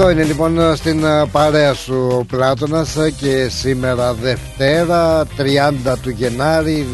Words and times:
Εδώ 0.00 0.10
είναι 0.10 0.22
λοιπόν 0.22 0.76
στην 0.76 1.04
ε, 1.04 1.26
παρέα 1.32 1.74
σου 1.74 2.08
ο 2.20 2.24
Πλάτωνας 2.24 2.96
ε, 2.96 3.10
και 3.10 3.48
σήμερα 3.48 4.14
Δευτέρα 4.14 5.24
30 5.24 5.94
του 6.02 6.10
Γενάρη 6.10 6.86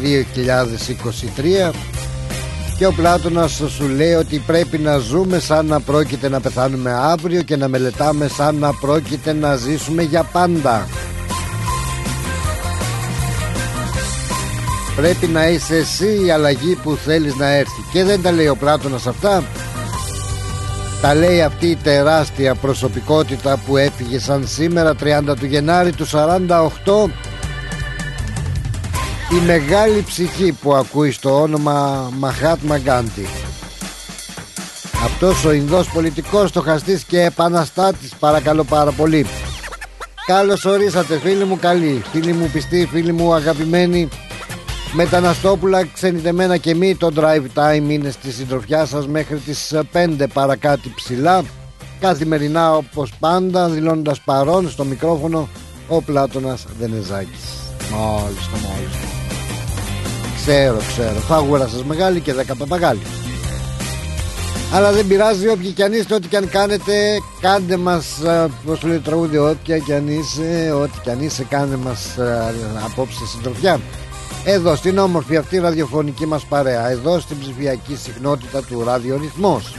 2023 1.69 1.71
και 2.77 2.85
ο 2.85 2.93
Πλάτωνας 2.93 3.61
σου 3.67 3.87
λέει 3.87 4.13
ότι 4.13 4.43
πρέπει 4.45 4.77
να 4.77 4.97
ζούμε 4.97 5.39
σαν 5.39 5.65
να 5.65 5.79
πρόκειται 5.79 6.29
να 6.29 6.39
πεθάνουμε 6.39 6.91
αύριο 6.91 7.41
και 7.41 7.55
να 7.55 7.67
μελετάμε 7.67 8.27
σαν 8.27 8.55
να 8.55 8.73
πρόκειται 8.73 9.33
να 9.33 9.55
ζήσουμε 9.55 10.01
για 10.01 10.23
πάντα. 10.23 10.87
Πρέπει 14.95 15.27
να 15.27 15.49
είσαι 15.49 15.75
εσύ 15.75 16.25
η 16.25 16.31
αλλαγή 16.31 16.75
που 16.83 16.95
θέλεις 16.95 17.35
να 17.35 17.47
έρθει. 17.47 17.83
Και 17.91 18.03
δεν 18.03 18.21
τα 18.21 18.31
λέει 18.31 18.47
ο 18.47 18.55
Πλάτωνας 18.55 19.07
αυτά 19.07 19.43
τα 21.05 21.15
λέει 21.15 21.41
αυτή 21.41 21.67
η 21.67 21.75
τεράστια 21.75 22.55
προσωπικότητα 22.55 23.59
που 23.65 23.77
έφυγε 23.77 24.19
σαν 24.19 24.47
σήμερα 24.47 24.95
30 25.03 25.35
του 25.39 25.45
Γενάρη 25.45 25.91
του 25.91 26.07
48 26.07 26.17
η 29.31 29.45
μεγάλη 29.45 30.01
ψυχή 30.01 30.51
που 30.51 30.73
ακούει 30.73 31.11
στο 31.11 31.41
όνομα 31.41 32.09
Μαχάτμα 32.17 32.77
Γκάντι. 32.77 33.27
Αυτός 35.05 35.45
ο 35.45 35.51
Ινδός 35.51 35.89
πολιτικός 35.89 36.49
στοχαστής 36.49 37.03
και 37.03 37.21
επαναστάτης 37.21 38.13
παρακαλώ 38.19 38.63
πάρα 38.63 38.91
πολύ. 38.91 39.25
Καλώς 40.25 40.65
ορίσατε 40.65 41.17
φίλοι 41.17 41.43
μου 41.43 41.59
καλοί 41.59 42.03
Φίλοι 42.11 42.33
μου 42.33 42.49
πιστοί, 42.53 42.87
φίλοι 42.91 43.11
μου 43.11 43.33
αγαπημένοι 43.33 44.09
Μεταναστόπουλα, 44.97 45.85
ξενιτεμένα 45.85 46.57
και 46.57 46.75
μη 46.75 46.95
Το 46.95 47.11
drive 47.15 47.59
time 47.59 47.89
είναι 47.89 48.11
στη 48.11 48.31
συντροφιά 48.31 48.85
σας 48.85 49.07
Μέχρι 49.07 49.37
τις 49.37 49.73
5 49.93 50.25
παρακάτι 50.33 50.93
ψηλά. 50.95 51.43
Καθημερινά 51.99 52.75
όπως 52.75 53.11
πάντα 53.19 53.69
Δηλώνοντας 53.69 54.21
παρόν 54.21 54.69
στο 54.69 54.83
μικρόφωνο 54.83 55.49
Ο 55.87 56.01
Πλάτωνας 56.01 56.65
Δενεζάκης. 56.79 57.43
Μάλιστα 57.91 58.51
μάλιστα. 58.51 59.07
Ξέρω 60.35 60.77
ξέρω. 60.87 61.19
Φάγουρα 61.19 61.67
σας 61.67 61.83
μεγάλη 61.83 62.19
και 62.19 62.33
10 62.33 62.55
παπαγάλη 62.57 63.01
αλλά 64.73 64.91
δεν 64.91 65.07
πειράζει 65.07 65.47
όποιοι 65.47 65.71
κι 65.71 65.83
αν 65.83 65.93
είστε, 65.93 66.13
ό,τι 66.13 66.27
κι 66.27 66.35
αν 66.35 66.49
κάνετε, 66.49 66.93
κάντε 67.41 67.77
μας, 67.77 68.05
πώς 68.65 68.83
λέει 68.83 68.97
το 68.97 69.03
τραγούδι, 69.03 69.37
όποια 69.37 69.77
κι 69.77 69.93
αν 69.93 70.07
είσαι, 70.07 70.71
ό,τι 70.81 70.99
κι 71.03 71.09
αν 71.09 71.21
είσαι, 71.21 71.43
κάντε 71.49 71.75
μας 71.75 72.17
απόψε 72.85 73.25
συντροφιά. 73.25 73.79
Εδώ 74.47 74.75
στην 74.75 74.97
όμορφη 74.97 75.37
αυτή 75.37 75.57
ραδιοφωνική 75.57 76.25
μας 76.25 76.45
παρέα 76.45 76.89
Εδώ 76.89 77.19
στην 77.19 77.39
ψηφιακή 77.39 77.95
συχνότητα 77.95 78.63
του 78.63 78.83
ραδιορυθμός 78.83 79.75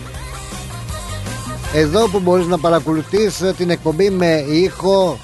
Εδώ 1.75 2.09
που 2.09 2.21
μπορείς 2.21 2.47
να 2.47 2.59
παρακολουθείς 2.59 3.43
την 3.57 3.71
εκπομπή 3.71 4.11
με 4.11 4.45
ήχο 4.49 5.19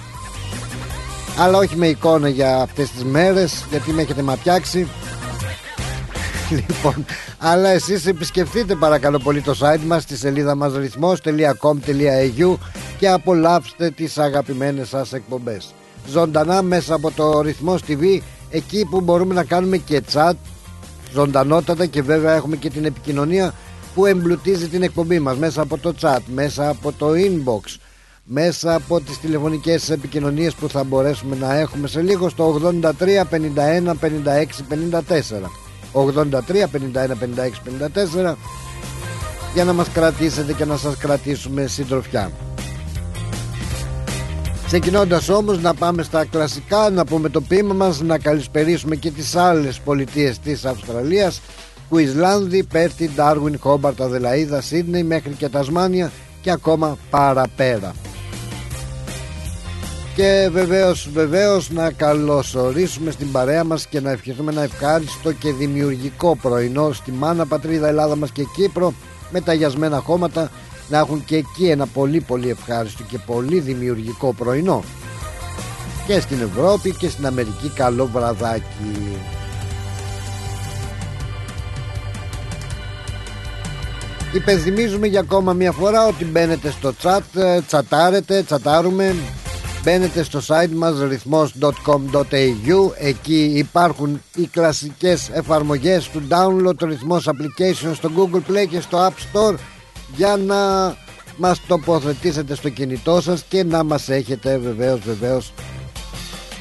Αλλά 1.38 1.58
όχι 1.58 1.76
με 1.76 1.86
εικόνα 1.86 2.28
για 2.28 2.56
αυτές 2.56 2.90
τις 2.90 3.04
μέρες 3.04 3.64
Γιατί 3.70 3.90
με 3.92 4.02
έχετε 4.02 4.22
μαπιάξει 4.22 4.88
Λοιπόν, 6.50 7.04
αλλά 7.38 7.68
εσείς 7.68 8.06
επισκεφτείτε 8.06 8.74
παρακαλώ 8.74 9.18
πολύ 9.18 9.40
το 9.40 9.56
site 9.60 9.84
μας 9.86 10.02
στη 10.02 10.16
σελίδα 10.16 10.54
μας 10.54 10.72
ρυθμός.com.au 10.74 12.54
και 12.98 13.08
απολαύστε 13.08 13.90
τις 13.90 14.18
αγαπημένες 14.18 14.88
σας 14.88 15.12
εκπομπές. 15.12 15.74
Ζωντανά 16.08 16.62
μέσα 16.62 16.94
από 16.94 17.10
το 17.10 17.40
Ρυθμός 17.40 17.80
TV 17.88 18.20
εκεί 18.52 18.86
που 18.90 19.00
μπορούμε 19.00 19.34
να 19.34 19.44
κάνουμε 19.44 19.76
και 19.76 20.02
chat 20.12 20.32
ζωντανότατα 21.12 21.86
και 21.86 22.02
βέβαια 22.02 22.34
έχουμε 22.34 22.56
και 22.56 22.70
την 22.70 22.84
επικοινωνία 22.84 23.54
που 23.94 24.06
εμπλουτίζει 24.06 24.68
την 24.68 24.82
εκπομπή 24.82 25.18
μας 25.18 25.36
μέσα 25.36 25.62
από 25.62 25.78
το 25.78 25.94
chat, 26.00 26.18
μέσα 26.34 26.68
από 26.68 26.92
το 26.92 27.10
inbox 27.10 27.76
μέσα 28.24 28.74
από 28.74 29.00
τις 29.00 29.18
τηλεφωνικές 29.18 29.90
επικοινωνίες 29.90 30.54
που 30.54 30.68
θα 30.68 30.84
μπορέσουμε 30.84 31.36
να 31.36 31.54
έχουμε 31.54 31.88
σε 31.88 32.02
λίγο 32.02 32.28
στο 32.28 32.60
83 32.80 32.80
51 32.80 32.90
56 32.90 33.92
54 34.68 35.00
83 35.92 36.10
51 36.32 37.14
56 37.18 38.32
54 38.32 38.34
για 39.54 39.64
να 39.64 39.72
μας 39.72 39.88
κρατήσετε 39.88 40.52
και 40.52 40.64
να 40.64 40.76
σας 40.76 40.96
κρατήσουμε 40.96 41.66
συντροφιά 41.66 42.30
Ξεκινώντας 44.72 45.28
όμως 45.28 45.60
να 45.60 45.74
πάμε 45.74 46.02
στα 46.02 46.24
κλασικά 46.24 46.90
Να 46.90 47.04
πούμε 47.04 47.28
το 47.28 47.40
ποίημα 47.40 47.74
μας 47.74 48.00
Να 48.00 48.18
καλησπερίσουμε 48.18 48.96
και 48.96 49.10
τις 49.10 49.36
άλλες 49.36 49.80
πολιτείες 49.80 50.38
της 50.38 50.64
Αυστραλίας. 50.64 51.40
Κουισλάνδη, 51.88 52.64
Πέρτη, 52.64 53.10
Ντάρουιν, 53.14 53.58
Χόμπαρτ, 53.58 54.00
Αδελαίδα, 54.00 54.60
Σίδνεϊ 54.60 55.02
Μέχρι 55.02 55.32
και 55.32 55.48
Τασμάνια 55.48 56.12
Και 56.40 56.50
ακόμα 56.50 56.98
παραπέρα. 57.10 57.94
Και 60.14 60.48
βεβαίως, 60.52 61.08
βεβαίως 61.12 61.70
να 61.70 61.90
καλωσορίσουμε 61.90 63.10
στην 63.10 63.32
παρέα 63.32 63.64
μας 63.64 63.86
και 63.86 64.00
να 64.00 64.10
ευχηθούμε 64.10 64.52
ένα 64.52 64.62
ευχάριστο 64.62 65.32
και 65.32 65.52
δημιουργικό 65.52 66.36
πρωινό 66.36 66.92
στη 66.92 67.12
μάνα 67.12 67.46
πατρίδα 67.46 67.88
Ελλάδα 67.88 68.16
μας 68.16 68.30
και 68.30 68.44
Κύπρο 68.56 68.94
με 69.30 69.40
ταγιασμένα 69.40 69.98
χώματα 69.98 70.50
να 70.88 70.98
έχουν 70.98 71.24
και 71.24 71.36
εκεί 71.36 71.66
ένα 71.66 71.86
πολύ 71.86 72.20
πολύ 72.20 72.50
ευχάριστο 72.50 73.02
και 73.02 73.18
πολύ 73.18 73.60
δημιουργικό 73.60 74.32
πρωινό. 74.32 74.82
Και 76.06 76.20
στην 76.20 76.40
Ευρώπη 76.40 76.90
και 76.90 77.08
στην 77.08 77.26
Αμερική 77.26 77.68
καλό 77.74 78.06
βραδάκι. 78.06 79.18
Υπενθυμίζουμε 84.32 85.06
για 85.06 85.20
ακόμα 85.20 85.52
μια 85.52 85.72
φορά 85.72 86.06
ότι 86.06 86.24
μπαίνετε 86.24 86.70
στο 86.70 86.92
chat, 87.02 87.20
ε, 87.34 87.60
τσατάρετε, 87.60 88.42
τσατάρουμε. 88.42 89.14
Μπαίνετε 89.84 90.22
στο 90.22 90.40
site 90.46 90.70
μας 90.74 90.94
ρυθμός.com.au 91.08 92.90
Εκεί 92.98 93.52
υπάρχουν 93.56 94.22
οι 94.36 94.46
κλασικές 94.46 95.30
εφαρμογές 95.32 96.08
του 96.08 96.22
download 96.28 96.76
το 96.76 96.86
ρυθμός 96.86 97.28
application 97.28 97.92
στο 97.94 98.10
Google 98.16 98.50
Play 98.50 98.66
και 98.68 98.80
στο 98.80 99.06
App 99.06 99.12
Store 99.32 99.54
για 100.16 100.36
να 100.36 100.94
μας 101.36 101.60
τοποθετήσετε 101.66 102.54
στο 102.54 102.68
κινητό 102.68 103.20
σας 103.20 103.44
και 103.48 103.64
να 103.64 103.82
μας 103.82 104.08
έχετε 104.08 104.58
βεβαίως 104.58 105.00
βεβαίως 105.00 105.52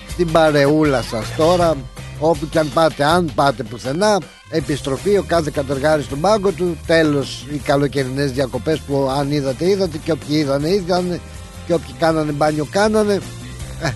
στην 0.09 0.31
παρεούλα 0.31 1.01
σας. 1.01 1.35
Τώρα 1.37 1.75
όπου 2.19 2.49
και 2.49 2.59
αν 2.59 2.71
πάτε 2.73 3.03
αν 3.03 3.31
πάτε 3.35 3.63
πουθενά 3.63 4.17
επιστροφή 4.49 5.17
ο 5.17 5.23
κάθε 5.27 5.51
κατεργάρης 5.53 6.03
στον 6.03 6.19
πάγκο 6.19 6.51
του 6.51 6.77
τέλος 6.85 7.45
οι 7.53 7.57
καλοκαιρινές 7.57 8.31
διακοπές 8.31 8.79
που 8.79 9.09
αν 9.17 9.31
είδατε 9.31 9.69
είδατε 9.69 9.97
και 9.97 10.11
όποιοι 10.11 10.35
είδανε 10.39 10.69
είδανε 10.69 11.19
και 11.65 11.73
όποιοι 11.73 11.93
κάνανε 11.99 12.31
μπάνιο 12.31 12.67
κάνανε. 12.71 13.13
Ε, 13.81 13.91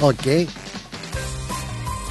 OK. 0.00 0.18
Okay. 0.24 0.44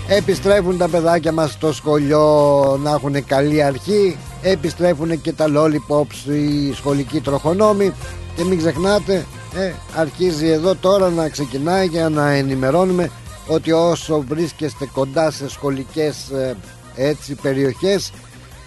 Επιστρέφουν 0.08 0.78
τα 0.78 0.88
παιδάκια 0.88 1.32
μας 1.32 1.52
στο 1.52 1.74
σχολείο 1.74 2.80
να 2.84 2.92
έχουν 2.92 3.26
καλή 3.26 3.64
αρχή 3.64 4.18
Επιστρέφουν 4.44 5.22
και 5.22 5.34
τα 5.34 5.46
lollipops 5.56 6.32
οι 6.32 6.74
σχολικοί 6.74 7.20
τροχονόμοι 7.20 7.94
Και 8.36 8.44
μην 8.44 8.58
ξεχνάτε 8.58 9.26
ε, 9.56 9.74
αρχίζει 9.96 10.48
εδώ 10.48 10.76
τώρα 10.76 11.10
να 11.10 11.30
ξεκινάει 11.30 11.88
για 11.88 12.10
να 12.10 12.30
ενημερώνουμε 12.30 13.10
ότι 13.48 13.72
όσο 13.72 14.22
βρίσκεστε 14.28 14.90
κοντά 14.94 15.32
σε 15.32 15.50
σχολικές 15.50 16.30
ε, 16.30 16.56
έτσι 16.96 17.36
περιοχές 17.36 18.12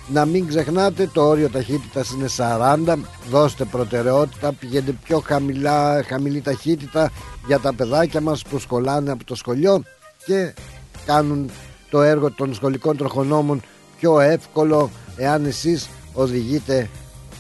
να 0.09 0.25
μην 0.25 0.47
ξεχνάτε 0.47 1.11
το 1.13 1.27
όριο 1.27 1.49
ταχύτητας 1.49 2.11
είναι 2.11 2.27
40 2.87 2.95
δώστε 3.31 3.65
προτεραιότητα 3.65 4.53
πηγαίνετε 4.53 4.95
πιο 5.05 5.23
χαμηλά, 5.27 6.03
χαμηλή 6.07 6.41
ταχύτητα 6.41 7.11
για 7.47 7.59
τα 7.59 7.75
παιδάκια 7.75 8.21
μας 8.21 8.43
που 8.43 8.59
σκολάνε 8.59 9.11
από 9.11 9.25
το 9.25 9.35
σχολείο 9.35 9.83
και 10.27 10.55
κάνουν 11.07 11.51
το 11.91 12.03
έργο 12.03 12.31
των 12.31 12.55
σχολικών 12.55 12.97
τροχονόμων 12.97 13.63
πιο 13.99 14.21
εύκολο 14.21 14.91
εάν 15.17 15.45
εσείς 15.45 15.89
οδηγείτε 16.13 16.89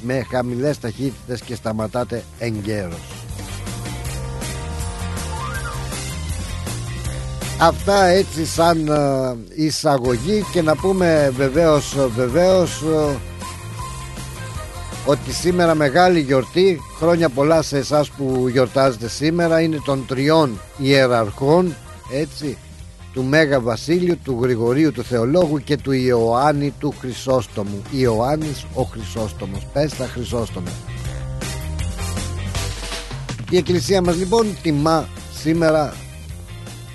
με 0.02 0.26
χαμηλές 0.31 0.78
ταχύτητες 0.78 1.40
και 1.40 1.55
σταματάτε 1.55 2.25
εγκαίρως. 2.38 3.00
Αυτά 7.61 8.05
έτσι 8.05 8.46
σαν 8.46 8.88
ε, 8.88 9.62
εισαγωγή 9.62 10.44
και 10.52 10.62
να 10.62 10.76
πούμε 10.76 11.32
βεβαίως, 11.37 11.96
βεβαίως 12.14 12.82
ότι 15.06 15.32
σήμερα 15.32 15.75
μεγάλη 15.75 16.20
γιορτή. 16.20 16.81
Χρόνια 16.99 17.28
πολλά 17.28 17.62
σε 17.62 17.78
εσάς 17.78 18.11
που 18.11 18.49
γιορτάζετε 18.49 19.08
σήμερα. 19.08 19.61
Είναι 19.61 19.78
των 19.84 20.06
τριών 20.06 20.61
ιεραρχών 20.78 21.76
έτσι 22.12 22.58
του 23.16 23.24
Μέγα 23.24 23.60
Βασίλειου, 23.60 24.18
του 24.24 24.38
Γρηγορίου 24.42 24.92
του 24.92 25.02
Θεολόγου 25.02 25.58
και 25.58 25.76
του 25.76 25.92
Ιωάννη 25.92 26.74
του 26.78 26.94
Χρυσόστομου. 27.00 27.82
Ιωάννης 27.90 28.64
ο 28.74 28.82
Χρυσόστομος. 28.82 29.66
Πες 29.72 29.94
τα 29.94 30.06
Χρυσόστομο 30.06 30.68
η 33.50 33.56
εκκλησία 33.56 34.02
μας 34.02 34.16
λοιπόν 34.16 34.46
τιμά 34.62 35.08
σήμερα 35.40 35.94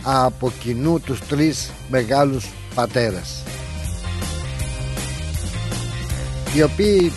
από 0.04 0.52
κοινού 0.60 1.00
τους 1.00 1.20
τρεις 1.20 1.72
μεγάλους 1.90 2.50
πατέρες 2.76 3.44
οι 6.56 6.64
οποίοι 6.64 7.12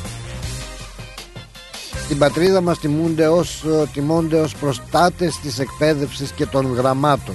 στην 2.04 2.18
πατρίδα 2.18 2.60
μας 2.60 2.78
τιμούνται 2.78 3.28
ως, 3.28 3.64
τιμούνται 3.92 4.40
ως 4.40 4.54
προστάτες 4.54 5.38
της 5.38 5.58
εκπαίδευσης 5.58 6.30
και 6.30 6.46
των 6.46 6.74
γραμμάτων 6.74 7.34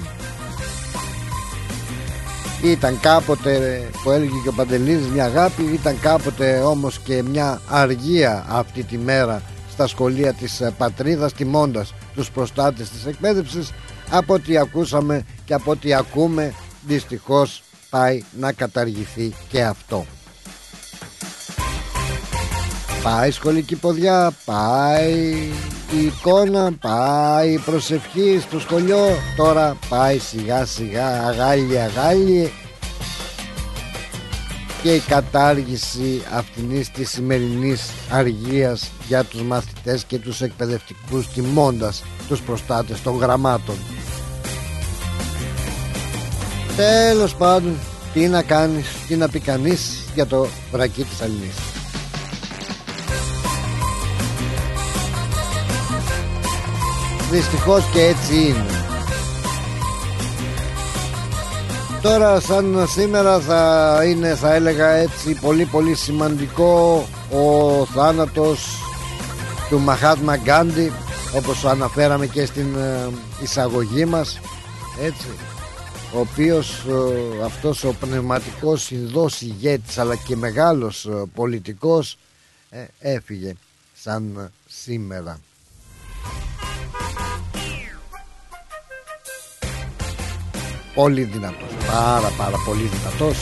ήταν 2.63 2.99
κάποτε 2.99 3.81
που 4.03 4.11
έλεγε 4.11 4.39
και 4.43 4.49
ο 4.49 4.53
Παντελίδης 4.53 5.07
μια 5.07 5.25
αγάπη 5.25 5.63
ήταν 5.63 5.99
κάποτε 5.99 6.59
όμως 6.59 6.99
και 6.99 7.23
μια 7.23 7.61
αργία 7.69 8.45
αυτή 8.49 8.83
τη 8.83 8.97
μέρα 8.97 9.41
στα 9.71 9.87
σχολεία 9.87 10.33
της 10.33 10.61
πατρίδας 10.77 11.33
τιμώντας 11.33 11.93
τους 12.15 12.31
προστάτες 12.31 12.89
της 12.89 13.05
εκπαίδευσης. 13.05 13.71
Από 14.09 14.33
ό,τι 14.33 14.57
ακούσαμε 14.57 15.25
και 15.45 15.53
από 15.53 15.71
ό,τι 15.71 15.93
ακούμε 15.93 16.53
δυστυχώς 16.87 17.63
πάει 17.89 18.23
να 18.39 18.51
καταργηθεί 18.51 19.33
και 19.49 19.63
αυτό 19.63 20.05
Πάει 23.03 23.31
σχολική 23.31 23.75
ποδιά, 23.75 24.31
πάει 24.45 25.33
η 25.91 26.05
εικόνα, 26.05 26.71
πάει 26.81 27.51
η 27.51 27.59
προσευχή 27.59 28.39
στο 28.41 28.59
σχολείο. 28.59 29.17
Τώρα 29.35 29.77
πάει 29.89 30.17
σιγά 30.17 30.65
σιγά 30.65 31.27
αγάλι 31.27 31.79
αγάλι 31.79 32.51
και 34.83 34.93
η 34.93 34.99
κατάργηση 34.99 36.21
αυτής 36.33 36.91
της 36.91 37.09
σημερινής 37.09 37.91
αργίας 38.09 38.91
για 39.07 39.23
τους 39.23 39.41
μαθητές 39.41 40.03
και 40.03 40.17
τους 40.17 40.41
εκπαιδευτικούς 40.41 41.27
τιμώντας 41.27 42.03
τους 42.27 42.41
προστάτες 42.41 43.01
των 43.01 43.17
γραμμάτων. 43.17 43.75
Τέλος 46.75 47.35
πάντων 47.35 47.75
τι 48.13 48.27
να 48.27 48.41
κάνεις, 48.41 48.85
τι 49.07 49.15
να 49.15 49.29
πει 49.29 49.39
κανείς 49.39 50.03
για 50.15 50.25
το 50.25 50.47
βρακί 50.71 51.03
της 51.03 51.21
Αλληνής 51.21 51.68
Δυστυχώς 57.31 57.83
και 57.93 58.01
έτσι 58.01 58.33
είναι. 58.33 58.65
Τώρα 62.01 62.39
σαν 62.39 62.87
σήμερα 62.87 63.39
θα 63.39 64.01
είναι 64.05 64.35
θα 64.35 64.53
έλεγα 64.53 64.89
έτσι 64.89 65.33
πολύ 65.41 65.65
πολύ 65.65 65.95
σημαντικό 65.95 67.05
ο 67.31 67.85
θάνατος 67.85 68.83
του 69.69 69.79
Μαχάτμα 69.79 70.37
Γκάντι 70.37 70.91
όπως 71.35 71.65
αναφέραμε 71.65 72.27
και 72.27 72.45
στην 72.45 72.75
ε, 72.75 73.09
εισαγωγή 73.41 74.05
μας 74.05 74.39
έτσι 75.01 75.27
ο 76.13 76.19
οποίος 76.19 76.85
ε, 76.87 77.43
αυτός 77.43 77.83
ο 77.83 77.93
πνευματικός 77.99 78.83
συνδός 78.83 79.41
ηγέτης 79.41 79.97
αλλά 79.97 80.15
και 80.15 80.35
μεγάλος 80.35 81.05
ε, 81.05 81.23
πολιτικός 81.35 82.17
έφυγε 82.99 83.53
σαν 83.93 84.51
σήμερα 84.67 85.39
πολύ 90.99 91.23
δυνατός. 91.23 91.67
Πάρα 91.91 92.31
πάρα 92.37 92.57
πολύ 92.65 92.83
δυνατός. 92.83 93.37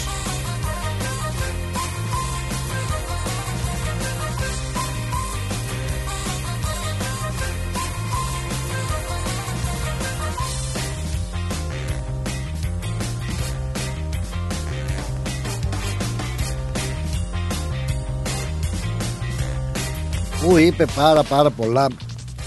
Που 20.42 20.58
είπε 20.58 20.86
πάρα 20.96 21.24
πάρα 21.24 21.50
πολλά 21.50 21.88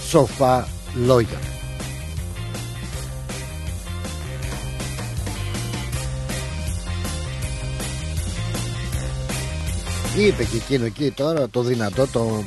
σοφά 0.09 0.67
λόγια. 0.95 1.39
Είπε 10.17 10.43
και 10.43 10.55
εκείνο 10.55 10.85
εκεί 10.85 11.11
τώρα 11.11 11.49
το 11.49 11.61
δυνατό 11.61 12.07
το 12.07 12.43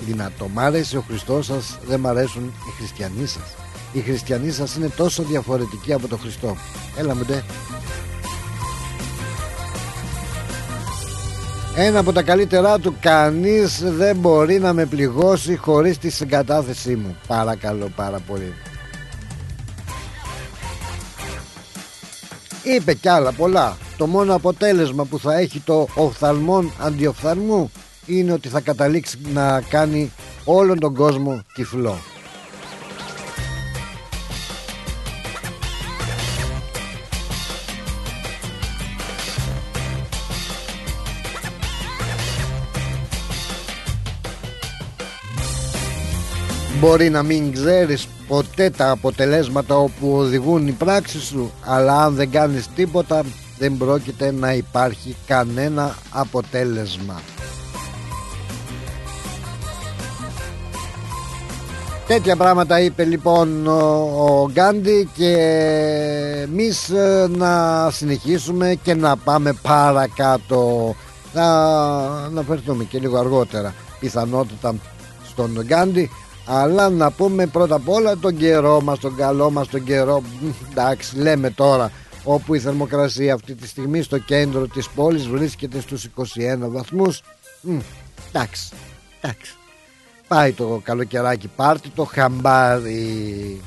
δυνατό. 0.00 0.48
Μ' 0.48 0.58
άρεσε 0.58 0.96
ο 0.96 1.04
Χριστός 1.08 1.46
σας 1.46 1.78
δεν 1.86 2.00
μ' 2.00 2.06
αρέσουν 2.06 2.44
οι 2.44 2.70
χριστιανοί 2.78 3.26
σας. 3.26 3.54
Οι 3.92 4.00
χριστιανοί 4.00 4.50
σας 4.50 4.76
είναι 4.76 4.88
τόσο 4.88 5.22
διαφορετικοί 5.22 5.92
από 5.92 6.08
τον 6.08 6.18
Χριστό. 6.18 6.56
Έλα 6.96 7.14
μου 7.14 7.24
ντε 7.24 7.44
Ένα 11.78 11.98
από 11.98 12.12
τα 12.12 12.22
καλύτερά 12.22 12.78
του 12.78 12.96
Κανείς 13.00 13.82
δεν 13.84 14.16
μπορεί 14.16 14.58
να 14.58 14.72
με 14.72 14.86
πληγώσει 14.86 15.56
Χωρίς 15.56 15.98
τη 15.98 16.10
συγκατάθεσή 16.10 16.96
μου. 16.96 17.16
Παρακαλώ 17.26 17.90
πάρα 17.96 18.18
πολύ. 18.18 18.54
Είπε 22.62 22.94
κι 22.94 23.08
άλλα 23.08 23.32
πολλά. 23.32 23.76
Το 23.96 24.06
μόνο 24.06 24.34
αποτέλεσμα 24.34 25.04
που 25.04 25.18
θα 25.18 25.38
έχει 25.38 25.60
το 25.60 25.88
οφθαλμόν 25.94 26.72
αντιοφθαλμού 26.80 27.70
είναι 28.06 28.32
ότι 28.32 28.48
θα 28.48 28.60
καταλήξει 28.60 29.18
να 29.32 29.60
κάνει 29.60 30.12
όλον 30.44 30.78
τον 30.78 30.94
κόσμο 30.94 31.42
τυφλό. 31.54 31.98
Μπορεί 46.80 47.10
να 47.10 47.22
μην 47.22 47.52
ξέρεις 47.52 48.08
ποτέ 48.28 48.70
τα 48.70 48.90
αποτελέσματα 48.90 49.76
όπου 49.76 50.16
οδηγούν 50.16 50.66
οι 50.66 50.72
πράξεις 50.72 51.22
σου 51.22 51.52
αλλά 51.64 52.04
αν 52.04 52.14
δεν 52.14 52.30
κάνεις 52.30 52.68
τίποτα 52.74 53.24
δεν 53.58 53.76
πρόκειται 53.76 54.32
να 54.32 54.52
υπάρχει 54.52 55.16
κανένα 55.26 55.96
αποτέλεσμα. 56.10 57.20
Τέτοια 62.06 62.36
πράγματα 62.36 62.80
είπε 62.80 63.04
λοιπόν 63.04 63.66
ο, 63.66 64.50
Γκάντι 64.52 65.08
και 65.16 65.32
εμείς 66.42 66.88
ε, 66.88 67.28
να 67.36 67.88
συνεχίσουμε 67.90 68.78
και 68.82 68.94
να 68.94 69.16
πάμε 69.16 69.52
παρακάτω. 69.62 70.94
Θα 71.32 71.44
αναφερθούμε 72.26 72.84
και 72.84 72.98
λίγο 72.98 73.18
αργότερα 73.18 73.74
πιθανότητα 74.00 74.74
στον 75.28 75.62
Γκάντι 75.64 76.10
αλλά 76.46 76.90
να 76.90 77.10
πούμε 77.10 77.46
πρώτα 77.46 77.74
απ' 77.74 77.88
όλα 77.88 78.16
τον 78.16 78.36
καιρό 78.36 78.80
μας, 78.80 78.98
τον 78.98 79.16
καλό 79.16 79.50
μας 79.50 79.68
τον 79.68 79.84
καιρό. 79.84 80.22
Εντάξει 80.70 81.18
λέμε 81.18 81.50
τώρα 81.50 81.90
όπου 82.24 82.54
η 82.54 82.58
θερμοκρασία 82.58 83.34
αυτή 83.34 83.54
τη 83.54 83.66
στιγμή 83.68 84.02
στο 84.02 84.18
κέντρο 84.18 84.66
της 84.66 84.88
πόλης 84.88 85.28
βρίσκεται 85.28 85.80
στους 85.80 86.04
21 86.04 86.68
βαθμούς. 86.68 87.22
Εντάξει, 88.28 88.68
εντάξει. 89.20 89.54
Πάει 90.28 90.52
το 90.52 90.80
καλοκαιράκι 90.82 91.48
πάρτι 91.56 91.88
το 91.88 92.04
χαμπάρι 92.04 93.60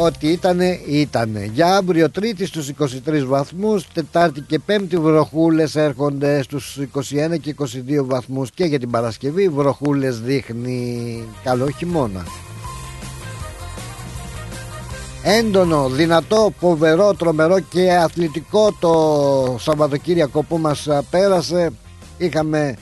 Ό,τι 0.00 0.28
ήτανε, 0.28 0.80
ήτανε. 0.86 1.50
Για 1.52 1.76
αύριο 1.76 2.10
Τρίτη 2.10 2.46
στους 2.46 2.68
23 2.68 3.24
βαθμούς, 3.26 3.86
Τετάρτη 3.92 4.40
και 4.40 4.58
Πέμπτη 4.58 4.96
βροχούλες 4.96 5.76
έρχονται 5.76 6.42
στους 6.42 6.76
21 6.76 7.38
και 7.40 7.54
22 7.58 8.04
βαθμούς. 8.04 8.50
Και 8.50 8.64
για 8.64 8.78
την 8.78 8.90
Παρασκευή 8.90 9.48
βροχούλες 9.48 10.20
δείχνει 10.20 11.22
καλό 11.42 11.70
χειμώνα. 11.70 12.24
Έντονο, 15.22 15.88
δυνατό, 15.88 16.52
φοβερό, 16.58 17.14
τρομερό 17.14 17.60
και 17.60 17.92
αθλητικό 17.92 18.72
το 18.80 19.56
Σαββατοκύριακο 19.58 20.42
που 20.42 20.58
μας 20.58 20.88
πέρασε. 21.10 21.70
Είχαμε 22.18 22.76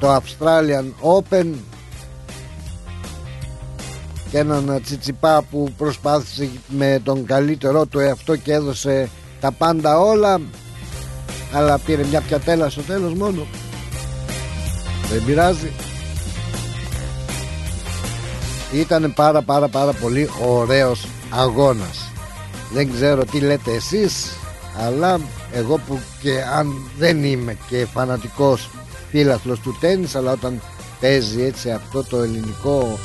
το 0.00 0.16
Australian 0.16 0.84
Open 1.18 1.46
και 4.30 4.38
έναν 4.38 4.80
τσιτσιπά 4.82 5.42
που 5.50 5.72
προσπάθησε 5.76 6.50
με 6.68 7.00
τον 7.04 7.24
καλύτερό 7.24 7.86
του 7.86 7.98
εαυτό 7.98 8.36
και 8.36 8.52
έδωσε 8.52 9.10
τα 9.40 9.52
πάντα 9.52 9.98
όλα 9.98 10.40
αλλά 11.52 11.78
πήρε 11.78 12.04
μια 12.04 12.20
πιατέλα 12.20 12.70
στο 12.70 12.82
τέλος 12.82 13.14
μόνο 13.14 13.46
Δεν 15.10 15.24
πειράζει. 15.24 15.72
Ήταν 18.72 19.12
πάρα 19.14 19.42
πάρα 19.42 19.68
πάρα 19.68 19.92
πολύ 19.92 20.30
ωραίος 20.46 21.06
αγώνας. 21.30 22.10
Δεν 22.72 22.92
ξέρω 22.92 23.24
τι 23.24 23.40
λέτε 23.40 23.72
εσείς, 23.72 24.26
αλλά 24.86 25.20
εγώ 25.52 25.80
που 25.86 26.00
και 26.22 26.42
αν 26.56 26.74
δεν 26.98 27.24
είμαι 27.24 27.56
και 27.68 27.86
φανατικός 27.92 28.70
φίλαθλος 29.10 29.60
του 29.60 29.76
τέννις, 29.80 30.14
αλλά 30.14 30.32
όταν 30.32 30.60
παίζει 31.00 31.42
έτσι 31.42 31.70
αυτό 31.70 32.04
το 32.04 32.16
ελληνικό 32.22 32.98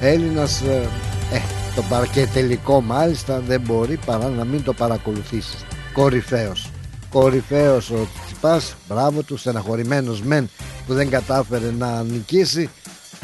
Έλληνας, 0.00 0.60
ε, 0.60 0.88
ε 1.32 1.40
το 1.74 1.82
παρκετελικό 1.88 2.80
μάλιστα 2.80 3.40
δεν 3.40 3.60
μπορεί 3.60 3.98
παρά 4.06 4.28
να 4.28 4.44
μην 4.44 4.62
το 4.64 4.72
παρακολουθήσεις. 4.72 5.64
Κορυφαίος. 5.92 6.70
Κορυφαίος 7.10 7.90
ο 7.90 8.06
Τσιπάς, 8.24 8.74
μπράβο 8.88 9.22
του, 9.22 9.36
στεναχωρημένος 9.36 10.22
μεν 10.22 10.50
που 10.86 10.94
δεν 10.94 11.10
κατάφερε 11.10 11.70
να 11.78 12.02
νικήσει, 12.02 12.70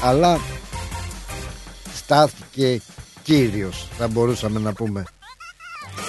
αλλά 0.00 0.38
στάθηκε 1.95 2.80
κύριος 3.23 3.88
θα 3.99 4.09
μπορούσαμε 4.09 4.61
να 4.61 4.73
πούμε 4.73 5.04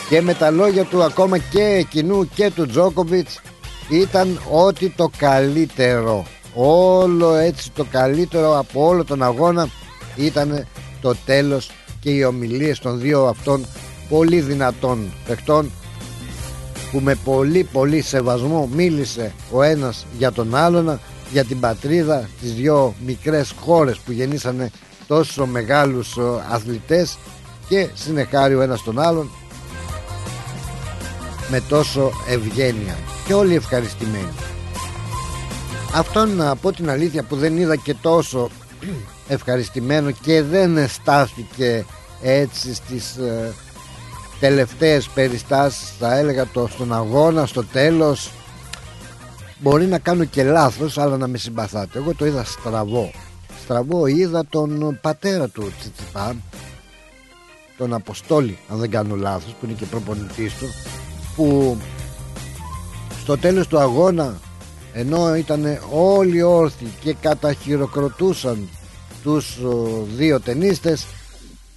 και 0.09 0.21
με 0.21 0.33
τα 0.33 0.51
λόγια 0.51 0.83
του 0.83 1.03
ακόμα 1.03 1.37
και 1.37 1.63
εκείνου 1.63 2.29
και 2.35 2.51
του 2.51 2.65
Τζόκοβιτς 2.65 3.39
ήταν 3.89 4.41
ότι 4.51 4.89
το 4.89 5.11
καλύτερο 5.17 6.25
όλο 6.53 7.35
έτσι 7.35 7.71
το 7.71 7.85
καλύτερο 7.91 8.57
από 8.59 8.87
όλο 8.87 9.03
τον 9.03 9.23
αγώνα 9.23 9.69
ήταν 10.25 10.67
το 11.01 11.15
τέλος 11.25 11.69
και 11.99 12.09
οι 12.09 12.23
ομιλίες 12.23 12.79
των 12.79 12.99
δύο 12.99 13.25
αυτών 13.25 13.65
πολύ 14.09 14.41
δυνατών 14.41 15.11
παιχτών 15.27 15.71
που 16.91 16.99
με 16.99 17.15
πολύ 17.23 17.63
πολύ 17.63 18.01
σεβασμό 18.01 18.69
μίλησε 18.73 19.33
ο 19.51 19.61
ένας 19.61 20.05
για 20.17 20.31
τον 20.31 20.55
άλλον 20.55 20.99
για 21.31 21.43
την 21.43 21.59
πατρίδα 21.59 22.29
τις 22.41 22.53
δυο 22.53 22.93
μικρές 23.05 23.53
χώρες 23.59 23.97
που 23.97 24.11
γεννήσανε 24.11 24.71
τόσο 25.07 25.45
μεγάλους 25.45 26.17
ε, 26.17 26.21
αθλητές 26.49 27.17
και 27.69 27.89
συνεχάρει 27.93 28.55
ο 28.55 28.61
ένας 28.61 28.83
τον 28.83 28.99
άλλον 28.99 29.29
με 31.49 31.61
τόσο 31.69 32.11
ευγένεια 32.29 32.97
και 33.25 33.33
όλοι 33.33 33.55
ευχαριστημένοι. 33.55 34.33
Αυτό 35.93 36.25
να 36.25 36.55
πω 36.55 36.71
την 36.71 36.89
αλήθεια 36.89 37.23
που 37.23 37.35
δεν 37.35 37.57
είδα 37.57 37.75
και 37.75 37.93
τόσο 37.93 38.49
ευχαριστημένο 39.27 40.11
και 40.11 40.41
δεν 40.41 40.87
στάθηκε 40.87 41.85
έτσι 42.21 42.73
στις 42.73 43.15
ε, 43.15 43.53
τελευταίες 44.39 45.07
περιστάσεις. 45.07 45.93
Θα 45.99 46.17
έλεγα 46.17 46.47
το 46.47 46.67
στον 46.67 46.93
αγώνα 46.93 47.45
στο 47.45 47.63
τέλος. 47.63 48.31
Μπορεί 49.59 49.85
να 49.85 49.99
κάνω 49.99 50.23
και 50.23 50.43
λάθος 50.43 50.97
αλλά 50.97 51.17
να 51.17 51.27
με 51.27 51.37
συμπαθάτε. 51.37 51.99
Εγώ 51.99 52.13
το 52.13 52.25
είδα 52.25 52.43
στραβό. 52.43 53.11
Στραβό 53.63 54.07
είδα 54.07 54.45
τον 54.49 54.99
πατέρα 55.01 55.47
του 55.47 55.71
Τσιτσιπά 55.79 56.35
τον 57.77 57.93
Αποστόλη 57.93 58.57
αν 58.69 58.77
δεν 58.77 58.89
κάνω 58.89 59.15
λάθος 59.15 59.51
που 59.51 59.65
είναι 59.65 59.73
και 59.73 59.85
προπονητής 59.85 60.53
του 60.53 60.65
που 61.35 61.77
στο 63.21 63.37
τέλος 63.37 63.67
του 63.67 63.79
αγώνα 63.79 64.39
ενώ 64.99 65.35
ήταν 65.35 65.79
όλοι 65.91 66.41
όρθιοι 66.41 66.91
και 66.99 67.15
καταχειροκροτούσαν 67.21 68.69
τους 69.23 69.59
δύο 70.15 70.39
ταινίστες 70.39 71.05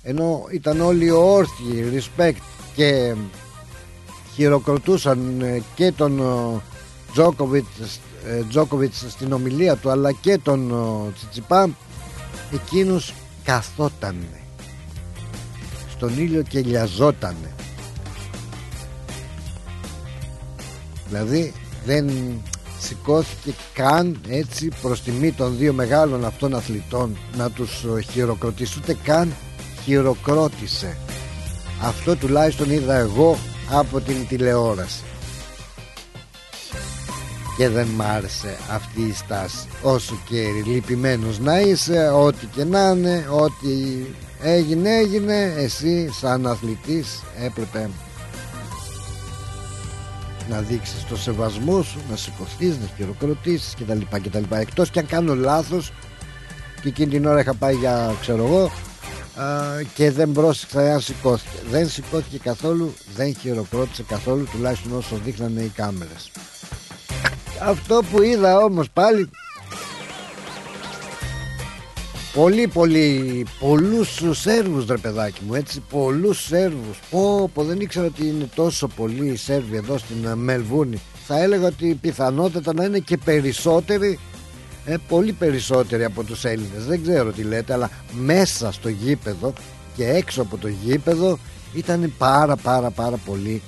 ενώ 0.02 0.44
ήταν 0.52 0.80
όλοι 0.80 1.10
όρθιοι 1.10 1.92
respect 1.94 2.40
και 2.74 3.14
χειροκροτούσαν 4.34 5.40
ε, 5.40 5.62
και 5.74 5.92
τον 5.92 6.22
Τζόκοβιτς, 7.12 8.00
ε, 8.26 8.42
Τζόκοβιτς 8.48 9.04
στην 9.08 9.32
ομιλία 9.32 9.76
του 9.76 9.90
αλλά 9.90 10.12
και 10.12 10.38
τον 10.38 10.72
Τσιτσιπά 11.14 11.70
εκείνος 12.52 13.14
καθότανε. 13.44 14.40
Στον 15.90 16.18
ήλιο 16.18 16.42
και 16.42 16.60
λιαζότανε. 16.60 17.54
Δηλαδή 21.08 21.52
δεν 21.84 22.10
σηκώθηκε 22.80 23.54
καν 23.74 24.20
έτσι 24.28 24.68
προς 24.82 25.02
τιμή 25.02 25.32
των 25.32 25.56
δύο 25.56 25.72
μεγάλων 25.72 26.24
αυτών 26.24 26.54
αθλητών 26.54 27.16
να 27.36 27.50
τους 27.50 27.84
χειροκροτήσει. 28.10 28.78
Ούτε 28.78 28.96
καν 29.04 29.32
χειροκρότησε. 29.84 30.96
Αυτό 31.82 32.16
τουλάχιστον 32.16 32.70
είδα 32.70 32.94
εγώ 32.94 33.38
από 33.70 34.00
την 34.00 34.26
τηλεόραση. 34.28 35.02
Και 37.56 37.68
δεν 37.68 37.86
μ' 37.86 38.02
άρεσε 38.02 38.56
αυτή 38.70 39.00
η 39.00 39.12
στάση. 39.12 39.66
Όσο 39.82 40.18
και 40.28 40.42
λυπημένος 40.66 41.38
να 41.38 41.60
είσαι 41.60 42.08
ό,τι 42.08 42.46
και 42.46 42.64
να 42.64 42.90
είναι 42.90 43.26
ό,τι 43.30 44.04
έγινε 44.42 44.96
έγινε. 44.96 45.54
Εσύ 45.56 46.10
σαν 46.20 46.46
αθλητής 46.46 47.22
έπρεπε 47.44 47.90
να 50.50 50.60
δείξεις 50.60 51.04
το 51.08 51.16
σεβασμό 51.16 51.82
σου 51.82 51.98
να 52.10 52.16
σηκωθείς, 52.16 52.78
να 52.78 52.88
χειροκροτήσεις 52.96 53.74
κτλ 53.74 54.00
κτλ. 54.22 54.54
Εκτός 54.54 54.90
και 54.90 54.98
αν 54.98 55.06
κάνω 55.06 55.34
λάθος 55.34 55.92
και 56.82 56.88
εκείνη 56.88 57.10
την 57.10 57.26
ώρα 57.26 57.40
είχα 57.40 57.54
πάει 57.54 57.74
για 57.74 58.14
ξέρω 58.20 58.44
εγώ 58.46 58.70
και 59.94 60.10
δεν 60.10 60.32
πρόσεξα 60.32 60.92
αν 60.92 61.00
σηκώθηκε. 61.00 61.56
Δεν 61.70 61.88
σηκώθηκε 61.88 62.38
καθόλου 62.38 62.94
δεν 63.16 63.36
χειροκρότησε 63.36 64.02
καθόλου 64.02 64.48
τουλάχιστον 64.52 64.96
όσο 64.96 65.16
δείχνανε 65.24 65.60
οι 65.60 65.68
κάμερες. 65.68 66.30
Αυτό 67.62 68.00
που 68.10 68.22
είδα 68.22 68.58
όμως 68.58 68.90
πάλι 68.90 69.30
Πολύ 72.34 72.68
πολύ 72.68 73.46
Πολλούς 73.58 74.22
Σέρβους 74.30 74.86
ρε 74.86 74.96
παιδάκι 74.96 75.40
μου 75.46 75.54
Έτσι 75.54 75.82
πολλούς 75.90 76.44
Σέρβους. 76.44 76.98
Πω 77.10 77.50
πω 77.54 77.64
δεν 77.64 77.80
ήξερα 77.80 78.06
ότι 78.06 78.26
είναι 78.26 78.48
τόσο 78.54 78.88
πολλοί 78.88 79.26
οι 79.26 79.36
Σέρβοι 79.36 79.76
Εδώ 79.76 79.98
στην 79.98 80.28
Μελβούνη. 80.34 81.00
Θα 81.26 81.42
έλεγα 81.42 81.66
ότι 81.66 81.98
πιθανότητα 82.00 82.74
να 82.74 82.84
είναι 82.84 82.98
και 82.98 83.16
περισσότεροι 83.16 84.18
ε, 84.84 84.96
Πολύ 85.08 85.32
περισσότεροι 85.32 86.04
από 86.04 86.24
τους 86.24 86.44
Έλληνες. 86.44 86.84
Δεν 86.86 87.02
ξέρω 87.02 87.32
τι 87.32 87.42
λέτε 87.42 87.72
Αλλά 87.72 87.90
μέσα 88.12 88.72
στο 88.72 88.88
γήπεδο 88.88 89.52
Και 89.96 90.08
έξω 90.08 90.42
από 90.42 90.56
το 90.56 90.68
γήπεδο 90.68 91.38
Ήταν 91.74 92.12
πάρα 92.18 92.56
πάρα 92.56 92.90
πάρα 92.90 93.16
πολύ 93.16 93.62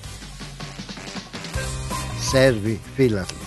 Σέρβοι 2.30 2.80
φίλαθλοι 2.94 3.41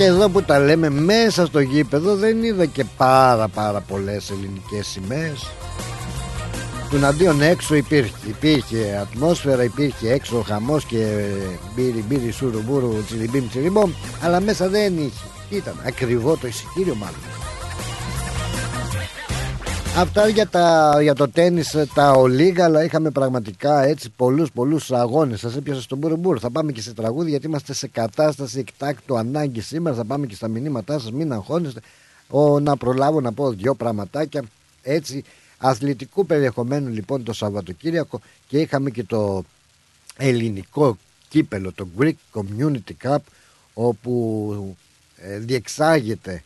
Και 0.00 0.06
εδώ 0.06 0.28
που 0.28 0.42
τα 0.42 0.58
λέμε 0.58 0.90
μέσα 0.90 1.46
στο 1.46 1.60
γήπεδο 1.60 2.16
δεν 2.16 2.42
είδα 2.42 2.66
και 2.66 2.84
πάρα 2.96 3.48
πάρα 3.48 3.80
πολλές 3.80 4.30
ελληνικές 4.30 4.86
σημαίες. 4.86 5.50
Του 6.90 7.06
αντίον 7.06 7.42
έξω 7.42 7.74
υπήρχε, 7.74 8.28
υπήρχε 8.28 8.98
ατμόσφαιρα, 9.00 9.64
υπήρχε 9.64 10.12
έξω 10.12 10.42
χαμός 10.46 10.84
και 10.84 11.26
μπύρι 11.74 12.04
μπύρι 12.08 12.30
σουρου 12.30 12.62
μπούρου 12.62 13.04
τσιλιμπίμ 13.04 13.48
τσιλιμπόμ 13.48 13.90
Αλλά 14.22 14.40
μέσα 14.40 14.68
δεν 14.68 14.98
είχε, 14.98 15.24
ήταν 15.50 15.74
ακριβό 15.86 16.36
το 16.36 16.46
εισιτήριο 16.46 16.94
μάλλον 16.94 17.49
Αυτά 19.96 20.28
για, 20.28 20.46
τα, 20.48 20.96
για 21.02 21.14
το 21.14 21.28
τέννις 21.28 21.76
τα 21.94 22.10
ολίγα 22.10 22.64
αλλά 22.64 22.84
είχαμε 22.84 23.10
πραγματικά 23.10 23.82
έτσι 23.82 24.10
πολλούς 24.16 24.52
πολλούς 24.52 24.92
αγώνες. 24.92 25.40
Σας 25.40 25.56
έπιασα 25.56 25.80
στον 25.80 25.98
Μπουρμπούρ 25.98 26.38
Θα 26.40 26.50
πάμε 26.50 26.72
και 26.72 26.80
σε 26.80 26.94
τραγούδι 26.94 27.30
γιατί 27.30 27.46
είμαστε 27.46 27.72
σε 27.72 27.88
κατάσταση 27.88 28.58
εκτάκτου 28.58 29.18
ανάγκης 29.18 29.66
σήμερα. 29.66 29.96
Θα 29.96 30.04
πάμε 30.04 30.26
και 30.26 30.34
στα 30.34 30.48
μηνύματά 30.48 30.98
σας. 30.98 31.12
Μην 31.12 31.32
αγχώνεστε. 31.32 31.80
Ο, 32.28 32.60
Να 32.60 32.76
προλάβω 32.76 33.20
να 33.20 33.32
πω 33.32 33.50
δυο 33.50 33.74
πραγματάκια. 33.74 34.42
Έτσι 34.82 35.24
αθλητικού 35.58 36.26
περιεχομένου 36.26 36.88
λοιπόν 36.88 37.24
το 37.24 37.32
Σαββατοκύριακο 37.32 38.20
Και 38.48 38.58
είχαμε 38.58 38.90
και 38.90 39.04
το 39.04 39.44
ελληνικό 40.16 40.96
κύπελο 41.28 41.72
Το 41.72 41.88
Greek 41.98 42.12
Community 42.32 42.92
Cup 43.02 43.18
Όπου 43.74 44.76
ε, 45.16 45.38
διεξάγεται 45.38 46.42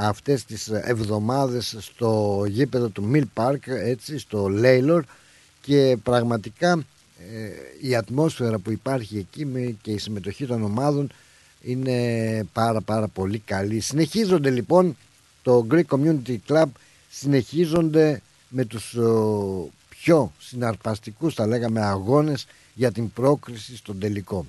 αυτές 0.00 0.44
τις 0.44 0.68
εβδομάδες 0.68 1.76
στο 1.78 2.42
γήπεδο 2.48 2.88
του 2.88 3.10
Mill 3.14 3.24
Park 3.34 3.58
έτσι 3.66 4.18
στο 4.18 4.48
Λέιλορ. 4.48 5.04
Και 5.60 5.96
πραγματικά 6.02 6.72
ε, 7.32 7.86
η 7.88 7.94
ατμόσφαιρα 7.94 8.58
που 8.58 8.70
υπάρχει 8.70 9.18
εκεί 9.18 9.46
με 9.46 9.76
και 9.82 9.90
η 9.90 9.98
συμμετοχή 9.98 10.46
των 10.46 10.62
ομάδων 10.62 11.10
είναι 11.62 12.46
πάρα 12.52 12.80
πάρα 12.80 13.08
πολύ 13.08 13.38
καλή. 13.38 13.80
Συνεχίζονται 13.80 14.50
λοιπόν 14.50 14.96
το 15.42 15.66
Greek 15.70 15.84
Community 15.88 16.36
Club 16.48 16.66
συνεχίζονται 17.10 18.22
με 18.48 18.64
τους 18.64 18.96
πιο 19.88 20.32
συναρπαστικούς 20.38 21.34
θα 21.34 21.46
λέγαμε 21.46 21.80
αγώνες 21.80 22.46
για 22.74 22.92
την 22.92 23.12
πρόκριση 23.12 23.76
στον 23.76 23.98
τελικό. 23.98 24.46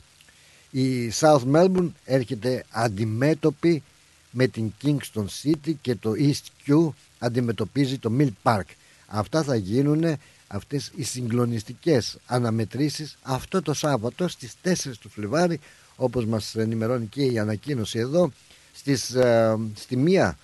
Η 0.71 1.11
South 1.19 1.43
Melbourne 1.53 1.89
έρχεται 2.05 2.63
αντιμέτωπη 2.69 3.83
με 4.31 4.47
την 4.47 4.73
Kingston 4.83 5.25
City 5.43 5.73
και 5.81 5.95
το 5.95 6.11
East 6.17 6.69
Q 6.69 6.89
αντιμετωπίζει 7.19 7.97
το 7.97 8.11
Mill 8.19 8.31
Park. 8.43 8.65
Αυτά 9.07 9.43
θα 9.43 9.55
γίνουν 9.55 10.17
αυτές 10.47 10.91
οι 10.95 11.03
συγκλονιστικές 11.03 12.17
αναμετρήσεις 12.25 13.17
αυτό 13.21 13.61
το 13.61 13.73
Σάββατο 13.73 14.27
στις 14.27 14.53
4 14.63 14.73
του 14.99 15.09
Φλεβάρι 15.09 15.59
όπως 15.95 16.25
μας 16.25 16.55
ενημερώνει 16.55 17.05
και 17.05 17.23
η 17.23 17.39
ανακοίνωση 17.39 17.99
εδώ 17.99 18.31
στις, 18.73 19.13
ε, 19.13 19.57
στη 19.75 19.95
μία 19.95 20.37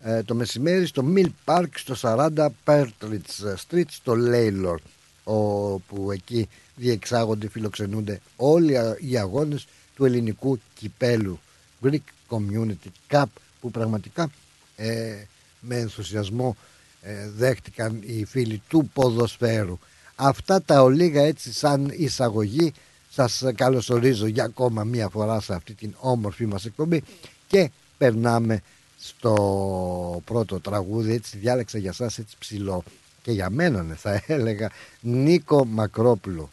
ε, 0.00 0.22
το 0.22 0.34
μεσημέρι 0.34 0.86
στο 0.86 1.04
Mill 1.14 1.28
Park 1.44 1.66
στο 1.74 1.94
40 2.00 2.46
Pertridge 2.64 3.54
Street 3.68 3.88
στο 3.88 4.14
Λέιλορ 4.14 4.80
όπου 5.24 6.10
εκεί 6.10 6.48
διεξάγονται, 6.76 7.48
φιλοξενούνται 7.48 8.20
όλοι 8.36 8.76
οι 8.98 9.18
αγώνες 9.18 9.66
του 9.94 10.04
ελληνικού 10.04 10.58
κυπέλου 10.74 11.40
Greek 11.82 11.98
Community 12.34 12.90
Cup 13.10 13.24
που 13.60 13.70
πραγματικά 13.70 14.30
ε, 14.76 15.14
με 15.60 15.76
ενθουσιασμό 15.76 16.56
ε, 17.02 17.28
δέχτηκαν 17.28 18.00
οι 18.06 18.24
φίλοι 18.24 18.62
του 18.68 18.90
ποδοσφαίρου. 18.92 19.78
Αυτά 20.14 20.62
τα 20.62 20.82
ολίγα 20.82 21.22
έτσι 21.22 21.52
σαν 21.52 21.92
εισαγωγή 21.96 22.72
σας 23.10 23.42
καλωσορίζω 23.54 24.26
για 24.26 24.44
ακόμα 24.44 24.84
μία 24.84 25.08
φορά 25.08 25.40
σε 25.40 25.54
αυτή 25.54 25.74
την 25.74 25.94
όμορφη 25.98 26.46
μας 26.46 26.64
εκπομπή 26.64 27.02
και 27.46 27.70
περνάμε 27.98 28.62
στο 28.98 30.22
πρώτο 30.24 30.60
τραγούδι 30.60 31.12
έτσι 31.12 31.38
διάλεξα 31.38 31.78
για 31.78 31.92
σας 31.92 32.18
έτσι 32.18 32.36
ψηλό 32.38 32.82
και 33.22 33.32
για 33.32 33.50
μένα 33.50 33.82
ναι, 33.82 33.94
θα 33.94 34.22
έλεγα 34.26 34.70
Νίκο 35.00 35.64
Μακρόπουλο 35.64 36.50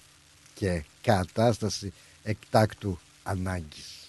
και 0.54 0.84
κατάσταση 1.02 1.94
εκτάκτου 2.24 3.00
ανάγκης. 3.24 4.01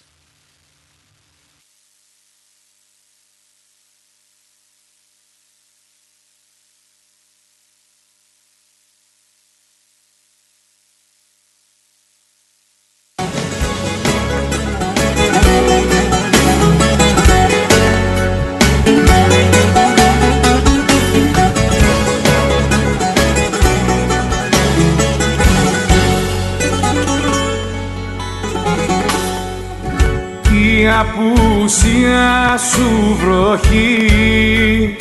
Απουσία 31.03 32.57
σου 32.71 33.17
βροχή. 33.21 34.95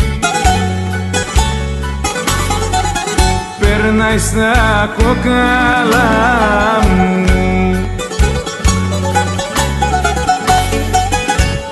Περνάει 3.60 4.18
στα 4.18 4.90
κόκαλα 4.96 6.10
μου. 6.88 7.24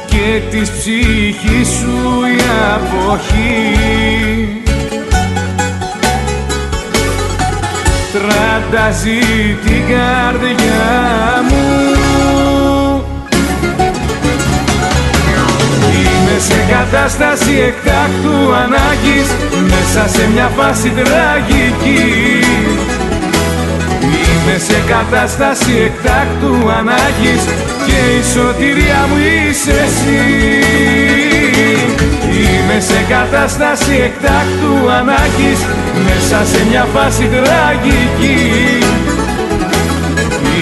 Και 0.07 0.41
της 0.51 0.71
ψυχής 0.71 1.69
σου 1.69 2.21
η 2.37 2.41
αποχή. 2.75 3.75
Τραντάζει 8.13 9.21
την 9.65 9.83
καρδιά 9.89 11.43
μου 11.49 12.10
σε 16.47 16.59
κατάσταση 16.75 17.53
εκτάκτου 17.69 18.39
ανάγκης 18.63 19.29
Μέσα 19.73 20.09
σε 20.15 20.29
μια 20.33 20.51
φάση 20.57 20.89
τραγική. 20.99 22.05
Είμαι 24.23 24.57
σε 24.59 24.79
κατάσταση 24.95 25.73
εκτάκτου 25.87 26.55
ανάγκης 26.79 27.43
Και 27.87 27.99
η 28.19 28.23
σωτηρία 28.35 29.01
μου 29.09 29.19
είσαι 29.27 29.75
εσύ. 29.87 30.23
Είμαι 32.41 32.81
σε 32.89 33.01
κατάσταση 33.15 33.93
εκτάκτου 34.09 34.75
ανάγκης 34.99 35.61
Μέσα 36.07 36.39
σε 36.53 36.61
μια 36.71 36.87
φάση 36.95 37.29
τραγική. 37.35 38.39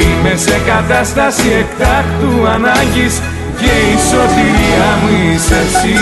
Είμαι 0.01 0.37
σε 0.37 0.57
κατάσταση 0.67 1.49
εκτάκτου 1.63 2.49
ανάγκης 2.55 3.21
και 3.61 3.67
η 3.67 3.99
σωτηρία 4.11 4.99
μου 5.03 5.35
είσαι 5.35 5.55
εσύ. 5.55 5.99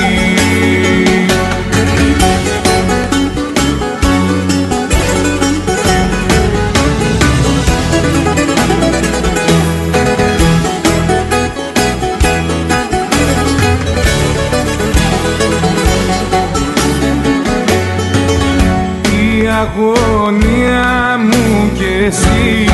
Η 19.18 19.48
αγωνία 19.48 21.18
μου 21.18 21.70
και 21.78 22.06
εσύ 22.06 22.65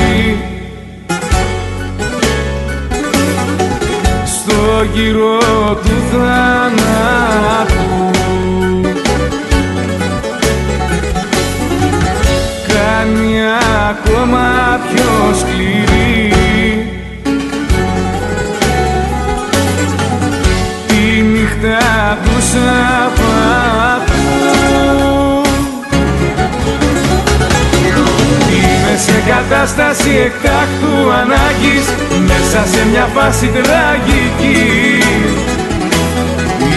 γύρω 4.85 5.39
του 5.83 6.03
θανάτου. 6.11 7.73
Κάνει 12.69 13.41
ακόμα 13.91 14.52
κατάσταση 29.53 30.11
εκτάκτου 30.27 31.13
ανάγκης 31.21 31.87
μέσα 32.29 32.61
σε 32.73 32.87
μια 32.91 33.07
φάση 33.15 33.47
τραγική. 33.47 34.63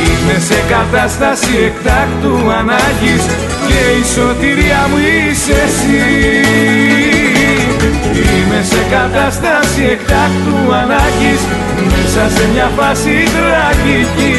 Είμαι 0.06 0.38
σε 0.50 0.60
κατάσταση 0.76 1.54
εκτάκτου 1.70 2.36
ανάγκης 2.60 3.24
και 3.68 3.80
η 4.00 4.04
σωτηρία 4.16 4.82
μου 4.90 4.98
είσαι 4.98 5.58
εσύ. 5.68 6.06
Είμαι 8.36 8.60
σε 8.72 8.82
κατάσταση 8.96 9.84
εκτάκτου 9.96 10.58
ανάγκης 10.82 11.42
μέσα 11.90 12.24
σε 12.36 12.44
μια 12.54 12.70
φάση 12.78 13.16
τραγική. 13.36 14.38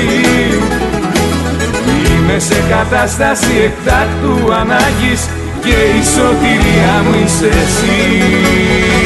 Είμαι 2.15 2.39
σε 2.39 2.59
κατάσταση 2.75 3.55
εκτάκτου 3.69 4.55
ανάγκης 4.61 5.23
και 5.67 5.99
η 5.99 6.03
σωτηρία 6.15 6.95
μου 7.05 7.25
είσαι 7.25 7.47
εσύ 7.47 9.06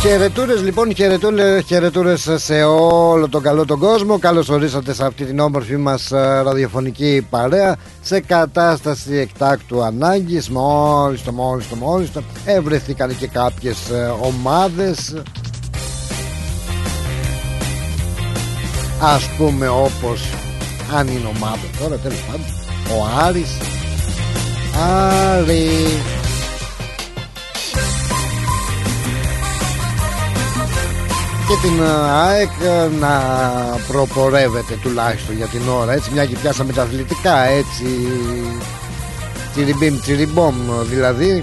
Χαιρετούρε 0.00 0.54
λοιπόν, 0.54 0.94
χαιρετούρε 1.66 2.16
σε 2.36 2.62
όλο 2.62 3.28
τον 3.28 3.42
καλό 3.42 3.64
τον 3.64 3.78
κόσμο. 3.78 4.18
Καλώς 4.18 4.48
ορίσατε 4.48 4.94
σε 4.94 5.04
αυτή 5.06 5.24
την 5.24 5.38
όμορφη 5.38 5.76
μας 5.76 6.12
ε, 6.12 6.42
ραδιοφωνική 6.44 7.26
παρέα 7.30 7.76
σε 8.02 8.20
κατάσταση 8.20 9.16
εκτάκτου 9.16 9.82
ανάγκης. 9.82 10.48
Μόλι 10.48 11.18
το, 11.18 11.32
μόλι 11.32 11.62
το, 11.70 11.76
μόλι 11.76 12.06
το. 12.06 12.22
Ευρεθήκαν 12.44 13.16
και 13.18 13.26
κάποιες 13.26 13.76
ομάδες. 14.20 15.14
Α 19.00 19.18
πούμε 19.36 19.68
όπως 19.68 20.32
αν 20.94 21.08
είναι 21.08 21.26
ομάδα 21.36 21.66
τώρα 21.80 21.96
τέλος 21.96 22.24
πάντων 22.26 22.46
ο 22.98 23.24
Άρης 23.26 23.56
Άρη 24.88 25.68
και 31.50 31.68
την 31.68 31.80
ε, 31.80 31.88
ΑΕΚ 32.12 32.50
ε, 32.62 32.88
να 33.00 33.20
προπορεύεται 33.88 34.78
τουλάχιστον 34.82 35.36
για 35.36 35.46
την 35.46 35.68
ώρα 35.68 35.92
έτσι. 35.92 36.10
Μια 36.12 36.24
και 36.24 36.36
πιάσαμε 36.36 36.72
τα 36.72 36.82
αθλητικά 36.82 37.44
έτσι. 37.44 37.84
Τσιριμπίμ 39.52 40.00
τσιριμπόμ 40.00 40.54
δηλαδή. 40.82 41.42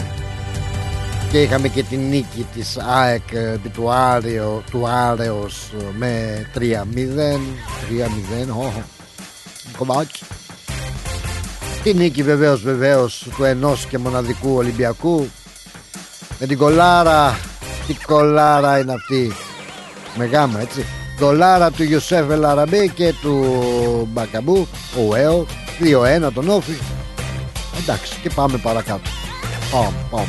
Και 1.32 1.42
είχαμε 1.42 1.68
και 1.68 1.84
την 1.84 2.08
νίκη 2.08 2.48
της 2.54 2.78
ΑΕΚ 2.78 3.32
ε, 3.32 3.52
επί 3.52 3.70
του, 3.70 3.92
Άρεο, 3.92 4.64
του 4.72 4.88
Άρεος 4.88 5.72
με 5.98 6.42
3-0 6.56 6.62
3-0 6.62 6.68
oh, 8.62 8.82
κομμάτι 9.78 10.20
τη 11.84 11.94
νίκη 11.94 12.24
βεβαίως 12.24 12.62
βεβαίως 12.62 13.28
του 13.36 13.44
ενός 13.44 13.86
και 13.86 13.98
μοναδικού 13.98 14.56
Ολυμπιακού. 14.56 15.30
Με 16.40 16.46
την 16.46 16.58
κολάρα 16.58 17.40
Τι 17.88 17.94
κολάρα 17.94 18.80
είναι 18.80 18.94
αυτή. 18.94 19.47
Με 20.18 20.26
γάμα 20.26 20.62
έτσι. 20.62 20.86
Δολάρα 21.20 21.72
του 21.72 21.84
Ιωσέφ 21.84 22.30
Ελαραμπή 22.30 22.90
και 22.90 23.14
του 23.22 23.46
Μπακαμπού, 24.12 24.68
ο 25.10 25.16
Έο, 25.16 25.46
2-1 26.28 26.32
τον 26.34 26.50
Όφη. 26.50 26.78
Εντάξει 27.80 28.20
και 28.22 28.30
πάμε 28.30 28.58
παρακάτω. 28.58 29.10
Πάμε, 29.72 29.96
πάμε. 30.10 30.28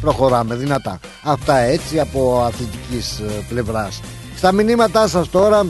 Προχωράμε 0.00 0.54
δυνατά. 0.54 1.00
Αυτά 1.22 1.56
έτσι 1.58 2.00
από 2.00 2.42
αθλητικής 2.46 3.18
ε, 3.18 3.44
πλευράς. 3.48 4.00
Στα 4.36 4.52
μηνύματά 4.52 5.08
σας 5.08 5.30
τώρα 5.30 5.66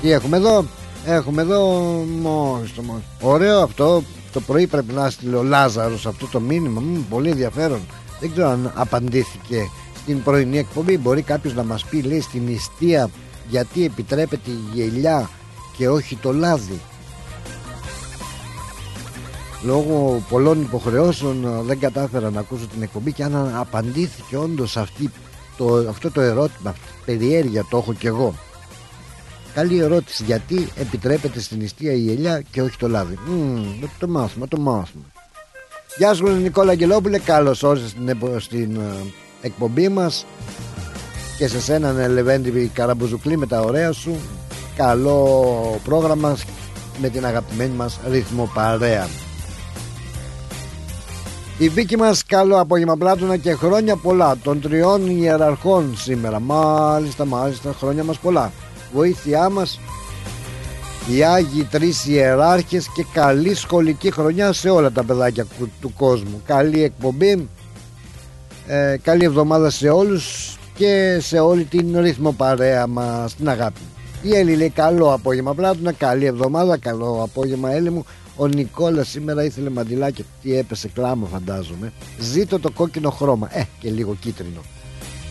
Τι 0.00 0.12
έχουμε 0.12 0.36
εδώ; 0.36 0.64
Έχουμε 1.04 1.42
εδώ 1.42 1.68
μόλις 2.20 2.74
το 2.74 2.82
μόλις. 2.82 3.04
Ωραίο 3.20 3.60
αυτό 3.60 4.02
Το 4.32 4.40
πρωί 4.40 4.66
πρέπει 4.66 4.92
να 4.92 5.10
στείλει 5.10 5.34
ο 5.34 5.42
Λάζαρος 5.42 6.06
Αυτό 6.06 6.26
το 6.26 6.40
μήνυμα 6.40 6.80
Μ, 6.80 7.08
Πολύ 7.08 7.30
ενδιαφέρον 7.30 7.80
Δεν 8.20 8.32
ξέρω 8.32 8.48
αν 8.48 8.72
απαντήθηκε 8.74 9.70
Στην 10.02 10.22
πρωινή 10.22 10.58
εκπομπή 10.58 10.98
Μπορεί 10.98 11.22
κάποιος 11.22 11.54
να 11.54 11.64
μας 11.64 11.84
πει 11.84 12.02
λέει 12.02 12.20
στην 12.20 12.42
νηστεία 12.42 13.10
Γιατί 13.48 13.84
επιτρέπεται 13.84 14.50
η 14.50 14.58
γελιά 14.72 15.30
Και 15.76 15.88
όχι 15.88 16.16
το 16.16 16.32
λάδι 16.32 16.80
Λόγω 19.62 20.22
πολλών 20.28 20.60
υποχρεώσεων 20.60 21.44
ε, 21.44 21.62
δεν 21.62 21.78
κατάφερα 21.78 22.30
να 22.30 22.40
ακούσω 22.40 22.66
την 22.66 22.82
εκπομπή 22.82 23.12
και 23.12 23.22
αν 23.22 23.56
απαντήθηκε 23.56 24.36
όντως 24.36 24.76
αυτή 24.76 25.10
το, 25.56 25.74
αυτό 25.88 26.10
το 26.10 26.20
ερώτημα, 26.20 26.70
αυτή 26.70 26.90
περιέργεια 27.04 27.66
το 27.70 27.76
έχω 27.76 27.92
κι 27.92 28.06
εγώ. 28.06 28.34
Καλή 29.54 29.78
ερώτηση. 29.78 30.24
Γιατί 30.24 30.68
επιτρέπεται 30.76 31.40
στην 31.40 31.58
νηστεία 31.58 31.92
η 31.92 32.10
ελιά 32.10 32.42
και 32.50 32.62
όχι 32.62 32.76
το 32.76 32.88
λάδι. 32.88 33.18
Μmm, 33.28 33.88
το 33.98 34.08
μάθουμε, 34.08 34.46
το 34.46 34.58
μάθουμε. 34.58 35.04
Γεια 35.96 36.14
σου 36.14 36.28
Νικόλα 36.28 36.70
Αγγελόπουλε, 36.70 37.18
καλώς 37.18 37.62
όρισες 37.62 37.90
στην, 37.90 38.16
στην 38.38 38.76
ε, 38.76 39.12
εκπομπή 39.40 39.88
μας 39.88 40.26
και 41.36 41.48
σε 41.48 41.60
σένα 41.60 41.92
ναι, 41.92 42.08
Λεβέντη 42.08 42.70
Καραμπουζουκλή 42.74 43.36
με 43.36 43.46
τα 43.46 43.60
ωραία 43.60 43.92
σου. 43.92 44.16
Καλό 44.76 45.80
πρόγραμμα 45.84 46.36
με 47.00 47.08
την 47.08 47.26
αγαπημένη 47.26 47.74
μας 47.74 48.00
ρυθμό 48.10 48.50
παρέα. 48.54 49.08
Η 51.58 51.68
Βίκη 51.68 51.96
μας 51.96 52.24
καλό 52.24 52.60
απόγευμα 52.60 52.96
Πλάτωνα 52.96 53.36
και 53.36 53.52
χρόνια 53.52 53.96
πολλά 53.96 54.36
των 54.42 54.60
τριών 54.60 55.06
ιεραρχών 55.06 55.96
σήμερα. 55.96 56.40
Μάλιστα, 56.40 57.24
μάλιστα, 57.24 57.74
χρόνια 57.78 58.04
μας 58.04 58.18
πολλά. 58.18 58.52
Βοήθειά 58.92 59.48
μας 59.48 59.80
οι 61.08 61.24
Άγιοι 61.24 61.64
τρεις 61.64 62.06
ιεράρχες 62.06 62.88
και 62.94 63.04
καλή 63.12 63.54
σχολική 63.54 64.10
χρονιά 64.10 64.52
σε 64.52 64.70
όλα 64.70 64.90
τα 64.90 65.04
παιδάκια 65.04 65.46
του 65.80 65.92
κόσμου. 65.96 66.42
Καλή 66.46 66.82
εκπομπή, 66.82 67.48
ε, 68.72 68.96
καλή 69.02 69.24
εβδομάδα 69.24 69.70
σε 69.70 69.88
όλους 69.88 70.56
και 70.74 71.18
σε 71.20 71.38
όλη 71.38 71.64
την 71.64 72.00
ρύθμο 72.00 72.32
παρέα 72.32 72.86
μας, 72.86 73.34
την 73.34 73.48
αγάπη. 73.48 73.80
Η 74.22 74.36
Έλλη 74.36 74.56
λέει 74.56 74.70
καλό 74.70 75.12
απόγευμα 75.12 75.54
Πλάτωνα, 75.54 75.92
καλή 75.92 76.24
εβδομάδα, 76.24 76.78
καλό 76.78 77.20
απόγευμα 77.22 77.72
Έλλη 77.72 77.90
μου. 77.90 78.04
Ο 78.36 78.46
Νικόλας 78.46 79.08
σήμερα 79.08 79.44
ήθελε 79.44 79.70
μαντιλάκι. 79.70 80.24
Τι 80.42 80.56
έπεσε 80.56 80.88
κλάμα, 80.88 81.26
φαντάζομαι. 81.26 81.92
Ζήτω 82.18 82.58
το 82.58 82.70
κόκκινο 82.70 83.10
χρώμα. 83.10 83.48
Ε, 83.52 83.62
και 83.80 83.90
λίγο 83.90 84.16
κίτρινο. 84.20 84.60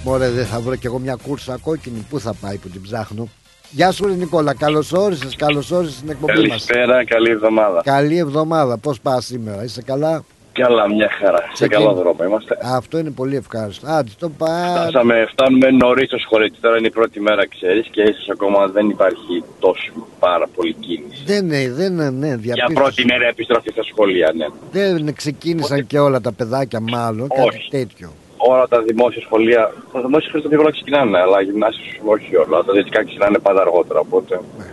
Μωρέ, 0.04 0.30
δεν 0.30 0.46
θα 0.46 0.60
βρω 0.60 0.76
κι 0.76 0.86
εγώ 0.86 1.00
μια 1.00 1.18
κούρσα 1.28 1.58
κόκκινη. 1.62 2.06
Πού 2.10 2.20
θα 2.20 2.34
πάει 2.34 2.58
που 2.58 2.70
την 2.70 2.82
ψάχνω. 2.82 3.28
Γεια 3.72 3.92
σου, 3.92 4.08
Νικόλα. 4.08 4.54
Καλώς 4.54 4.92
όρισες, 4.92 5.36
καλώς 5.36 5.72
όρισες 5.72 5.96
στην 5.96 6.10
εκπομπή 6.10 6.34
μας. 6.34 6.48
Καλησπέρα, 6.48 7.06
καλή 7.06 7.30
εβδομάδα. 7.30 7.82
Καλή 7.84 8.18
εβδομάδα. 8.18 8.78
Πώς 8.78 9.00
πας 9.00 9.26
σήμερα, 9.26 9.64
είσαι 9.64 9.82
καλά; 9.82 10.24
Καλά, 10.64 10.94
μια 10.96 11.10
χαρά. 11.20 11.44
Σε 11.54 11.68
καλό 11.68 11.94
δρόμο 11.94 12.24
είμαστε. 12.24 12.58
Αυτό 12.78 12.98
είναι 12.98 13.12
πολύ 13.12 13.36
ευχάριστο. 13.36 13.88
Άντε, 13.88 14.12
το 14.20 14.32
Φτάσαμε, 14.38 15.26
φτάνουμε 15.32 15.68
νωρίς 15.72 16.08
στο 16.08 16.18
σχολείο. 16.18 16.48
Τώρα 16.62 16.78
είναι 16.78 16.88
η 16.88 16.92
πρώτη 16.92 17.20
μέρα, 17.22 17.48
ξέρεις, 17.48 17.88
και 17.92 18.02
ίσως 18.02 18.30
ακόμα 18.30 18.68
δεν 18.68 18.90
υπάρχει 18.90 19.44
τόσο 19.60 19.92
πάρα 20.20 20.48
πολύ 20.56 20.74
κίνηση. 20.74 21.24
Δεν 21.26 21.46
είναι, 21.46 21.74
δεν 21.74 21.92
είναι, 21.94 22.10
ναι, 22.10 22.36
Για 22.42 22.70
πρώτη 22.74 23.06
μέρα 23.06 23.26
επιστροφή 23.28 23.70
στα 23.72 23.84
σχολεία, 23.84 24.32
ναι. 24.36 24.46
Δεν 24.72 25.14
ξεκίνησαν 25.14 25.88
και 25.88 26.00
όλα 26.00 26.22
τα 26.22 26.32
παιδάκια, 26.34 26.80
μάλλον, 26.80 27.28
Όχι. 27.30 27.42
κάτι 27.44 27.68
τέτοιο. 27.70 28.10
Όλα 28.38 28.68
τα 28.68 28.82
δημόσια 28.82 29.22
σχολεία, 29.22 29.74
τα 29.94 30.02
δημόσια 30.02 30.30
σχολεία 30.30 30.58
δεν 30.58 30.72
ξεκινάνε, 30.72 31.18
αλλά 31.20 31.42
γυμνάσια 31.42 31.84
όχι 32.06 32.36
όλα. 32.36 32.64
Τα 32.64 32.74
δυτικά 32.74 33.04
ξεκινάνε 33.04 33.40
πάντα 33.40 33.62
αργότερα, 33.62 34.00
οπότε. 34.00 34.40
Ναι. 34.58 34.66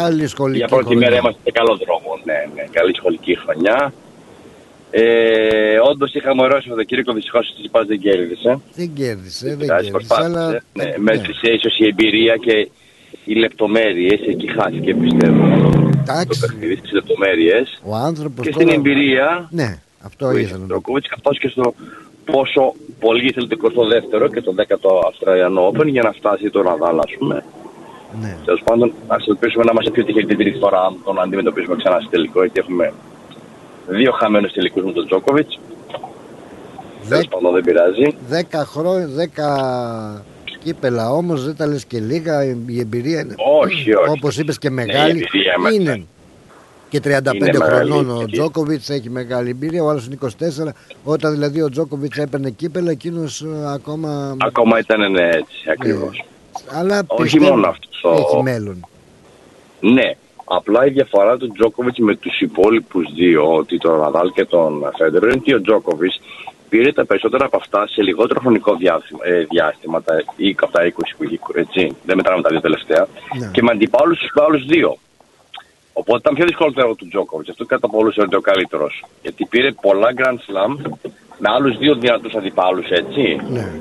Καλή 0.00 0.26
σχολική 0.26 0.58
Για 0.58 0.68
πρώτη 0.68 0.84
χρονιά. 0.84 1.08
μέρα 1.08 1.20
είμαστε 1.20 1.40
σε 1.44 1.50
καλό 1.50 1.72
δρόμο, 1.84 2.10
ναι, 2.24 2.38
ναι. 2.54 2.64
Καλή 2.78 2.94
σχολική 2.96 3.38
χρονιά. 3.42 3.92
Ε, 4.96 5.78
Όντως 5.90 6.14
είχαμε 6.14 6.42
ωραίο 6.42 6.60
Σαββατοκύριακο, 6.60 7.12
δυστυχώς 7.12 7.48
η 7.48 7.54
Τσιπά 7.58 7.84
δεν 7.84 7.98
κέρδισε. 7.98 8.60
Δεν 8.74 8.94
κέρδισε, 8.94 9.56
δεν 9.56 9.68
κέρδισε. 9.68 10.14
Αλλά... 10.14 10.50
Ναι, 10.50 10.84
ναι. 10.84 10.94
Μέτρησε 10.98 11.52
ίσως 11.52 11.78
η 11.78 11.86
εμπειρία 11.86 12.36
και 12.36 12.70
οι 13.24 13.34
λεπτομέρειες, 13.34 14.20
εκεί 14.26 14.50
χάθηκε 14.50 14.94
πιστεύω. 14.94 15.44
Εντάξει. 16.00 16.40
Το 16.40 16.46
παιχνίδι 16.46 16.76
στι 16.76 16.94
λεπτομέρειες. 16.94 17.80
Ο 17.84 17.94
άνθρωπος. 17.94 18.46
Και 18.46 18.52
στην 18.52 18.68
εμπειρία. 18.68 19.48
Ναι, 19.50 19.78
αυτό 20.02 20.36
ήθελα. 20.36 20.66
Το 20.66 20.80
Κούβιτς 20.80 21.08
καθώς 21.08 21.38
και 21.38 21.48
στο 21.48 21.74
πόσο 22.24 22.74
πολύ 23.00 23.26
ήθελε 23.26 23.46
το 23.46 23.56
22ο 23.62 24.30
και 24.32 24.40
το 24.40 24.54
10ο 24.56 25.06
Αυστραλιανό 25.08 25.72
Open 25.72 25.86
για 25.86 26.02
να 26.02 26.12
φτάσει 26.12 26.50
το 26.50 26.62
Ραδάλ, 26.62 26.98
ας 26.98 27.12
πούμε. 27.18 27.44
Ναι. 28.20 28.36
Τέλος 28.44 28.62
πάντων, 28.64 28.92
ας 29.06 29.26
ελπίσουμε 29.26 29.64
να 29.64 29.70
είμαστε 29.70 29.90
πιο 29.90 30.04
τυχεροί 30.04 30.26
την 30.26 30.38
τρίτη 30.38 30.58
φορά, 30.58 30.80
αν 30.80 30.96
τον 31.04 31.20
αντιμετωπίσουμε 31.20 31.76
ξανά 31.76 32.00
στο 32.00 32.10
τελικό, 32.10 32.40
γιατί 32.40 32.60
έχουμε 32.60 32.92
Δύο 33.88 34.12
χαμένους 34.12 34.52
τελικούς 34.52 34.82
με 34.84 34.92
τον 34.92 35.06
Τζόκοβιτς. 35.06 35.58
Τέλο 37.08 37.24
πάντων 37.30 37.52
δεν 37.52 37.62
πειράζει. 37.62 38.16
Δέκα 38.28 38.64
χρόνια, 38.64 39.06
δέκα 39.06 40.24
κύπελα 40.64 41.10
όμως 41.12 41.44
δεν 41.44 41.56
τα 41.56 41.66
λες 41.66 41.84
και 41.84 41.98
λίγα. 42.00 42.44
Η 42.66 42.80
εμπειρία 42.80 43.20
είναι. 43.20 43.34
Όχι, 43.62 43.94
όχι. 43.94 44.10
Όπως 44.10 44.38
είπες 44.38 44.58
και 44.58 44.70
μεγάλη. 44.70 45.28
Ναι, 45.62 45.74
είναι. 45.74 46.06
Και 46.88 47.00
35 47.04 47.34
είναι 47.34 47.58
χρονών 47.58 48.10
ο 48.10 48.24
Τζόκοβιτς 48.30 48.90
έχει 48.90 49.10
μεγάλη 49.10 49.50
εμπειρία. 49.50 49.82
Ο 49.82 49.88
άλλος 49.88 50.06
είναι 50.06 50.18
24. 50.20 50.68
Όταν 51.04 51.32
δηλαδή 51.32 51.62
ο 51.62 51.68
Τζόκοβιτς 51.68 52.18
έπαιρνε 52.18 52.50
κύπελα, 52.50 52.90
εκείνος 52.90 53.42
ε, 53.42 53.72
ακόμα. 53.72 54.36
Ακόμα 54.40 54.78
ήταν 54.78 55.10
ναι, 55.10 55.28
έτσι 55.28 55.70
ακριβώς. 55.72 56.24
Ναι. 56.72 56.78
Αλλά 56.78 57.02
όχι 57.06 57.40
μόνο 57.40 57.68
αυτός. 57.68 58.18
Έχει 58.18 58.42
μέλλον. 58.42 58.86
Ναι, 59.80 60.16
Απλά 60.44 60.86
η 60.86 60.90
διαφορά 60.90 61.36
του 61.36 61.52
Τζόκοβιτς 61.52 61.98
με 61.98 62.16
τους 62.16 62.40
υπόλοιπους 62.40 63.12
δύο, 63.14 63.54
ότι 63.54 63.78
τον 63.78 63.98
Ναδάλ 63.98 64.32
και 64.32 64.44
τον 64.44 64.90
Φέντερ, 64.98 65.22
είναι 65.22 65.32
ότι 65.32 65.54
ο 65.54 65.60
Τζόκοβιτς 65.60 66.20
πήρε 66.68 66.92
τα 66.92 67.04
περισσότερα 67.06 67.44
από 67.44 67.56
αυτά 67.56 67.86
σε 67.88 68.02
λιγότερο 68.02 68.40
χρονικό 68.40 68.76
διάστημα, 68.76 69.18
ε, 69.22 69.44
διάστημα 69.50 70.02
τα, 70.02 70.14
ή 70.36 70.56
από 70.60 70.72
τα 70.72 70.84
20 70.84 71.14
που 71.16 71.24
είχε, 71.24 71.38
έτσι, 71.54 71.96
δεν 72.04 72.16
μετράμε 72.16 72.42
τα 72.42 72.48
δύο 72.48 72.60
τελευταία, 72.60 73.06
ναι. 73.38 73.50
και 73.52 73.62
με 73.62 73.70
αντιπάλους 73.72 74.18
τους 74.18 74.32
άλλους 74.46 74.64
δύο. 74.64 74.96
Οπότε 75.92 76.18
ήταν 76.18 76.34
πιο 76.34 76.44
δύσκολο 76.44 76.72
το 76.72 76.80
έργο 76.80 76.94
του 76.94 77.08
Τζόκοβιτς. 77.08 77.50
Αυτό 77.50 77.64
κατά 77.64 77.88
πολλούς 77.88 78.16
είναι 78.16 78.36
ο 78.36 78.40
καλύτερος. 78.40 79.04
Γιατί 79.22 79.46
πήρε 79.50 79.72
πολλά 79.72 80.08
Grand 80.16 80.38
Slam 80.46 80.72
με 81.38 81.48
άλλους 81.54 81.78
δύο 81.78 81.94
δυνατούς 81.94 82.34
αντιπάλους, 82.34 82.88
έτσι. 82.88 83.40
Ναι. 83.50 83.80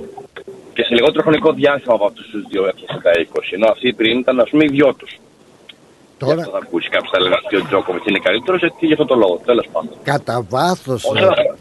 Και 0.73 0.83
σε 0.83 0.93
λιγότερο 0.93 1.21
χρονικό 1.21 1.53
διάστημα 1.53 1.93
από 1.93 2.05
αυτούς 2.05 2.29
τους 2.29 2.43
δύο 2.49 2.67
έπιασε 2.67 2.99
τα 3.03 3.11
20. 3.11 3.53
Ενώ 3.53 3.67
αυτοί 3.67 3.93
πριν 3.93 4.19
ήταν, 4.19 4.39
ας 4.39 4.49
πούμε, 4.49 4.63
οι 4.63 4.67
δυο 4.67 4.93
τους. 4.93 5.17
Τώρα... 6.25 6.39
αυτό 6.39 6.51
θα 6.51 6.61
ακούσει 6.63 6.89
κάποιος 6.89 7.11
θα 7.11 7.19
λέγανε 7.19 7.41
ότι 7.45 7.55
ο 7.55 7.65
Τζόκοβιτ 7.67 8.07
είναι 8.07 8.19
καλύτερος, 8.19 8.59
γιατί 8.59 8.85
για 8.85 8.93
αυτόν 8.93 9.07
τον 9.07 9.17
λόγο. 9.19 9.41
Τέλος 9.45 9.67
πάντων. 9.71 9.89
Κατά 10.03 10.45
βάθος 10.49 11.03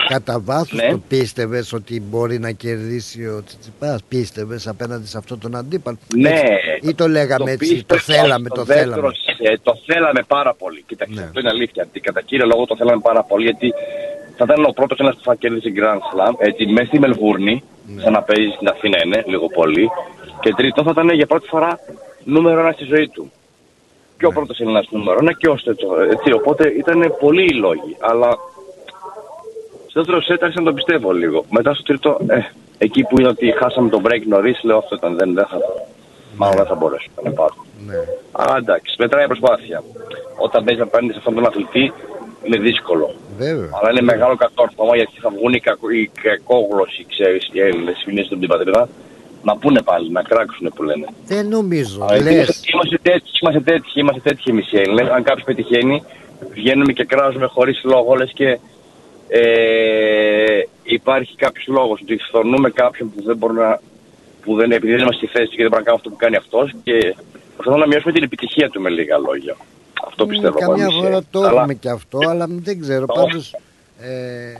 κατά 0.09 0.41
βάθος 0.41 0.73
ναι. 0.73 0.91
το 0.91 1.01
πίστευες 1.09 1.73
ότι 1.73 2.01
μπορεί 2.01 2.39
να 2.39 2.51
κερδίσει 2.51 3.27
ο 3.27 3.43
Τσιτσιπάς; 3.47 4.03
Πίστευες 4.09 4.67
απέναντι 4.67 5.07
σε 5.07 5.19
αυτόν 5.19 5.39
τον 5.39 5.57
αντίπαλο; 5.57 5.97
Ναι. 6.17 6.29
Έτσι, 6.29 6.89
ή 6.89 6.95
το 6.95 7.09
λέγαμε 7.09 7.45
το 7.45 7.51
έτσι, 7.51 7.85
το 7.85 7.97
θέλαμε. 7.97 8.49
Το, 8.49 8.55
το, 8.55 8.65
θέλαμε; 8.65 9.11
Ε, 9.43 9.55
το 9.63 9.73
θέλαμε 9.87 10.23
πάρα 10.27 10.55
πολύ. 10.55 10.83
Κοίταξε, 10.87 11.15
ναι. 11.15 11.23
αυτό 11.23 11.41
είναι 11.41 11.49
αλήθεια. 11.49 11.89
Κατά 12.01 12.21
κύριο 12.23 12.47
λόγο 12.47 12.67
το 12.67 12.77
θέλαμε 12.77 13.01
πάρα 13.03 13.23
πολύ, 13.23 13.45
γιατί 13.45 13.73
θα 14.37 14.45
ήταν 14.45 14.65
ο 14.65 14.73
πρώτος 14.73 14.99
ένας 14.99 15.15
που 15.15 15.23
θα 15.25 15.35
κερδίσει 15.35 15.73
Grand 15.77 16.03
Slam. 16.11 16.35
Έτσι, 16.39 16.67
μέσα 16.67 16.87
στη 16.87 16.99
Μελβούρνη, 16.99 17.63
ναι. 17.87 18.03
σαν 18.03 18.13
να 18.13 18.23
παίζει 18.23 18.51
στην 18.55 18.69
Αθήνα 18.69 18.99
είναι, 19.05 19.25
λίγο 19.27 19.47
πολύ. 19.49 19.91
Και 20.41 20.55
τρίτο 20.55 20.83
θα 20.83 20.91
ήταν 20.91 21.11
για 21.11 21.27
πρώτη 21.27 21.49
φορά 21.49 21.79
νούμερο 22.25 22.61
ένα 22.61 22.73
στη 22.73 22.85
ζωή 22.85 23.09
του 23.09 23.31
και 24.23 24.29
ο 24.29 24.33
πρώτος 24.33 24.61
Έλληνας 24.61 24.87
νούμερο 24.91 25.19
ένα 25.21 25.33
και 25.33 25.49
ο 25.49 25.57
Έτσι, 26.11 26.33
οπότε 26.33 26.69
ήταν 26.69 27.15
πολλοί 27.21 27.45
οι 27.45 27.55
λόγοι. 27.55 27.97
Αλλά 28.01 28.31
στο 29.87 30.01
δεύτερο 30.01 30.23
σετ 30.23 30.43
άρχισα 30.43 30.61
να 30.61 30.69
το 30.71 30.75
πιστεύω 30.75 31.13
λίγο. 31.13 31.45
Μετά 31.51 31.75
στο 31.75 31.83
τρίτο, 31.83 32.19
ε, 32.27 32.39
εκεί 32.79 33.03
που 33.05 33.21
είδα 33.21 33.29
ότι 33.29 33.55
χάσαμε 33.61 33.89
τον 33.89 34.03
break 34.07 34.23
νωρίς, 34.27 34.63
λέω 34.63 34.79
αυτό 34.79 34.95
ήταν. 34.95 35.17
Δεν, 35.17 35.35
δεν 35.35 35.47
θα, 35.51 35.59
μάλλον 36.37 36.57
δεν 36.57 36.67
θα 36.67 36.75
μπορέσουμε 36.75 37.21
να 37.25 37.31
πάρω. 37.31 37.55
Ναι. 37.87 37.95
Αλλά 38.33 38.57
εντάξει, 38.57 38.95
μετράει 38.99 39.25
η 39.25 39.27
προσπάθεια. 39.27 39.83
Όταν 40.37 40.65
παίζει 40.65 40.81
απέναντι 40.81 41.13
σε 41.13 41.19
αυτόν 41.19 41.35
τον 41.35 41.47
αθλητή, 41.47 41.93
είναι 42.45 42.59
δύσκολο. 42.59 43.15
Βέβαια. 43.39 43.71
Αλλά 43.77 43.91
είναι 43.91 44.03
μεγάλο 44.13 44.37
κατόρθωμα 44.37 44.97
γιατί 44.97 45.13
θα 45.21 45.31
βγουν 45.31 45.53
οι, 45.53 45.61
κακο, 45.61 45.91
οι 45.91 46.11
κακόγλωσσοι, 46.23 47.07
ξέρεις, 47.09 47.49
οι 47.53 47.61
Έλληνες, 47.61 48.05
οι 48.07 48.23
στην 48.23 48.49
πατρίδα, 48.49 48.89
να 49.43 49.57
πούνε 49.57 49.83
πάλι, 49.83 50.11
να 50.11 50.23
κράξουν 50.23 50.73
που 50.75 50.83
λένε. 50.83 51.07
Δεν 51.27 51.49
νομίζω. 51.49 52.05
Α, 52.05 52.21
λες. 52.23 52.63
Είμαστε 52.75 52.99
τέτοιοι, 53.03 53.31
είμαστε 53.43 53.61
τέτοιοι, 53.61 53.91
είμαστε 53.95 54.21
τέτοιοι 54.21 54.51
εμείς 54.51 54.73
οι 54.73 54.77
Έλληνες. 54.79 55.09
Αν 55.09 55.23
κάποιος 55.23 55.45
πετυχαίνει, 55.45 56.03
βγαίνουμε 56.53 56.93
και 56.93 57.05
κράζουμε 57.05 57.47
χωρίς 57.47 57.81
λόγο, 57.85 58.15
λες 58.15 58.31
και 58.35 58.59
ε, 59.29 60.61
υπάρχει 60.83 61.37
κάποιος 61.37 61.67
λόγος 61.67 62.01
ότι 62.03 62.17
φθορνούμε 62.17 62.71
κάποιον 62.71 63.13
που 63.15 63.23
δεν 63.23 63.37
μπορεί 63.37 63.53
να. 63.55 63.81
που 64.45 64.55
δεν 64.55 64.71
επειδή 64.73 64.93
δεν 64.93 65.01
είμαστε 65.01 65.27
στη 65.27 65.39
θέση 65.39 65.51
και 65.57 65.63
δεν 65.63 65.71
μπορεί 65.71 65.83
να 65.83 65.91
κάνουμε 65.91 65.95
αυτό 66.05 66.09
που 66.11 66.17
κάνει 66.17 66.37
αυτός 66.37 66.73
και 66.83 67.15
προσπαθούμε 67.55 67.85
να 67.85 67.87
μειώσουμε 67.87 68.13
την 68.13 68.23
επιτυχία 68.23 68.71
του 68.71 68.81
με 68.81 68.91
λίγα 68.91 69.19
λόγια. 69.19 69.57
Αυτό 70.07 70.27
πιστεύω. 70.27 70.59
Καμιά 70.59 70.85
πάντως, 70.87 71.01
φορά 71.03 71.17
ε. 71.17 71.21
το 71.31 71.39
Αλλά- 71.41 71.51
έχουμε 71.61 71.75
και 71.75 71.89
αυτό, 71.91 72.19
αλλά 72.29 72.47
δεν 72.49 72.81
ξέρω. 72.81 73.07
Το- 73.07 73.13
Πάντως. 73.13 73.55
Ε, 74.01 74.53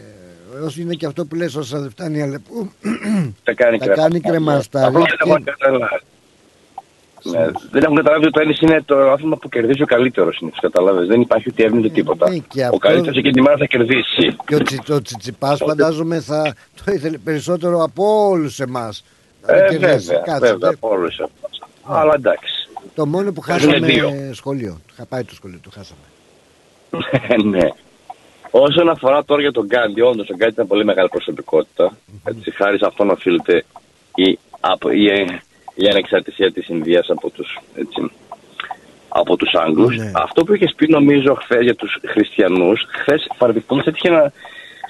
όσο 0.65 0.81
είναι 0.81 0.95
και 0.95 1.07
αυτό 1.07 1.25
που 1.27 1.35
λες 1.35 1.55
όσα 1.55 1.79
δεν 1.81 1.91
φτάνει 1.91 2.23
αλεπού 2.23 2.73
Τα 3.45 3.53
κάνει, 3.55 3.79
Τα 3.79 3.87
κάνει 3.87 4.21
κρεμαστάρι 4.21 4.87
Απλά 4.87 4.99
δεν 5.01 5.09
και- 5.09 5.31
έχουν 5.31 5.45
καταλάβει. 5.45 6.01
Ναι, 7.25 7.47
δεν 7.71 7.83
έχουν 7.83 7.97
καταλάβει 7.97 8.25
ότι 8.27 8.33
το 8.33 8.41
ένι 8.41 8.55
είναι 8.61 8.83
το 8.83 9.11
άθλημα 9.11 9.37
που 9.37 9.49
κερδίζει 9.49 9.83
ο 9.83 9.87
καλύτερος 9.87 10.37
συνήθω. 10.37 10.57
Καταλάβει. 10.61 11.07
Δεν 11.07 11.21
υπάρχει 11.21 11.49
ούτε 11.51 11.65
εύνοια 11.65 11.91
τίποτα. 11.91 12.31
ναι, 12.31 12.37
και 12.39 12.61
ο 12.61 12.65
αυτό- 12.65 12.79
καλύτερος 12.79 13.17
εκείνη 13.17 13.33
τη 13.33 13.41
μέρα 13.43 13.57
θα 13.57 13.65
κερδίσει. 13.67 14.37
και 14.47 14.55
ο, 14.55 14.59
τσι, 14.63 14.79
ο 14.93 15.03
Τσιτσιπάς 15.03 15.59
φαντάζομαι 15.67 16.21
θα 16.21 16.55
το 16.85 16.93
ήθελε 16.93 17.19
περισσότερο 17.19 17.83
από 17.83 18.29
όλους 18.29 18.61
εμάς 18.61 19.05
να 19.47 19.57
Ε, 19.57 19.69
κερδίσει. 19.69 20.07
βέβαια, 20.07 20.23
Κάτσε, 20.25 20.39
βέβαια, 20.39 20.57
δε- 20.59 20.69
από 20.69 20.89
όλους 20.89 21.19
εμάς. 21.19 21.61
Αλλά 21.85 22.13
εντάξει. 22.15 22.69
το 22.95 23.07
μόνο 23.07 23.33
που 23.33 23.43
Παίζουνε 23.47 23.73
χάσαμε 23.73 23.93
δύο. 23.93 24.35
σχολείο 24.35 24.81
είχα 24.93 25.07
πάει 25.07 25.25
το 25.25 25.35
σχολείο, 25.35 25.59
το 25.63 25.71
χάσαμε 25.75 26.01
ναι. 27.59 27.69
Όσον 28.55 28.89
αφορά 28.89 29.25
τώρα 29.25 29.41
για 29.41 29.53
τον 29.53 29.67
Γκάντι, 29.67 30.01
όντως 30.01 30.29
ο 30.29 30.35
Γκάντι 30.37 30.53
ήταν 30.53 30.67
πολύ 30.67 30.85
μεγάλη 30.85 31.09
προσωπικότητα. 31.09 31.97
Έτσι, 32.25 32.51
χάρη 32.51 32.79
σε 32.79 32.87
αυτόν 32.87 33.11
οφείλεται 33.11 33.65
η, 34.15 34.39
απο- 34.61 34.91
η, 34.91 35.05
η 35.75 35.89
ανεξαρτησία 35.89 36.53
της 36.53 36.69
Ινδίας 36.69 37.11
από 37.11 37.31
τους 37.31 37.59
από 39.09 39.37
τους 39.37 39.55
Άγγλους. 39.55 39.97
Ναι. 39.97 40.11
Αυτό 40.15 40.45
που 40.45 40.55
είχες 40.55 40.75
πει 40.77 40.87
νομίζω 40.89 41.35
χθες 41.35 41.63
για 41.63 41.75
τους 41.75 41.99
χριστιανούς, 42.07 42.87
χθες 42.89 43.31
παραδειγματός 43.39 43.87
έτυχε 43.87 44.11
να 44.11 44.33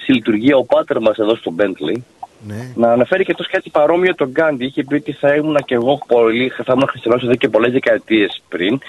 στη 0.01 0.13
λειτουργία 0.13 0.57
ο 0.57 0.63
πάτερ 0.63 0.99
μας 0.99 1.17
εδώ 1.17 1.35
στο 1.35 1.51
Μπέντλι 1.51 2.05
ναι. 2.47 2.71
να 2.75 2.91
αναφέρει 2.91 3.23
και 3.23 3.33
τόσο 3.33 3.49
κάτι 3.51 3.69
παρόμοιο 3.69 4.15
τον 4.15 4.29
Γκάντι. 4.29 4.65
Είχε 4.65 4.83
πει 4.83 4.95
ότι 4.95 5.11
θα 5.11 5.35
ήμουν 5.35 5.57
και 5.65 5.75
εγώ 5.75 5.99
πολύ, 6.07 6.49
θα 6.49 6.73
ήμουν 6.73 6.87
χριστιανός 6.87 7.23
εδώ 7.23 7.35
και 7.35 7.49
πολλές 7.49 7.71
δεκαετίες 7.71 8.41
πριν. 8.49 8.79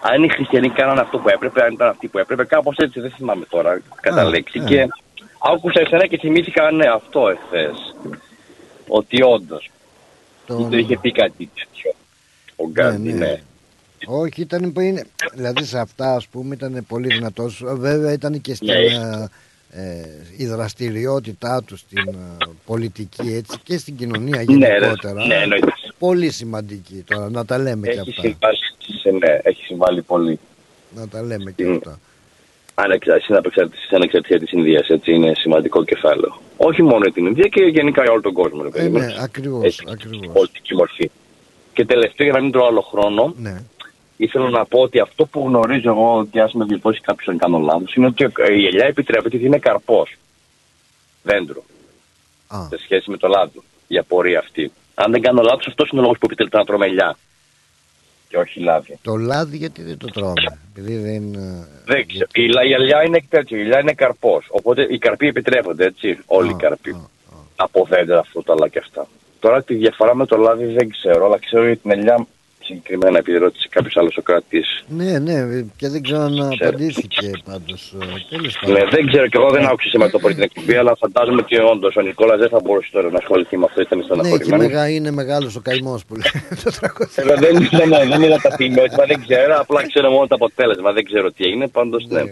Αν 0.00 0.22
οι 0.22 0.28
χριστιανοί 0.28 0.70
κάνανε 0.70 1.00
αυτό 1.00 1.18
που 1.18 1.28
έπρεπε, 1.28 1.62
αν 1.62 1.72
ήταν 1.72 1.88
αυτοί 1.88 2.08
που 2.08 2.18
έπρεπε, 2.18 2.44
κάπως 2.44 2.76
έτσι 2.76 3.00
δεν 3.00 3.10
θυμάμαι 3.10 3.44
τώρα 3.48 3.80
κατά 4.00 4.20
Α, 4.20 4.24
λέξη. 4.24 4.58
ε. 4.58 4.64
Και 4.68 4.88
άκουσα 5.54 5.80
εσένα 5.80 6.06
και 6.06 6.18
θυμήθηκα, 6.18 6.70
ναι, 6.70 6.86
αυτό 6.88 7.28
εχθές. 7.28 7.94
Ότι 8.88 9.22
όντως 9.22 9.70
Το- 10.46 10.68
το 10.70 10.76
είχε 10.76 10.98
πει 10.98 11.12
κάτι 11.12 11.50
τέτοιο. 11.54 11.92
Ο 12.56 12.68
Γκάντι, 12.70 13.12
ναι. 13.12 13.18
ναι. 13.26 13.40
όχι 14.06 14.40
ήταν 14.40 14.72
που 14.72 14.80
είναι 14.80 15.04
δηλαδή 15.34 15.64
σε 15.64 15.78
αυτά 15.78 16.14
ας 16.14 16.26
πούμε 16.26 16.54
ήταν 16.54 16.84
πολύ 16.88 17.06
δυνατός 17.14 17.62
βέβαια 17.66 18.12
ήταν 18.12 18.40
και 18.40 18.54
στην 18.54 18.66
Ναι. 18.68 18.74
ε, 18.74 19.28
ε, 19.72 20.08
η 20.36 20.46
δραστηριότητά 20.46 21.62
του 21.66 21.76
στην 21.76 21.98
ε, 22.08 22.44
πολιτική 22.66 23.34
έτσι 23.34 23.58
και 23.62 23.78
στην 23.78 23.96
κοινωνία 23.96 24.42
Ναι, 24.48 24.66
ρε, 24.66 24.72
γενικότερα 24.78 25.26
ναι, 25.26 25.34
εννοείται. 25.34 25.72
πολύ 25.98 26.30
σημαντική 26.30 27.04
τώρα 27.06 27.30
να 27.30 27.44
τα 27.44 27.58
λέμε 27.58 27.86
και 27.86 27.92
Έχει 27.92 28.00
αυτά 28.10 28.20
συμβάλει, 28.22 28.58
σε- 28.98 29.10
ναι, 29.10 29.38
έχει 29.42 29.64
συμβάλει 29.64 30.02
πολύ. 30.02 30.38
να 30.94 31.08
τα 31.08 31.22
λέμε 31.22 31.50
και 31.52 31.64
Μμ. 31.66 31.72
αυτά 31.76 31.98
Ανεξαρτησία, 32.74 33.24
στην 33.24 33.36
απεξαρτησία, 33.36 33.84
στην 33.84 33.96
ανεξαρτησία 33.96 34.38
της 34.38 34.50
Ινδίας. 34.52 34.88
Έτσι 34.88 35.12
είναι 35.12 35.32
σημαντικό 35.34 35.84
κεφάλαιο. 35.84 36.40
Όχι 36.56 36.82
μόνο 36.82 36.98
για 37.02 37.12
την 37.12 37.26
Ινδία 37.26 37.48
και 37.48 37.62
γενικά 37.62 38.02
για 38.02 38.12
όλο 38.12 38.20
τον 38.20 38.32
κόσμο. 38.32 38.62
Ρε, 38.62 38.68
Ε, 38.68 38.70
παιδί 38.70 38.88
μου. 38.88 38.98
ναι, 38.98 39.14
ακριβώς, 39.20 39.64
Έχει 39.64 39.80
ακριβώς. 39.90 40.32
πολιτική 40.32 40.74
μορφή. 40.74 41.10
Και 41.72 41.84
τελευταίο, 41.84 42.26
για 42.26 42.36
να 42.36 42.42
μην 42.42 42.52
τρώω 42.52 42.66
άλλο 42.66 42.80
χρόνο, 42.80 43.34
ναι 43.36 43.62
ήθελα 44.16 44.48
να 44.50 44.64
πω 44.64 44.80
ότι 44.80 44.98
αυτό 45.00 45.26
που 45.26 45.44
γνωρίζω 45.46 45.90
εγώ 45.90 46.26
και 46.30 46.40
ας 46.40 46.52
με 46.52 46.64
διορθώσει 46.64 47.00
κάποιος 47.00 47.28
αν 47.28 47.38
κάνω 47.38 47.58
λάθος, 47.58 47.94
είναι 47.94 48.06
ότι 48.06 48.22
η 48.52 48.66
ελιά 48.66 48.84
επιτρέπεται 48.86 49.36
ότι 49.36 49.44
είναι 49.46 49.58
καρπός. 49.58 50.16
Δέντρο. 51.22 51.62
Α, 52.48 52.66
Σε 52.68 52.78
σχέση 52.82 53.10
με 53.10 53.16
το 53.16 53.28
λάδι. 53.28 53.60
Η 53.86 53.98
απορία 53.98 54.38
αυτή. 54.38 54.72
Αν 54.94 55.10
δεν 55.12 55.20
κάνω 55.22 55.42
λάθος, 55.42 55.66
αυτός 55.66 55.88
είναι 55.90 56.00
ο 56.00 56.02
λόγος 56.02 56.18
που 56.18 56.26
επιτρέπεται 56.26 56.56
να 56.58 56.64
τρώμε 56.64 56.86
ελιά. 56.86 57.16
Και 58.30 58.36
όχι 58.36 58.60
λάδι. 58.60 58.98
το 59.02 59.16
λάδι 59.16 59.56
γιατί 59.56 59.82
δεν 59.82 59.98
το 59.98 60.06
τρώμε 60.06 60.58
επειδή 60.76 60.96
δεν 60.96 61.34
ε, 61.34 61.66
Δεν 61.84 62.06
ξέρω. 62.06 62.26
Η, 62.34 62.46
λα- 62.48 62.64
η 62.64 62.72
ελιά 62.72 63.04
είναι 63.04 63.20
τέτοιο. 63.28 63.56
Η 63.56 63.60
ελιά 63.60 63.80
είναι 63.80 63.92
καρπός. 63.92 64.46
Οπότε 64.50 64.86
οι 64.90 64.98
καρποί 64.98 65.26
επιτρέπονται, 65.26 65.84
έτσι. 65.84 66.18
Όλοι 66.26 66.48
οι 66.50 66.52
Α, 66.52 66.56
καρποί. 66.56 66.90
α, 66.90 66.94
α. 66.96 67.38
Από 67.56 67.86
δέντρα, 67.90 68.22
φρούτα 68.22 68.68
και 68.68 68.78
αυτά. 68.78 69.06
Τώρα 69.40 69.62
τη 69.62 69.74
διαφορά 69.74 70.14
με 70.14 70.26
το 70.26 70.36
λάδι 70.36 70.64
δεν 70.66 70.88
ξέρω, 70.90 71.24
αλλά 71.26 71.38
ξέρω 71.38 71.66
για 71.66 71.76
την 71.76 71.90
ελιά 71.90 72.26
συγκεκριμένα 72.64 73.18
επειδή 73.18 73.38
ρώτησε 73.38 73.66
κάποιος 73.70 73.96
άλλος 73.96 74.12
Σοκράτης. 74.12 74.84
Ναι, 74.88 75.18
ναι, 75.18 75.62
και 75.76 75.88
δεν 75.88 76.02
ξέρω 76.02 76.20
αν 76.20 76.32
Ξέρω. 76.32 76.68
απαντήθηκε 76.68 77.30
πάντως. 77.44 77.94
Τέλος 78.28 78.58
πάντων. 78.60 78.74
Ναι, 78.76 78.84
δεν 78.90 79.06
ξέρω 79.06 79.26
και 79.28 79.36
εγώ 79.40 79.50
δεν 79.50 79.64
άκουσα 79.64 79.88
σήμερα 79.88 80.10
το 80.10 80.18
πρωί 80.18 80.34
την 80.34 80.42
εκπομπή, 80.42 80.74
αλλά 80.76 80.96
φαντάζομαι 80.96 81.40
ότι 81.44 81.58
όντως 81.60 81.96
ο 81.96 82.00
Νικόλας 82.00 82.38
δεν 82.38 82.48
θα 82.48 82.60
μπορούσε 82.64 82.88
τώρα 82.92 83.10
να 83.10 83.18
ασχοληθεί 83.18 83.56
με 83.56 83.64
αυτό, 83.68 83.80
ήταν 83.80 83.98
Ναι, 83.98 84.04
και 84.04 84.12
στεναχωρημένο. 84.14 84.62
μεγα, 84.62 84.88
είναι 84.90 85.10
μεγάλος 85.10 85.56
ο 85.56 85.60
καημός 85.60 86.04
που 86.04 86.14
λέει 86.14 86.42
το 86.64 86.70
τραγούδι. 86.80 87.10
Ε, 87.14 87.22
δεν, 87.44 87.68
δεν, 87.78 87.88
ναι, 87.88 88.04
δεν 88.06 88.22
είδα 88.22 88.38
τα 88.46 88.56
ποιμιότυπα, 88.56 89.04
δεν 89.06 89.20
ξέρω, 89.26 89.58
απλά 89.60 89.86
ξέρω 89.86 90.10
μόνο 90.10 90.26
το 90.26 90.34
αποτέλεσμα, 90.34 90.92
δεν 90.92 91.04
ξέρω 91.04 91.32
τι 91.32 91.44
έγινε, 91.44 91.68
πάντως 91.68 92.06
ναι. 92.08 92.22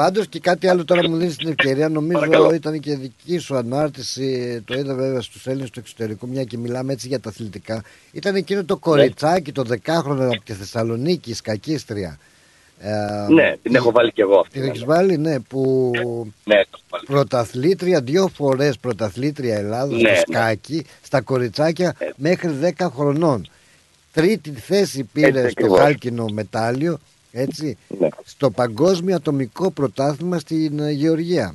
Ναι. 0.00 0.04
Πάντως 0.06 0.26
και 0.28 0.40
κάτι 0.40 0.68
άλλο 0.68 0.84
τώρα 0.84 1.08
μου 1.08 1.16
δίνεις 1.16 1.36
την 1.36 1.48
ευκαιρία, 1.48 1.88
νομίζω 1.88 2.18
Παρακαλώ. 2.18 2.52
ήταν 2.54 2.80
και 2.80 2.96
δική 2.96 3.38
σου 3.38 3.56
ανάρτηση. 3.56 4.60
Το 4.64 4.78
είδα 4.78 4.94
βέβαια 4.94 5.20
στους 5.20 5.46
Έλληνες 5.46 5.70
του 5.70 5.78
εξωτερικού, 5.78 6.28
μια 6.28 6.44
και 6.44 6.58
μιλάμε 6.58 6.92
έτσι 6.92 7.08
για 7.08 7.20
τα 7.20 7.28
αθλητικά. 7.28 7.82
Ήταν 8.12 8.34
εκείνο 8.34 8.64
το 8.64 8.76
κοριτσάκι, 8.76 9.52
το 9.52 9.62
δεκάχρονο 9.62 10.24
από 10.24 10.42
τη 10.44 10.52
Θεσσαλονίκη, 10.52 11.30
η 11.30 11.34
σκακίστρια. 11.34 12.18
Ε, 12.82 13.32
Ναι, 13.32 13.56
την 13.62 13.74
έχω 13.74 13.90
βάλει 13.92 14.12
κι 14.12 14.20
εγώ 14.20 14.38
αυτή. 14.38 14.52
Την 14.52 14.62
ναι, 14.62 14.68
έχεις 14.68 14.84
βάλει, 14.84 15.16
ναι, 15.18 15.38
που 15.40 15.90
Ναι, 16.44 16.54
το 16.54 16.68
έχω 16.72 16.82
βάλει. 16.90 17.04
πρωταθλήτρια, 17.06 18.00
δύο 18.00 18.28
φορές 18.28 18.78
πρωταθλήτρια 18.78 19.56
Ελλάδος 19.56 20.00
Ναι, 20.02 20.14
στο 20.14 20.32
ναι. 20.32 20.38
σκάκι, 20.38 20.86
στα 21.02 21.20
κοριτσάκια 21.20 21.94
Ε. 21.98 22.06
μέχρι 22.16 22.50
10 22.78 22.88
χρονών. 22.94 23.48
Τρίτη 24.12 24.50
θέση 24.50 25.04
πήρε 25.12 25.26
Έτσι 25.26 25.40
στο 25.40 25.48
ακριβώς. 25.48 25.78
χάλκινο 25.78 26.24
μετάλλιο, 26.32 26.98
έτσι, 27.32 27.76
Ναι, 27.98 28.08
στο 28.24 28.50
παγκόσμιο 28.50 29.14
ατομικό 29.16 29.70
πρωτάθλημα 29.70 30.38
στην 30.38 30.78
ε, 30.80 30.90
Γεωργία. 30.90 31.54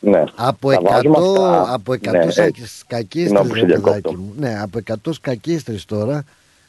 ναι. 0.00 0.24
Από 0.36 0.70
Τα 0.70 0.78
100, 0.80 0.82
βάζουμε 0.82 1.16
αυτά. 1.18 1.72
από 1.74 1.92
100 1.92 2.10
Ναι, 2.10 2.18
έτσι. 2.18 2.66
σκακίστρες, 2.66 3.10
Συγγνώμη 3.22 3.48
που 3.48 3.54
ρε 3.54 3.60
σε 3.60 3.66
παιδάκι 3.66 3.82
διακόπτω. 3.82 4.12
μου. 4.12 4.32
Ναι, 4.36 4.58
από 4.60 4.78
100 4.78 5.12
σκακίστρες 5.12 5.84
τώρα 5.84 6.24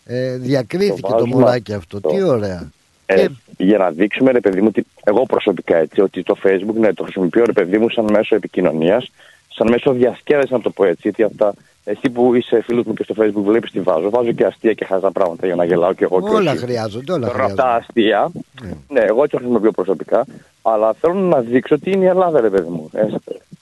ε, 0.05 0.35
διακρίθηκε 0.37 1.01
Το 1.01 1.07
το, 1.07 1.13
βάζουμε 1.13 1.35
μωράκι 1.35 1.73
αυτό. 1.73 1.97
αυτό. 1.97 2.09
Τι 2.09 2.21
ωραία. 2.21 2.71
Ε, 3.05 3.15
Και- 3.15 3.29
Για 3.63 3.77
να 3.77 3.89
δείξουμε, 3.91 4.31
ρε 4.31 4.39
παιδί 4.39 4.61
μου, 4.61 4.67
ότι 4.69 4.85
εγώ 5.03 5.23
προσωπικά 5.25 5.77
έτσι, 5.77 6.01
ότι 6.01 6.23
το 6.23 6.37
Facebook 6.43 6.75
ναι, 6.79 6.93
το 6.93 7.03
χρησιμοποιώ, 7.03 7.43
ρε 7.45 7.51
παιδί 7.53 7.77
μου, 7.77 7.89
σαν 7.89 8.05
μέσο 8.11 8.35
επικοινωνίας, 8.35 9.11
σαν 9.55 9.69
μέσο 9.69 9.91
διασκέδασης, 9.91 10.49
να 10.49 10.61
το 10.61 10.69
πω 10.69 10.83
έτσι. 10.85 10.99
Γιατί 11.03 11.23
αυτά, 11.23 11.53
εσύ 11.83 12.09
που 12.09 12.35
είσαι 12.35 12.61
φίλος 12.61 12.85
μου 12.85 12.93
και 12.93 13.03
στο 13.03 13.13
Facebook, 13.17 13.43
βλέπεις 13.43 13.71
τι 13.71 13.79
βάζω. 13.79 14.09
Βάζω 14.09 14.31
και 14.31 14.45
αστεία 14.45 14.73
και 14.73 14.85
χάζα 14.85 15.11
πράγματα 15.11 15.45
για 15.45 15.55
να 15.55 15.65
γελάω 15.65 15.93
και 15.93 16.03
εγώ 16.03 16.21
και 16.21 16.29
όλα 16.35 16.51
όχι. 16.51 16.59
χρειάζονται, 16.59 17.11
όλα 17.11 17.27
Τώρα 17.27 17.43
αυτά 17.43 17.61
χρειάζονται. 17.63 17.85
αστεία, 17.85 18.31
Ναι. 18.61 18.71
ναι, 18.99 19.05
εγώ 19.05 19.17
έτσι 19.23 19.29
το 19.31 19.37
χρησιμοποιώ 19.37 19.71
προσωπικά, 19.71 20.25
αλλά 20.61 20.93
θέλω 20.93 21.13
να 21.13 21.39
δείξω 21.41 21.75
ότι 21.75 21.91
είναι 21.91 22.03
η 22.03 22.07
Ελλάδα, 22.07 22.41
ρε 22.41 22.49
παιδί 22.49 22.69
μου. 22.69 22.89
Ε, 22.93 23.07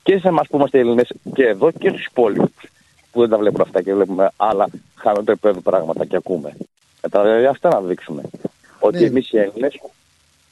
και 0.04 0.18
σε 0.18 0.28
εμάς 0.28 0.48
που 0.48 0.56
είμαστε 0.58 0.80
Έλληνες 0.80 1.12
και 1.34 1.44
εδώ 1.44 1.72
και 1.72 1.90
στους 1.90 2.06
υπόλοιπους 2.06 2.64
που 3.12 3.20
δεν 3.20 3.30
τα 3.30 3.38
βλέπουν 3.38 3.62
αυτά 3.62 3.82
και 3.82 3.94
βλέπουμε 3.94 4.30
άλλα 4.38 4.68
χαμηλότερο 4.96 5.32
επίπεδο 5.32 5.60
πράγματα 5.60 6.06
και 6.06 6.16
ακούμε. 6.16 6.54
Κατάλαβε 7.02 7.48
αυτά 7.48 7.70
να 7.70 7.82
δείξουμε. 7.82 8.22
Ότι 8.80 9.00
Ναι. 9.00 9.06
εμείς 9.06 9.32
οι 9.32 9.38
Έλληνες 9.38 9.80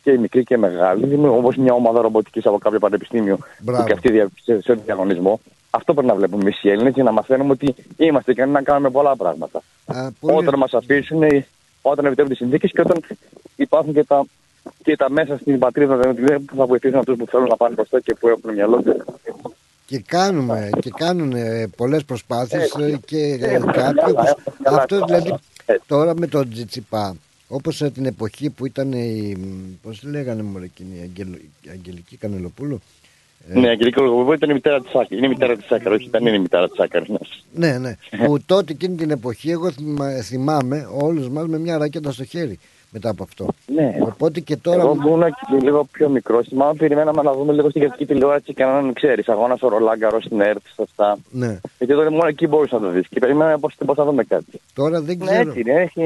και 0.03 0.11
οι 0.11 0.17
μικροί 0.17 0.43
και 0.43 0.53
οι 0.53 0.57
μεγάλοι, 0.57 1.19
όπως 1.27 1.55
μια 1.55 1.73
ομάδα 1.73 2.01
ρομποτικής 2.01 2.45
από 2.45 2.57
κάποιο 2.57 2.79
πανεπιστήμιο 2.79 3.37
Μπράβο. 3.59 3.81
που 3.81 3.87
και 3.87 3.93
αυτή 3.93 4.11
δια- 4.11 4.29
σε, 4.43 4.61
σε 4.61 4.73
διαγωνισμό, 4.73 5.39
αυτό 5.69 5.93
πρέπει 5.93 6.07
να 6.07 6.15
βλέπουμε 6.15 6.41
εμείς 6.41 6.63
οι 6.63 6.69
Έλληνες 6.69 6.93
για 6.93 7.03
να 7.03 7.11
μαθαίνουμε 7.11 7.51
ότι 7.51 7.75
είμαστε 7.97 8.31
ικανοί 8.31 8.51
να 8.51 8.61
κάνουμε 8.61 8.89
πολλά 8.89 9.15
πράγματα 9.15 9.61
Α, 9.85 10.11
πολύ- 10.19 10.37
όταν 10.37 10.59
μας 10.59 10.73
αφήσουν, 10.73 11.23
ε, 11.23 11.45
όταν 11.81 12.05
επιτρέπουν 12.05 12.31
τι 12.33 12.37
συνθήκες 12.37 12.71
και 12.71 12.81
όταν 12.81 12.99
υπάρχουν 13.55 13.93
και 13.93 14.03
τα, 14.03 14.25
και 14.83 14.95
τα 14.95 15.09
μέσα 15.11 15.37
στην 15.37 15.59
πατρίδα 15.59 15.97
δηλαδή, 15.97 16.39
που 16.39 16.55
θα 16.55 16.65
βοηθήσουν 16.65 16.97
αυτούς 16.99 17.17
που 17.17 17.25
θέλουν 17.25 17.47
να 17.47 17.55
πάνε 17.55 17.73
μπροστά 17.75 17.99
και 17.99 18.15
που 18.19 18.27
έχουν 18.27 18.53
μυαλό. 18.53 18.83
Και 19.85 20.03
κάνουμε 20.07 20.69
και 20.79 20.91
κάνουν 20.97 21.33
πολλές 21.75 22.03
προσπάθειες 22.05 22.73
Ε, 22.79 22.85
ε, 22.85 22.97
και 23.05 23.17
ε, 23.17 23.53
ε, 23.53 23.59
κάποιοι 23.59 23.71
καλά, 23.73 23.93
όπως- 24.07 24.29
ε, 24.29 24.35
καλά, 24.63 24.77
αυτό 24.77 24.99
καλά. 24.99 25.05
δηλαδή 25.05 25.33
Ε. 25.65 25.75
τώρα 25.87 26.13
με 26.17 26.27
τον 26.27 26.49
Τζιτσιπά 26.49 27.15
όπως 27.51 27.81
ε, 27.81 27.89
την 27.89 28.05
εποχή 28.05 28.49
που 28.49 28.65
ήταν 28.65 28.91
η 28.91 29.37
πώς 29.81 29.99
τη 29.99 30.07
λέγανε 30.07 30.43
μωρέ 30.43 30.65
εκείνη 30.65 30.95
η 30.97 31.01
Αγγελ- 31.01 31.41
η 31.61 31.69
Αγγελική 31.71 32.17
Κανελοπούλου; 32.17 32.79
Ε. 33.53 33.59
Ναι, 33.59 33.69
Αγγελική 33.69 33.99
Λογοβού 34.01 34.33
ήταν 34.33 34.49
η 34.49 34.53
μητέρα 34.53 34.81
της 34.81 34.91
Σάκη. 34.91 35.15
Είναι 35.15 35.25
η 35.25 35.29
μητέρα 35.29 35.55
της 35.55 35.65
Σάκη, 35.65 35.87
όχι 35.87 36.09
δεν 36.09 36.25
είναι 36.25 36.35
η 36.35 36.39
μητέρα 36.39 36.67
της 36.67 36.75
Σάκη. 36.77 37.13
ναι 37.53 37.77
ναι 37.77 37.95
που 38.25 38.41
τότε 38.45 38.71
εκείνη 38.71 38.95
την 38.95 39.09
εποχή 39.11 39.51
εγώ 39.51 39.71
θυμα- 39.71 40.21
θυμάμαι 40.21 40.87
όλους 41.01 41.29
μας 41.29 41.47
με 41.47 41.57
μια 41.59 41.77
ράκετα 41.77 42.11
στο 42.11 42.23
χέρι 42.23 42.59
μετά 42.91 43.09
από 43.09 43.23
αυτό 43.23 43.47
Ναι. 43.75 43.97
οπότε 44.01 44.39
και 44.39 44.57
τώρα 44.57 44.81
Εγώ 44.81 44.93
που 44.93 45.07
ήμουν 45.07 45.23
και 45.23 45.65
λίγο 45.65 45.87
πιο 45.91 46.09
μικρός, 46.09 46.47
θυμάμαι 46.47 46.73
περιμέναμε 46.73 47.21
να 47.21 47.33
δούμε 47.33 47.53
λίγο 47.53 47.69
στην 47.69 47.81
κρατική 47.81 48.05
τηλεόραση 48.05 48.53
και 48.53 48.63
να 48.63 48.91
ξέρεις 48.93 49.27
αγώνας 49.29 49.57
στο 49.57 49.67
Ρολάγκαρος 49.67 50.23
στην 50.23 50.41
ΕΡΤ, 50.41 50.61
σε 50.75 50.81
αυτά. 50.81 51.17
ναι 51.31 51.59
Γιατί 51.77 51.93
τότε 51.93 52.09
μόνο 52.09 52.27
εκεί 52.27 52.47
μπορούσε 52.47 52.75
να 52.75 52.81
το 52.81 52.89
δεις. 52.89 53.07
Και 53.07 53.19
περιμέναμε 53.19 53.57
πώς 53.57 53.75
θα 53.95 54.05
δούμε 54.05 54.23
κάτι. 54.23 54.59
τώρα 54.73 55.01
δεν 55.01 55.17
Ναι, 55.17 55.25
ξέρω 55.25 55.49
έτσι 55.49 55.59
είναι. 55.59 55.71
Έχει, 55.81 56.01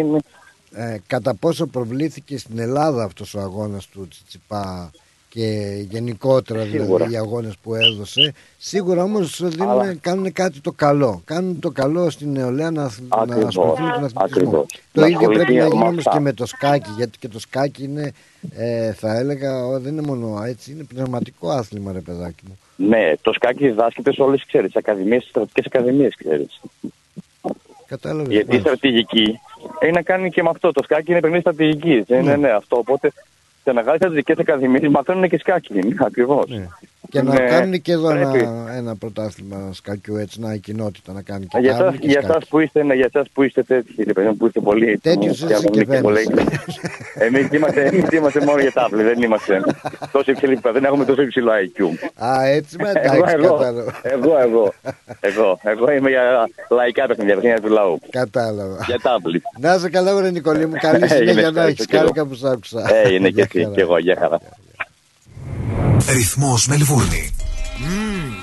ε, 0.75 0.97
κατά 1.07 1.35
πόσο 1.35 1.65
προβλήθηκε 1.65 2.37
στην 2.37 2.59
Ελλάδα 2.59 3.03
αυτός 3.03 3.33
ο 3.33 3.39
αγώνας 3.39 3.87
του 3.87 4.07
Τσιτσιπά 4.07 4.91
και 5.33 5.77
γενικότερα 5.89 6.63
δηλαδή 6.63 7.13
οι 7.13 7.17
αγώνες 7.17 7.53
που 7.63 7.75
έδωσε. 7.75 8.33
Σίγουρα 8.57 9.03
όμως 9.03 9.43
Αλλά... 9.59 9.93
κάνουν 9.93 10.31
κάτι 10.31 10.59
το 10.59 10.71
καλό. 10.71 11.21
Κάνουν 11.25 11.59
το 11.59 11.71
καλό 11.71 12.09
στην 12.09 12.31
νεολαία 12.31 12.71
να, 12.71 12.91
να 13.27 13.35
ασχοληθούν 13.47 13.85
με 13.85 14.09
τον 14.09 14.11
αθλητισμό. 14.13 14.65
Το 14.91 15.05
ίδιο 15.05 15.29
πρέπει 15.29 15.53
να 15.53 15.67
γίνει 15.67 15.83
όμως 15.83 16.03
και 16.11 16.19
με 16.19 16.33
το 16.33 16.45
σκάκι 16.45 16.89
γιατί 16.97 17.17
και 17.17 17.27
το 17.27 17.39
σκάκι 17.39 17.83
είναι 17.83 18.11
ε, 18.55 18.93
θα 18.93 19.17
έλεγα 19.17 19.79
δεν 19.79 19.91
είναι 19.91 20.07
μόνο 20.07 20.43
έτσι 20.43 20.71
είναι 20.71 20.83
πνευματικό 20.83 21.49
άθλημα 21.49 21.91
ρε 21.91 21.99
παιδάκι 21.99 22.43
μου. 22.47 22.57
Ναι, 22.75 23.13
το 23.21 23.33
σκάκι 23.33 23.67
διδάσκεται 23.67 24.13
σε 24.13 24.21
όλες 24.21 24.45
ξέρεις, 24.45 24.75
ακαδημίες, 24.75 25.23
στρατικές 25.23 25.65
ακαδημίες 25.65 26.15
ξέρεις. 26.15 26.61
Κατάλαβες. 27.87 28.33
Γιατί 28.33 28.55
η 28.55 28.59
στρατηγική 28.59 29.39
έχει 29.79 29.91
να 29.91 30.01
κάνει 30.01 30.29
και 30.29 30.43
με 30.43 30.49
αυτό. 30.49 30.71
Το 30.71 30.83
σκάκι 30.83 31.11
είναι 31.11 31.19
παιχνίδι 31.19 31.41
στρατηγικής. 31.41 32.07
Ναι. 32.07 32.21
ναι, 32.21 32.35
ναι, 32.35 32.49
αυτό. 32.49 32.77
Οπότε 32.77 33.11
σε 33.63 33.73
μεγάλες 33.73 33.99
στρατηγικές 33.99 34.37
ακαδημίες 34.37 34.87
μαθαίνουν 34.87 35.29
και 35.29 35.37
σκάκι. 35.37 35.95
Ακριβώς. 35.99 36.49
Ναι. 36.49 36.67
Και 37.09 37.21
να 37.21 37.33
ναι, 37.33 37.47
κάνουν 37.49 37.81
και 37.81 37.91
εδώ 37.91 38.09
ένα, 38.09 38.31
ένα 38.75 38.95
πρωτάθλημα 38.95 39.69
σκακιού 39.73 40.15
έτσι, 40.15 40.39
να 40.39 40.53
η 40.53 40.59
κοινότητα 40.59 41.13
να 41.13 41.21
κάνει 41.21 41.45
και 41.45 41.57
για 41.59 41.71
εσάς, 41.71 41.95
για 41.99 42.19
εσάς 42.23 42.47
που 42.47 42.59
είστε, 42.59 42.83
ναι, 42.83 42.93
για 42.93 43.09
εσάς 43.13 43.29
που 43.33 43.43
είστε 43.43 43.63
τέτοιοι, 43.63 44.05
που 44.37 44.45
είστε 44.45 44.59
πολύ 44.59 44.97
Τέτοιους 44.97 45.41
είσαι 45.41 45.59
και 45.71 45.85
Εμείς 47.25 47.47
είμαστε, 47.51 47.85
εμείς 47.85 48.09
είμαστε 48.11 48.43
μόνο 48.45 48.61
για 48.61 48.71
τάβλη, 48.71 49.03
δεν 49.03 49.21
είμαστε 49.21 49.61
τόσο 50.11 50.31
υψηλή, 50.31 50.59
δεν 50.73 50.83
έχουμε 50.83 51.05
τόσο 51.05 51.21
υψηλό 51.21 51.51
IQ. 51.51 51.83
Α, 52.25 52.45
έτσι 52.45 52.75
με 52.79 52.89
εντάξει, 52.89 53.35
εγώ, 53.37 53.59
εγώ, 54.01 54.37
εγώ, 54.37 54.73
εγώ, 55.19 55.59
εγώ 55.63 55.91
είμαι 55.91 56.09
για 56.09 56.49
λαϊκά 56.69 57.05
παιχνίδια, 57.05 57.33
παιχνίδια 57.35 57.61
του 57.61 57.69
λαού. 57.69 57.99
Κατάλαβα. 58.09 58.83
Για 58.85 58.99
τάβλη. 58.99 59.41
Να 59.59 59.73
είσαι 59.73 59.89
καλά, 59.89 60.15
βρε 60.15 60.31
Νικολή 60.31 60.65
μου, 60.65 60.75
καλή 60.79 61.07
συνέχεια 61.17 61.51
να 61.51 61.63
έχεις, 61.63 61.85
κάρκα 61.85 62.25
που 62.25 62.35
σ' 62.35 62.43
άκουσα. 62.43 63.07
είναι 63.11 63.29
και 63.29 63.41
εσύ, 63.41 63.69
και 63.73 63.81
εγώ, 63.81 63.97
για 63.97 64.15
χαρά. 64.19 64.39
Ρυθμός 66.07 66.67
Μελβούρνη. 66.67 67.29
Mm, 67.79 68.42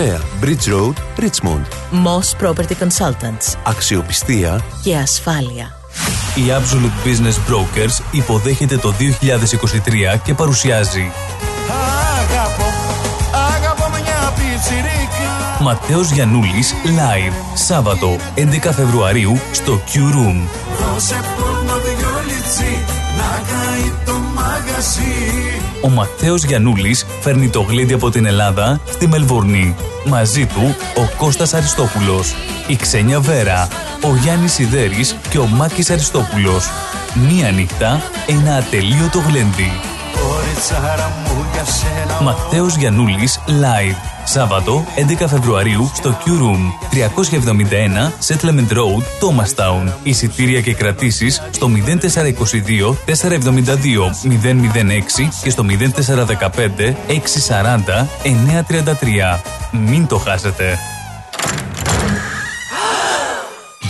Bridge 0.41 0.67
Road, 0.67 0.95
Richmond. 1.17 1.65
Moss 1.91 2.35
Property 2.41 2.75
Consultants. 2.83 3.55
Αξιοπιστία 3.63 4.61
και 4.83 4.95
ασφάλεια. 4.95 5.75
Η 6.35 6.41
Absolute 6.49 7.07
Business 7.07 7.51
Brokers 7.51 8.03
υποδέχεται 8.11 8.77
το 8.77 8.93
2023 8.99 10.19
και 10.23 10.33
παρουσιάζει 10.33 11.11
Αγαπώ, 12.19 12.71
αγαπώ 13.55 13.89
μια 13.89 14.33
πιτσιρίκα 14.35 15.61
Ματέος 15.61 16.11
Γιαννούλης 16.11 16.73
Live 16.85 17.33
Σάββατο 17.53 18.15
11 18.35 18.69
Φεβρουαρίου 18.75 19.39
στο 19.51 19.81
Q 19.93 19.97
Room 19.97 20.47
Δώσε 20.79 21.19
πόνο 21.37 21.79
δυο 21.79 22.09
να 23.17 23.41
καεί 23.49 23.91
το 23.91 23.91
μαγαζί 23.91 24.00
ο 25.81 25.89
Ματθαίος 25.89 26.43
Γιαννούλης 26.43 27.05
φέρνει 27.21 27.49
το 27.49 27.61
γλέντι 27.61 27.93
από 27.93 28.09
την 28.09 28.25
Ελλάδα 28.25 28.79
στη 28.91 29.07
Μελβορνή. 29.07 29.75
Μαζί 30.05 30.45
του 30.45 30.75
ο 30.95 31.15
Κώστας 31.17 31.53
Αριστόπουλος, 31.53 32.35
η 32.67 32.75
Ξένια 32.75 33.19
Βέρα, 33.19 33.67
ο 34.03 34.15
Γιάννης 34.15 34.53
Σιδέρης 34.53 35.15
και 35.29 35.37
ο 35.37 35.45
Μάκης 35.45 35.89
Αριστόπουλος. 35.89 36.69
Μία 37.13 37.51
νύχτα, 37.51 38.01
ένα 38.27 38.55
ατελείωτο 38.55 39.19
γλέντι. 39.19 39.90
Ματθαίος 42.21 42.75
Γιαννούλης 42.75 43.39
Live. 43.47 43.95
Σάββατο 44.23 44.85
11 45.21 45.27
Φεβρουαρίου 45.27 45.91
στο 45.93 46.17
Q 46.25 46.27
Room 46.27 46.61
371 46.91 48.11
Settlement 48.27 48.71
Road, 48.73 49.03
Thomastown. 49.21 49.91
Εισιτήρια 50.03 50.61
και 50.61 50.73
κρατήσεις 50.73 51.41
στο 51.51 51.69
0422 51.69 52.95
472 53.05 54.11
006 54.23 55.29
και 55.43 55.49
στο 55.49 55.65
0415 55.67 56.95
640 57.07 58.07
933. 58.23 59.39
Μην 59.71 60.07
το 60.07 60.17
χάσετε. 60.17 60.77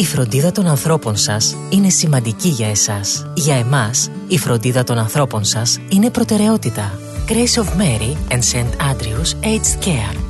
Η 0.00 0.04
φροντίδα 0.04 0.52
των 0.52 0.66
ανθρώπων 0.66 1.16
σας 1.16 1.56
είναι 1.70 1.88
σημαντική 1.88 2.48
για 2.48 2.68
εσάς. 2.68 3.26
Για 3.34 3.54
εμάς, 3.54 4.10
η 4.28 4.38
φροντίδα 4.38 4.84
των 4.84 4.98
ανθρώπων 4.98 5.44
σας 5.44 5.78
είναι 5.88 6.10
προτεραιότητα. 6.10 6.98
Grace 7.28 7.62
of 7.62 7.66
Mary 7.66 8.34
and 8.34 8.42
St. 8.52 8.70
Andrews 8.90 9.34
Aged 9.44 9.84
Care 9.84 10.29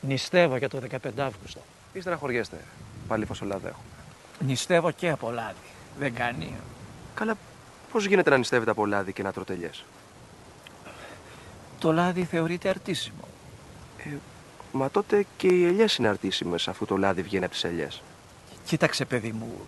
Νηστεύω 0.00 0.56
για 0.56 0.68
το 0.68 0.80
15 0.90 0.96
Αύγουστο. 1.16 1.60
Μη 1.94 2.00
στεναχωριέστε. 2.00 2.56
Πάλι 3.08 3.24
φασολάδα 3.24 3.68
έχουμε. 3.68 3.84
Νηστεύω 4.46 4.90
και 4.90 5.10
από 5.10 5.30
λάδι. 5.30 5.54
Δεν 5.98 6.14
κάνει. 6.14 6.54
Καλά, 7.14 7.36
πώς 7.92 8.06
γίνεται 8.06 8.30
να 8.30 8.36
νηστεύετε 8.36 8.70
από 8.70 8.86
λάδι 8.86 9.12
και 9.12 9.22
να 9.22 9.32
τρώτε 9.32 9.52
ελιές; 9.52 9.84
Το 11.78 11.92
λάδι 11.92 12.24
θεωρείται 12.24 12.68
αρτήσιμο. 12.68 13.24
Ε, 13.98 14.10
μα 14.72 14.90
τότε 14.90 15.26
και 15.36 15.46
οι 15.46 15.66
ελιές 15.66 15.96
είναι 15.96 16.08
αρτήσιμες 16.08 16.68
αφού 16.68 16.84
το 16.84 16.96
λάδι 16.96 17.22
βγαίνει 17.22 17.44
από 17.44 17.52
τις 17.52 17.64
ελιές. 17.64 18.02
Κοίταξε, 18.64 19.04
παιδί 19.04 19.32
μου. 19.32 19.66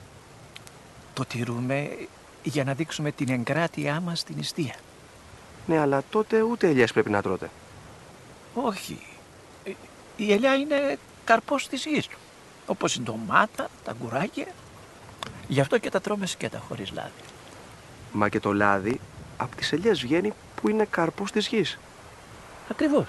Το 1.14 1.24
τηρούμε 1.24 1.90
για 2.42 2.64
να 2.64 2.74
δείξουμε 2.74 3.12
την 3.12 3.28
εγκράτειά 3.28 4.00
μας 4.00 4.18
στην 4.20 4.36
νηστεία. 4.36 4.74
Ναι, 5.66 5.78
αλλά 5.78 6.02
τότε 6.10 6.42
ούτε 6.42 6.68
ελιές 6.68 6.92
πρέπει 6.92 7.10
να 7.10 7.22
τρώτε. 7.22 7.50
Όχι. 8.54 8.98
Ε, 10.22 10.24
Η 10.24 10.32
ελιά 10.32 10.54
είναι 10.54 10.98
καρπός 11.24 11.68
της 11.68 11.84
γης. 11.86 12.08
Όπως 12.66 12.94
η 12.94 13.00
ντομάτα, 13.00 13.68
τα 13.84 13.94
γκουράκια. 14.00 14.46
Γι' 15.48 15.60
αυτό 15.60 15.78
και 15.78 15.90
τα 15.90 16.00
τρώμε 16.00 16.26
σκέτα 16.26 16.58
χωρίς 16.68 16.92
λάδι. 16.92 17.10
Μα 18.12 18.28
και 18.28 18.40
το 18.40 18.52
λάδι 18.52 19.00
από 19.36 19.56
τις 19.56 19.72
ελιές 19.72 20.00
βγαίνει 20.00 20.32
που 20.54 20.68
είναι 20.68 20.84
καρπός 20.84 21.32
της 21.32 21.46
γης. 21.46 21.78
Ακριβώς. 22.70 23.06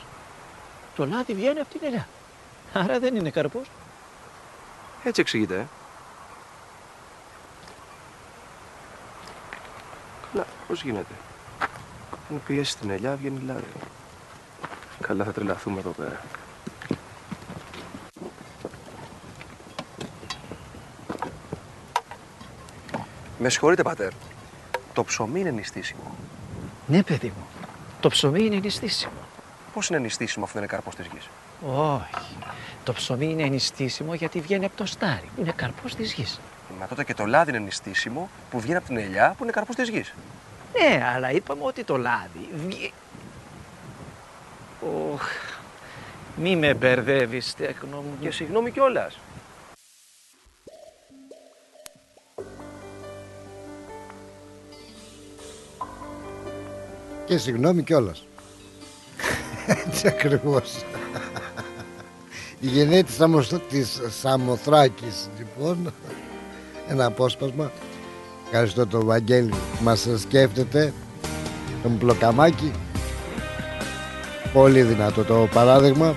Το 0.95 1.05
λάδι 1.05 1.33
βγαίνει 1.33 1.59
από 1.59 1.69
την 1.69 1.79
ελιά. 1.83 2.07
Άρα 2.73 2.99
δεν 2.99 3.15
είναι 3.15 3.29
καρπός. 3.29 3.67
Έτσι 5.03 5.21
εξηγείται, 5.21 5.55
ε. 5.59 5.65
Καλά, 10.31 10.45
πώς 10.67 10.83
γίνεται. 10.83 11.13
Αν 12.29 12.41
πιέσεις 12.45 12.75
την 12.75 12.89
ελιά 12.89 13.15
βγαίνει 13.15 13.41
λάδι. 13.45 13.63
Καλά 15.01 15.23
θα 15.23 15.31
τρελαθούμε 15.31 15.79
εδώ 15.79 15.89
πέρα. 15.89 16.21
Με 23.43 23.49
συγχωρείτε, 23.49 23.83
πατέρ. 23.83 24.11
Το 24.93 25.03
ψωμί 25.03 25.39
είναι 25.39 25.51
νηστίσιμο. 25.51 26.15
Ναι, 26.87 27.03
παιδί 27.03 27.27
μου. 27.27 27.45
Το 27.99 28.09
ψωμί 28.09 28.45
είναι 28.45 28.55
νηστίσιμο. 28.55 29.11
Πώς 29.73 29.89
είναι 29.89 29.99
νηστίσιμο 29.99 30.45
αφού 30.45 30.53
δεν 30.53 30.63
είναι 30.63 30.71
καρπός 30.71 30.95
της 30.95 31.05
γης; 31.13 31.29
Όχι. 31.61 32.25
Το 32.83 32.93
ψωμί 32.93 33.25
είναι 33.25 33.47
νηστίσιμο 33.47 34.13
γιατί 34.13 34.39
βγαίνει 34.39 34.65
από 34.65 34.77
το 34.77 34.85
στάρι. 34.85 35.29
Είναι 35.39 35.51
καρπός 35.55 35.95
της 35.95 36.13
γης. 36.13 36.39
Μα 36.79 36.87
τότε 36.87 37.03
και 37.03 37.13
το 37.13 37.25
λάδι 37.25 37.49
είναι 37.49 37.59
νηστίσιμο 37.59 38.29
που 38.49 38.59
βγαίνει 38.59 38.77
από 38.77 38.87
την 38.87 38.97
ελιά 38.97 39.33
που 39.37 39.43
είναι 39.43 39.51
καρπός 39.51 39.75
της 39.75 39.89
γης. 39.89 40.13
Ναι, 40.73 41.03
αλλά 41.15 41.31
είπαμε 41.31 41.61
ότι 41.63 41.83
το 41.83 41.97
λάδι 41.97 42.49
βγει... 42.67 42.93
Οχ, 45.13 45.23
μη 46.35 46.55
με 46.55 46.73
μπερδεύεις, 46.73 47.55
τέχνο 47.55 47.97
μου. 47.97 48.17
Και 48.21 48.31
συγγνώμη 48.31 48.71
κιόλας. 48.71 49.19
Και 57.33 57.39
συγγνώμη 57.39 57.83
κιόλας. 57.83 58.23
Έτσι 59.87 60.07
ακριβώς. 60.07 60.85
Η 62.59 62.67
γενναία 62.67 63.03
της, 63.03 63.15
Σαμος... 63.15 63.47
της 63.69 64.01
Σαμοθράκης 64.21 65.29
λοιπόν 65.37 65.93
Ένα 66.89 67.05
απόσπασμα. 67.05 67.71
Ευχαριστώ 68.45 68.87
τον 68.87 69.05
Βαγγέλη 69.05 69.49
που 69.49 69.83
μας 69.83 70.07
σκέφτεται 70.17 70.93
Τον 71.83 71.97
Πλοκαμάκη. 71.97 72.71
Πολύ 74.53 74.81
δυνατό 74.81 75.23
το 75.23 75.47
παράδειγμα. 75.53 76.13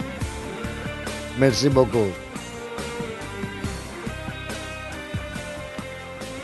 Merci 1.40 1.72
beaucoup. 1.74 2.12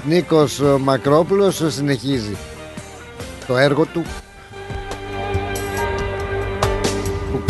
Νίκος 0.07 0.61
Μακρόπουλος 0.81 1.63
συνεχίζει 1.69 2.37
το 3.47 3.57
έργο 3.57 3.85
του 3.85 4.03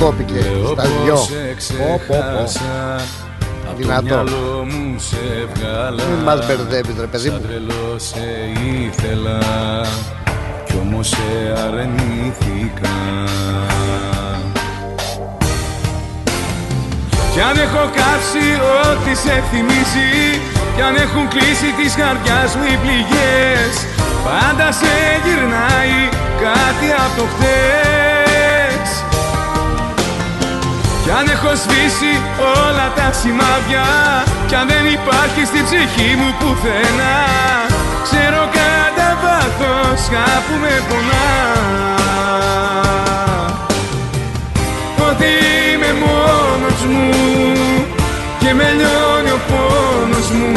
κόπηκε 0.03 0.41
στα 0.73 0.83
δυο. 0.83 1.15
Πω, 1.79 2.01
πω, 2.07 2.17
πω. 2.29 2.45
Δυνατό. 3.77 4.25
Μην 6.11 6.23
μας 6.25 6.47
μπερδεύεις 6.47 6.95
ρε 7.01 7.07
παιδί 7.07 7.31
μου. 7.31 7.41
τρελό 7.41 7.95
σε 7.97 8.27
ήθελα 8.75 9.39
κι 10.67 10.79
όμως 10.83 11.09
σε 11.09 11.29
αρνήθηκα. 11.65 12.97
Κι 17.33 17.41
αν 17.41 17.57
έχω 17.57 17.91
κάψει 17.99 18.47
ό,τι 18.89 19.17
σε 19.17 19.43
θυμίζει 19.51 20.41
Κι 20.77 20.83
αν 20.83 20.95
έχουν 20.95 21.29
κλείσει 21.29 21.69
τις 21.79 21.95
καρδιάς 21.95 22.55
μου 22.57 22.65
οι 22.73 22.77
πληγές 22.83 23.73
Πάντα 24.25 24.73
σε 24.73 24.95
γυρνάει 25.25 25.99
κάτι 26.43 26.89
από 27.05 27.21
το 27.21 27.25
χτες 27.33 28.22
Κι 31.03 31.11
αν 31.19 31.27
έχω 31.35 31.53
σβήσει 31.63 32.13
όλα 32.67 32.87
τα 32.97 33.09
σημάδια 33.21 33.87
Κι 34.49 34.55
αν 34.55 34.67
δεν 34.73 34.85
υπάρχει 34.99 35.43
στην 35.51 35.65
ψυχή 35.65 36.11
μου 36.19 36.31
πουθενά 36.39 37.17
Ξέρω 38.07 38.43
κατά 38.59 39.09
βάθος 39.23 40.03
κάπου 40.15 40.55
με 40.61 40.83
πονά. 40.89 41.31
Ότι 45.09 45.31
είμαι 45.73 45.93
μόνος 46.05 46.81
μου 46.91 47.11
Και 48.39 48.55
με 48.55 48.69
λιώνει 48.79 49.31
ο 49.31 49.41
πόνος 49.49 50.31
μου. 50.31 50.53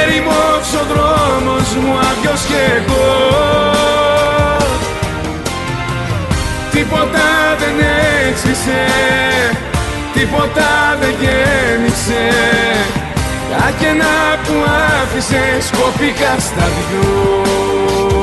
Έρημος 0.00 0.68
ο 0.80 0.84
δρόμος 0.90 1.68
μου 1.82 1.98
άδειος 1.98 2.40
κι 2.48 2.60
εγώ. 2.76 3.06
Τίποτα 6.70 7.35
δεν 8.64 8.74
έξισε 8.74 9.50
Τίποτα 10.12 10.96
δεν 11.00 11.14
γέμισε. 11.20 12.28
Τα 13.50 13.70
κενά 13.78 14.38
που 14.44 14.54
άφησες 15.02 15.70
κόπηκα 15.70 16.38
στα 16.38 16.68
δυο 16.76 18.15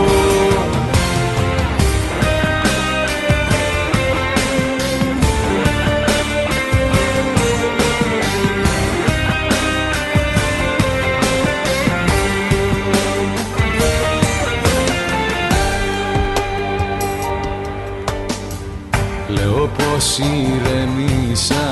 ηρεμήσα 20.18 21.66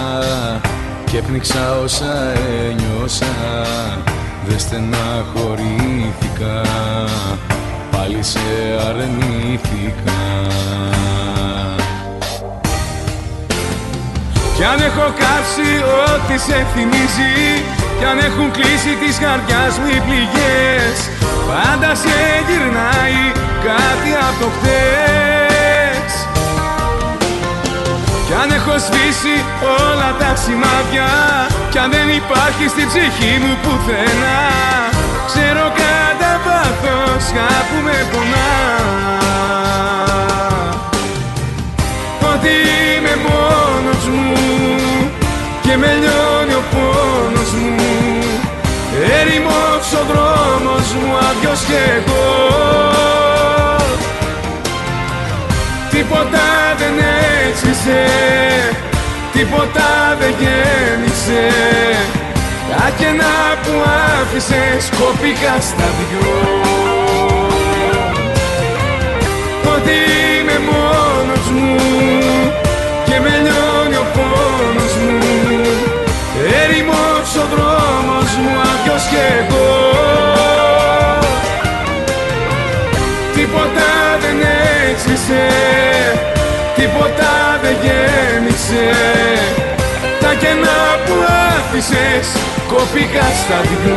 και 1.12 1.22
πνίξα 1.22 1.80
όσα 1.84 2.34
ένιωσα. 2.70 3.36
Δεν 4.48 4.60
στεναχωρήθηκα, 4.60 6.62
πάλι 7.92 8.24
σε 8.24 8.40
αρνήθηκα. 8.88 10.20
Κι 14.62 14.68
Κι 14.68 14.74
αν 14.74 14.80
έχω 14.80 15.08
κάψει 15.24 15.70
ό,τι 16.04 16.36
σε 16.46 16.66
θυμίζει 16.74 17.36
Κι 18.00 18.06
αν 18.12 18.18
έχουν 18.18 18.52
κλείσει 18.52 18.94
τις 19.02 19.18
καρδιάς 19.24 19.74
μου 19.80 19.88
οι 19.96 20.00
πληγές 20.08 20.96
Πάντα 21.48 21.96
σε 21.96 22.18
γυρνάει 22.48 23.22
κάτι 23.68 24.12
από 24.28 24.38
το 24.42 24.48
χτες 24.56 24.91
έχω 28.72 28.80
σβήσει 28.86 29.36
όλα 29.90 30.10
τα 30.20 30.36
σημάδια. 30.44 31.10
Κι 31.72 31.78
αν 31.78 31.92
δεν 31.92 32.08
υπάρχει 32.10 32.66
στην 32.74 32.88
ψυχή 32.88 33.34
μου 33.44 33.54
πουθενά 33.64 34.42
Ξέρω 35.30 35.66
κατά 35.82 36.34
πάθος 36.46 37.26
κάπου 37.38 37.78
με 37.86 37.98
πονά. 38.12 38.54
Ότι 42.32 42.54
είμαι 42.96 43.16
μόνος 43.28 44.04
μου 44.14 44.34
Και 45.62 45.78
με 45.78 45.92
λιώνει 46.02 46.54
ο 46.62 46.64
πόνος 46.74 47.52
μου. 47.62 47.78
Έρημος 49.20 49.88
ο 50.00 50.04
δρόμος 50.10 50.88
μου 50.94 51.12
άδειος 51.30 51.60
κι 51.68 51.78
εγώ. 51.96 52.30
Τίποτα 55.90 56.61
δεν 57.62 57.70
έτσισε 57.70 58.06
Τίποτα 59.34 60.18
δεν 60.20 60.34
γέννησε. 60.40 61.48
Τα 62.70 62.92
κενά 62.98 63.38
που 63.64 63.72
άφησες 64.22 64.90
κόπηκα 65.00 65.56
στα 65.62 65.88
δυο. 65.98 66.36
Ότι 69.74 69.98
είμαι 70.40 70.60
μόνος 70.72 71.46
μου 71.56 71.76
Και 73.06 73.20
με 73.20 73.30
λιώνει 73.44 73.96
ο 73.96 74.06
πόνος 74.16 74.94
μου. 75.04 75.18
Έρημος 76.64 77.36
ο 77.36 77.46
δρόμος 77.54 78.32
μου 78.42 78.52
άδειος 78.60 79.04
κι 79.10 79.20
εγώ. 79.38 79.70
Τίποτα 83.34 83.90
δεν 84.22 84.38
έτσισε 84.90 85.61
γέννησε 88.72 88.92
Τα 90.20 90.34
κενά 90.34 91.04
που 91.06 91.14
άφησες 91.58 92.28
κόπηκα 92.68 93.22
στα 93.22 93.62
δυο. 93.62 93.96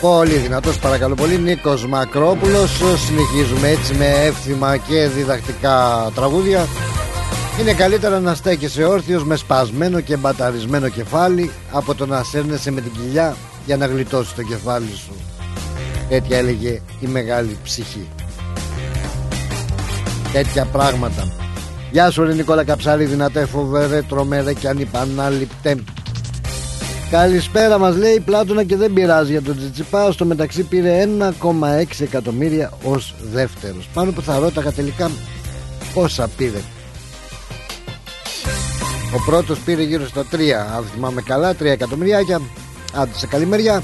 Πολύ 0.00 0.34
δυνατός 0.34 0.78
παρακαλώ 0.78 1.14
πολύ 1.14 1.38
Νίκος 1.38 1.86
Μακρόπουλος. 1.86 2.82
Συνεχίζουμε 3.06 3.68
έτσι 3.68 3.94
με 3.94 4.06
εύθυμα 4.06 4.76
και 4.76 5.06
διδακτικά 5.06 6.08
τραγούδια. 6.14 6.66
Είναι 7.60 7.72
καλύτερα 7.72 8.20
να 8.20 8.34
στέκεσαι 8.34 8.84
όρθιος 8.84 9.24
με 9.24 9.36
σπασμένο 9.36 10.00
και 10.00 10.16
μπαταρισμένο 10.16 10.88
κεφάλι 10.88 11.50
Από 11.72 11.94
το 11.94 12.06
να 12.06 12.22
σέρνεσαι 12.22 12.70
με 12.70 12.80
την 12.80 12.92
κοιλιά 12.92 13.36
για 13.68 13.76
να 13.76 13.86
γλιτώσεις 13.86 14.34
το 14.34 14.42
κεφάλι 14.42 14.94
σου. 14.94 15.12
Τέτοια 16.08 16.36
έλεγε 16.36 16.80
η 17.00 17.06
μεγάλη 17.06 17.56
ψυχή. 17.62 18.08
Τέτοια 20.32 20.64
πράγματα. 20.64 21.32
Γεια 21.90 22.10
σου 22.10 22.24
ρε 22.24 22.34
Νικόλα 22.34 22.64
Καψάλη 22.64 23.04
Δυνατέ 23.04 23.46
φοβερέ 23.46 24.02
τρομερέ 24.02 24.52
και 24.52 24.68
ανυπανάληπτε. 24.68 25.76
Καλησπέρα 27.10 27.78
μας 27.78 27.96
λέει 27.96 28.20
Πλάτωνα 28.20 28.64
και 28.64 28.76
δεν 28.76 28.92
πειράζει 28.92 29.30
για 29.30 29.42
τον 29.42 29.56
Τζιτσιπά 29.56 30.12
Στο 30.12 30.24
μεταξύ 30.24 30.62
πήρε 30.62 31.08
1,6 31.18 31.84
εκατομμύρια 31.98 32.72
ως 32.82 33.14
δεύτερος. 33.32 33.88
Πάνω 33.94 34.12
που 34.12 34.22
θα 34.22 34.38
ρώταγα 34.38 34.72
τελικά 34.72 35.10
πόσα 35.94 36.28
πήρε. 36.36 36.60
Ο 39.14 39.22
πρώτος 39.26 39.58
πήρε 39.58 39.82
γύρω 39.82 40.06
στα 40.06 40.24
3 40.32 40.50
Αν 40.76 40.84
θυμάμαι 40.94 41.22
καλά 41.22 41.52
3 41.52 41.64
εκατομμυριάκια 41.64 42.40
Άντε 42.94 43.12
σε 43.14 43.26
καλή 43.26 43.46
μεριά 43.46 43.82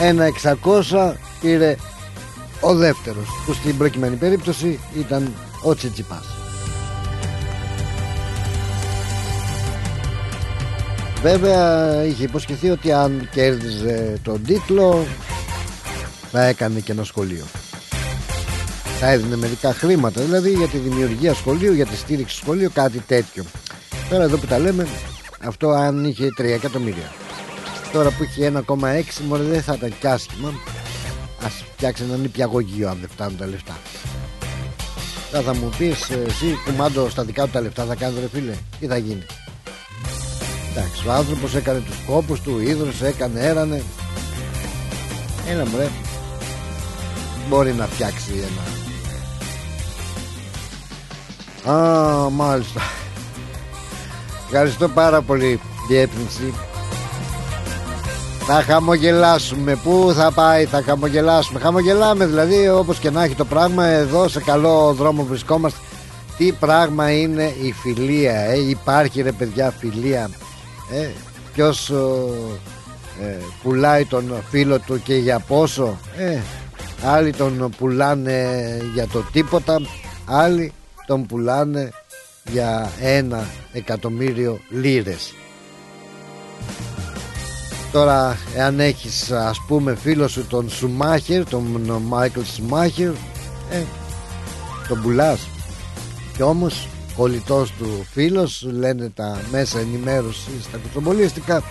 Ε, 0.00 0.06
Ένα 0.06 0.26
600 0.90 1.12
πήρε 1.40 1.76
ο 2.60 2.74
δεύτερος 2.74 3.26
Που 3.46 3.52
στην 3.52 3.76
προκειμένη 3.76 4.16
περίπτωση 4.16 4.78
ήταν 4.98 5.34
ο 5.62 5.74
Τσιτσιπάς 5.74 6.24
Βέβαια 11.22 12.04
είχε 12.04 12.24
υποσχεθεί 12.24 12.70
ότι 12.70 12.92
αν 12.92 13.28
κέρδιζε 13.32 14.18
τον 14.22 14.42
τίτλο 14.44 15.06
θα 16.30 16.44
έκανε 16.44 16.80
και 16.80 16.92
ένα 16.92 17.04
σχολείο. 17.04 17.44
Θα 19.00 19.10
έδινε 19.10 19.36
μερικά 19.36 19.72
χρήματα 19.74 20.20
δηλαδή 20.20 20.50
για 20.50 20.66
τη 20.66 20.78
δημιουργία 20.78 21.34
σχολείου, 21.34 21.72
για 21.72 21.86
τη 21.86 21.96
στήριξη 21.96 22.36
σχολείου, 22.36 22.70
κάτι 22.74 22.98
τέτοιο. 22.98 23.44
Τώρα 24.10 24.22
εδώ 24.22 24.36
που 24.36 24.46
τα 24.46 24.58
λέμε, 24.58 24.86
αυτό 25.46 25.68
αν 25.68 26.04
είχε 26.04 26.28
3 26.38 26.44
εκατομμύρια. 26.44 27.12
Τώρα 27.92 28.10
που 28.10 28.22
είχε 28.22 28.52
1,6 28.68 29.02
μωρέ 29.26 29.42
δεν 29.42 29.62
θα 29.62 29.74
ήταν 29.74 29.94
κι 30.00 30.06
άσχημα. 30.06 30.52
Ας 31.44 31.64
φτιάξει 31.74 32.02
έναν 32.02 32.20
νηπιαγωγείο 32.20 32.88
αν 32.88 32.96
δεν 33.00 33.08
φτάνουν 33.08 33.36
τα 33.36 33.46
λεφτά. 33.46 33.78
Θα, 35.30 35.40
θα 35.40 35.54
μου 35.54 35.70
πεις 35.78 36.10
εσύ 36.10 36.58
κουμάντο 36.64 37.08
στα 37.08 37.24
δικά 37.24 37.44
του 37.44 37.50
τα 37.50 37.60
λεφτά 37.60 37.84
θα 37.84 37.94
κάνεις 37.94 38.20
ρε 38.20 38.28
φίλε. 38.28 38.54
Τι 38.80 38.86
θα 38.86 38.96
γίνει; 38.96 39.26
Εντάξει, 40.70 41.08
ο 41.08 41.12
άνθρωπος 41.12 41.54
έκανε 41.54 41.80
τους 41.80 41.96
κόπους 42.06 42.40
του, 42.40 42.60
ίδρωσε, 42.60 43.06
έκανε, 43.06 43.40
έρανε. 43.40 43.82
Έλα 45.48 45.64
μπρε. 45.64 45.88
Μπορεί 47.48 47.72
να 47.72 47.86
φτιάξει 47.86 48.32
ένα. 48.32 48.62
Α, 51.76 52.30
μάλιστα. 52.30 52.80
Ευχαριστώ 54.44 54.88
πάρα 54.88 55.22
πολύ, 55.22 55.60
διεύθυνση. 55.88 56.54
Θα 58.50 58.62
χαμογελάσουμε. 58.62 59.76
Πού 59.76 60.12
θα 60.14 60.32
πάει, 60.32 60.64
θα 60.64 60.82
χαμογελάσουμε. 60.82 61.60
Χαμογελάμε 61.60 62.26
δηλαδή 62.26 62.68
όπως 62.68 62.98
και 62.98 63.10
να 63.10 63.24
έχει 63.24 63.34
το 63.34 63.44
πράγμα. 63.44 63.86
Εδώ 63.86 64.28
σε 64.28 64.40
καλό 64.40 64.92
δρόμο 64.92 65.24
βρισκόμαστε. 65.24 65.78
Τι 66.36 66.52
πράγμα 66.52 67.10
είναι 67.12 67.54
η 67.62 67.72
φιλία, 67.72 68.40
ε; 68.40 68.58
Υπάρχει 68.68 69.22
ρε 69.22 69.32
παιδιά 69.32 69.70
φιλία 69.70 70.30
ε, 70.92 71.08
ποιος 71.54 71.90
ε, 73.20 73.36
πουλάει 73.62 74.04
τον 74.04 74.42
φίλο 74.50 74.78
του 74.78 75.02
και 75.02 75.14
για 75.14 75.38
πόσο 75.38 75.98
ε, 76.16 76.38
άλλοι 77.04 77.32
τον 77.32 77.70
πουλάνε 77.78 78.46
για 78.94 79.06
το 79.06 79.24
τίποτα 79.32 79.80
άλλοι 80.24 80.72
τον 81.06 81.26
πουλάνε 81.26 81.90
για 82.50 82.90
ένα 83.00 83.46
εκατομμύριο 83.72 84.60
λίρες 84.68 85.32
τώρα 87.92 88.38
εάν 88.54 88.80
έχεις 88.80 89.30
ας 89.30 89.62
πούμε 89.66 89.94
φίλο 89.94 90.28
σου 90.28 90.46
τον 90.46 90.70
Σουμάχερ 90.70 91.48
τον 91.48 91.62
Μάικλ 92.06 92.40
Σουμάχερ 92.54 93.10
ε, 93.70 93.82
τον 94.88 95.02
πουλάς. 95.02 95.48
Και 96.36 96.42
όμως 96.42 96.88
κολλητός 97.16 97.72
του 97.78 98.06
φίλος 98.12 98.66
λένε 98.70 99.10
τα 99.14 99.40
μέσα 99.50 99.78
ενημέρωσης 99.78 100.64
στα 100.64 100.78
κουτσομπολίστικα 100.78 101.62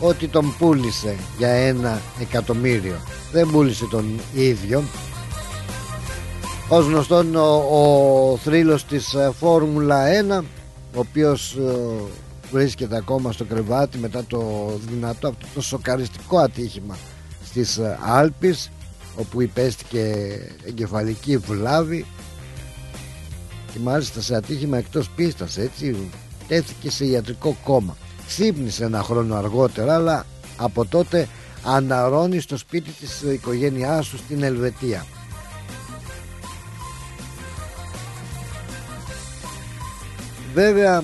ότι 0.00 0.28
τον 0.28 0.54
πούλησε 0.58 1.16
για 1.38 1.48
ένα 1.48 2.00
εκατομμύριο. 2.20 2.94
Δεν 3.32 3.48
πούλησε 3.50 3.86
τον 3.90 4.20
ίδιο. 4.34 4.82
Ως 6.68 6.86
γνωστόν 6.86 7.36
ο, 7.36 7.64
ο 7.70 8.36
θρύλος 8.36 8.84
της 8.84 9.14
ε, 9.14 9.32
Φόρμουλα 9.38 10.04
1 10.40 10.44
ο 10.94 10.98
οποίος 10.98 11.56
ε, 11.56 11.72
βρίσκεται 12.50 12.96
ακόμα 12.96 13.32
στο 13.32 13.44
κρεβάτι 13.44 13.98
μετά 13.98 14.24
το 14.24 14.70
δυνατό 14.88 15.28
αυτό 15.28 15.46
το 15.54 15.60
σοκαριστικό 15.60 16.38
ατύχημα 16.38 16.96
στις 17.44 17.76
ε, 17.76 17.98
Άλπεις 18.02 18.70
όπου 19.16 19.40
υπέστηκε 19.40 20.14
εγκεφαλική 20.66 21.36
βλάβη. 21.36 22.06
Και 23.72 23.78
μάλιστα 23.78 24.20
σε 24.20 24.34
ατύχημα 24.36 24.78
εκτός 24.78 25.10
πίστας 25.10 25.56
έτσι 25.58 25.96
τέθηκε 26.48 26.90
σε 26.90 27.04
ιατρικό 27.04 27.56
κόμμα. 27.64 27.96
Ξύπνησε 28.26 28.84
ένα 28.84 29.02
χρόνο 29.02 29.34
αργότερα 29.34 29.94
αλλά 29.94 30.26
από 30.56 30.84
τότε 30.86 31.28
αναρώνει 31.64 32.40
στο 32.40 32.56
σπίτι 32.56 32.90
της 32.90 33.22
οικογένειάς 33.22 34.08
του 34.08 34.16
στην 34.16 34.42
Ελβετία. 34.42 35.06
Βέβαια 40.54 41.02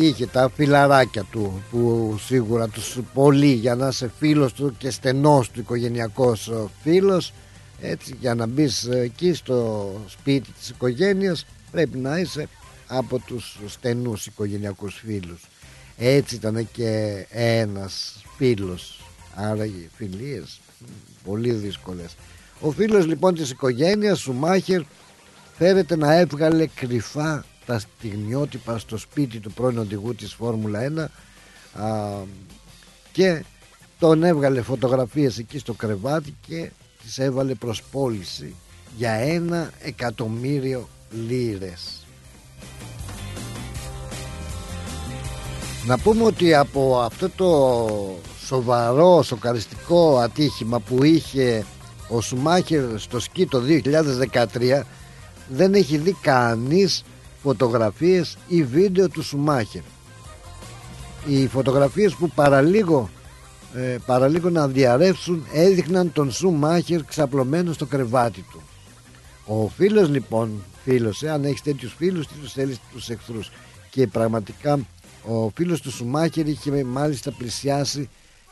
είχε 0.00 0.26
τα 0.26 0.50
φιλαράκια 0.54 1.24
του 1.24 1.62
που 1.70 2.14
σίγουρα 2.20 2.68
τους 2.68 2.98
πολύ 3.14 3.52
για 3.52 3.74
να 3.74 3.88
είσαι 3.88 4.10
φίλος 4.18 4.52
του 4.52 4.74
και 4.78 4.90
στενός 4.90 5.50
του 5.50 5.60
οικογενειακός 5.60 6.52
φίλος 6.82 7.32
έτσι 7.80 8.16
για 8.20 8.34
να 8.34 8.46
μπεις 8.46 8.84
εκεί 8.84 9.32
στο 9.34 9.90
σπίτι 10.06 10.52
της 10.52 10.68
οικογένειας 10.68 11.46
πρέπει 11.70 11.98
να 11.98 12.18
είσαι 12.18 12.48
από 12.86 13.18
τους 13.18 13.58
στενούς 13.66 14.26
οικογενειακούς 14.26 14.94
φίλους. 15.04 15.42
Έτσι 15.96 16.34
ήταν 16.34 16.68
και 16.72 17.26
ένας 17.30 18.22
φίλος 18.36 19.04
άρα 19.34 19.64
οι 19.64 19.88
φιλίες 19.96 20.60
πολύ 21.24 21.52
δύσκολες. 21.52 22.16
Ο 22.60 22.70
φίλος 22.70 23.06
λοιπόν 23.06 23.34
της 23.34 23.50
οικογένειας 23.50 24.18
Σουμάχερ 24.18 24.82
φέρεται 25.56 25.96
να 25.96 26.14
έβγαλε 26.14 26.66
κρυφά 26.66 27.44
τα 27.68 27.78
στιγμιότυπα 27.78 28.78
στο 28.78 28.96
σπίτι 28.96 29.38
του 29.38 29.52
πρώην 29.52 29.78
οδηγού 29.78 30.14
της 30.14 30.34
Φόρμουλα 30.34 30.80
1 31.76 31.82
α, 31.82 32.22
και 33.12 33.44
τον 33.98 34.22
έβγαλε 34.24 34.62
φωτογραφίες 34.62 35.38
εκεί 35.38 35.58
στο 35.58 35.72
κρεβάτι 35.72 36.36
και 36.46 36.70
τις 37.02 37.18
έβαλε 37.18 37.54
προς 37.54 37.82
πώληση 37.82 38.54
για 38.96 39.12
ένα 39.12 39.70
εκατομμύριο 39.80 40.88
λίρες. 41.10 42.06
Να 45.86 45.98
πούμε 45.98 46.24
ότι 46.24 46.54
από 46.54 47.00
αυτό 47.00 47.28
το 47.28 48.18
σοβαρό 48.46 49.22
σοκαριστικό 49.22 50.18
ατύχημα 50.18 50.80
που 50.80 51.04
είχε 51.04 51.64
ο 52.08 52.20
Σουμάχερ 52.20 52.98
στο 52.98 53.20
σκι 53.20 53.46
το 53.46 53.62
2013 54.32 54.82
δεν 55.48 55.74
έχει 55.74 55.96
δει 55.96 56.16
κανείς 56.20 57.04
φωτογραφίες 57.42 58.38
ή 58.48 58.62
βίντεο 58.62 59.08
του 59.08 59.22
Σουμάχερ. 59.22 59.82
Οι 61.26 61.46
φωτογραφίες 61.46 62.14
που 62.14 62.30
παραλίγο, 62.30 63.10
ε, 63.74 63.96
παραλίγο 64.06 64.50
να 64.50 64.68
διαρρεύσουν 64.68 65.46
έδειχναν 65.52 66.12
τον 66.12 66.32
Σουμάχερ 66.32 67.04
ξαπλωμένο 67.04 67.72
στο 67.72 67.86
κρεβάτι 67.86 68.44
του. 68.50 68.62
Ο 69.46 69.68
φίλος 69.68 70.08
λοιπόν, 70.08 70.64
φίλος, 70.84 71.22
ε, 71.22 71.30
αν 71.30 71.44
έχεις 71.44 71.62
τέτοιους 71.62 71.94
φίλους, 71.94 72.26
τι 72.26 72.34
τους 72.34 72.52
θέλεις 72.52 72.80
τους 72.92 73.08
εχθρούς. 73.08 73.50
Και 73.90 74.06
πραγματικά 74.06 74.78
ο 75.22 75.50
φίλος 75.54 75.80
του 75.80 75.90
Σουμάχερ 75.90 76.48
είχε 76.48 76.84
μάλιστα 76.84 77.32
πλησιάσει 77.32 78.08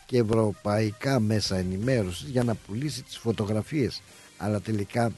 και 0.06 0.18
ευρωπαϊκά 0.18 1.20
μέσα 1.20 1.56
ενημέρωσης 1.56 2.28
για 2.28 2.44
να 2.44 2.54
πουλήσει 2.54 3.02
τις 3.02 3.16
φωτογραφίες 3.16 4.02
αλλά 4.36 4.60
τελικά 4.60 5.12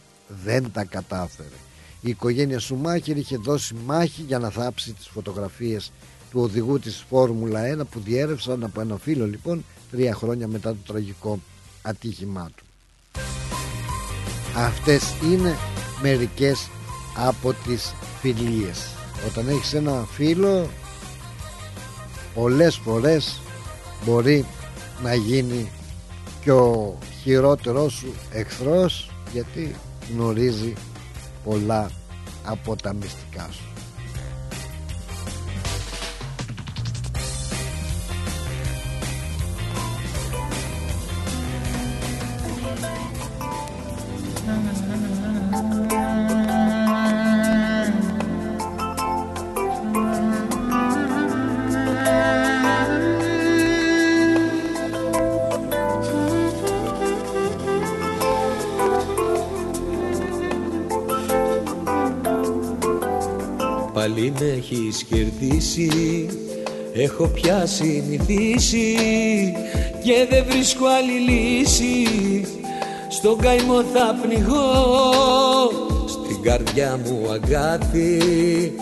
δεν 0.45 0.73
τα 0.73 0.85
κατάφερε. 0.85 1.68
Η 2.01 2.11
οικογένεια 2.11 2.59
Σουμάχερ 2.59 3.17
είχε 3.17 3.37
δώσει 3.37 3.75
μάχη 3.87 4.23
για 4.23 4.39
να 4.39 4.51
θάψει 4.51 4.93
τις 4.93 5.07
φωτογραφίες 5.07 5.93
του 6.31 6.41
οδηγού 6.41 6.79
της 6.79 7.05
Φόρμουλα 7.09 7.61
1 7.81 7.87
που 7.91 8.01
διέρευσαν 8.01 8.65
από 8.65 8.81
ένα 8.81 8.97
φίλο 8.97 9.27
λοιπόν 9.27 9.65
τρία 9.91 10.15
χρόνια 10.15 10.49
μετά 10.49 10.71
το 10.71 10.93
τραγικό 10.93 11.39
ατύχημά 11.83 12.51
του. 12.57 12.65
Αυτές 14.57 15.15
είναι 15.23 15.57
μερικές 16.03 16.69
από 17.17 17.53
τις 17.53 17.95
φιλίες. 18.21 18.87
Όταν 19.27 19.49
έχεις 19.49 19.75
ένα 19.75 20.07
φίλο 20.11 20.69
πολλές 22.35 22.77
φορές 22.77 23.41
μπορεί 24.05 24.47
να 25.03 25.15
γίνει 25.15 25.71
και 26.43 26.53
ο 26.53 26.99
χειρότερός 27.23 27.93
σου 27.93 28.15
εχθρός 28.33 29.11
γιατί 29.33 29.75
γνωρίζει 30.13 30.73
πολλά 31.49 31.91
από 32.45 32.77
τα 32.77 32.93
μυστικά 32.93 33.49
σου. 33.53 33.68
Πάλι 64.39 64.51
με 64.51 64.57
έχεις 64.57 65.03
κερδίσει 65.03 66.29
Έχω 66.95 67.27
πια 67.27 67.67
συνηθίσει 67.67 68.97
και 70.03 70.27
δεν 70.31 70.45
βρίσκω 70.49 70.87
άλλη 70.87 71.33
λύση. 71.33 72.07
Στον 73.09 73.39
καημό 73.39 73.83
θα 73.83 74.19
πνιγώ 74.23 74.71
Στην 76.09 76.43
καρδιά 76.43 77.01
μου 77.05 77.31
αγκάθι 77.33 78.73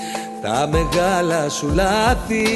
Τα 0.43 0.69
μεγάλα 0.73 1.49
σου 1.49 1.69
λάθη. 1.75 2.47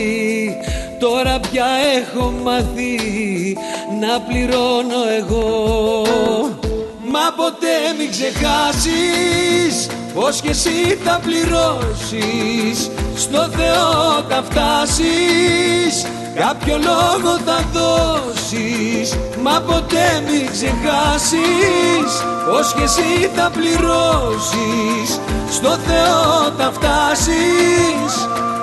Τώρα 0.98 1.40
πια 1.40 1.66
έχω 1.96 2.30
μάθει 2.42 3.56
Να 4.00 4.20
πληρώνω 4.20 5.08
εγώ 5.18 6.69
Μα 7.12 7.32
ποτέ 7.36 7.76
μην 7.98 8.10
ξεχάσεις 8.10 9.86
Πως 10.14 10.40
και 10.40 10.48
εσύ 10.48 10.98
θα 11.04 11.20
πληρώσεις. 11.24 12.90
Στο 13.16 13.38
Θεό 13.56 14.24
θα 14.28 14.42
φτάσεις 14.50 16.06
Κάποιο 16.34 16.76
λόγο 16.76 17.38
θα 17.44 17.64
δώσεις. 17.72 19.18
Μα 19.42 19.60
ποτέ 19.60 20.22
μην 20.26 20.50
ξεχάσεις 20.50 22.10
Πως 22.50 22.74
και 22.74 22.82
εσύ 22.82 23.30
θα 23.36 23.50
πληρώσεις. 23.50 25.20
Στο 25.50 25.68
Θεό 25.68 26.52
θα 26.58 26.70
φτάσεις 26.72 28.12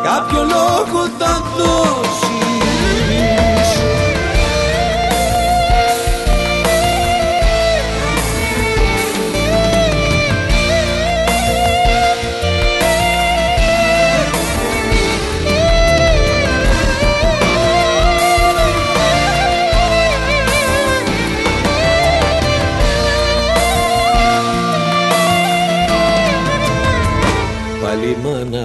Κάποιο 0.03 0.43
λόγο 0.43 1.07
θα 1.19 1.43
δώσεις 1.57 2.56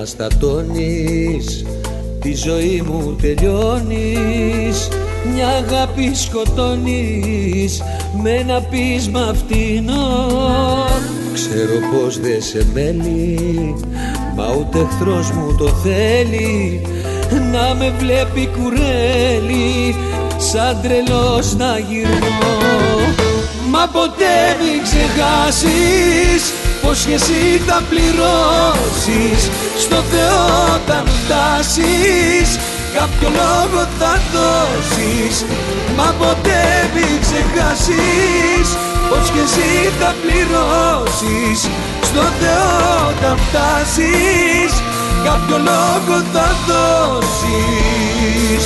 αναστατώνεις 0.02 1.64
Τη 2.20 2.34
ζωή 2.34 2.82
μου 2.86 3.16
τελειώνεις 3.20 4.88
Μια 5.34 5.48
αγάπη 5.48 6.14
σκοτώνεις 6.14 7.82
Με 8.22 8.30
ένα 8.30 8.60
πείσμα 8.60 9.34
φτηνό. 9.34 10.28
Ξέρω 11.34 11.72
πως 11.92 12.20
δεν 12.20 12.42
σε 12.42 12.66
μένει 12.72 13.74
Μα 14.36 14.54
ούτε 14.58 14.78
εχθρός 14.78 15.30
μου 15.30 15.56
το 15.58 15.68
θέλει 15.68 16.80
Να 17.52 17.74
με 17.74 17.92
βλέπει 17.98 18.48
κουρέλι 18.58 19.94
Σαν 20.38 20.78
τρελός 20.82 21.56
να 21.56 21.78
γυρνώ. 21.78 22.56
Μα 23.70 23.88
ποτέ 23.92 24.56
μην 24.60 24.82
ξεχάσεις 24.82 26.61
πως 26.82 27.04
και 27.04 27.14
εσύ 27.14 27.62
θα 27.66 27.82
πληρώσεις 27.90 29.50
Στο 29.78 29.96
Θεό 30.12 30.44
όταν 30.74 31.04
φτάσεις. 31.18 32.48
Κάποιο 32.98 33.28
λόγο 33.40 33.80
θα 33.98 34.12
δώσεις 34.32 35.44
Μα 35.96 36.14
ποτέ 36.18 36.62
μην 36.94 37.14
ξεχάσεις. 37.24 38.66
Πως 39.08 39.30
και 39.34 39.42
εσύ 39.46 39.70
θα 40.00 40.10
πληρώσεις 40.22 41.60
Στο 42.02 42.24
Θεό 42.40 42.72
όταν 43.10 43.36
φτάσεις. 43.44 44.72
Κάποιο 45.24 45.56
λόγο 45.68 46.14
θα 46.32 46.48
δώσεις 46.68 48.64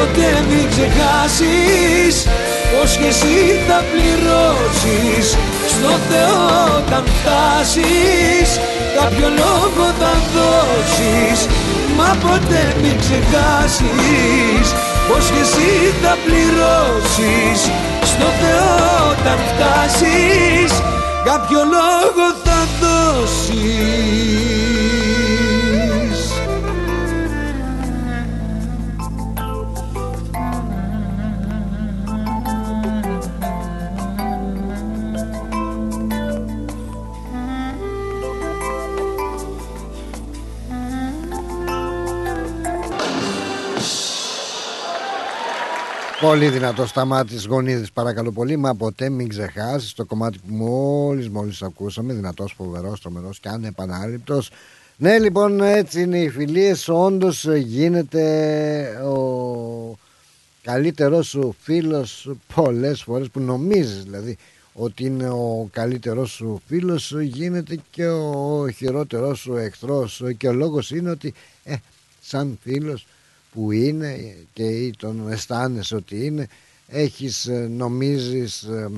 ποτέ 0.00 0.30
μην 0.48 0.66
ξεχάσεις 0.72 2.14
Πως 2.72 2.90
και 2.96 3.08
εσύ 3.14 3.38
θα 3.66 3.78
πληρώσεις. 3.90 5.26
Στο 5.72 5.92
Θεό 6.08 6.42
όταν 6.80 7.04
φτάσεις 7.14 8.48
Κάποιο 8.98 9.28
λόγο 9.42 9.84
θα 10.00 10.12
δώσεις. 10.34 11.38
Μα 11.96 12.10
ποτέ 12.24 12.64
μην 12.82 12.96
ξεχάσεις 13.02 14.66
Πως 15.08 15.24
και 15.34 15.42
εσύ 15.46 15.72
θα 16.02 16.14
πληρώσεις. 16.24 17.60
Στο 18.10 18.28
Θεό 18.40 19.10
όταν 19.12 19.38
φτάσεις 19.50 20.70
Κάποιο 21.24 21.60
λόγο 21.76 22.24
θα 22.44 22.58
δώσεις 22.80 24.39
Πολύ 46.20 46.48
δυνατό 46.48 46.86
σταμάτης 46.86 47.46
γονίδης, 47.46 47.92
παρακαλώ 47.92 48.32
πολύ. 48.32 48.56
Μα 48.56 48.74
ποτέ 48.74 49.08
μην 49.08 49.28
ξεχάσεις 49.28 49.92
το 49.92 50.04
κομμάτι 50.04 50.38
που 50.38 50.54
μόλις 50.54 51.28
μόλις 51.28 51.62
ακούσαμε. 51.62 52.12
Δυνατός, 52.12 52.52
φοβερός, 52.56 53.00
τρομερός 53.00 53.40
και 53.40 53.48
ανεπανάληπτος. 53.48 54.50
Ναι, 54.96 55.18
λοιπόν, 55.18 55.60
έτσι 55.60 56.02
είναι 56.02 56.18
οι 56.18 56.28
φιλίες. 56.28 56.88
Όντως 56.88 57.46
γίνεται 57.54 58.84
ο 59.04 59.98
καλύτερός 60.62 61.26
σου 61.26 61.54
φίλος 61.60 62.30
πολλές 62.54 63.02
φορές 63.02 63.28
που 63.28 63.40
νομίζεις 63.40 64.02
δηλαδή 64.02 64.38
ότι 64.72 65.04
είναι 65.04 65.28
ο 65.28 65.68
καλύτερός 65.72 66.30
σου 66.30 66.60
φίλος 66.66 67.14
γίνεται 67.20 67.78
και 67.90 68.06
ο 68.06 68.68
χειρότερός 68.76 69.38
σου 69.38 69.56
εχθρός 69.56 70.22
και 70.36 70.48
ο 70.48 70.52
λόγος 70.52 70.90
είναι 70.90 71.10
ότι 71.10 71.34
ε, 71.64 71.74
σαν 72.20 72.58
φίλος 72.62 73.06
που 73.52 73.72
είναι 73.72 74.36
και 74.52 74.92
τον 74.98 75.30
αισθάνεσαι 75.30 75.94
ότι 75.94 76.24
είναι 76.26 76.48
έχεις 76.90 77.46
ε, 77.46 77.68
νομίζεις 77.70 78.62
ε, 78.62 78.90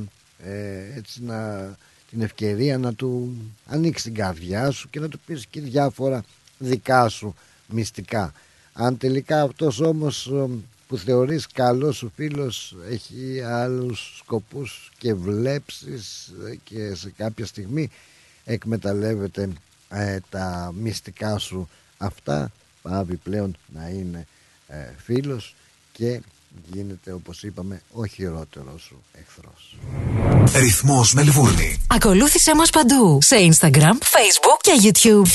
ε, 0.44 0.96
έτσι 0.96 1.22
να, 1.22 1.70
την 2.10 2.20
ευκαιρία 2.20 2.78
να 2.78 2.94
του 2.94 3.36
ανοίξεις 3.66 4.04
την 4.04 4.14
καρδιά 4.14 4.70
σου 4.70 4.90
και 4.90 5.00
να 5.00 5.08
του 5.08 5.20
πεις 5.26 5.46
και 5.46 5.60
διάφορα 5.60 6.24
δικά 6.58 7.08
σου 7.08 7.34
μυστικά. 7.66 8.32
Αν 8.72 8.96
τελικά 8.98 9.42
αυτός 9.42 9.80
όμως 9.80 10.32
που 10.88 10.96
θεωρείς 10.98 11.46
καλός 11.46 11.96
σου 11.96 12.12
φίλος 12.14 12.76
έχει 12.90 13.40
άλλους 13.40 14.16
σκοπούς 14.18 14.90
και 14.98 15.14
βλέψεις 15.14 16.32
και 16.64 16.94
σε 16.94 17.12
κάποια 17.16 17.46
στιγμή 17.46 17.90
εκμεταλλεύεται 18.44 19.48
τα 20.30 20.72
μυστικά 20.74 21.38
σου 21.38 21.68
αυτά 21.98 22.52
πάβει 22.82 23.16
πλέον 23.16 23.56
να 23.74 23.88
είναι 23.88 24.26
ε, 24.72 24.94
φίλος 25.04 25.54
και 25.92 26.20
γίνεται 26.72 27.12
όπως 27.12 27.42
είπαμε 27.42 27.82
ο 27.92 28.06
χειρότερος 28.06 28.82
σου 28.82 29.02
εχθρός. 29.12 29.76
Ρυθμός 30.60 31.14
Μελβούρνη. 31.14 31.82
Ακολούθησέ 31.86 32.54
μας 32.54 32.70
παντού 32.70 33.18
σε 33.22 33.36
Instagram, 33.38 33.92
Facebook 33.92 34.58
και 34.60 34.72
YouTube. 34.82 35.28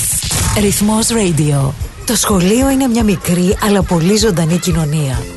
Ρυθμός 0.62 1.08
Radio. 1.08 1.72
Το 2.06 2.16
σχολείο 2.16 2.70
είναι 2.70 2.88
μια 2.88 3.04
μικρή 3.04 3.58
αλλά 3.62 3.84
πολύ 3.84 4.18
ζωντανή 4.18 4.58
κοινωνία. 4.58 5.37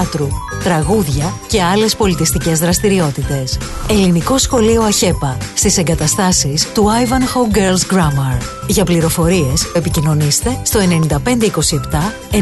θεάτρου, 0.01 0.27
τραγούδια 0.63 1.33
και 1.47 1.61
άλλες 1.61 1.95
πολιτιστικές 1.95 2.59
δραστηριότητες. 2.59 3.57
Ελληνικό 3.89 4.37
Σχολείο 4.37 4.81
ΑΧΕΠΑ 4.81 5.37
στις 5.53 5.77
εγκαταστάσεις 5.77 6.71
του 6.71 6.83
Ivanhoe 6.83 7.57
Girls 7.57 7.95
Grammar. 7.95 8.41
Για 8.67 8.83
πληροφορίες 8.83 9.71
επικοινωνήστε 9.75 10.59
στο 10.63 10.79
9527 10.79 11.23
90 12.31 12.37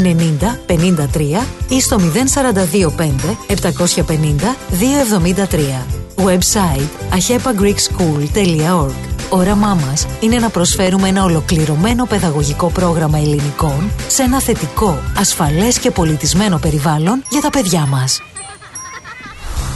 53 0.65 1.45
ή 1.69 1.81
στο 1.81 1.97
0425 1.99 3.37
750 3.47 4.55
273. 4.69 6.08
Website 6.15 6.89
ahepagreekschool.org 7.13 9.09
Όραμά 9.29 9.73
μας 9.73 10.07
είναι 10.19 10.39
να 10.39 10.49
προσφέρουμε 10.49 11.07
ένα 11.07 11.23
ολοκληρωμένο 11.23 12.05
παιδαγωγικό 12.05 12.67
πρόγραμμα 12.67 13.17
ελληνικών 13.17 13.91
σε 14.07 14.23
ένα 14.23 14.41
θετικό, 14.41 14.99
ασφαλές 15.17 15.79
και 15.79 15.91
πολιτισμένο 15.91 16.57
περιβάλλον 16.57 17.23
για 17.29 17.41
τα 17.41 17.49
παιδιά 17.49 17.85
μας. 17.85 18.21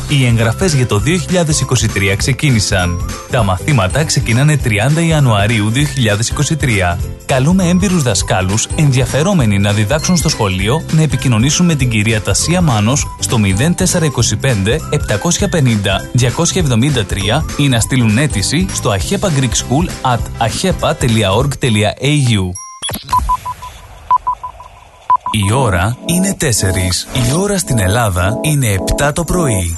Οι 0.09 0.25
εγγραφές 0.25 0.73
για 0.73 0.85
το 0.85 1.01
2023 1.05 2.15
ξεκίνησαν. 2.17 2.99
Τα 3.31 3.43
μαθήματα 3.43 4.03
ξεκινάνε 4.03 4.59
30 4.63 4.67
Ιανουαρίου 5.07 5.71
2023. 5.71 6.97
Καλούμε 7.25 7.67
έμπειρους 7.67 8.03
δασκάλους 8.03 8.67
ενδιαφερόμενοι 8.75 9.59
να 9.59 9.73
διδάξουν 9.73 10.17
στο 10.17 10.29
σχολείο 10.29 10.83
να 10.91 11.01
επικοινωνήσουν 11.01 11.65
με 11.65 11.75
την 11.75 11.89
κυρία 11.89 12.21
Τασία 12.21 12.61
Μάνος 12.61 13.07
στο 13.19 13.37
0425 13.37 13.47
750 14.91 15.77
273 16.17 17.41
ή 17.57 17.67
να 17.67 17.79
στείλουν 17.79 18.17
αίτηση 18.17 18.65
στο 18.73 18.91
ahepa 18.91 19.27
greek 19.39 19.53
school 19.63 19.87
at 20.13 20.19
ahepa.org.au 20.47 21.23
Η 25.35 25.53
ώρα 25.53 25.97
είναι 26.05 26.37
4. 26.39 26.43
Η 27.29 27.33
ώρα 27.37 27.57
στην 27.57 27.79
Ελλάδα 27.79 28.39
είναι 28.41 28.75
7 28.99 29.11
το 29.13 29.23
πρωί. 29.23 29.75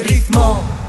ρυθμό 0.00 0.85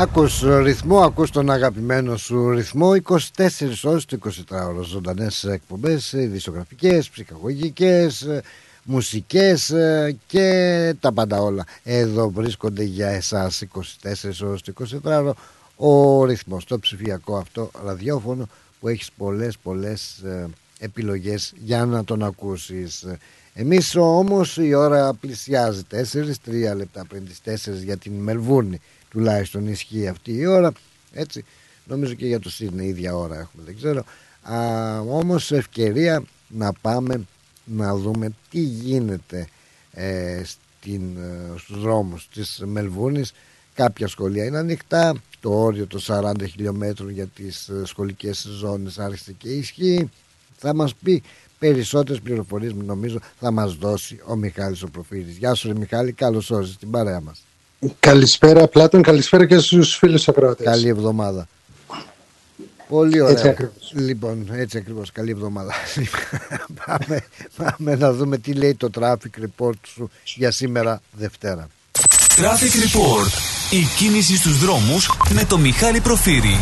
Ακούς 0.00 0.42
ρυθμό, 0.62 1.00
ακούς 1.00 1.30
τον 1.30 1.50
αγαπημένο 1.50 2.16
σου 2.16 2.50
ρυθμό. 2.50 2.92
24 2.94 3.84
ώρες 3.84 4.04
το 4.04 4.18
24 4.48 4.66
ώρες 4.66 4.86
ζωντανές 4.86 5.44
εκπομπές, 5.44 6.12
ειδησιογραφικές, 6.12 7.08
ψυχαγωγικές, 7.08 8.28
μουσικές 8.84 9.74
και 10.26 10.94
τα 11.00 11.12
πάντα 11.12 11.40
όλα. 11.42 11.64
Εδώ 11.82 12.30
βρίσκονται 12.30 12.82
για 12.82 13.08
εσάς 13.08 13.62
24 13.62 14.42
ώρες 14.42 14.62
το 14.62 14.72
24 14.72 15.00
ώρο 15.02 15.34
ο 15.76 16.24
ρυθμός, 16.24 16.64
το 16.64 16.78
ψηφιακό 16.78 17.36
αυτό 17.36 17.70
ραδιόφωνο 17.84 18.48
που 18.80 18.88
έχεις 18.88 19.10
πολλές 19.16 19.58
πολλές 19.62 20.18
ε, 20.18 20.46
επιλογές 20.78 21.52
για 21.56 21.84
να 21.84 22.04
τον 22.04 22.22
ακούσεις. 22.22 23.06
Εμείς 23.54 23.96
όμως 23.96 24.56
η 24.56 24.74
ώρα 24.74 25.14
πλησιάζει 25.14 25.82
4, 25.90 26.36
3 26.46 26.76
λεπτά 26.76 27.04
πριν 27.08 27.26
τις 27.26 27.66
4 27.68 27.72
για 27.84 27.96
την 27.96 28.12
Μελβούρνη 28.12 28.80
τουλάχιστον 29.10 29.66
ισχύει 29.66 30.08
αυτή 30.08 30.32
η 30.32 30.46
ώρα 30.46 30.72
έτσι 31.12 31.44
νομίζω 31.84 32.14
και 32.14 32.26
για 32.26 32.40
το 32.40 32.50
Σίδνεϊ 32.50 32.88
ίδια 32.88 33.16
ώρα 33.16 33.38
έχουμε 33.38 33.62
δεν 33.64 33.76
ξέρω 33.76 34.04
Α, 34.42 35.00
όμως 35.00 35.52
ευκαιρία 35.52 36.24
να 36.48 36.72
πάμε 36.72 37.26
να 37.64 37.96
δούμε 37.96 38.30
τι 38.50 38.60
γίνεται 38.60 39.48
ε, 39.92 40.42
στην, 40.44 41.16
ε, 41.16 41.58
στους 41.58 41.80
δρόμους 41.80 42.28
της 42.28 42.62
Μελβούρνης 42.66 43.32
κάποια 43.74 44.08
σχολεία 44.08 44.44
είναι 44.44 44.58
ανοιχτά 44.58 45.14
το 45.40 45.50
όριο 45.50 45.86
των 45.86 46.00
40 46.06 46.32
χιλιόμετρων 46.50 47.10
για 47.10 47.26
τις 47.26 47.68
ε, 47.68 47.82
σχολικές 47.84 48.46
ζώνες 48.58 48.98
άρχισε 48.98 49.32
και 49.32 49.48
ισχύει 49.48 50.10
θα 50.56 50.74
μας 50.74 50.94
πει 50.94 51.22
Περισσότερες 51.60 52.20
πληροφορίες 52.20 52.72
νομίζω 52.72 53.18
θα 53.38 53.50
μας 53.50 53.74
δώσει 53.74 54.20
ο 54.26 54.36
Μιχάλης 54.36 54.82
ο 54.82 54.88
Προφύρης. 54.88 55.36
Γεια 55.36 55.54
σου, 55.54 55.76
Μιχάλη, 55.76 56.12
καλώς 56.12 56.50
όρισες 56.50 56.74
στην 56.74 56.90
παρέα 56.90 57.20
μας. 57.20 57.42
Καλησπέρα, 58.00 58.68
Πλάτων, 58.68 59.02
καλησπέρα 59.02 59.46
και 59.46 59.58
στους 59.58 59.96
φίλους 59.96 60.28
ακροατές. 60.28 60.66
Καλή 60.66 60.88
εβδομάδα. 60.88 61.48
Πολύ 62.88 63.20
ωραία. 63.20 63.32
Έτσι 63.32 63.48
ακριβώς. 63.48 63.92
Λοιπόν, 63.94 64.48
έτσι 64.52 64.78
ακριβώς. 64.78 65.12
Καλή 65.12 65.30
εβδομάδα. 65.30 65.74
πάμε, 66.86 67.24
πάμε 67.56 67.96
να 67.96 68.12
δούμε 68.12 68.38
τι 68.38 68.52
λέει 68.52 68.74
το 68.74 68.90
traffic 69.00 69.44
report 69.44 69.78
σου 69.86 70.10
για 70.34 70.50
σήμερα 70.50 71.00
Δευτέρα. 71.12 71.68
Traffic 72.36 72.74
report. 72.84 73.32
Η 73.70 73.84
κίνηση 73.96 74.36
στους 74.36 74.58
δρόμους 74.58 75.10
με 75.34 75.44
το 75.44 75.58
Μιχάλη 75.58 76.00
Προφύρη. 76.00 76.56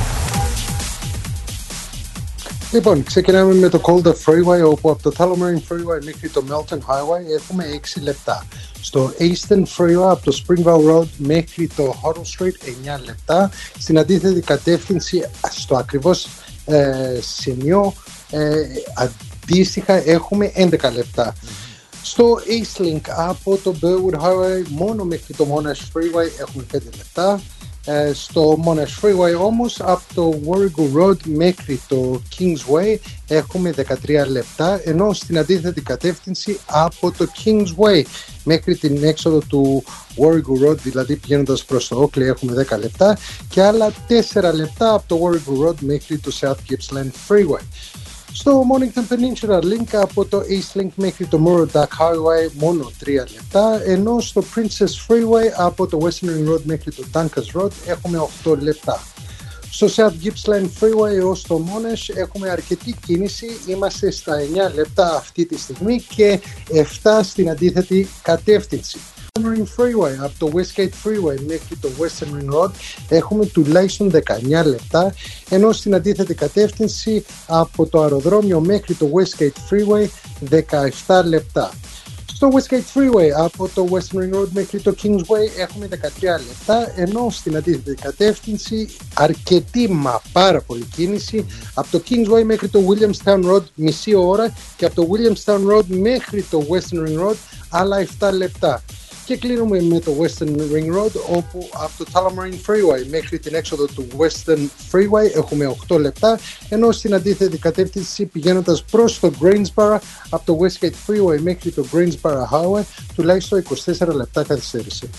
Λοιπόν, 2.73 3.03
ξεκινάμε 3.03 3.55
με 3.55 3.69
το 3.69 3.81
Calder 3.83 4.13
Freeway 4.25 4.71
όπου 4.71 4.91
από 4.91 5.03
το 5.03 5.13
Tullamarine 5.19 5.73
Freeway 5.73 6.05
μέχρι 6.05 6.29
το 6.29 6.45
Melton 6.49 6.79
Highway 6.79 7.35
έχουμε 7.37 7.65
6 7.97 8.03
λεπτά. 8.03 8.47
Στο 8.81 9.13
Eastern 9.19 9.63
Freeway 9.77 10.11
από 10.11 10.25
το 10.25 10.43
Springvale 10.43 10.91
Road 10.91 11.07
μέχρι 11.17 11.67
το 11.77 11.95
Huddle 12.03 12.45
Street 12.45 12.97
9 12.97 13.01
λεπτά. 13.05 13.51
Στην 13.79 13.99
αντίθετη 13.99 14.41
κατεύθυνση 14.41 15.25
στο 15.51 15.77
ακριβώς 15.77 16.29
ε, 16.65 17.19
σημείο 17.21 17.93
ε, 18.31 18.63
αντίστοιχα 18.95 20.09
έχουμε 20.09 20.53
11 20.57 20.93
λεπτά. 20.95 21.35
Στο 22.03 22.39
Eastlink 22.47 23.01
από 23.17 23.57
το 23.57 23.75
Burwood 23.83 24.21
Highway 24.21 24.63
μόνο 24.69 25.05
μέχρι 25.05 25.35
το 25.35 25.47
Monash 25.51 25.97
Freeway 25.97 26.41
έχουμε 26.41 26.65
5 26.73 26.79
λεπτά. 26.97 27.41
Ε, 27.91 28.13
στο 28.13 28.59
Monash 28.65 29.05
Freeway 29.05 29.41
όμως 29.41 29.81
από 29.81 30.03
το 30.15 30.41
Warrego 30.47 31.01
Road 31.01 31.17
μέχρι 31.25 31.81
το 31.89 32.21
Kingsway 32.39 32.97
έχουμε 33.29 33.75
13 34.05 34.27
λεπτά 34.29 34.81
ενώ 34.85 35.13
στην 35.13 35.39
αντίθετη 35.39 35.81
κατεύθυνση 35.81 36.59
από 36.67 37.13
το 37.13 37.27
Kingsway 37.45 38.03
μέχρι 38.45 38.77
την 38.77 39.05
έξοδο 39.05 39.39
του 39.39 39.85
Warrego 40.17 40.69
Road 40.69 40.77
δηλαδή 40.77 41.17
πηγαίνοντας 41.17 41.65
προς 41.65 41.89
το 41.89 42.03
Oakley 42.03 42.21
έχουμε 42.21 42.67
10 42.71 42.79
λεπτά 42.79 43.19
και 43.49 43.63
άλλα 43.63 43.93
4 44.33 44.55
λεπτά 44.55 44.93
από 44.95 45.05
το 45.07 45.19
Warrego 45.23 45.69
Road 45.69 45.77
μέχρι 45.81 46.19
το 46.19 46.33
South 46.41 46.73
Gippsland 46.73 47.11
Freeway. 47.29 47.65
Στο 48.33 48.63
Mornington 48.73 49.13
Peninsula 49.13 49.61
Link 49.61 49.89
από 49.93 50.25
το 50.25 50.41
East 50.41 50.81
Link 50.81 50.89
μέχρι 50.95 51.27
το 51.27 51.41
Murdoch 51.47 51.83
Highway 51.83 52.51
μόνο 52.53 52.91
3 53.05 53.07
λεπτά 53.07 53.83
ενώ 53.85 54.21
στο 54.21 54.45
Princess 54.55 55.07
Freeway 55.09 55.51
από 55.57 55.87
το 55.87 55.99
Western 56.03 56.27
Ring 56.27 56.53
Road 56.53 56.63
μέχρι 56.63 56.93
το 56.93 57.05
Dunkers 57.15 57.61
Road 57.61 57.71
έχουμε 57.87 58.29
8 58.45 58.59
λεπτά. 58.59 59.01
Στο 59.71 59.87
South 59.97 60.25
Gippsland 60.25 60.69
Freeway 60.81 61.13
έως 61.15 61.43
το 61.43 61.65
Monash 61.67 62.17
έχουμε 62.17 62.51
αρκετή 62.51 62.97
κίνηση, 63.07 63.47
είμαστε 63.67 64.11
στα 64.11 64.37
9 64.71 64.75
λεπτά 64.75 65.17
αυτή 65.17 65.47
τη 65.47 65.59
στιγμή 65.59 66.05
και 66.17 66.41
7 67.03 67.21
στην 67.23 67.51
αντίθετη 67.51 68.09
κατεύθυνση. 68.23 68.99
Ring 69.45 69.67
Freeway, 69.77 70.17
από 70.23 70.33
το 70.39 70.51
Westgate 70.55 71.07
Freeway 71.07 71.37
μέχρι 71.47 71.77
το 71.81 71.89
Western 71.99 72.41
Ring 72.41 72.55
Road 72.55 72.71
έχουμε 73.09 73.47
τουλάχιστον 73.47 74.11
19 74.11 74.65
λεπτά 74.65 75.15
ενώ 75.49 75.73
στην 75.73 75.95
αντίθετη 75.95 76.35
κατεύθυνση 76.35 77.25
από 77.47 77.87
το 77.87 78.03
αεροδρόμιο 78.03 78.61
μέχρι 78.61 78.95
το 78.95 79.11
Westgate 79.15 79.75
Freeway 79.75 80.07
17 81.07 81.25
λεπτά. 81.25 81.73
Στο 82.39 82.49
Westgate 82.53 82.99
Freeway 82.99 83.29
από 83.37 83.69
το 83.75 83.89
Western 83.91 84.17
Ring 84.17 84.41
Road 84.41 84.49
μέχρι 84.51 84.81
το 84.81 84.95
Kingsway 85.03 85.59
έχουμε 85.59 85.89
13 85.91 85.97
λεπτά 86.23 86.93
ενώ 86.97 87.31
στην 87.31 87.57
αντίθετη 87.57 87.95
κατεύθυνση 87.95 88.89
αρκετή 89.15 89.89
μα 89.91 90.23
πάρα 90.33 90.61
πολύ 90.61 90.85
κίνηση. 90.97 91.47
Από 91.75 91.89
το 91.91 92.03
Kingsway 92.09 92.45
μέχρι 92.45 92.69
το 92.69 92.81
Williamstown 92.89 93.53
Road 93.53 93.63
μισή 93.75 94.15
ώρα 94.15 94.55
και 94.77 94.85
από 94.85 94.95
το 94.95 95.09
Williamstown 95.11 95.73
Road 95.73 95.85
μέχρι 95.87 96.43
το 96.43 96.67
Western 96.71 97.09
Ring 97.09 97.29
Road 97.29 97.37
άλλα 97.69 98.07
7 98.21 98.31
λεπτά 98.33 98.83
και 99.29 99.37
κλείνουμε 99.37 99.81
με 99.81 100.01
το 100.01 100.13
Western 100.21 100.57
Ring 100.57 100.97
Road 100.97 101.37
όπου 101.37 101.69
από 101.73 102.05
το 102.05 102.05
Tullamarine 102.13 102.71
Freeway 102.71 103.07
μέχρι 103.11 103.39
την 103.39 103.55
έξοδο 103.55 103.87
του 103.87 104.07
Western 104.19 104.67
Freeway 104.93 105.37
έχουμε 105.37 105.77
8 105.89 105.99
λεπτά 106.01 106.39
ενώ 106.69 106.93
στην 106.93 107.15
αντίθετη 107.15 107.59
κατεύθυνση 107.59 108.27
πηγαίνοντας 108.27 108.83
προς 108.83 109.21
το 109.21 109.33
Greensboro 109.43 109.99
από 110.31 110.43
το 110.45 110.59
Westgate 110.61 110.87
Freeway 111.07 111.41
μέχρι 111.41 111.71
το 111.71 111.87
Greensboro 111.93 112.43
Highway 112.53 112.83
τουλάχιστον 113.15 113.63
24 113.99 114.15
λεπτά 114.15 114.43
καθυστέρηση. 114.43 115.11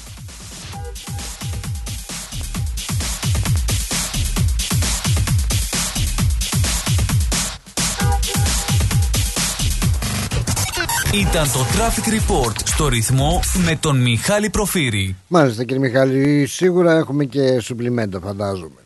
Ήταν 11.14 11.43
το 11.43 11.60
Traffic 11.60 12.07
Report 12.10 12.55
στο 12.64 12.88
ρυθμό 12.88 13.39
με 13.66 13.78
τον 13.80 14.01
Μιχάλη 14.01 14.49
Προφύρη. 14.49 15.16
Μάλιστα 15.28 15.64
κύριε 15.64 15.80
Μιχάλη, 15.80 16.45
σίγουρα 16.47 16.93
έχουμε 16.93 17.26
και 17.26 17.60
σουμπλιμέντα 17.60 18.20
φαντάζομαι. 18.20 18.82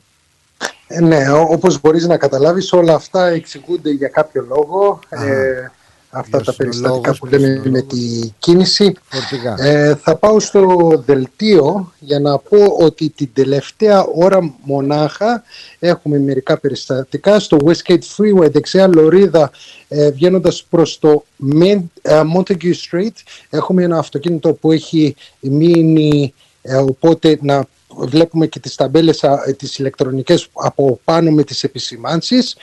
Ε, 0.87 1.01
ναι, 1.01 1.31
όπως 1.31 1.81
μπορείς 1.81 2.07
να 2.07 2.17
καταλάβεις 2.17 2.73
όλα 2.73 2.93
αυτά 2.93 3.27
εξηγούνται 3.27 3.89
για 3.89 4.07
κάποιο 4.07 4.45
λόγο. 4.47 4.99
Ε, 5.09 5.71
αυτά 6.13 6.41
τα 6.41 6.53
περιστατικά 6.53 7.15
που 7.15 7.25
λέμε 7.25 7.61
με 7.65 7.81
τη 7.81 8.31
κίνηση. 8.39 8.93
Ε, 9.57 9.95
θα 9.95 10.15
πάω 10.15 10.39
στο 10.39 10.91
δελτίο 11.05 11.93
για 11.99 12.19
να 12.19 12.37
πω 12.37 12.65
ότι 12.79 13.09
την 13.09 13.29
τελευταία 13.33 14.05
ώρα 14.15 14.53
μονάχα 14.63 15.43
έχουμε 15.79 16.19
μερικά 16.19 16.59
περιστατικά 16.59 17.39
στο 17.39 17.57
Westgate 17.65 18.03
Freeway 18.17 18.51
δεξιά 18.51 18.87
λωρίδα 18.87 19.51
ε, 19.87 20.11
βγαίνοντας 20.11 20.65
προς 20.69 20.99
το 20.99 21.25
ε, 22.01 22.21
Montague 22.35 22.73
Street 22.91 23.15
έχουμε 23.49 23.83
ένα 23.83 23.97
αυτοκίνητο 23.97 24.53
που 24.53 24.71
έχει 24.71 25.15
μείνει 25.39 26.33
ε, 26.61 26.75
οπότε 26.75 27.37
να 27.41 27.65
βλέπουμε 27.97 28.47
και 28.47 28.59
τις 28.59 28.75
ταμπέλες 28.75 29.23
τις 29.57 29.77
ηλεκτρονικές 29.77 30.47
από 30.53 30.99
πάνω 31.03 31.31
με 31.31 31.43
τις 31.43 31.63
επισημάνσεις. 31.63 32.55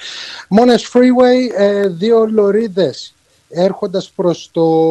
Monash 0.58 0.98
Freeway, 0.98 1.60
ε, 1.60 1.88
δύο 1.88 2.26
λωρίδες 2.26 3.14
έρχοντας 3.50 4.10
προς 4.16 4.48
το 4.52 4.88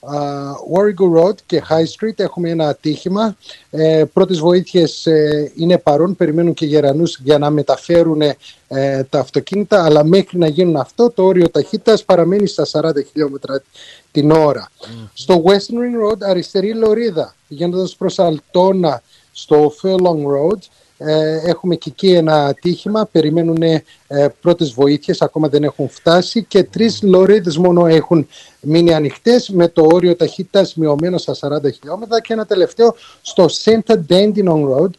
uh, 0.00 0.74
Warrego 0.74 1.18
Road 1.18 1.34
και 1.46 1.62
High 1.68 1.84
Street 1.98 2.14
έχουμε 2.16 2.50
ένα 2.50 2.68
ατύχημα. 2.68 3.36
Ε, 3.70 4.04
πρώτες 4.12 4.38
βοήθειες 4.38 5.06
ε, 5.06 5.52
είναι 5.56 5.78
παρόν, 5.78 6.16
περιμένουν 6.16 6.54
και 6.54 6.66
γερανούς 6.66 7.18
για 7.22 7.38
να 7.38 7.50
μεταφέρουν 7.50 8.20
ε, 8.20 9.04
τα 9.04 9.18
αυτοκίνητα, 9.18 9.84
αλλά 9.84 10.04
μέχρι 10.04 10.38
να 10.38 10.46
γίνουν 10.46 10.76
αυτό 10.76 11.10
το 11.10 11.22
όριο 11.22 11.50
ταχύτητας 11.50 12.04
παραμένει 12.04 12.46
στα 12.46 12.66
40 12.70 12.90
χιλιόμετρα 13.10 13.62
την 14.10 14.30
ώρα. 14.30 14.70
Στο 15.12 15.42
Western 15.46 15.52
Ring 15.54 16.10
Road, 16.10 16.18
αριστερή 16.20 16.74
λωρίδα, 16.74 17.34
πηγαίνοντας 17.48 17.96
προς 17.96 18.18
Αλτόνα 18.18 19.02
στο 19.32 19.72
Furlong 19.82 20.22
Road, 20.34 20.58
ε, 20.58 20.85
έχουμε 21.44 21.74
και 21.74 21.90
εκεί 21.90 22.12
ένα 22.12 22.44
ατύχημα, 22.44 23.08
περιμένουν 23.12 23.62
ε, 23.62 23.82
πρώτες 24.40 24.70
βοήθειες, 24.72 25.22
ακόμα 25.22 25.48
δεν 25.48 25.64
έχουν 25.64 25.88
φτάσει. 25.88 26.44
Και 26.44 26.62
τρεις 26.62 27.02
λωρίδες 27.02 27.56
μόνο 27.56 27.86
έχουν 27.86 28.28
μείνει 28.60 28.94
ανοιχτές 28.94 29.48
με 29.48 29.68
το 29.68 29.88
όριο 29.92 30.16
ταχύτητας 30.16 30.74
μειωμένος 30.74 31.22
στα 31.22 31.34
40 31.34 31.72
χιλιόμετρα. 31.72 32.20
Και 32.20 32.32
ένα 32.32 32.46
τελευταίο 32.46 32.94
στο 33.22 33.46
Center 33.64 33.96
Dandenong 34.08 34.76
Road, 34.76 34.90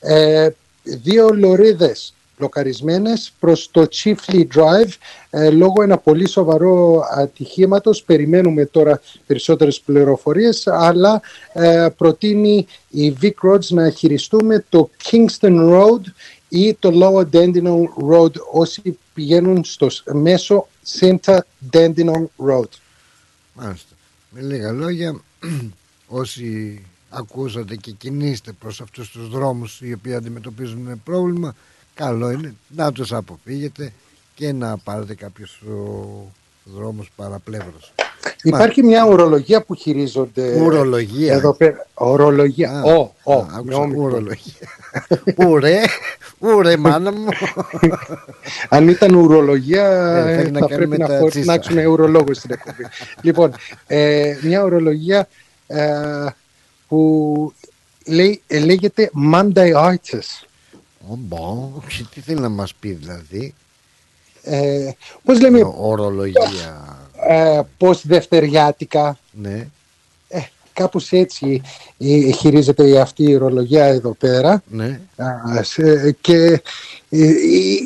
ε, 0.00 0.48
δύο 0.82 1.28
λωρίδες 1.28 2.14
μπλοκαρισμένες 2.38 3.32
προς 3.40 3.68
το 3.70 3.88
Chiefly 3.92 4.46
Drive 4.54 4.90
ε, 5.30 5.50
λόγω 5.50 5.82
ένα 5.82 5.98
πολύ 5.98 6.28
σοβαρό 6.28 7.04
ατυχήματος. 7.16 8.02
Περιμένουμε 8.02 8.64
τώρα 8.66 9.00
περισσότερες 9.26 9.80
πληροφορίες 9.80 10.66
αλλά 10.66 11.20
ε, 11.52 11.88
προτείνει 11.96 12.66
η 12.90 13.16
Vic 13.22 13.50
Roads 13.50 13.66
να 13.68 13.90
χειριστούμε 13.90 14.64
το 14.68 14.90
Kingston 15.04 15.70
Road 15.70 16.00
ή 16.48 16.74
το 16.74 16.90
Lower 16.94 17.36
Dandenong 17.36 18.10
Road 18.10 18.32
όσοι 18.52 18.98
πηγαίνουν 19.14 19.64
στο 19.64 19.88
μέσο 20.12 20.68
Center 21.00 21.38
Dandenong 21.72 22.26
Road. 22.48 22.68
Μάλιστα. 23.52 23.94
Με 24.30 24.40
λίγα 24.40 24.72
λόγια 24.72 25.20
όσοι 26.06 26.80
ακούσατε 27.08 27.76
και 27.76 27.90
κινείστε 27.90 28.52
προς 28.52 28.80
αυτούς 28.80 29.10
τους 29.10 29.28
δρόμους 29.28 29.80
οι 29.80 29.92
οποίοι 29.92 30.14
αντιμετωπίζουν 30.14 31.02
πρόβλημα 31.04 31.54
καλό 31.96 32.30
είναι 32.30 32.54
να 32.68 32.92
τους 32.92 33.12
αποφύγετε 33.12 33.92
και 34.34 34.52
να 34.52 34.76
πάρετε 34.76 35.14
κάποιους 35.14 35.62
δρόμους 36.64 37.10
παραπλεύρος. 37.16 37.92
Υπάρχει 38.42 38.82
μια 38.82 39.04
ορολογία 39.04 39.62
που 39.62 39.74
χειρίζονται. 39.74 40.60
Ουρολογία. 40.60 41.32
Εδώ 41.34 41.54
πέρα. 41.54 41.86
Ορολογία. 41.94 42.82
Ο, 42.82 43.12
ο. 43.32 43.46
Ουρολογία. 43.96 44.68
Ουρέ, 45.48 45.82
ουρέ 46.38 46.76
μάνα 46.76 47.12
μου. 47.12 47.28
Αν 48.68 48.88
ήταν 48.88 49.14
ουρολογία 49.14 49.86
ε, 50.26 50.50
θα, 50.58 50.66
πρέπει 50.66 50.98
να 50.98 51.06
φορτινάξουμε 51.08 51.86
ουρολόγο 51.86 52.34
στην 52.34 52.50
εκπομπή. 52.50 52.84
λοιπόν, 53.26 53.54
ε, 53.86 54.36
μια 54.42 54.62
ορολογία 54.62 55.28
ε, 55.66 56.26
που 56.88 57.52
λέει, 58.06 58.42
λέγεται 58.48 59.10
Mondaiitis. 59.32 59.88
Ομπο, 60.02 60.45
τι 62.14 62.20
θέλει 62.20 62.40
να 62.40 62.48
μας 62.48 62.74
πει 62.74 62.92
δηλαδή; 62.92 63.54
Ε, 64.42 64.90
πώς 65.24 65.40
λέμε... 65.40 65.72
Ορολογία. 65.76 66.98
Ε, 67.28 67.60
πώς 67.76 68.06
δευτεριάτικα. 68.06 69.18
Ναι. 69.30 69.68
Ε, 70.28 70.40
κάπως 70.72 71.12
έτσι 71.12 71.62
ε, 71.98 72.30
χειρίζεται 72.30 72.88
η 72.88 72.98
αυτή 72.98 73.22
η 73.22 73.34
ορολογία 73.34 73.84
εδώ 73.84 74.14
πέρα. 74.14 74.62
Ναι. 74.68 75.00
και 76.20 76.62
ε, 77.08 77.30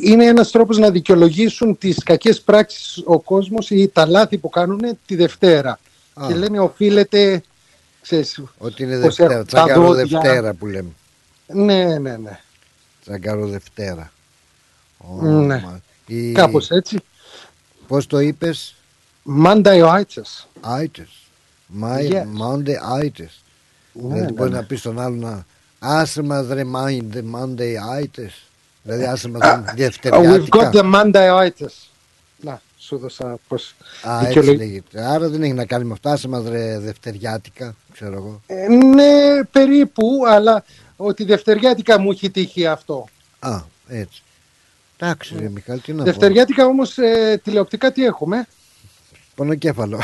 είναι 0.05 0.25
ένας 0.25 0.51
τρόπος 0.51 0.79
να 0.79 0.91
δικαιολογήσουν 0.91 1.79
τις 1.79 2.03
κακές 2.03 2.41
πράξεις 2.41 3.03
ο 3.05 3.21
κόσμος 3.21 3.71
ή 3.71 3.89
τα 3.89 4.07
λάθη 4.07 4.39
που 4.39 4.49
κάνουν 4.49 4.81
τη 5.07 5.17
Δευτέρα. 5.17 5.79
Και 6.27 6.35
λένε 6.35 6.61
οφείλεται... 6.61 7.43
Ξέρεις, 8.03 8.43
Ότι 8.59 8.83
είναι 8.83 8.99
Δευτέρα, 8.99 9.45
τσακαρό 9.45 9.93
Δευτέρα 9.93 10.55
που 10.55 10.67
λέμε. 10.67 10.91
Ναι, 11.47 11.85
ναι, 11.99 12.17
ναι. 12.17 12.41
Τσαγκάρο 13.11 13.47
Δευτέρα. 13.47 14.13
ναι. 15.21 15.63
Η... 16.07 16.33
Κάπως 16.33 16.71
έτσι. 16.71 16.99
Πώς 17.87 18.07
το 18.07 18.19
είπες; 18.19 18.75
Monday 19.45 19.83
Itis. 19.83 20.47
Itis. 20.63 21.13
My 21.83 22.11
yes. 22.11 22.25
Monday 22.41 23.03
Itis. 23.03 23.35
Ναι, 23.93 24.03
δηλαδή 24.03 24.21
ναι, 24.21 24.33
μπορεί 24.33 24.51
ναι. 24.51 24.57
να 24.57 24.63
πεις 24.65 24.79
στον 24.79 25.01
άλλο 25.01 25.17
να 25.17 25.47
άσε 25.79 26.23
μας 26.23 26.47
ρε 26.49 26.63
Monday 27.33 27.75
Itis. 28.03 28.33
Δηλαδή 28.83 29.05
άσε 29.05 29.29
μας 29.29 29.41
Δευτεριάτικα. 29.75 30.11
We've 30.31 30.49
got 30.49 30.73
the 30.73 30.95
Monday 30.95 31.47
Itis. 31.47 31.75
Να, 32.41 32.61
σου 32.79 32.99
δώσα 32.99 33.39
πώς 33.49 33.75
Α, 34.03 34.27
έτσι 34.27 34.55
λέγεται. 34.55 35.07
Άρα 35.07 35.29
δεν 35.29 35.43
έχει 35.43 35.53
να 35.53 35.65
κάνει 35.65 35.85
με 35.85 35.93
αυτά, 35.93 36.13
άσε 36.13 36.29
μας 36.29 36.49
ρε 36.49 36.79
Δευτεριάτικα, 36.79 37.75
ξέρω 37.93 38.17
εγώ. 38.17 38.41
Ε, 38.47 38.69
ναι, 38.69 39.45
περίπου, 39.51 40.23
αλλά 40.27 40.65
ότι 41.01 41.25
δευτεριάτικα 41.25 41.99
μου 41.99 42.11
έχει 42.11 42.31
τύχει 42.31 42.67
αυτό. 42.67 43.09
Α, 43.39 43.61
έτσι. 43.89 44.23
Εντάξει, 44.99 45.37
ρε 45.39 45.49
Μιχάλη, 45.49 45.81
τι 45.81 45.93
να 45.93 45.99
πω. 45.99 46.05
Δευτεριάτικα 46.05 46.67
όμως 46.67 46.99
ε, 46.99 47.41
τηλεοπτικά 47.45 47.93
τι 47.93 48.05
έχουμε; 48.05 48.47
Πονοκέφαλο. 49.35 50.01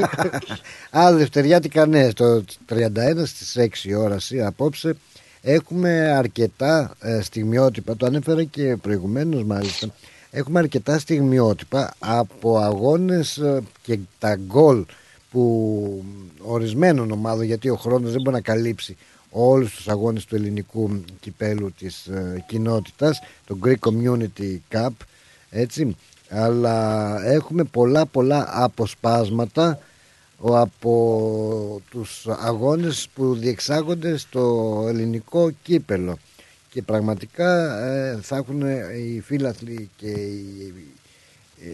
Α, 0.98 1.12
Δευτεριάτικα, 1.12 1.86
ναι, 1.86 2.12
το 2.12 2.44
31 2.68 2.84
στις 3.24 3.56
6 3.86 3.98
ώρας 3.98 4.30
απόψε 4.44 4.96
έχουμε 5.42 5.90
αρκετά 6.16 6.94
ε, 7.00 7.20
στιγμιότυπα, 7.20 7.96
το 7.96 8.06
ανέφερα 8.06 8.44
και 8.44 8.76
προηγουμένως 8.76 9.44
μάλιστα, 9.44 9.88
έχουμε 10.30 10.58
αρκετά 10.58 10.98
στιγμιότυπα 10.98 11.94
από 11.98 12.58
αγώνες 12.58 13.36
ε, 13.36 13.62
και 13.82 13.98
τα 14.18 14.36
γκολ 14.36 14.84
που 15.30 16.04
ορισμένων 16.42 17.10
ομάδων, 17.10 17.44
γιατί 17.44 17.68
ο 17.68 17.76
χρόνος 17.76 18.12
δεν 18.12 18.20
μπορεί 18.20 18.36
να 18.36 18.42
καλύψει 18.42 18.96
όλους 19.38 19.74
τους 19.74 19.88
αγώνες 19.88 20.24
του 20.24 20.34
ελληνικού 20.34 21.04
κυπέλου 21.20 21.72
της 21.78 22.06
ε, 22.06 22.44
κοινότητας, 22.46 23.20
το 23.46 23.58
Greek 23.64 23.78
Community 23.80 24.58
Cup, 24.72 24.88
έτσι, 25.50 25.96
αλλά 26.28 27.18
έχουμε 27.26 27.64
πολλά 27.64 28.06
πολλά 28.06 28.48
αποσπάσματα 28.50 29.78
από 30.42 31.82
τους 31.90 32.26
αγώνες 32.26 33.08
που 33.14 33.34
διεξάγονται 33.34 34.16
στο 34.16 34.84
ελληνικό 34.88 35.50
κύπελο. 35.62 36.18
Και 36.70 36.82
πραγματικά 36.82 37.78
ε, 37.84 38.18
θα 38.22 38.36
έχουν 38.36 38.60
οι 38.96 39.20
φίλαθλοι 39.20 39.90
και 39.96 40.10
οι, 40.10 40.74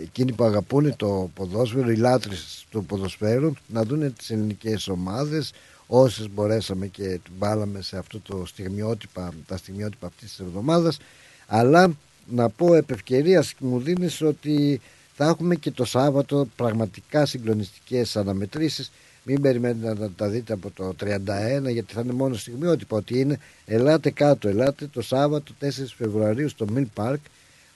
εκείνοι 0.02 0.32
που 0.32 0.44
αγαπούν 0.44 0.96
το 0.96 1.30
ποδόσφαιρο, 1.34 1.90
οι 1.90 1.96
λάτρες 1.96 2.66
του 2.70 2.84
ποδοσφαίρου 2.84 3.52
να 3.66 3.82
δουν 3.82 4.14
τις 4.14 4.30
ελληνικές 4.30 4.88
ομάδες 4.88 5.52
όσες 5.86 6.28
μπορέσαμε 6.30 6.86
και 6.86 7.20
μπάλαμε 7.38 7.82
σε 7.82 7.98
αυτό 7.98 8.20
το 8.20 8.46
στιγμιότυπα, 8.46 9.32
τα 9.46 9.56
στιγμιότυπα 9.56 10.06
αυτής 10.06 10.28
της 10.28 10.38
εβδομάδας. 10.38 10.98
Αλλά 11.46 11.96
να 12.28 12.48
πω 12.48 12.74
επ' 12.74 12.90
ευκαιρίας 12.90 13.54
μου 13.58 13.80
δίνεις 13.80 14.22
ότι 14.22 14.80
θα 15.14 15.24
έχουμε 15.24 15.54
και 15.54 15.70
το 15.70 15.84
Σάββατο 15.84 16.48
πραγματικά 16.56 17.26
συγκλονιστικές 17.26 18.16
αναμετρήσεις. 18.16 18.92
Μην 19.24 19.40
περιμένετε 19.40 19.94
να 20.00 20.10
τα 20.10 20.28
δείτε 20.28 20.52
από 20.52 20.70
το 20.70 20.94
31 21.00 21.70
γιατί 21.70 21.94
θα 21.94 22.00
είναι 22.00 22.12
μόνο 22.12 22.34
στιγμιότυπα 22.34 22.96
ότι 22.96 23.18
είναι 23.18 23.38
ελάτε 23.64 24.10
κάτω, 24.10 24.48
ελάτε 24.48 24.86
το 24.86 25.02
Σάββατο 25.02 25.52
4 25.60 25.68
Φεβρουαρίου 25.96 26.48
στο 26.48 26.66
Mill 26.74 26.86
Park 26.94 27.16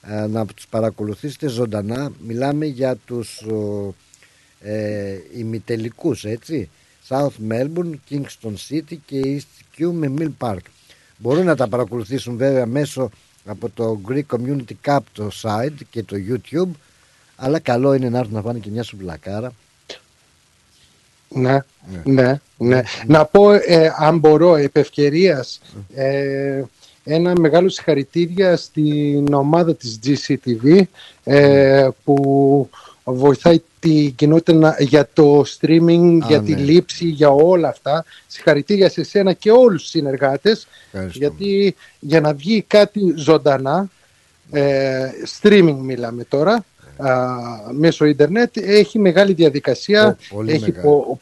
ε, 0.03 0.27
να 0.27 0.47
τους 0.47 0.67
παρακολουθήσετε 0.67 1.49
ζωντανά. 1.49 2.13
Μιλάμε 2.27 2.67
για 2.67 2.97
τους 2.97 3.47
ε, 4.61 5.19
ημιτελικούς 5.37 6.25
έτσι 6.25 6.69
South 7.09 7.51
Melbourne, 7.51 7.95
Kingston 8.11 8.55
City 8.69 8.97
και 9.07 9.23
East 9.25 9.81
Q 9.81 9.91
με 9.93 10.13
Mill 10.19 10.47
Park. 10.47 10.61
Μπορούν 11.17 11.45
να 11.45 11.57
τα 11.57 11.69
παρακολουθήσουν 11.69 12.37
βέβαια 12.37 12.67
μέσω 12.67 13.11
από 13.45 13.71
το 13.75 14.01
Greek 14.09 14.37
Community 14.37 14.75
Cup 14.85 14.99
το 15.13 15.31
site 15.43 15.85
και 15.91 16.03
το 16.03 16.17
YouTube 16.29 16.71
αλλά 17.37 17.59
καλό 17.59 17.95
είναι 17.95 18.09
να 18.09 18.19
έρθουν 18.19 18.35
να 18.35 18.43
φάνε 18.43 18.59
και 18.59 18.71
μια 18.71 18.83
σουβλακάρα. 18.83 19.53
Ναι, 21.29 21.59
ναι, 22.05 22.41
ναι. 22.57 22.83
Να 23.07 23.25
πω, 23.25 23.53
ε, 23.53 23.95
αν 23.99 24.19
μπορώ, 24.19 24.57
επ' 24.57 24.77
ευκαιρίας, 24.77 25.61
ε, 25.95 26.63
ένα 27.05 27.33
μεγάλο 27.41 27.69
συγχαρητήρια 27.69 28.57
στην 28.57 29.35
ομάδα 29.35 29.75
της 29.75 29.99
GCTV 30.05 30.81
ε, 31.25 31.89
που 32.05 32.69
βοηθάει 33.13 33.63
την 33.79 34.15
κοινότητα 34.15 34.77
για 34.79 35.09
το 35.13 35.45
streaming, 35.59 36.19
για 36.27 36.43
τη 36.43 36.55
ναι. 36.55 36.61
λήψη, 36.61 37.07
για 37.07 37.29
όλα 37.29 37.69
αυτά. 37.69 38.05
Συγχαρητήρια 38.27 38.89
σε 38.89 39.05
σένα 39.05 39.33
και 39.33 39.51
όλους 39.51 39.83
τους 39.83 39.91
συνεργάτες, 39.91 40.67
γιατί 41.13 41.75
για 42.01 42.21
να 42.21 42.35
βγει 42.35 42.65
κάτι 42.67 43.15
ζωντανά, 43.17 43.91
ε, 44.51 45.09
streaming 45.41 45.77
μιλάμε 45.81 46.25
τώρα, 46.25 46.65
μέσω 47.73 48.05
ίντερνετ, 48.05 48.57
έχει 48.57 48.99
μεγάλη 48.99 49.33
διαδικασία, 49.33 50.19
έχει 50.47 50.75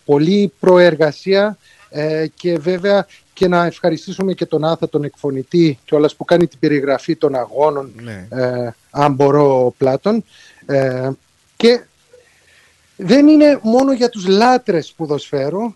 πολλή 0.04 0.52
προεργασία 0.60 1.58
ε, 1.90 2.26
και 2.34 2.58
βέβαια 2.58 3.06
και 3.32 3.48
να 3.48 3.64
ευχαριστήσουμε 3.64 4.32
και 4.32 4.46
τον 4.46 4.64
Άθα, 4.64 4.88
τον 4.88 5.04
εκφωνητή 5.04 5.78
και 5.84 5.94
όλας 5.94 6.14
που 6.14 6.24
κάνει 6.24 6.46
την 6.46 6.58
περιγραφή 6.58 7.16
των 7.16 7.34
αγώνων, 7.34 7.92
ναι. 8.02 8.26
ε, 8.30 8.70
αν 8.90 9.12
μπορώ 9.12 9.74
πλάτων. 9.78 10.24
Ε, 11.56 11.66
και 11.66 11.80
δεν 12.96 13.28
είναι 13.28 13.58
μόνο 13.62 13.92
για 13.92 14.08
τους 14.08 14.26
λάτρες 14.26 14.92
ποδοσφαίρου, 14.96 15.74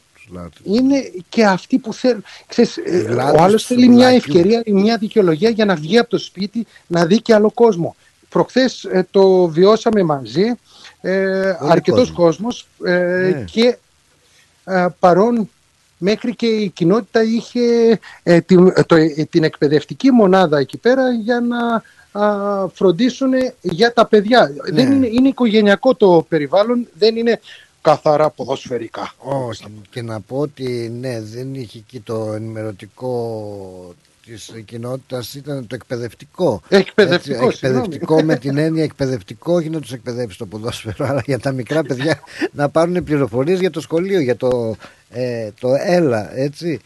είναι 0.62 1.12
και 1.28 1.44
αυτοί 1.44 1.78
που 1.78 1.92
θέλουν. 1.92 2.24
Ξέρεις, 2.46 2.76
ε, 2.76 3.14
ο 3.36 3.42
άλλος 3.42 3.64
θέλει 3.64 3.88
μια 3.88 4.08
ευκαιρία, 4.08 4.62
μια 4.66 4.96
δικαιολογία 4.96 5.50
για 5.50 5.64
να 5.64 5.74
βγει 5.74 5.98
από 5.98 6.10
το 6.10 6.18
σπίτι, 6.18 6.66
να 6.86 7.06
δει 7.06 7.22
και 7.22 7.34
άλλο 7.34 7.50
κόσμο. 7.50 7.96
Προχθές 8.28 8.84
ε, 8.84 9.06
το 9.10 9.46
βιώσαμε 9.46 10.02
μαζί, 10.02 10.54
ε, 11.00 11.56
αρκετός 11.60 12.12
κόσμος 12.12 12.68
ε, 12.84 12.92
ναι. 12.92 13.44
και 13.44 13.78
ε, 14.64 14.86
παρόν 14.98 15.50
μέχρι 15.98 16.34
και 16.34 16.46
η 16.46 16.68
κοινότητα 16.68 17.22
είχε 17.22 17.98
την, 18.46 18.72
το, 18.86 18.96
την 19.30 19.44
εκπαιδευτική 19.44 20.10
μονάδα 20.10 20.58
εκεί 20.58 20.76
πέρα 20.76 21.10
για 21.10 21.40
να 21.40 21.82
φροντίσουν 22.74 23.32
για 23.60 23.92
τα 23.92 24.06
παιδιά. 24.06 24.48
Ναι. 24.48 24.82
Δεν 24.82 24.92
είναι, 24.92 25.06
είναι 25.06 25.28
οικογενειακό 25.28 25.94
το 25.94 26.26
περιβάλλον, 26.28 26.88
δεν 26.98 27.16
είναι 27.16 27.40
καθαρά 27.82 28.30
ποδοσφαιρικά. 28.30 29.14
Όχι, 29.18 29.64
και 29.90 30.02
να 30.02 30.20
πω 30.20 30.36
ότι 30.36 30.92
ναι, 31.00 31.20
δεν 31.20 31.54
είχε 31.54 31.78
εκεί 31.78 32.00
το 32.00 32.32
ενημερωτικό 32.34 33.94
της 34.24 34.52
κοινότητας 34.64 35.34
ήταν 35.34 35.66
το 35.66 35.74
εκπαιδευτικό. 35.74 36.60
Εκπαιδευτικό, 36.68 37.46
Έτσι, 37.46 37.66
εκπαιδευτικό 37.66 38.22
με 38.22 38.36
την 38.36 38.58
έννοια 38.58 38.82
εκπαιδευτικό, 38.82 39.52
όχι 39.52 39.70
να 39.70 39.80
τους 39.80 39.92
εκπαιδεύσει 39.92 40.38
το 40.38 40.46
ποδόσφαιρο, 40.46 41.06
αλλά 41.06 41.22
για 41.26 41.38
τα 41.38 41.52
μικρά 41.52 41.82
παιδιά 41.82 42.20
να 42.52 42.68
πάρουν 42.68 43.04
πληροφορίες 43.04 43.60
για 43.60 43.70
το 43.70 43.80
σχολείο, 43.80 44.20
για 44.20 44.36
το, 44.36 44.76
ε, 45.10 45.50
το 45.60 45.68
ΕΛΑ, 45.78 46.38
έτσι. 46.38 46.80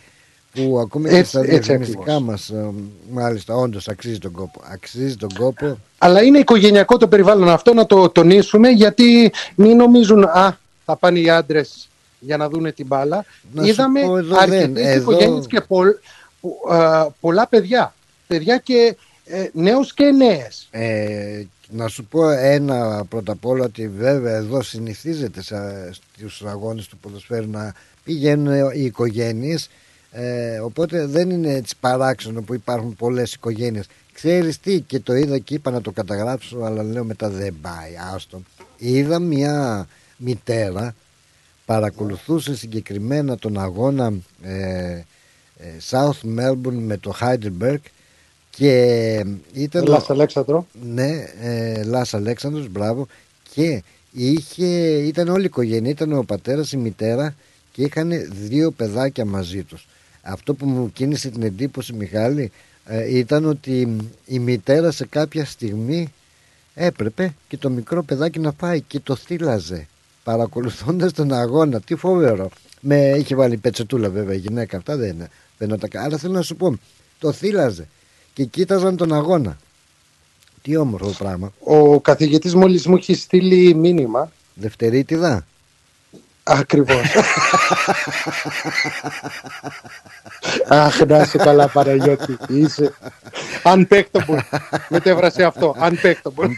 Που 0.54 0.78
ακούμε 0.78 1.08
και 1.08 1.24
στα 1.24 1.40
διαφημιστικά 1.40 2.20
μας, 2.20 2.48
ε, 2.48 2.70
μάλιστα, 3.10 3.54
όντως 3.54 3.88
αξίζει 3.88 4.18
τον 4.18 4.32
κόπο. 4.32 4.60
Αξίζει 4.72 5.16
τον 5.16 5.28
κόπο. 5.38 5.78
Αλλά 5.98 6.22
είναι 6.22 6.38
οικογενειακό 6.38 6.96
το 6.96 7.08
περιβάλλον 7.08 7.48
αυτό 7.48 7.74
να 7.74 7.86
το 7.86 8.08
τονίσουμε, 8.08 8.68
γιατί 8.68 9.32
μην 9.54 9.76
νομίζουν, 9.76 10.24
Α, 10.24 10.58
θα 10.84 10.96
πάνε 10.96 11.18
οι 11.18 11.30
άντρες 11.30 11.88
για 12.18 12.36
να 12.36 12.48
δούνε 12.48 12.72
την 12.72 12.86
μπάλα. 12.86 13.24
Να 13.52 13.66
Είδαμε 13.66 14.00
αρκετές 14.40 14.96
οικογένειες 14.96 15.46
και 15.46 15.60
πολλ, 15.60 15.88
πολλά 17.20 17.48
παιδιά. 17.48 17.94
Παιδιά 18.26 18.58
και 18.58 18.96
ε, 19.24 19.48
νέους 19.52 19.94
και 19.94 20.04
νέες. 20.04 20.68
Ε, 20.70 21.42
να 21.68 21.88
σου 21.88 22.04
πω 22.04 22.30
ένα 22.30 23.04
πρώτα 23.08 23.32
απ' 23.32 23.46
όλα 23.46 23.64
ότι 23.64 23.88
βέβαια 23.88 24.36
εδώ 24.36 24.62
συνηθίζεται 24.62 25.42
στους 25.92 26.42
αγώνες 26.44 26.86
του 26.86 26.96
ποδοσφαίρου 26.96 27.50
να 27.50 27.74
πηγαίνουν 28.04 28.70
οι 28.74 28.84
οικογένειες 28.84 29.68
ε, 30.12 30.58
οπότε 30.58 31.06
δεν 31.06 31.30
είναι 31.30 31.52
έτσι 31.52 31.74
παράξενο 31.80 32.42
που 32.42 32.54
υπάρχουν 32.54 32.96
πολλές 32.96 33.32
οικογένειες 33.32 33.86
ξέρεις 34.12 34.60
τι 34.60 34.80
και 34.80 35.00
το 35.00 35.14
είδα 35.14 35.38
και 35.38 35.54
είπα 35.54 35.70
να 35.70 35.80
το 35.80 35.90
καταγράψω 35.90 36.58
αλλά 36.58 36.82
λέω 36.82 37.04
μετά 37.04 37.28
δεν 37.28 37.54
πάει 37.60 37.92
άστο 38.14 38.42
είδα 38.78 39.18
μια 39.18 39.86
μητέρα 40.16 40.94
παρακολουθούσε 41.64 42.56
συγκεκριμένα 42.56 43.38
τον 43.38 43.58
αγώνα 43.58 44.12
ε, 44.42 45.02
ε, 45.62 45.66
South 45.90 46.38
Melbourne 46.38 46.80
με 46.80 46.96
το 46.96 47.14
Heidelberg 47.20 47.80
και 48.56 49.24
ήταν... 49.52 49.86
Λάς 49.86 50.10
Αλέξανδρο. 50.10 50.66
Ναι, 50.84 51.24
ε, 51.40 51.82
Λάς 51.84 52.14
Αλέξανδρος, 52.14 52.68
μπράβο. 52.68 53.06
Και 53.54 53.82
είχε, 54.12 54.66
ήταν 54.96 55.28
όλη 55.28 55.42
η 55.42 55.44
οικογένεια, 55.44 55.90
ήταν 55.90 56.12
ο 56.12 56.22
πατέρας, 56.22 56.72
η 56.72 56.76
μητέρα 56.76 57.34
και 57.72 57.82
είχαν 57.82 58.10
δύο 58.46 58.70
παιδάκια 58.70 59.24
μαζί 59.24 59.62
τους. 59.62 59.86
Αυτό 60.22 60.54
που 60.54 60.66
μου 60.66 60.92
κίνησε 60.92 61.30
την 61.30 61.42
εντύπωση 61.42 61.92
Μιχάλη 61.92 62.50
ε, 62.84 63.18
ήταν 63.18 63.44
ότι 63.44 63.96
η 64.26 64.38
μητέρα 64.38 64.90
σε 64.90 65.06
κάποια 65.06 65.44
στιγμή 65.44 66.12
έπρεπε 66.74 67.34
και 67.48 67.56
το 67.56 67.70
μικρό 67.70 68.02
παιδάκι 68.02 68.38
να 68.38 68.52
πάει 68.52 68.80
και 68.80 69.00
το 69.00 69.16
θύλαζε 69.16 69.86
παρακολουθώντας 70.24 71.12
τον 71.12 71.32
αγώνα. 71.32 71.80
Τι 71.80 71.94
φοβερό. 71.94 72.50
Με 72.80 73.14
είχε 73.18 73.34
βάλει 73.34 73.56
πετσετούλα 73.56 74.08
βέβαια 74.08 74.34
η 74.34 74.38
γυναίκα 74.38 74.76
αυτά 74.76 74.96
δεν 74.96 75.10
είναι. 75.10 75.28
Δεν 75.58 75.78
τα... 75.78 75.88
Αλλά 76.02 76.16
θέλω 76.16 76.32
να 76.32 76.42
σου 76.42 76.56
πω, 76.56 76.78
το 77.18 77.32
θύλαζε 77.32 77.88
και 78.32 78.44
κοίταζαν 78.44 78.96
τον 78.96 79.12
αγώνα. 79.12 79.58
Τι 80.62 80.76
όμορφο 80.76 81.10
πράγμα. 81.18 81.52
Ο 81.58 82.00
καθηγητής 82.00 82.54
μόλις 82.54 82.86
μου 82.86 82.96
έχει 82.96 83.14
στείλει 83.14 83.74
μήνυμα. 83.74 84.32
Δευτερίτιδα. 84.54 85.46
Ακριβώς. 86.44 87.14
Αχ, 90.68 91.00
να 91.00 91.20
είσαι 91.20 91.38
καλά 91.38 91.68
Παναγιώτη. 91.68 92.36
Είσαι 92.48 92.94
unpackable. 93.62 94.38
Μετέβρασε 94.88 95.44
αυτό. 95.44 95.76
Unpackable. 95.78 96.48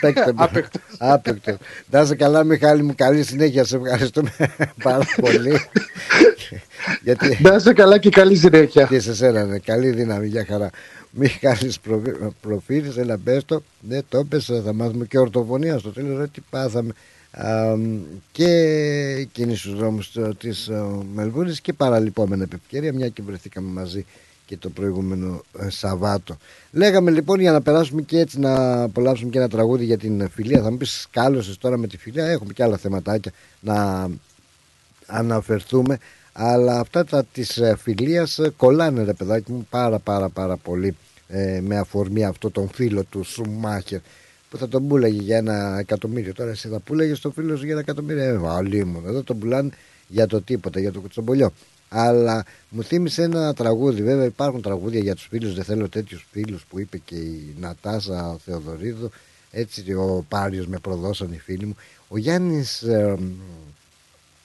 Άπεκτο. 0.98 1.56
Να 1.90 2.00
είσαι 2.00 2.14
καλά 2.14 2.44
Μιχάλη 2.44 2.82
μου. 2.82 2.94
Καλή 2.96 3.22
συνέχεια. 3.22 3.64
Σε 3.64 3.76
ευχαριστούμε 3.76 4.32
πάρα 4.82 5.04
πολύ. 5.20 5.68
Γιατί... 7.02 7.38
Να 7.42 7.54
είσαι 7.54 7.72
καλά 7.72 7.98
και 7.98 8.10
καλή 8.10 8.36
συνέχεια. 8.36 8.84
Και 8.84 9.00
σε 9.00 9.14
σένα, 9.14 9.44
ναι. 9.44 9.58
Καλή 9.58 9.90
δύναμη, 9.90 10.26
για 10.26 10.44
χαρά. 10.48 10.70
Μην 11.10 11.30
κάνει 11.40 11.70
προφίλ, 12.40 12.84
έλα 12.98 13.18
πες 13.18 13.44
το. 13.44 13.62
Ναι, 13.80 14.02
το 14.02 14.18
έπες, 14.18 14.50
θα 14.64 14.72
μάθουμε 14.72 15.04
και 15.04 15.18
ορτοφωνία 15.18 15.78
στο 15.78 15.90
τέλος. 15.90 16.18
Ρε, 16.18 16.26
τι 16.26 16.40
πάθαμε. 16.50 16.92
Α, 17.36 17.76
και 18.32 18.48
εκείνη 19.18 19.56
στους 19.56 19.74
δρόμους 19.76 20.12
της 20.38 20.70
Μελβούρνης 21.14 21.60
και 21.60 21.72
παραλυπόμενα 21.72 22.42
επευκαιρία 22.42 22.92
μια 22.92 23.08
και 23.08 23.22
βρεθήκαμε 23.22 23.68
μαζί 23.68 24.04
και 24.46 24.56
το 24.56 24.70
προηγούμενο 24.70 25.42
ε, 25.58 25.70
Σαββάτο. 25.70 26.36
Λέγαμε 26.72 27.10
λοιπόν 27.10 27.40
για 27.40 27.52
να 27.52 27.60
περάσουμε 27.60 28.02
και 28.02 28.18
έτσι 28.18 28.38
να 28.38 28.82
απολαύσουμε 28.82 29.30
και 29.30 29.38
ένα 29.38 29.48
τραγούδι 29.48 29.84
για 29.84 29.98
την 29.98 30.28
φιλία. 30.30 30.62
Θα 30.62 30.70
μου 30.70 30.76
πεις 30.76 31.06
κάλωσε 31.10 31.58
τώρα 31.58 31.76
με 31.76 31.86
τη 31.86 31.96
φιλία. 31.96 32.26
Έχουμε 32.26 32.52
και 32.52 32.62
άλλα 32.62 32.76
θεματάκια 32.76 33.32
να 33.60 34.08
αναφερθούμε. 35.06 35.98
Αλλά 36.32 36.80
αυτά 36.80 37.04
τα 37.04 37.24
της 37.24 37.56
ε, 37.56 37.76
φιλίας 37.78 38.38
ε, 38.38 38.52
κολλάνε 38.56 39.02
ρε 39.02 39.12
παιδάκι 39.12 39.52
μου 39.52 39.66
πάρα 39.70 39.98
πάρα 39.98 40.28
πάρα 40.28 40.56
πολύ 40.56 40.96
με 41.60 41.78
αφορμή 41.78 42.24
αυτό 42.24 42.50
τον 42.50 42.68
φίλο 42.68 43.04
του 43.04 43.22
Σουμάχερ 43.22 44.00
που 44.54 44.60
θα 44.60 44.68
τον 44.68 44.88
πούλαγε 44.88 45.22
για 45.22 45.36
ένα 45.36 45.76
εκατομμύριο. 45.78 46.32
Τώρα 46.32 46.50
εσύ 46.50 46.68
θα 46.68 46.78
πούλαγε 46.78 47.14
στο 47.14 47.30
φίλο 47.30 47.56
σου 47.56 47.62
για 47.64 47.72
ένα 47.72 47.80
εκατομμύριο. 47.80 48.22
Ε, 48.22 48.36
βάλει 48.36 48.84
μου. 48.84 49.02
Εδώ 49.06 49.22
τον 49.22 49.38
πουλάνε 49.38 49.70
για 50.08 50.26
το 50.26 50.42
τίποτα, 50.42 50.80
για 50.80 50.92
το 50.92 51.00
κουτσομπολιό 51.00 51.52
αλλά 51.88 52.44
μου 52.68 52.82
θύμισε 52.82 53.22
ένα 53.22 53.54
τραγούδι. 53.54 54.02
Βέβαια 54.02 54.24
υπάρχουν 54.24 54.62
τραγούδια 54.62 55.00
για 55.00 55.14
τους 55.14 55.26
φίλους, 55.30 55.54
δεν 55.54 55.64
θέλω 55.64 55.88
τέτοιους 55.88 56.26
φίλους 56.30 56.64
που 56.64 56.80
είπε 56.80 56.98
και 56.98 57.14
η 57.14 57.54
Νατάσα 57.60 58.36
Θεοδωρίδου. 58.44 59.10
Έτσι 59.50 59.92
ο 59.92 60.24
Πάριος 60.28 60.66
με 60.66 60.78
προδώσαν 60.78 61.32
οι 61.32 61.38
φίλοι 61.38 61.66
μου. 61.66 61.76
Ο 62.08 62.18
Γιάννης 62.18 62.82
ε, 62.82 63.16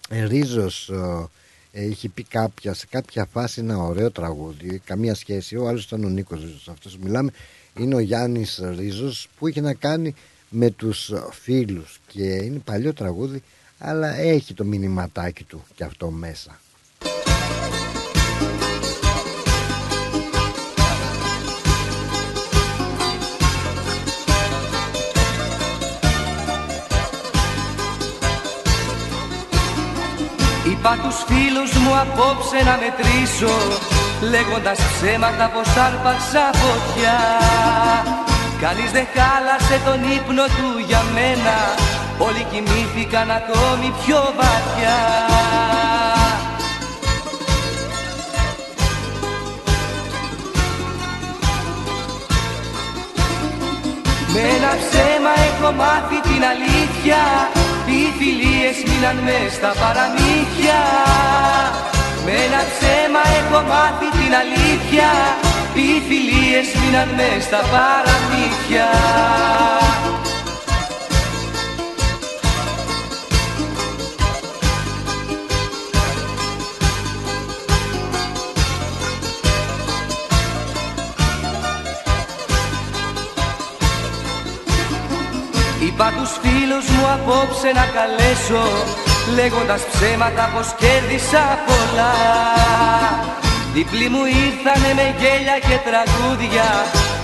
ε, 0.09 0.25
Ρίζος 0.25 0.91
ε, 1.71 1.85
είχε 1.85 2.09
πει 2.09 2.23
κάποια, 2.23 2.73
σε 2.73 2.85
κάποια 2.89 3.25
φάση 3.25 3.59
ένα 3.59 3.77
ωραίο 3.77 4.11
τραγούδι, 4.11 4.81
καμία 4.85 5.15
σχέση. 5.15 5.55
Ο 5.55 5.67
άλλος 5.67 5.85
ήταν 5.85 6.03
ο 6.03 6.09
Νίκος 6.09 6.41
Ρίζος. 6.41 6.67
Αυτός 6.67 6.97
μιλάμε 6.97 7.31
είναι 7.79 7.95
ο 7.95 7.99
Γιάννης 7.99 8.61
Ρίζος 8.77 9.27
που 9.37 9.47
είχε 9.47 9.61
να 9.61 9.73
κάνει 9.73 10.15
με 10.49 10.69
τους 10.69 11.11
φίλους 11.31 11.99
και 12.07 12.23
είναι 12.23 12.59
παλιό 12.59 12.93
τραγούδι 12.93 13.43
αλλά 13.77 14.15
έχει 14.15 14.53
το 14.53 14.63
μηνυματάκι 14.63 15.43
του 15.43 15.63
και 15.75 15.83
αυτό 15.83 16.09
μέσα. 16.09 16.59
Είπα 30.79 30.97
τους 31.03 31.17
φίλους 31.27 31.71
μου 31.73 31.93
απόψε 32.03 32.59
να 32.69 32.75
μετρήσω 32.83 33.55
Λέγοντας 34.31 34.79
ψέματα 34.91 35.45
πως 35.53 35.69
άρπαξα 35.85 36.45
φωτιά. 36.61 37.19
Κανείς 38.61 38.91
δεν 38.91 39.07
χάλασε 39.15 39.77
τον 39.85 39.99
ύπνο 40.17 40.45
του 40.57 40.69
για 40.87 41.01
μένα 41.13 41.55
Όλοι 42.27 42.43
κοιμήθηκαν 42.51 43.31
ακόμη 43.31 43.93
πιο 44.01 44.21
βαθιά 44.37 44.97
Με 54.33 54.41
ένα 54.55 54.71
ψέμα 54.81 55.33
έχω 55.49 55.69
μάθει 55.81 56.17
την 56.29 56.41
αλήθεια. 56.51 57.21
Οι 57.91 58.01
φιλίες 58.17 58.77
μείναν 58.87 59.17
μες 59.25 59.51
στα 59.59 59.71
παραμύθια. 59.81 60.81
Με 62.25 62.31
ένα 62.45 62.61
ψέμα 62.71 63.21
έχω 63.39 63.59
μάθει 63.71 64.07
την 64.17 64.31
αλήθεια. 64.41 65.09
Οι 65.79 65.89
φιλίες 66.07 66.67
μείναν 66.79 67.09
μες 67.17 67.43
στα 67.43 67.61
παραμύθια 67.73 68.87
Είπα 85.99 86.13
τους 86.17 86.31
φίλους 86.41 86.85
μου 86.93 87.05
απόψε 87.15 87.69
να 87.79 87.85
καλέσω 87.95 88.63
Λέγοντας 89.35 89.81
ψέματα 89.91 90.49
πως 90.53 90.67
κέρδισα 90.79 91.43
πολλά. 91.67 92.13
Διπλοί 93.73 94.07
μου 94.09 94.23
ήρθανε 94.45 94.89
με 94.99 95.05
γέλια 95.19 95.57
και 95.67 95.77
τραγούδια 95.87 96.67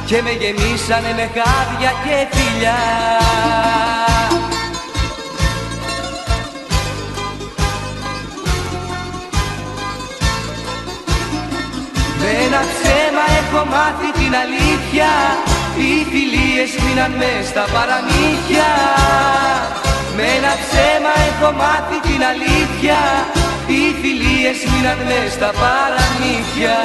Και 0.06 0.22
με 0.22 0.32
γεμίσανε 0.42 1.12
με 1.18 1.26
χάδια 1.36 1.92
και 2.04 2.18
φιλιά. 2.34 2.82
Με 12.20 12.30
ένα 12.46 12.62
ψέμα 12.72 13.24
έχω 13.40 13.66
μάθει 13.74 14.10
την 14.20 14.34
αλήθεια 14.44 15.10
οι 15.84 15.94
φιλίες 16.12 16.72
μείναν 16.84 17.12
μες 17.20 17.44
στα 17.52 17.66
παραμύθια. 17.74 18.70
Με 20.16 20.26
ένα 20.38 20.54
ψέμα 20.62 21.14
έχω 21.30 21.50
μάθει 21.62 21.98
την 22.08 22.22
αλήθεια. 22.32 23.00
Οι 23.74 23.84
φιλίες 24.02 24.60
μείναν 24.70 25.00
μες 25.08 25.30
στα 25.38 25.52
παραμύθια. 25.62 26.78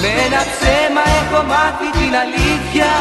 Με 0.00 0.10
ένα 0.26 0.42
ψέμα 0.52 1.04
έχω 1.20 1.40
μάθει 1.52 1.88
την 1.98 2.12
αλήθεια. 2.24 2.92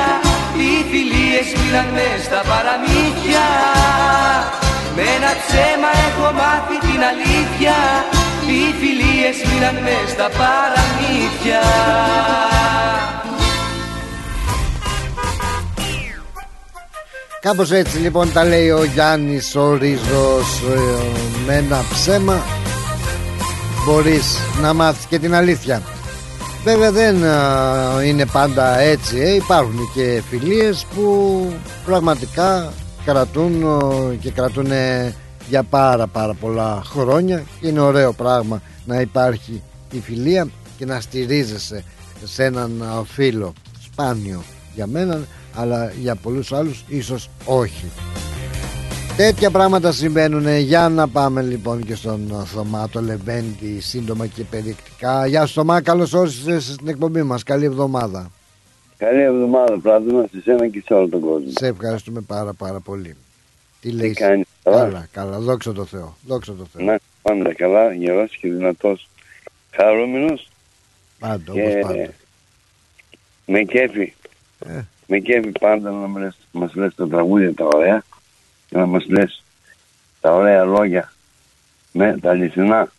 Οι 0.60 0.74
φιλίες 0.90 1.48
μείναν 1.58 1.88
μες 1.96 2.20
στα 2.28 2.42
παραμύθια. 2.50 3.48
Με 4.96 5.04
ένα 5.16 5.32
ψέμα 5.42 5.92
έχω 6.08 6.28
μάθει 6.40 6.78
την 6.88 7.02
αλήθεια. 7.12 7.78
Οι 8.50 8.64
φιλίες 8.80 9.38
μείναν 9.48 9.78
μες 9.86 10.08
στα 10.16 10.28
παραμύθια 10.40 11.64
Κάπως 17.46 17.72
έτσι 17.72 17.98
λοιπόν 17.98 18.32
τα 18.34 18.46
λέει 18.46 18.70
ο 18.70 18.84
Γιάννης 18.84 19.56
ο 19.56 19.76
Ρίζος 19.76 20.62
ε, 20.76 21.46
με 21.46 21.56
ένα 21.56 21.84
ψέμα. 21.92 22.42
Μπορείς 23.86 24.38
να 24.62 24.74
μάθεις 24.74 25.06
και 25.06 25.20
την 25.20 25.34
αλήθεια. 25.34 25.82
Βέβαια 26.64 26.92
δεν 26.92 27.24
ε, 27.24 28.08
είναι 28.08 28.26
πάντα 28.26 28.80
έτσι 28.80 29.20
ε. 29.20 29.34
Υπάρχουν 29.34 29.80
και 29.94 30.22
φιλίες 30.30 30.86
που 30.96 31.48
πραγματικά 31.86 32.74
κρατούν 33.06 33.64
και 34.20 34.32
κρατούν 34.32 34.72
για 35.48 35.64
πάρα 35.64 36.08
πάρα 36.08 36.34
πολλά 36.34 36.82
χρόνια. 36.86 37.44
Και 37.60 37.68
είναι 37.68 37.80
ωραίο 37.80 38.14
πράγμα 38.14 38.62
να 38.86 39.00
υπάρχει 39.00 39.62
η 39.92 40.00
φιλία 40.00 40.48
και 40.78 40.86
να 40.86 41.00
στηρίζεσαι 41.00 41.84
σε 42.24 42.44
έναν 42.44 42.84
φίλο 43.08 43.54
σπάνιο 43.84 44.44
για 44.76 44.88
μένα 44.88 45.20
αλλά 45.56 45.92
για 45.92 46.16
πολλούς 46.16 46.52
άλλους 46.52 46.84
ίσως 46.88 47.30
όχι. 47.46 47.92
Τέτοια 49.18 49.52
πράγματα 49.52 49.92
συμβαίνουν 49.92 50.58
Για 50.58 50.90
να 50.90 51.08
πάμε 51.08 51.42
λοιπόν 51.42 51.86
και 51.86 51.96
στον 51.96 52.46
Θωμά 52.46 52.90
Το 52.90 53.02
Λεβέντη 53.02 53.80
σύντομα 53.80 54.28
και 54.28 54.44
περιεκτικά. 54.44 55.28
Γεια 55.28 55.46
σου 55.46 55.54
Θωμά 55.54 55.82
καλώς 55.82 56.14
όρισες 56.14 56.64
στην 56.66 56.88
εκπομπή 56.88 57.24
μας. 57.24 57.44
Καλή 57.44 57.66
εβδομάδα. 57.66 58.32
Καλή 58.98 59.22
εβδομάδα 59.22 59.80
πράγμα 59.80 60.28
σε 60.32 60.42
σένα 60.42 60.68
και 60.68 60.84
σε 60.86 60.94
όλο 60.94 61.10
τον 61.10 61.20
κόσμο. 61.20 61.50
Σε 61.50 61.68
ευχαριστούμε 61.68 62.22
πάρα 62.22 62.54
πάρα 62.54 62.80
πολύ. 62.80 63.16
Τι, 63.82 63.90
Τι 63.90 63.96
λέει 63.96 64.14
Καλά, 64.64 65.08
καλά, 65.12 65.40
δόξα 65.40 65.74
τω 65.74 65.86
Θεώ 65.86 66.18
Δόξα 66.28 66.54
τω 66.54 66.66
Θεώ. 66.74 66.86
Να, 66.86 67.00
πάντα 67.22 67.54
καλά, 67.54 67.94
γερός 67.94 68.38
και 68.38 68.52
δυνατός. 68.52 69.10
Χαρούμενος. 69.72 70.50
Πάντα, 71.20 71.52
και... 71.52 71.62
όπως 71.62 71.74
πάντα. 71.82 72.10
Με 73.46 73.64
κέφι. 73.64 74.14
Ε. 74.68 74.82
Με 75.08 75.20
κέφι 75.20 75.52
πάντα 75.60 75.92
να 75.92 76.08
μας, 76.08 76.38
μας 76.52 76.76
λες 76.76 76.96
τα 76.96 77.08
τραγούδια 77.08 77.54
τα 77.54 77.66
ωραία 77.66 78.04
και 78.70 78.78
να 78.78 78.86
μας 78.86 79.06
λες 79.08 79.44
τα 80.22 80.34
ωραία 80.34 80.64
λόγια 80.64 81.14
με 81.92 82.18
τα 82.22 82.30
αληθινά, 82.30 82.92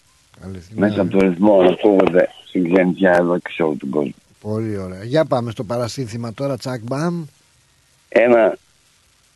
αληθινά 0.44 0.86
μέσα 0.86 1.00
από 1.00 1.10
το 1.10 1.18
ρυθμό 1.18 1.62
να 1.62 1.70
ακούγονται 1.70 2.28
στην 2.46 2.72
ξενιτιά 2.72 3.12
εδώ 3.12 3.38
και 3.38 3.50
σε 3.52 3.62
όλο 3.62 3.76
τον 3.78 3.90
κόσμο. 3.90 4.14
Πολύ 4.40 4.78
ωραία. 4.78 5.04
Για 5.04 5.24
πάμε 5.24 5.50
στο 5.50 5.64
παρασύνθημα 5.64 6.32
τώρα, 6.34 6.56
τσακ 6.56 6.80
μπαμ. 6.82 7.24
Ένα, 8.08 8.58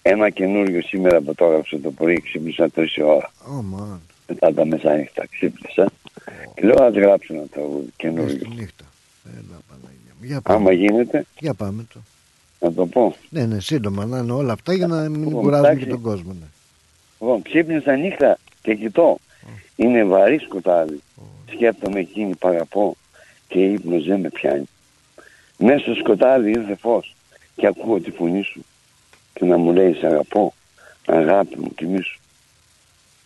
ένα 0.02 0.30
καινούριο 0.30 0.82
σήμερα 0.82 1.20
που 1.20 1.34
το 1.34 1.44
έγραψα 1.44 1.78
το 1.78 1.90
πρωί, 1.90 2.20
ξύπνησα 2.20 2.70
τρεις 2.70 2.98
ώρα. 2.98 3.30
Oh, 3.46 3.80
man. 3.80 3.98
Μετά 4.26 4.54
τα 4.54 4.66
μεσάνυχτα 4.66 5.26
ξύπνησα. 5.30 5.90
Oh. 5.90 6.32
Και 6.54 6.66
λέω 6.66 6.74
να 6.74 7.00
γράψω 7.00 7.34
ένα 7.34 7.46
τραγούδι 7.50 7.92
καινούριο. 7.96 8.48
Νύχτα. 8.54 8.84
Έλα, 9.24 9.60
Για 10.20 10.40
πάμε. 10.40 10.58
Άμα 10.58 10.72
γίνεται. 10.72 11.26
Για 11.38 11.54
πάμε 11.54 11.86
το. 11.92 12.00
Να 12.60 12.72
το 12.72 12.86
πω. 12.86 13.14
Ναι, 13.28 13.46
ναι, 13.46 13.60
σύντομα 13.60 14.04
να 14.04 14.18
είναι 14.18 14.32
όλα 14.32 14.52
αυτά 14.52 14.72
για 14.72 14.86
να 14.86 15.08
μην 15.08 15.24
λοιπόν, 15.24 15.42
κουράζουμε 15.42 15.74
και 15.74 15.86
τον 15.86 16.00
κόσμο. 16.00 16.32
Ναι. 16.32 16.46
Λοιπόν, 17.20 17.42
ξύπνησα 17.42 17.96
νύχτα 17.96 18.38
και 18.62 18.74
κοιτώ. 18.74 19.18
Είναι 19.76 20.04
βαρύ 20.04 20.38
σκοτάδι. 20.38 21.00
Σκέφτομαι 21.52 22.00
εκείνη 22.00 22.34
που 22.36 22.48
αγαπώ 22.48 22.96
και 23.48 23.64
ύπνος 23.64 24.04
δεν 24.04 24.20
με 24.20 24.28
πιάνει. 24.28 24.68
Μέσα 25.58 25.78
στο 25.78 25.94
σκοτάδι 25.94 26.50
ήρθε 26.50 26.74
φως 26.74 27.14
και 27.56 27.66
ακούω 27.66 28.00
τη 28.00 28.10
φωνή 28.10 28.42
σου 28.42 28.64
και 29.34 29.44
να 29.44 29.56
μου 29.56 29.72
λέει 29.72 29.92
«Σ' 29.92 30.04
αγαπώ, 30.04 30.54
αγάπη 31.06 31.58
μου, 31.58 31.74
κοιμήσου». 31.74 32.20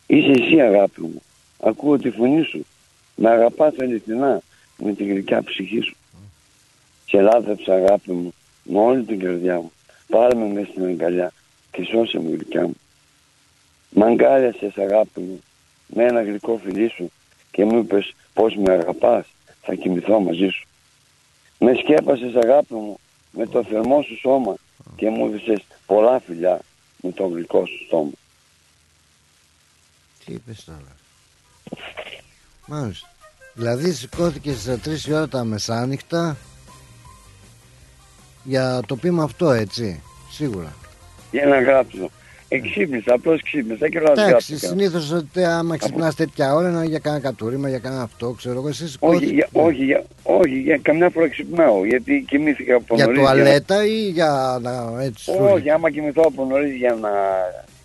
Είσαι 0.06 0.30
εσύ 0.30 0.60
αγάπη 0.60 1.00
μου, 1.00 1.22
ακούω 1.60 1.98
τη 1.98 2.10
φωνή 2.10 2.42
σου, 2.42 2.66
με 3.14 3.30
αγαπάς 3.30 3.74
αληθινά 3.80 4.40
με 4.76 4.92
την 4.92 5.06
γλυκιά 5.06 5.42
ψυχή 5.42 5.80
σου. 5.80 5.96
Σε 7.06 7.20
λάθρεψα 7.20 7.74
αγάπη 7.74 8.12
μου 8.12 8.34
με 8.64 8.78
όλη 8.78 9.02
την 9.02 9.18
καρδιά 9.18 9.56
μου. 9.56 9.72
Πάρε 10.08 10.34
με 10.34 10.46
μέσα 10.46 10.70
στην 10.70 10.84
αγκαλιά 10.84 11.32
και 11.70 11.84
σώσε 11.84 12.18
μου 12.18 12.30
γλυκιά 12.30 12.66
μου. 12.66 12.76
Μ' 13.90 14.02
αγκάλιασες 14.02 14.76
αγάπη 14.76 15.20
μου 15.20 15.42
με 15.86 16.04
ένα 16.04 16.22
γλυκό 16.22 16.60
φιλί 16.64 16.88
σου 16.88 17.12
και 17.50 17.64
μου 17.64 17.78
είπες 17.78 18.14
πως 18.34 18.56
με 18.56 18.72
αγαπάς, 18.72 19.26
θα 19.62 19.74
κοιμηθώ 19.74 20.20
μαζί 20.20 20.48
σου. 20.48 20.66
Με 21.58 21.74
σκέπασες 21.74 22.34
αγάπη 22.34 22.74
μου 22.74 22.98
με 23.30 23.46
το 23.46 23.64
θερμό 23.64 24.02
σου 24.02 24.18
σώμα 24.18 24.54
και 24.96 25.10
μου 25.10 25.26
έδωσες 25.26 25.64
πολλά 25.86 26.20
φιλιά 26.20 26.60
με 26.96 27.12
το 27.12 27.26
γλυκό 27.26 27.66
σου 27.66 27.84
στόμα. 27.86 28.10
Τι 30.24 30.32
είπες 30.32 30.64
τώρα. 30.64 30.96
Μάλιστα. 32.66 33.08
Δηλαδή 33.54 33.92
σηκώθηκες 33.92 34.60
στα 34.60 34.80
3 34.84 35.12
ώρα 35.12 35.28
τα 35.28 35.44
μεσάνυχτα 35.44 36.36
για 38.44 38.80
το 38.86 38.96
πείμα 38.96 39.22
αυτό 39.22 39.50
έτσι, 39.50 40.02
σίγουρα. 40.30 40.72
Για 41.30 41.46
να 41.46 41.60
γράψω. 41.60 42.10
Εξύπνησα, 42.48 43.14
απλώς 43.14 43.42
ξύπνησα 43.42 43.88
και 43.88 44.00
λέω 44.00 44.12
Εντάξει, 44.12 44.58
συνήθως 44.58 45.10
ότι 45.12 45.44
άμα 45.44 45.76
ξυπνάς 45.76 46.14
τέτοια 46.14 46.54
ώρα 46.54 46.68
είναι 46.68 46.84
για 46.84 46.98
κάνα 46.98 47.20
κατούριμα, 47.20 47.68
για 47.68 47.78
κάνα 47.78 48.02
αυτό, 48.02 48.30
ξέρω 48.30 48.58
εγώ. 48.58 48.68
Εσύ 48.68 48.96
όχι, 48.98 49.24
για, 49.24 49.48
όχι, 49.52 49.84
για, 49.84 50.04
όχι, 50.22 50.58
για 50.58 50.78
καμιά 50.82 51.10
φορά 51.10 51.28
ξυπνάω, 51.28 51.84
γιατί 51.84 52.24
κοιμήθηκα 52.28 52.74
από 52.74 52.94
Για 52.94 53.04
νωρίς, 53.04 53.20
τουαλέτα 53.20 53.86
ή 53.86 54.08
για 54.10 54.58
να 54.62 55.02
έτσι. 55.02 55.24
σου 55.24 55.48
Όχι, 55.52 55.70
άμα 55.70 55.90
κοιμηθώ 55.90 56.22
από 56.26 56.44
νωρίς 56.44 56.74
για 56.74 56.98
να 57.00 57.10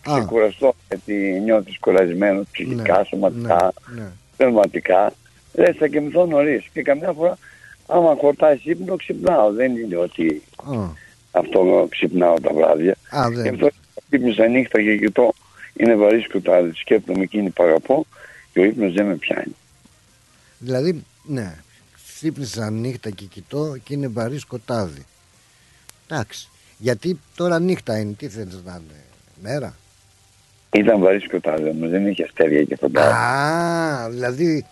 ξεκουραστώ, 0.01 0.75
γιατί 0.87 1.41
νιώθεις 1.43 1.79
κουρασμένος 1.79 2.45
ψυχικά, 2.51 3.03
σωματικά, 3.03 3.73
ναι. 3.95 4.07
πνευματικά. 4.37 5.13
Λες, 5.53 5.75
θα 5.77 5.87
κοιμηθώ 5.87 6.25
νωρίς. 6.25 6.67
Και 6.73 6.81
καμιά 6.81 7.11
φορά, 7.11 7.37
άμα 7.89 8.15
χορτάσει 8.19 8.69
ύπνο, 8.69 8.95
ξυπνάω. 8.95 9.51
Δεν 9.51 9.77
είναι 9.77 9.95
ότι 9.95 10.41
αυτό 11.31 11.87
ξυπνάω 11.89 12.39
τα 12.39 12.53
βράδια. 12.53 12.95
Α, 13.09 13.29
δεν. 13.29 13.43
Γι' 13.43 13.49
αυτό 13.49 13.69
ξύπνησα 14.09 14.47
νύχτα 14.47 14.81
και 14.81 14.97
κοιτώ. 14.97 15.33
Είναι 15.73 15.95
βαρύς 15.95 16.23
σκοτάδι. 16.23 16.71
Σκέφτομαι 16.73 17.23
εκείνη 17.23 17.49
που 17.49 17.63
αγαπώ 17.63 18.05
και 18.53 18.59
ο 18.59 18.63
ύπνος 18.63 18.93
δεν 18.93 19.05
με 19.05 19.15
πιάνει. 19.15 19.55
Δηλαδή, 20.57 21.03
ναι, 21.23 21.55
ξύπνησα 22.15 22.69
νύχτα 22.69 23.09
και 23.09 23.25
κοιτώ 23.25 23.75
και 23.83 23.93
είναι 23.93 24.07
βαρύς 24.07 24.41
σκοτάδι. 24.41 25.05
Εντάξει. 26.07 26.49
Γιατί 26.77 27.19
τώρα 27.35 27.59
νύχτα 27.59 27.99
είναι, 27.99 28.13
τι 28.13 28.27
θέλεις 28.27 28.61
να 28.65 28.71
είναι, 28.71 29.03
μέρα; 29.41 29.75
Ήταν 30.71 30.99
βαρύς 30.99 31.23
σκοτάδι 31.23 31.69
όμως, 31.69 31.89
δεν 31.89 32.07
είχε 32.07 32.23
αστέρια 32.23 32.63
και 32.63 32.75
φωτά. 32.75 33.15
Α, 33.15 34.09
δηλαδή 34.09 34.65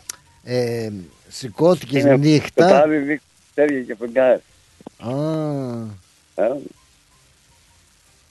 ε, 0.44 0.90
σηκώθηκες 1.30 2.02
Είναι 2.02 2.18
νύχτα. 2.18 2.68
Σκοτάδι, 2.68 2.98
δείχνει 2.98 3.20
αστέρια 3.48 3.82
και 3.82 3.96
φωτά. 3.96 4.42
Α, 4.98 6.44
Ε, 6.44 6.52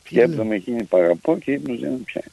Σκέφτομαι 0.05 0.55
εκείνη 0.55 0.83
που 0.85 0.97
αγαπώ 0.97 1.39
και 1.39 1.53
ύπνος 1.53 1.81
δεν 1.81 1.91
με 1.91 1.99
πιάνει. 2.05 2.27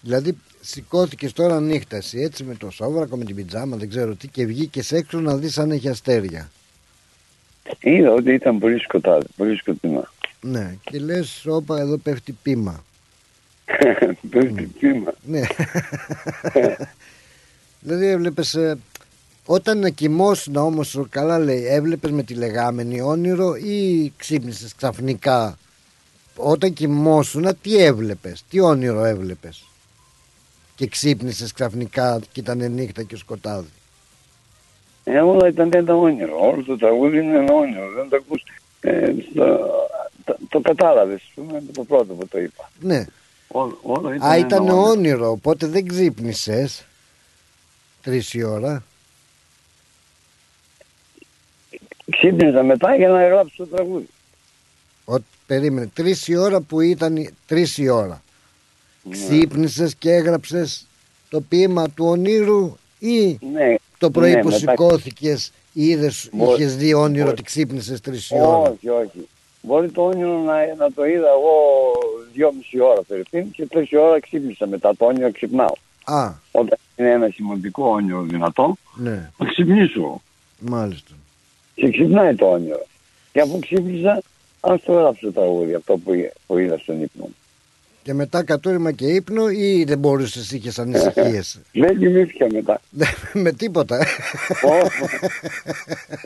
δηλαδή 0.00 0.36
σηκώθηκες 0.60 1.32
τώρα 1.32 1.60
νύχτα 1.60 1.96
εσύ, 1.96 2.18
έτσι 2.20 2.44
με 2.44 2.54
το 2.54 2.70
σόβρακο, 2.70 3.16
με 3.16 3.24
την 3.24 3.34
πιτζάμα, 3.34 3.76
δεν 3.76 3.88
ξέρω 3.88 4.14
τι 4.14 4.28
και 4.28 4.46
βγήκες 4.46 4.92
έξω 4.92 5.20
να 5.20 5.36
δεις 5.36 5.58
αν 5.58 5.70
έχει 5.70 5.88
αστέρια. 5.88 6.50
Είδα 7.80 8.10
ότι 8.12 8.32
ήταν 8.32 8.58
πολύ 8.58 8.78
σκοτάδι, 8.80 9.26
πολύ 9.36 9.56
σκοτεινά. 9.56 10.12
Ναι, 10.40 10.76
και 10.82 10.98
λες 10.98 11.46
όπα 11.46 11.78
εδώ 11.80 11.96
πέφτει 11.96 12.32
πείμα. 12.42 12.84
Πέφτει 14.30 14.62
πείμα. 14.78 15.12
Ναι. 15.22 15.40
δηλαδή 17.80 18.06
έβλεπες 18.06 18.54
ε, 18.54 18.78
όταν 19.50 19.94
κοιμόσουν 19.94 20.56
όμως 20.56 21.00
καλά 21.10 21.38
λέει 21.38 21.64
έβλεπες 21.66 22.10
με 22.10 22.22
τη 22.22 22.34
λεγάμενη 22.34 23.00
όνειρο 23.00 23.54
ή 23.54 24.12
ξύπνησες 24.16 24.74
ξαφνικά; 24.74 25.58
Όταν 26.36 26.72
κοιμόσουν 26.72 27.56
τι 27.62 27.76
έβλεπες 27.76 28.44
τι 28.50 28.60
όνειρο 28.60 29.04
έβλεπες; 29.04 29.64
Και 30.74 30.86
ξύπνησες 30.86 31.52
ξαφνικά 31.52 32.20
και 32.32 32.40
ήταν 32.40 32.70
νύχτα 32.72 33.02
και 33.02 33.16
σκοτάδι 33.16 33.68
Ε, 35.04 35.18
όλα 35.20 35.48
ήταν 35.48 35.70
ένα 35.74 35.94
όνειρο. 35.96 36.38
Όλο 36.40 36.62
το 36.64 36.76
τραγούδι 36.76 37.18
είναι 37.18 37.36
ένα 37.38 37.54
όνειρο. 37.54 37.90
Δεν 37.96 38.08
το 38.08 38.16
ακούς. 38.16 38.42
Ε, 38.80 39.12
στο- 39.30 39.70
το, 40.24 40.36
το 40.48 40.60
κατάλαβες. 40.60 41.20
ας 41.22 41.30
πούμε, 41.34 41.62
Το 41.72 41.84
πρώτο 41.84 42.14
που 42.14 42.26
το 42.28 42.38
είπα. 42.38 42.70
ναι 42.80 43.04
Όλο, 43.48 43.78
όλο 43.82 44.12
ήταν 44.12 44.28
Α 44.28 44.34
ένα 44.34 44.46
ήταν 44.46 44.60
όνειρο. 44.68 44.82
όνειρο 44.82 45.30
οπότε 45.30 45.66
δεν 45.66 45.86
ξύπνησες 45.88 46.84
τρεις 48.02 48.34
η 48.34 48.42
ώρα 48.42 48.82
Ξύπνησα 52.20 52.62
μετά 52.62 52.96
για 52.96 53.08
να 53.08 53.26
γράψω 53.28 53.54
το 53.56 53.76
τραγούδι. 53.76 54.08
Ο, 55.04 55.14
περίμενε, 55.46 55.90
τρεις 55.94 56.28
η 56.28 56.36
ώρα 56.36 56.60
που 56.60 56.80
ήταν 56.80 57.16
η- 57.16 57.30
τρεις 57.46 57.78
η 57.78 57.88
ώρα. 57.88 58.22
Ναι. 59.02 59.12
Ξύπνησες 59.16 59.94
και 59.94 60.12
έγραψες 60.12 60.86
το 61.28 61.40
ποίημα 61.40 61.88
του 61.90 62.04
ονείρου 62.06 62.76
ή 62.98 63.38
Ναι, 63.52 63.74
το 63.98 64.10
πρωί 64.10 64.32
ναι, 64.34 64.40
που 64.40 64.46
μετά- 64.48 64.58
σηκώθηκες 64.58 65.52
είδες, 65.72 66.28
Μπο- 66.32 66.54
είχες 66.54 66.76
δει 66.76 66.94
όνειρο 66.94 67.24
μπο- 67.24 67.30
ότι 67.30 67.42
ξύπνησες 67.42 68.00
τρεις 68.00 68.30
η 68.30 68.34
ώρα; 68.34 68.56
Όχι, 68.70 68.88
όχι. 68.88 69.28
Μπορεί 69.62 69.88
το 69.90 70.02
όνειρο 70.06 70.38
να, 70.38 70.74
να 70.78 70.92
το 70.92 71.04
είδα 71.06 71.28
εγώ 71.28 71.52
δυόμιση 72.32 72.80
ώρα 72.80 73.02
περίπου 73.02 73.50
και 73.52 73.66
τρεις 73.66 73.88
ώρα 73.92 74.20
ξύπνησα 74.20 74.66
μετά 74.66 74.96
το 74.96 75.04
όνειρο 75.06 75.32
ξυπνάω. 75.32 75.74
Α, 76.04 76.32
Όταν 76.52 76.78
είναι 76.96 77.10
ένα 77.10 77.28
σημαντικό 77.34 77.88
όνειρο 77.88 78.22
δυνατό, 78.22 78.76
ναι, 78.94 79.30
θα 79.36 79.44
ξυπνήσω. 79.44 80.20
μάλιστα. 80.58 81.10
Και 81.78 81.90
ξυπνάει 81.90 82.34
το 82.34 82.46
όνειρο. 82.50 82.86
Και 83.32 83.40
αφού 83.40 83.58
ξύπνησα, 83.58 84.22
ας 84.60 84.82
το 84.82 84.92
έγραψω 84.92 85.26
το 85.26 85.32
τραγούδι, 85.32 85.74
αυτό 85.74 85.96
που, 85.96 86.14
εί- 86.14 86.32
που 86.46 86.58
είδα 86.58 86.78
στον 86.78 87.02
ύπνο 87.02 87.24
μου. 87.24 87.34
Και 88.02 88.14
μετά 88.14 88.42
κατούριμα 88.44 88.92
και 88.92 89.06
ύπνο 89.06 89.48
ή 89.48 89.84
δεν 89.84 89.98
μπορούσες, 89.98 90.50
είχες 90.52 90.78
ανησυχίες; 90.78 91.58
Δεν 91.72 91.98
κοιμήθηκα 91.98 92.46
μετά. 92.52 92.80
Με 93.44 93.52
τίποτα. 93.52 93.96
ε. 93.96 94.04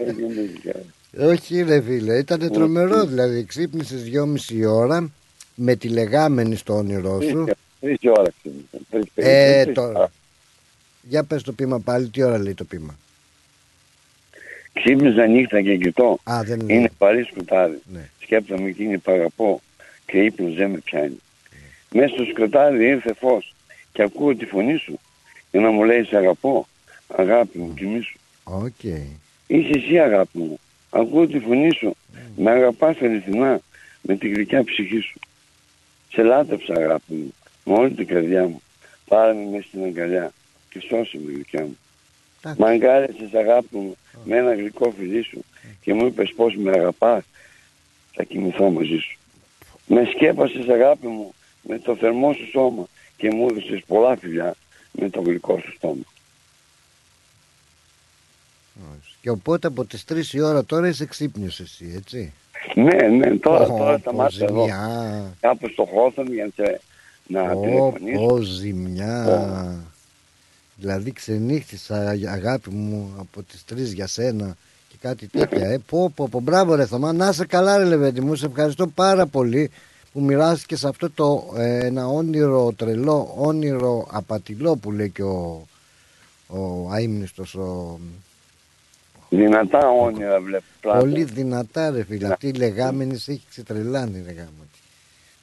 Δεν 0.04 0.16
κοιμήθηκα. 0.16 0.72
Όχι 1.32 1.62
ρε 1.62 1.80
φίλε, 1.80 2.18
ήταν 2.18 2.50
τρομερό 2.52 3.04
δηλαδή. 3.06 3.44
Ξύπνησες 3.44 4.02
δυόμιση 4.02 4.64
ώρα 4.64 5.10
με 5.54 5.76
τη 5.76 5.88
λεγάμενη 5.88 6.56
στο 6.56 6.74
όνειρό 6.74 7.20
σου. 7.20 7.44
Τρεις- 7.44 7.56
Τρεις 8.00 8.10
ώρα 8.18 8.30
ξύπνησα. 8.38 8.78
Τρεις 8.90 9.04
Ε, 9.14 9.16
περίπου, 9.22 9.64
τρεις 9.64 9.74
τώρα. 9.74 9.98
ώρα. 9.98 10.10
Για 11.02 11.24
πες 11.24 11.42
το 11.42 11.52
ποίημα 11.52 11.78
πάλι, 11.80 12.08
τι 12.08 12.22
ώρα 12.22 12.38
λέει 12.38 12.54
το 12.54 12.64
ποίημα; 12.64 12.96
Ξύπνησα 14.72 15.26
νύχτα 15.26 15.62
και 15.62 15.76
κοιτώ. 15.76 16.18
Α, 16.30 16.40
δεν 16.44 16.68
Είναι 16.68 16.90
βαρύ 16.98 17.22
σκοτάδι. 17.22 17.80
Ναι. 17.92 18.08
Σκέπτομαι 18.22 18.68
εκείνη 18.68 18.98
που 18.98 19.12
αγαπώ 19.12 19.60
και 20.06 20.18
ύπνος 20.18 20.54
δεν 20.54 20.70
με 20.70 20.78
πιάνει. 20.78 21.20
Μέσα 21.92 22.14
στο 22.14 22.24
σκοτάδι 22.24 22.84
ήρθε 22.84 23.14
φως 23.14 23.54
και 23.92 24.02
ακούω 24.02 24.36
τη 24.36 24.46
φωνή 24.46 24.76
σου 24.76 24.98
για 25.50 25.60
να 25.60 25.70
μου 25.70 25.84
λέει 25.84 26.04
σε 26.04 26.16
αγαπώ. 26.16 26.66
Αγάπη 27.16 27.58
μου, 27.58 27.74
κοιμήσου. 27.74 28.18
Οκ. 28.44 28.82
Είσαι 29.46 29.70
εσύ 29.74 29.98
αγάπη 29.98 30.38
μου. 30.38 30.58
Ακούω 30.90 31.26
τη 31.26 31.38
φωνή 31.38 31.72
σου. 31.74 31.96
Με 32.36 32.50
αγαπάς 32.50 32.96
αληθινά 33.02 33.60
με 34.00 34.16
τη 34.16 34.28
γλυκιά 34.28 34.64
ψυχή 34.64 35.00
σου. 35.00 35.18
Σε 36.12 36.22
λάτρεψα 36.22 36.74
αγάπη 36.74 37.14
μου 37.14 37.34
με 37.64 37.74
όλη 37.74 37.90
την 37.90 38.06
καρδιά 38.06 38.48
μου. 38.48 38.62
Πάρε 39.08 39.32
με 39.32 39.50
μέσα 39.50 39.66
στην 39.68 39.84
αγκαλιά 39.84 40.32
και 40.70 40.80
σώσε 40.80 41.18
με 41.24 41.32
γλυκιά 41.32 41.62
μου. 41.62 41.78
Μ' 42.58 42.64
αγκάλεσες 42.64 43.34
αγάπη 43.34 43.76
μου 43.76 43.96
με 44.24 44.36
ένα 44.36 44.54
γλυκό 44.54 44.92
φιλί 44.98 45.22
σου 45.22 45.44
και 45.80 45.94
μου 45.94 46.06
είπες 46.06 46.32
πως 46.36 46.56
με 46.56 46.70
αγαπάς. 46.70 47.24
Θα 48.14 48.22
κοιμηθώ 48.24 48.70
μαζί 48.70 48.96
σου. 48.98 49.18
Με 49.86 50.04
σκέπασες 50.14 50.68
αγάπη 50.68 51.06
μου 51.06 51.34
με 51.62 51.78
το 51.78 51.96
θερμό 51.96 52.32
σου 52.32 52.48
σώμα 52.50 52.86
και 53.16 53.30
μου 53.30 53.46
έδωσες 53.50 53.82
πολλά 53.86 54.16
φιλιά 54.16 54.54
με 54.92 55.08
το 55.10 55.20
γλυκό 55.20 55.58
σου 55.64 55.72
στόμα. 55.76 56.02
Και 59.20 59.30
οπότε 59.30 59.66
από 59.66 59.84
τις 59.84 60.04
3 60.12 60.32
η 60.32 60.40
ώρα 60.40 60.64
τώρα 60.64 60.88
είσαι 60.88 61.04
ξύπνιος 61.06 61.60
εσύ, 61.60 61.92
έτσι; 61.96 62.32
Ναι, 62.74 63.08
ναι, 63.08 63.36
τώρα, 63.36 63.64
Ω, 63.64 63.76
τώρα 63.78 63.92
πω, 63.92 63.98
σταμάτησα 63.98 64.44
εδώ. 64.44 64.58
ζημιά. 64.60 65.34
Κάπου 65.40 65.68
στο 65.68 65.84
χώθον 65.84 66.32
για 66.32 66.50
να, 66.56 66.64
σε, 66.64 66.80
να 67.26 67.50
Ω, 67.52 67.60
τηλεφωνήσω. 67.60 68.26
πω, 68.26 68.36
ζημιά. 68.40 69.91
Δηλαδή 70.82 71.12
ξενύχτησα 71.12 72.16
αγάπη 72.28 72.70
μου 72.70 73.14
από 73.18 73.42
τις 73.42 73.64
3 73.72 73.76
για 73.76 74.06
σένα 74.06 74.56
και 74.88 74.96
κάτι 75.00 75.26
τέτοια. 75.26 75.68
Ε, 75.68 75.78
πω, 75.78 76.12
πω, 76.14 76.28
πω, 76.28 76.40
μπράβο 76.40 76.74
ρε 76.74 76.86
Θωμά, 76.86 77.12
να 77.12 77.28
είσαι 77.28 77.46
καλά 77.46 77.76
ρε 77.76 77.84
Λεβέντη 77.84 78.20
μου, 78.20 78.34
σε 78.34 78.46
ευχαριστώ 78.46 78.86
πάρα 78.86 79.26
πολύ 79.26 79.70
που 80.12 80.20
μοιράστηκες 80.20 80.78
σε 80.78 80.88
αυτό 80.88 81.10
το 81.10 81.52
ε, 81.56 81.86
ένα 81.86 82.06
όνειρο 82.06 82.72
τρελό, 82.76 83.34
όνειρο 83.36 84.06
απατηλό 84.10 84.76
που 84.76 84.92
λέει 84.92 85.10
και 85.10 85.22
ο, 85.22 85.66
ο 86.46 86.90
αείμνηστος 86.92 87.54
ο... 87.54 87.98
Δυνατά 89.28 89.88
όνειρα 89.88 90.40
βλέπω. 90.40 90.64
Πλάτων. 90.80 91.00
Πολύ 91.00 91.24
δυνατά 91.24 91.90
ρε 91.90 92.04
φίλε. 92.04 92.32
Αυτή 92.32 92.48
η 92.48 92.52
λεγάμενη 92.52 93.16
σε 93.16 93.32
έχει 93.32 93.44
ξετρελάνει 93.48 94.22
ρε 94.26 94.32
γάμο. 94.32 94.66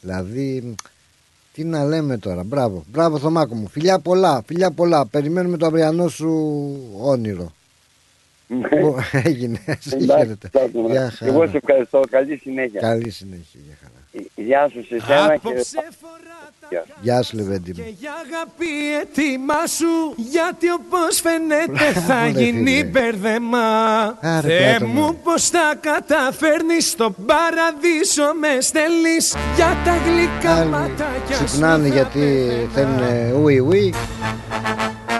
Δηλαδή, 0.01 0.75
τι 1.61 1.65
να 1.65 1.83
λέμε 1.85 2.17
τώρα. 2.17 2.43
Μπράβο, 2.43 2.83
μπράβο 2.91 3.17
Θωμάκο 3.19 3.55
μου. 3.55 3.67
Φιλιά 3.67 3.99
πολλά, 3.99 4.43
φιλιά 4.45 4.71
πολλά. 4.71 5.05
Περιμένουμε 5.05 5.57
το 5.57 5.65
αυριανό 5.65 6.07
σου 6.07 6.29
όνειρο. 7.01 7.51
Ω, 8.83 8.95
Έγινε. 9.23 9.59
Σε 9.79 9.95
Ναι. 9.95 10.03
Εντάξει, 10.03 10.21
χαίρετε. 10.23 10.47
Πλάτωνα. 10.47 10.91
Γεια 10.91 11.13
Και 11.19 11.25
εγώ 11.25 11.39
χαρά. 11.39 11.51
σε 11.51 11.57
ευχαριστώ. 11.57 11.99
Καλή 12.09 12.37
συνέχεια. 12.37 12.79
Καλή 12.81 13.09
συνέχεια. 13.09 13.59
Γεια 13.65 13.77
χαρά. 13.81 13.98
Γεια 14.35 14.69
σου 14.73 14.85
σε 14.87 14.99
σένα 15.07 15.27
και... 15.27 15.33
Απόψε 15.33 15.77
Γεια 16.69 16.83
σου. 16.87 16.93
Γεια 17.01 17.21
σου 17.23 17.35
Λεβέντη 17.37 17.73
μου. 17.77 17.83
Για 17.99 18.11
αγάπη 18.11 18.95
έτοιμά 19.01 19.65
σου 19.67 20.13
Γιατί 20.17 20.71
όπως 20.71 21.19
φαίνεται 21.21 21.99
θα 21.99 22.01
Μπράβο, 22.01 22.23
ρε, 22.23 22.43
γίνει 22.43 22.71
φίλε. 22.71 22.83
μπέρδεμα 22.83 23.67
Άρε, 24.21 24.47
Θεέ 24.47 24.67
Πλάτωνα. 24.77 24.91
μου 24.93 25.19
πως 25.23 25.49
τα 25.49 25.75
καταφέρνεις 25.81 26.89
Στο 26.89 27.15
παραδείσο 27.25 28.33
με 28.39 28.61
στέλνεις 28.61 29.35
Για 29.55 29.77
τα 29.85 29.95
γλυκά 30.05 30.55
Άλλοι 30.55 30.69
ματάκια 30.69 31.35
σου 31.35 31.43
ξυπνάνε 31.45 31.87
θα 31.87 31.93
γιατί 31.93 32.49
θέλουν 32.73 32.99
ουι 33.43 33.59
ουι 33.59 33.93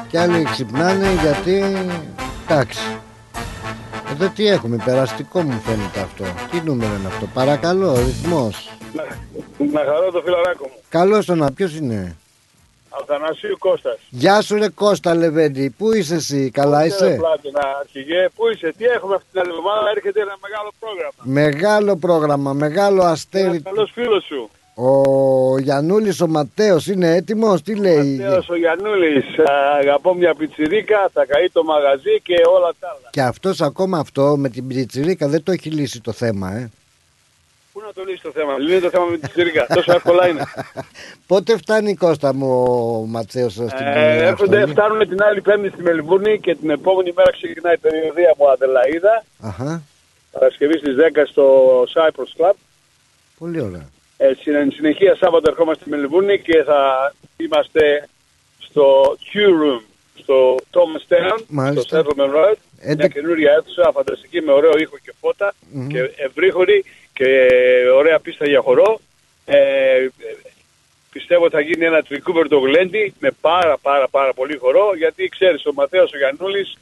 και 0.08 0.20
άλλοι 0.20 0.44
ξυπνάνε 0.52 1.08
γιατί 1.22 1.64
εντάξει 2.50 2.80
εδώ 4.22 4.32
τι 4.36 4.48
έχουμε, 4.48 4.82
περαστικό 4.86 5.42
μου 5.42 5.62
φαίνεται 5.66 6.00
αυτό 6.00 6.24
Τι 6.52 6.62
νούμερο 6.66 6.94
είναι 6.96 7.08
αυτό, 7.08 7.26
παρακαλώ, 7.34 7.94
ρυθμός 7.94 8.70
Να 9.72 9.80
χαρώ 9.80 10.12
το 10.12 10.22
φιλαράκο 10.22 10.68
μου. 10.68 10.80
Καλώς 10.90 11.26
το 11.26 11.36
να, 11.36 11.52
ποιος 11.52 11.76
είναι; 11.76 12.18
Αθανασίου 12.90 13.58
Κώστας. 13.60 13.98
Γεια 14.10 14.42
σου 14.42 14.56
ρε 14.56 14.70
Κώστα 14.70 15.16
Λεβέντη, 15.16 15.70
πού 15.78 15.94
είσαι 15.94 16.16
εσύ, 16.16 16.50
καλά 16.52 16.88
Κύριε 16.88 17.08
είσαι; 17.08 17.16
Πλάτωνα, 17.16 17.78
αρχηγέ, 17.80 18.30
πού 18.36 18.48
είσαι, 18.54 18.74
τι 18.78 18.86
έχουμε 18.86 19.16
αυτή 19.16 19.28
την 19.32 19.42
εβδομάδα, 19.42 19.90
έρχεται 19.96 20.22
ένα 20.22 20.38
μεγάλο 20.42 20.72
πρόγραμμα. 20.80 21.22
Μεγάλο 21.24 21.96
πρόγραμμα, 21.98 22.54
μεγάλο 22.54 23.04
αστέρι 23.04 23.62
Καλός 23.62 23.92
φίλος 23.94 24.24
σου. 24.24 24.50
Ο 24.82 25.60
Γιαννούλης 25.60 26.22
ο 26.22 26.28
Ματέος 26.28 26.88
είναι 26.88 27.16
έτοιμος, 27.16 27.62
τι 27.62 27.76
λέει; 27.76 28.16
Θεός 28.16 28.50
ο 28.50 28.56
Γιαννούλης, 28.56 29.26
α, 29.40 29.78
αγαπώ 29.80 30.14
μια 30.16 30.36
πιτσιρίκα, 30.36 31.10
θα 31.14 31.26
καεί 31.26 31.50
το 31.50 31.64
μαγαζί 31.64 32.22
και 32.24 32.36
όλα 32.56 32.74
τα 32.80 32.88
άλλα. 32.88 33.10
Και 33.10 33.22
αυτός 33.22 33.62
ακόμα 33.62 33.98
αυτό 33.98 34.36
με 34.38 34.50
την 34.50 34.68
πιτσιρίκα 34.68 35.28
δεν 35.28 35.44
το 35.44 35.52
έχει 35.52 35.70
λύσει 35.70 36.02
το 36.02 36.12
θέμα 36.12 36.52
ε. 36.52 36.70
Πού 37.74 37.82
να 37.86 37.94
το 37.94 38.04
λύσει 38.08 38.22
το 38.22 38.32
θέμα, 38.32 38.58
λύνει 38.58 38.80
το 38.80 38.90
θέμα 38.90 39.06
με 39.06 39.12
την 39.12 39.22
πιτσιρίκα, 39.22 39.66
τόσο 39.76 39.92
εύκολα 39.92 40.28
είναι. 40.28 40.44
Πότε 41.28 41.58
φτάνει 41.58 41.96
Κώστα 41.96 42.34
μου 42.34 42.64
ο 43.02 43.06
Ματσέος 43.08 43.52
στην 43.54 43.68
Ε, 43.72 43.94
ε, 43.94 44.26
έρχονται, 44.26 44.58
αποστολή; 44.58 44.72
φτάνουν 44.72 45.08
την 45.10 45.24
άλλη 45.24 45.42
πέμπτη 45.42 45.70
στη 45.70 45.82
Μελβούρνη 45.82 46.40
και 46.40 46.56
την 46.56 46.70
επόμενη 46.70 47.12
μέρα 47.16 47.32
ξεκινάει 47.32 47.74
η 47.74 47.78
περιοδία 47.78 48.36
μου 48.38 48.50
Αδελαίδα, 48.50 49.24
Αχα, 49.40 49.82
Παρασκευή 50.32 50.78
στις 50.78 50.96
10 50.96 51.24
στο 51.26 51.46
Cyprus 51.84 52.42
Club. 52.42 52.54
πολύ 53.40 53.62
ωραία 53.62 53.90
Ε, 54.22 54.32
στην 54.40 54.72
συνεχεία 54.72 55.16
Σάββατο 55.16 55.50
ερχόμαστε 55.50 55.82
στη 55.82 55.90
Μελβούρνη 55.90 56.40
και 56.40 56.64
θα 56.64 57.14
είμαστε 57.38 58.08
στο 58.60 59.16
Q 59.34 59.38
Room, 59.38 59.82
στο 60.20 60.56
Thomas 60.74 61.14
Town, 61.14 61.44
Μάλιστα. 61.48 61.82
στο 61.82 62.10
Settlement 62.16 62.30
Road. 62.36 62.56
Μια 62.82 62.92
Έντεκα- 62.92 63.08
καινούρια 63.20 63.52
αίθουσα, 63.52 63.92
φανταστική 63.94 64.42
με 64.42 64.52
ωραίο 64.52 64.72
ήχο 64.78 64.98
και 65.04 65.14
φώτα 65.20 65.54
Μμμ. 65.72 65.88
και 65.88 66.00
ευρύχωρη 66.16 66.86
και 67.14 67.48
ωραία 67.96 68.20
πίστα 68.20 68.48
για 68.48 68.62
χορό. 68.62 69.00
Ε, 69.46 69.58
ε, 69.58 70.10
πιστεύω 71.12 71.44
ότι 71.46 71.54
θα 71.56 71.62
γίνει 71.62 71.86
ένα 71.86 72.02
τρικούβερτο 72.04 72.58
γλέντι 72.60 73.14
με 73.20 73.32
πάρα 73.42 73.78
πάρα 73.82 74.08
πάρα 74.08 74.34
πολύ 74.34 74.58
χορό 74.58 74.92
γιατί 74.98 75.28
ξέρεις 75.28 75.66
ο 75.66 75.74
Μαθαίος 75.74 76.12
ο 76.14 76.18
Γιαννούλης 76.18 76.78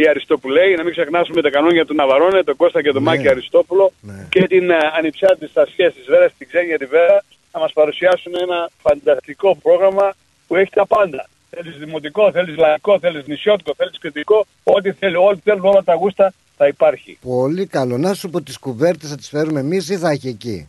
η 0.00 0.08
Αριστοπουλέη, 0.08 0.74
να 0.74 0.82
μην 0.84 0.92
ξεχνάσουμε 0.92 1.42
τα 1.42 1.50
κανόνια 1.50 1.84
του 1.86 1.94
Ναβαρώνε, 1.94 2.42
τον 2.42 2.56
Κώστα 2.56 2.82
και 2.82 2.92
τον 2.92 3.02
Ναι. 3.02 3.08
Μάκη 3.08 3.28
Αριστόπουλο 3.28 3.92
και 4.28 4.46
την 4.46 4.70
ε, 4.70 4.76
ανιψιάτης 4.96 5.50
στα 5.50 5.66
σχέση 5.66 5.94
της 5.98 6.06
Βέρας, 6.06 6.32
την 6.38 6.46
Ξένια 6.48 6.78
τη 6.78 6.84
Βέρα, 6.84 7.24
θα 7.52 7.58
μας 7.58 7.72
παρουσιάσουν 7.72 8.32
ένα 8.40 8.70
φανταστικό 8.82 9.56
πρόγραμμα 9.62 10.14
που 10.46 10.56
έχει 10.56 10.70
τα 10.70 10.86
πάντα. 10.86 11.28
Θέλεις 11.50 11.76
δημοτικό, 11.78 12.30
θέλεις 12.32 12.56
λαϊκό, 12.56 12.98
θέλεις 12.98 13.26
νησιώτικο, 13.26 13.72
θέλεις 13.76 13.98
κριτικό, 13.98 14.46
ό,τι 14.62 14.92
θέλει, 14.92 15.16
ό,τι 15.16 15.40
θέλουν 15.44 15.64
όλα 15.64 15.82
τα 15.82 15.94
γούστα 15.94 16.32
θα 16.56 16.66
υπάρχει. 16.66 17.18
Πολύ 17.20 17.66
καλό, 17.66 17.98
να 17.98 18.14
σου 18.14 18.30
πω 18.30 18.40
τις 18.42 18.58
κουβέρτες 18.58 19.10
θα 19.10 19.16
τις 19.16 19.28
φέρουμε 19.28 19.60
εμείς 19.60 19.88
ή 19.88 19.96
θα 19.96 20.10
έχει 20.10 20.28
εκεί; 20.28 20.68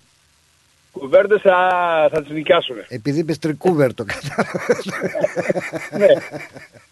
Κουβέρτες 0.91 1.41
θα, 1.41 1.58
θα 2.12 2.22
τις 2.22 2.32
νοικιάσουν. 2.32 2.76
Επειδή 2.88 3.20
είπες 3.20 3.40
τρικούβερτο 3.40 4.06
ναι. 5.91 6.06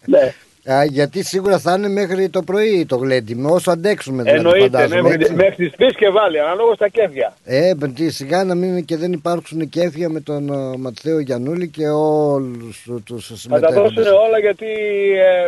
ναι. 0.04 0.34
Α, 0.72 0.84
γιατί 0.84 1.22
σίγουρα 1.24 1.58
θα 1.58 1.74
είναι 1.74 1.88
μέχρι 1.88 2.28
το 2.28 2.42
πρωί 2.42 2.86
το 2.86 2.96
γλέντι 2.96 3.44
όσο 3.46 3.70
αντέξουμε 3.70 4.22
δηλαδή 4.22 4.38
Εννοείται, 4.38 4.60
φαντάζομαι, 4.60 5.02
μέχρι, 5.02 5.20
έτσι. 5.22 5.34
μέχρι 5.34 5.54
τις 5.54 5.72
3 5.78 5.92
και 5.96 6.08
βάλει, 6.10 6.40
ανάλογα 6.40 6.74
στα 6.74 6.88
κέφια. 6.88 7.36
Ε, 7.44 7.74
μπ, 7.74 7.84
τι, 7.94 8.10
σιγά 8.10 8.44
να 8.44 8.54
μην 8.54 8.84
και 8.84 8.96
δεν 8.96 9.12
υπάρξουν 9.12 9.68
κέφια 9.68 10.08
με 10.08 10.20
τον 10.20 10.42
uh, 10.52 10.76
Ματθαίο 10.78 11.18
Γιαννούλη 11.18 11.68
και 11.68 11.88
όλους 11.88 12.86
τους 13.04 13.26
Θα 13.26 13.32
τα 13.32 13.36
συμμετέχοντες. 13.38 13.92
δώσουν 14.04 14.12
όλα 14.26 14.38
γιατί 14.38 14.66
ε, 15.30 15.46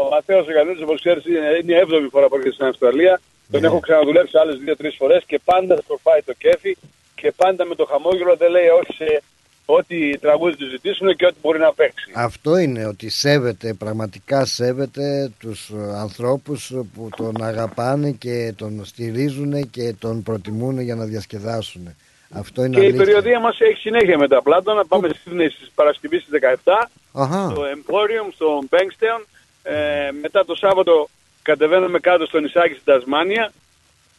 ο 0.00 0.08
Μαθαίος 0.10 0.46
ο 0.48 0.52
Γαλλίδης, 0.52 0.82
όπως 0.82 1.00
ξέρεις, 1.00 1.24
είναι, 1.26 1.38
είναι 1.62 1.72
η 1.72 1.78
έβδομη 1.84 2.08
φορά 2.08 2.26
που 2.28 2.34
έρχεται 2.36 2.54
στην 2.54 2.66
Αυστραλία. 2.66 3.20
Τον 3.50 3.60
Ναι. 3.60 3.66
έχω 3.66 3.80
ξαναδουλέψει 3.80 4.34
άλλες 4.42 4.56
δύο-τρεις 4.64 4.94
φορές 4.98 5.22
και 5.26 5.40
πάντα 5.44 5.76
σκορπάει 5.82 6.22
το 6.22 6.32
κέφι 6.38 6.76
και 7.14 7.32
πάντα 7.36 7.64
με 7.64 7.74
το 7.74 7.84
χαμόγελο 7.90 8.34
δεν 8.36 8.50
λέει 8.50 8.68
όχι 8.80 8.92
σε 9.00 9.22
ό,τι 9.66 10.18
τραγούδι 10.18 10.56
τους 10.56 10.70
ζητήσουν 10.70 11.16
και 11.16 11.26
ό,τι 11.26 11.36
μπορεί 11.42 11.58
να 11.58 11.72
παίξει. 11.72 12.12
Αυτό 12.14 12.56
είναι 12.56 12.86
ότι 12.86 13.08
σέβεται, 13.08 13.72
πραγματικά 13.74 14.44
σέβεται 14.44 15.30
τους 15.38 15.68
ε, 15.68 15.92
ανθρώπους 15.96 16.72
που 16.94 17.08
τον 17.16 17.42
αγαπάνε 17.42 18.10
και 18.10 18.52
τον 18.56 18.84
στηρίζουν 18.84 19.70
και 19.70 19.94
τον 19.98 20.22
προτιμούν 20.22 20.80
για 20.80 20.94
να 20.94 21.04
διασκεδάσουν. 21.04 21.94
Αυτό 22.34 22.64
είναι 22.64 22.74
Και 22.74 22.80
η 22.82 22.84
αλήθεια. 22.84 23.04
περιοδία 23.04 23.40
μας 23.40 23.60
έχει 23.60 23.76
συνέχεια 23.80 24.18
με 24.18 24.28
τα 24.28 24.42
πλάτα. 24.42 24.74
Να 24.74 24.84
πάμε 24.86 25.08
στη 25.08 25.18
Sydney 25.26 25.46
στις 25.56 25.70
Παρασκευή 25.74 26.18
στις 26.18 26.30
17, 26.64 26.88
Αχα. 27.12 27.50
στο 27.50 27.62
Emporium, 27.62 28.32
στο 28.34 28.58
Bankstown. 28.70 29.24
Ε, 29.62 30.10
μετά 30.20 30.44
το 30.44 30.54
Σάββατο 30.54 31.08
κατεβαίνουμε 31.42 31.98
κάτω 31.98 32.26
στο 32.26 32.38
νησάκι 32.40 32.72
στην 32.72 32.84
Τασμάνια. 32.84 33.52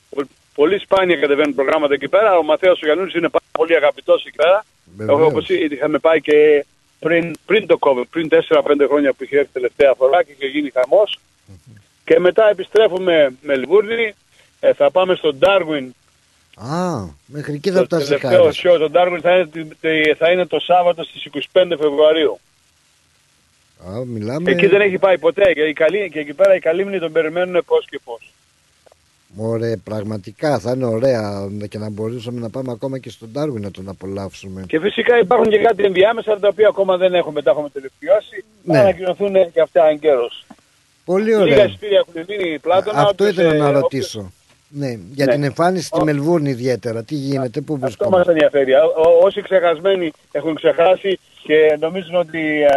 Πο- 0.10 0.24
Πολύ 0.56 0.80
σπάνια 0.80 1.16
κατεβαίνουν 1.16 1.56
προγράμματα 1.56 1.94
εκεί 1.94 2.08
πέρα. 2.08 2.38
Ο 2.38 2.44
Μαθαίος 2.44 2.82
ο 2.82 2.86
Γιαννούλης 2.86 3.14
είναι 3.14 3.30
πάρα 3.30 3.46
πολύ 3.52 3.76
αγαπητός 3.76 4.26
εκεί 4.26 4.36
πέρα. 4.36 4.66
Βεβαίως. 4.98 5.20
Εγώ 5.20 5.28
όπως 5.28 5.50
είχαμε 5.50 6.00
πάει 6.00 6.22
και 6.22 6.66
πριν, 7.00 7.36
πριν 7.46 7.68
το 7.68 7.78
COVID, 7.80 8.04
πριν 8.10 8.28
4-5 8.32 8.86
χρόνια 8.88 9.14
που 9.14 9.24
είχε 9.24 9.38
έρθει 9.38 9.50
τελευταία 9.54 9.94
φορά 9.98 10.24
και 10.24 10.32
είχε 10.32 10.46
γίνει 10.46 10.70
χαμός. 10.70 11.20
Και 12.06 12.20
μετά 12.20 12.50
επιστρέφουμε 12.50 13.36
Μελβούρνη. 13.42 14.14
Ε, 14.60 14.74
θα 14.74 14.92
πάμε 14.92 15.16
στο 15.16 15.36
Darwin 15.40 15.88
Α, 16.56 17.04
μέχρι 17.26 17.54
εκεί 17.54 17.72
θα 17.72 17.80
το 17.80 17.86
φτάσεις 17.86 18.08
τελευταίο 18.08 18.42
χάρης. 18.44 18.62
show 18.64 18.78
το 18.80 18.90
Darwin 18.94 19.20
θα 19.22 19.36
είναι, 19.36 19.48
τη- 19.48 19.64
τη- 19.64 20.14
θα 20.14 20.32
είναι 20.32 20.46
το 20.46 20.60
Σάββατο 20.60 21.04
στις 21.04 21.26
25 21.54 21.66
Φεβρουαρίου. 21.80 22.40
Α, 23.88 24.06
μιλάμε... 24.06 24.52
Εκεί 24.52 24.68
δεν 24.68 24.82
έχει 24.82 24.98
πάει 24.98 25.18
ποτέ 25.18 25.54
και, 25.54 25.62
η 25.62 25.74
καλή, 25.74 26.10
και 26.10 26.20
εκεί 26.20 26.34
πέρα 26.34 26.56
οι 26.56 26.60
καλύμνοι 26.60 27.00
τον 27.00 27.12
περιμένουν 27.12 27.64
πώς 27.66 27.86
και 27.90 28.00
πώς. 28.04 28.32
Ωραία, 29.38 29.78
πραγματικά 29.84 30.60
θα 30.60 30.72
είναι 30.72 30.86
ωραία 30.86 31.50
και 31.70 31.78
να 31.78 31.90
μπορούσαμε 31.90 32.40
να 32.40 32.50
πάμε 32.50 32.72
ακόμα 32.72 32.98
και 33.00 33.10
στον 33.10 33.32
Τάρβιν 33.34 33.62
να 33.62 33.72
τον 33.72 33.90
απολαύσουμε. 33.90 34.64
Και 34.68 34.80
φυσικά 34.80 35.20
υπάρχουν 35.20 35.50
και 35.50 35.58
κάτι 35.58 35.84
ενδιάμεσα 35.84 36.40
τα 36.40 36.48
οποία 36.48 36.68
ακόμα 36.68 36.98
δεν 36.98 37.14
έχουμε, 37.14 37.42
τα 37.42 37.52
έχουμε 37.52 37.70
τελειώσει. 37.70 38.44
Ναι. 38.64 38.74
Θα 38.74 38.80
ανακοινωθούν 38.82 39.52
και 39.54 39.62
αυτά 39.62 39.88
εγκαίρως. 39.88 40.46
Πολύ 41.06 41.24
Λίγα 41.24 41.42
ωραία. 41.42 41.66
εισιτήρια 41.66 42.04
έχουν 42.08 42.26
μείνει 42.28 42.60
πλάτωνα. 42.60 43.00
Αυτό 43.02 43.24
όποιος, 43.24 43.30
ήθελα 43.32 43.54
ε, 43.54 43.58
να 43.58 43.66
όποιος- 43.68 43.82
ρωτήσω. 43.82 44.32
Ναι, 44.76 44.90
για 45.14 45.26
Ναι. 45.26 45.32
την 45.34 45.44
εμφάνιση 45.44 45.86
στη 45.86 46.04
Μελβούρνη 46.04 46.50
ιδιαίτερα. 46.50 47.04
Τι 47.04 47.16
γίνεται, 47.16 47.62
πού 47.62 47.74
Αυτό 47.74 47.86
βρισκόμαστε; 47.86 48.18
μας 48.18 48.28
ενδιαφέρει. 48.28 48.74
Ό- 48.74 48.94
ό- 49.06 49.18
όσοι 49.26 49.42
ξεχασμένοι 49.42 50.12
έχουν 50.32 50.56
ξεχάσει 50.56 51.20
και 51.44 51.78
νομίζουν 51.80 52.16
ότι 52.16 52.62
ε, 52.62 52.70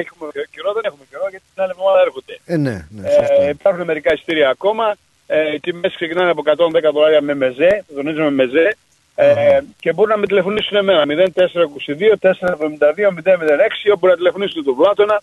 έχουμε 0.00 0.30
καιρό, 0.54 0.72
δεν 0.72 0.82
έχουμε 0.84 1.04
καιρό 1.10 1.26
γιατί 1.30 1.44
την 1.54 1.62
άλλη 1.62 1.70
εβδομάδα 1.74 2.00
έρχονται. 2.00 2.34
Ε, 2.44 2.56
ναι, 2.56 2.86
ναι, 2.96 3.08
σωστά. 3.08 3.34
Ε, 3.42 3.48
υπάρχουν 3.48 3.84
μερικά 3.84 4.12
εισιτήρια 4.12 4.48
ακόμα. 4.48 4.94
Ε, 5.34 5.54
οι 5.54 5.60
τιμές 5.60 5.94
ξεκινάνε 5.94 6.30
από 6.30 6.42
110 6.46 6.92
δολάρια 6.92 7.20
με 7.22 7.34
μεζέ, 7.34 7.84
τονίζουμε 7.94 8.30
μεζέ. 8.30 8.76
Ε, 9.14 9.58
και 9.80 9.92
μπορούν 9.92 10.10
να 10.10 10.16
με 10.16 10.26
τηλεφωνήσουν 10.26 10.76
εμένα 10.76 11.04
0422 11.06 12.16
472 12.20 13.10
006 13.10 13.92
όπου 13.94 14.06
να 14.06 14.16
τηλεφωνήσουν 14.16 14.64
τον 14.64 14.76
Πλάτωνα 14.76 15.22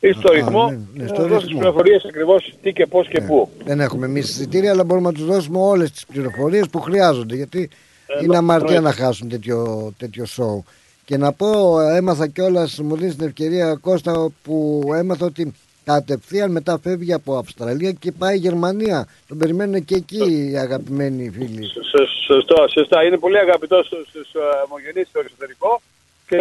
ή 0.00 0.12
στο 0.12 0.30
Α, 0.30 0.34
ρυθμό 0.34 0.70
ναι, 0.70 0.76
ναι, 0.94 1.02
να 1.02 1.08
στο 1.08 1.22
δώσουν 1.22 1.36
τις 1.38 1.46
ρυθμό. 1.46 1.58
πληροφορίες 1.58 2.04
ακριβώς 2.04 2.54
τι 2.62 2.72
και 2.72 2.86
πώς 2.86 3.08
και 3.08 3.20
πού. 3.20 3.50
Δεν 3.64 3.80
έχουμε 3.80 4.06
εμείς 4.06 4.28
εισιτήρια, 4.28 4.70
αλλά 4.70 4.84
μπορούμε 4.84 5.08
να 5.08 5.14
τους 5.14 5.24
δώσουμε 5.26 5.58
όλες 5.58 5.90
τις 5.90 6.06
πληροφορίες 6.06 6.68
που 6.68 6.80
χρειάζονται. 6.80 7.34
Γιατί 7.34 7.70
Ε, 8.06 8.24
είναι 8.24 8.36
αμαρτία 8.36 8.76
εννοείται. 8.76 8.98
να 8.98 9.04
χάσουν 9.06 9.28
τέτοιο, 9.28 9.92
τέτοιο 9.98 10.24
show. 10.36 10.62
Και 11.04 11.16
να 11.16 11.32
πω, 11.32 11.80
έμαθα 11.80 12.26
κιόλας, 12.26 12.78
μου 12.78 12.96
δίνει 12.96 13.14
την 13.14 13.26
ευκαιρία 13.26 13.74
Κώστα, 13.80 14.28
που 14.42 14.82
έμαθα 14.94 15.26
ότι 15.26 15.52
κατευθείαν 15.90 16.50
μετά 16.50 16.78
φεύγει 16.82 17.12
από 17.12 17.36
Αυστραλία 17.36 17.92
και 17.92 18.12
πάει 18.12 18.36
Γερμανία. 18.36 19.06
Τον 19.28 19.38
περιμένουν 19.38 19.84
και 19.84 19.94
εκεί 19.94 20.50
οι 20.50 20.56
αγαπημένοι 20.58 21.30
φίλοι. 21.30 21.64
Σω- 21.66 22.06
Σωστό, 22.26 22.54
σωστά. 22.72 23.04
Είναι 23.04 23.18
πολύ 23.18 23.38
αγαπητός 23.38 23.86
στους, 23.86 24.06
στους 24.08 24.32
ε, 24.34 24.38
ομογενείς 24.68 25.08
στο 25.08 25.20
εξωτερικό 25.20 25.80
και 26.28 26.36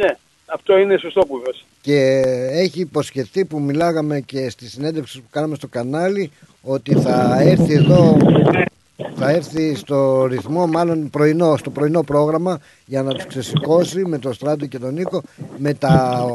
ναι, 0.00 0.16
Αυτό 0.46 0.78
είναι 0.78 0.96
σωστό 0.98 1.20
που 1.20 1.36
είπες. 1.38 1.64
Και 1.80 2.22
έχει 2.52 2.80
υποσχεθεί 2.80 3.44
που 3.44 3.60
μιλάγαμε 3.60 4.20
και 4.20 4.50
στη 4.50 4.66
συνέντευξη 4.68 5.20
που 5.20 5.26
κάναμε 5.30 5.54
στο 5.54 5.66
κανάλι 5.68 6.30
ότι 6.62 6.94
θα 6.94 7.36
έρθει 7.40 7.74
εδώ 7.74 8.16
θα 9.14 9.30
έρθει 9.30 9.74
στο 9.74 10.24
ρυθμό, 10.26 10.66
μάλλον 10.66 11.10
πρωινό, 11.10 11.56
στο 11.56 11.70
πρωινό 11.70 12.02
πρόγραμμα 12.02 12.60
για 12.86 13.02
να 13.02 13.12
τους 13.14 13.26
ξεσηκώσει 13.26 14.04
με 14.06 14.18
το 14.18 14.32
Στράτο 14.32 14.66
και 14.66 14.78
τον 14.78 14.94
Νίκο 14.94 15.22
με 15.58 15.74
τα, 15.74 16.26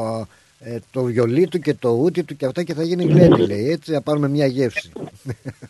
ε, 0.60 0.76
το 0.92 1.02
βιολί 1.02 1.46
του 1.48 1.58
και 1.58 1.74
το 1.74 1.88
ούτι 1.88 2.22
του 2.22 2.36
και 2.36 2.46
αυτά 2.46 2.62
και 2.62 2.74
θα 2.74 2.82
γίνει 2.82 3.04
γλέντι 3.04 3.46
λέει. 3.46 3.70
Έτσι 3.70 3.92
θα 3.92 4.00
πάρουμε 4.00 4.28
μια 4.28 4.46
γεύση. 4.46 4.92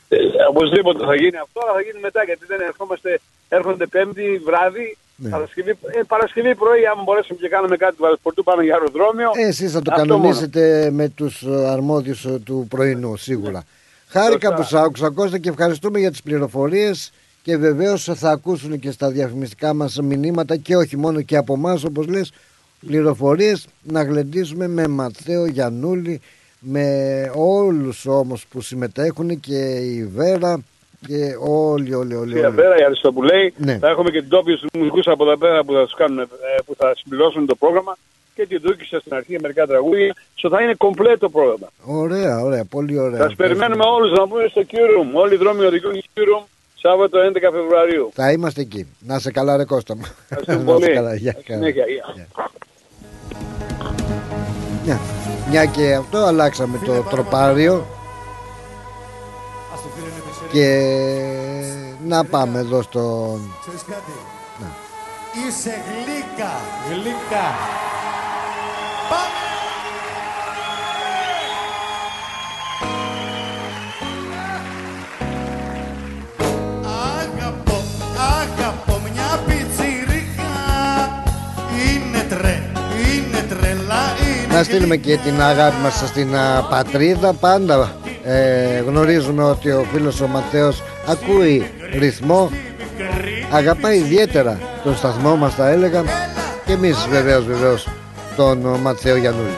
Ε, 0.09 0.17
οπωσδήποτε 0.49 1.05
θα 1.05 1.15
γίνει 1.15 1.37
αυτό, 1.37 1.61
αλλά 1.63 1.73
θα 1.73 1.81
γίνει 1.81 2.01
μετά 2.01 2.25
γιατί 2.25 2.45
δεν 2.47 2.61
ερχόμαστε, 2.61 3.21
έρχονται 3.49 3.87
πέμπτη 3.87 4.41
βράδυ, 4.45 4.97
Ναι. 5.17 5.29
Παρασκευή, 5.31 5.71
ε, 5.71 6.01
Παρασκευή 6.07 6.55
πρωί, 6.55 6.87
άμα 6.87 7.03
μπορέσουμε 7.03 7.39
και 7.41 7.49
κάνουμε 7.49 7.77
κάτι 7.77 7.97
του 7.97 8.03
Βαλσπορτού 8.03 8.43
πάνω 8.43 8.63
για 8.63 8.75
αεροδρόμιο. 8.75 9.31
Ε, 9.35 9.47
εσείς 9.47 9.73
θα 9.73 9.83
το 9.83 9.91
αυτό 9.93 10.07
κανονίσετε 10.07 10.91
με 10.93 11.09
τους 11.09 11.43
ε, 11.43 11.69
αρμόδιους 11.69 12.25
ε, 12.25 12.39
του 12.45 12.67
πρωινού 12.69 13.17
σίγουρα. 13.17 13.65
Χάρηκα 14.09 14.55
που 14.55 14.63
σ' 14.63 14.75
άκουσα 14.75 15.11
Κώστα 15.11 15.39
και 15.39 15.49
ευχαριστούμε 15.49 15.99
για 15.99 16.11
τις 16.11 16.23
πληροφορίες 16.23 17.13
και 17.43 17.57
βεβαίως 17.57 18.11
θα 18.15 18.31
ακούσουν 18.31 18.79
και 18.79 18.91
στα 18.91 19.11
διαφημιστικά 19.11 19.75
μας 19.75 19.99
μηνύματα 20.03 20.57
και 20.57 20.77
όχι 20.77 20.97
μόνο 20.97 21.23
και 21.23 21.37
από 21.37 21.55
εμάς 21.55 21.85
όπως 21.85 22.07
λες 22.07 22.33
πληροφορίες 22.87 23.67
να 23.83 24.03
γλεντήσουμε 24.05 24.69
με 24.69 24.89
Ματθαίο 24.89 25.47
Γιαννούλη 25.47 26.21
με 26.61 26.87
όλους 27.35 28.07
όμως 28.07 28.47
που 28.47 28.61
συμμετέχουν 28.61 29.41
και 29.41 29.59
η 29.77 30.05
Βέρα 30.15 30.63
και 31.07 31.37
όλοι 31.41 31.95
όλοι 31.95 32.15
όλοι, 32.15 32.31
Στην 32.33 32.45
όλοι. 32.45 32.55
Βέρα, 32.55 32.77
η 32.81 32.83
Αριστοτοπουλέη, 32.85 33.53
Ναι. 33.57 33.79
θα 33.79 33.89
έχουμε 33.89 34.11
και 34.11 34.21
την 34.21 34.29
τόπιου 34.29 34.59
μουσικούς 34.79 35.07
από 35.07 35.25
εδώ 35.25 35.37
πέρα 35.37 35.65
που 35.65 35.73
θα, 35.73 35.83
τους 35.85 35.95
κάνουν, 35.95 36.19
ε, 36.19 36.27
που 36.67 36.75
θα 36.79 36.93
συμπληρώσουν 36.97 37.47
το 37.47 37.55
πρόγραμμα 37.55 37.97
και 38.35 38.47
την 38.47 38.61
Δούκησα 38.63 39.01
στην 39.01 39.15
αρχή 39.15 39.37
μερικά 39.41 39.67
τραγούδια. 39.67 40.15
So 40.43 40.49
θα 40.51 40.63
είναι 40.63 40.75
κομπλέ 40.75 41.17
το 41.17 41.29
πρόγραμμα. 41.29 41.69
Ωραία, 41.85 42.41
ωραία, 42.41 42.65
πολύ 42.65 42.99
ωραία. 42.99 43.19
Θα 43.19 43.25
σας 43.25 43.35
περιμένουμε 43.35 43.85
όλους 43.85 44.19
να 44.19 44.27
μπουν 44.27 44.49
στο 44.51 44.63
Q-Room. 44.71 45.09
Όλοι 45.23 45.35
οι 45.35 45.37
δρόμοι 45.37 45.65
οδηγούν 45.65 45.93
στο 45.95 46.11
Q-Room 46.15 46.45
Σάββατο 46.81 47.19
11 47.33 47.37
Φεβρουαρίου. 47.53 48.11
Θα 48.15 48.33
είμαστε 48.33 48.61
εκεί. 48.61 48.87
Να 48.99 49.19
σε 49.19 49.31
καλά 49.31 49.57
ρε 49.57 49.65
Κώστα 49.65 49.97
μου. 49.97 50.03
Ευχαριστώ 50.29 50.53
Να 50.53 50.59
σε 50.59 50.65
πολύ. 50.65 50.95
καλά, 50.95 51.15
γεια 51.15 51.33
Καλή 51.33 51.45
χαρά. 51.47 51.59
συνέχεια, 51.59 51.85
γεια. 51.87 52.27
Μια, 54.85 55.01
μια 55.51 55.65
και 55.65 55.95
αυτό 55.95 56.19
αλλάξαμε 56.19 56.79
το 56.85 57.03
τροπάριο 57.03 57.87
και 60.53 60.69
να 62.05 62.25
πάμε 62.25 62.59
εδώ 62.59 62.83
στον... 62.83 63.55
Ξέρεις 63.61 63.83
κάτι; 63.83 64.13
Να. 64.61 64.67
Είσαι 65.49 65.71
γλύκα. 65.71 66.51
Γλύκα. 66.91 67.47
Πάμε. 69.11 69.56
Να 84.53 84.63
στείλουμε 84.63 84.97
και 84.97 85.17
την 85.17 85.43
αγάπη 85.43 85.77
μας 85.83 86.03
στην 86.07 86.37
α, 86.37 86.67
πατρίδα. 86.71 87.33
Πάντα 87.33 87.97
ε, 88.25 88.79
γνωρίζουμε 88.87 89.43
ότι 89.43 89.71
ο 89.71 89.87
φίλος 89.93 90.21
ο 90.21 90.27
Ματθαίος 90.27 90.83
ακούει 91.07 91.71
ρυθμό. 91.99 92.51
Αγαπάει 93.51 93.99
ιδιαίτερα 93.99 94.59
τον 94.85 94.97
σταθμό 94.97 95.37
μας 95.37 95.55
θα 95.55 95.69
έλεγα. 95.69 96.03
Και 96.67 96.73
εμείς 96.73 97.07
βεβαίως 97.11 97.45
βεβαίως 97.45 97.89
τον 98.37 98.67
ο, 98.67 98.79
Ματθαίο 98.79 99.17
Γιαννούλη 99.17 99.55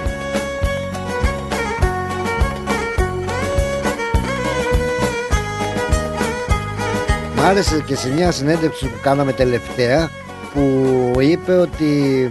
Μ' 7.36 7.40
άρεσε 7.40 7.82
και 7.86 7.96
σε 7.96 8.12
μια 8.12 8.32
συνέντευξη 8.32 8.86
που 8.86 8.98
κάναμε 9.02 9.32
τελευταία 9.32 10.10
που 10.54 11.20
είπε 11.20 11.52
ότι 11.52 12.28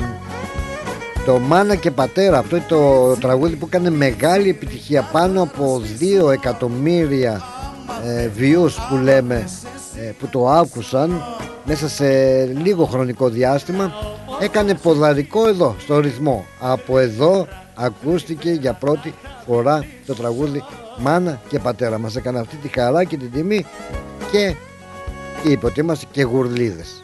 το 1.27 1.39
Μάνα 1.39 1.75
και 1.75 1.91
Πατέρα 1.91 2.37
αυτό 2.37 2.55
είναι 2.55 2.65
το 2.67 3.13
τραγούδι 3.19 3.55
που 3.55 3.65
έκανε 3.65 3.89
μεγάλη 3.89 4.49
επιτυχία 4.49 5.09
πάνω 5.11 5.41
από 5.41 5.81
2 6.27 6.31
εκατομμύρια 6.31 7.41
ε, 8.05 8.29
views 8.37 8.71
που 8.89 8.95
λέμε 8.95 9.47
ε, 9.95 10.11
που 10.19 10.27
το 10.27 10.49
άκουσαν 10.49 11.23
μέσα 11.65 11.89
σε 11.89 12.45
λίγο 12.45 12.85
χρονικό 12.85 13.29
διάστημα. 13.29 13.93
Έκανε 14.39 14.73
ποδαρικό 14.73 15.47
εδώ 15.47 15.75
στο 15.79 15.99
ρυθμό. 15.99 16.45
Από 16.59 16.99
εδώ 16.99 17.47
ακούστηκε 17.75 18.51
για 18.51 18.73
πρώτη 18.73 19.13
φορά 19.47 19.85
το 20.05 20.13
τραγούδι 20.13 20.63
Μάνα 20.97 21.41
και 21.49 21.59
Πατέρα 21.59 21.97
μας 21.97 22.15
έκανε 22.15 22.39
αυτή 22.39 22.55
τη 22.55 22.67
χαρά 22.79 23.03
και 23.03 23.17
την 23.17 23.31
τιμή 23.31 23.65
και 24.31 24.55
είπε 25.43 25.65
ότι 25.65 25.79
είμαστε 25.79 26.05
και 26.11 26.23
γουρλίδες 26.23 27.03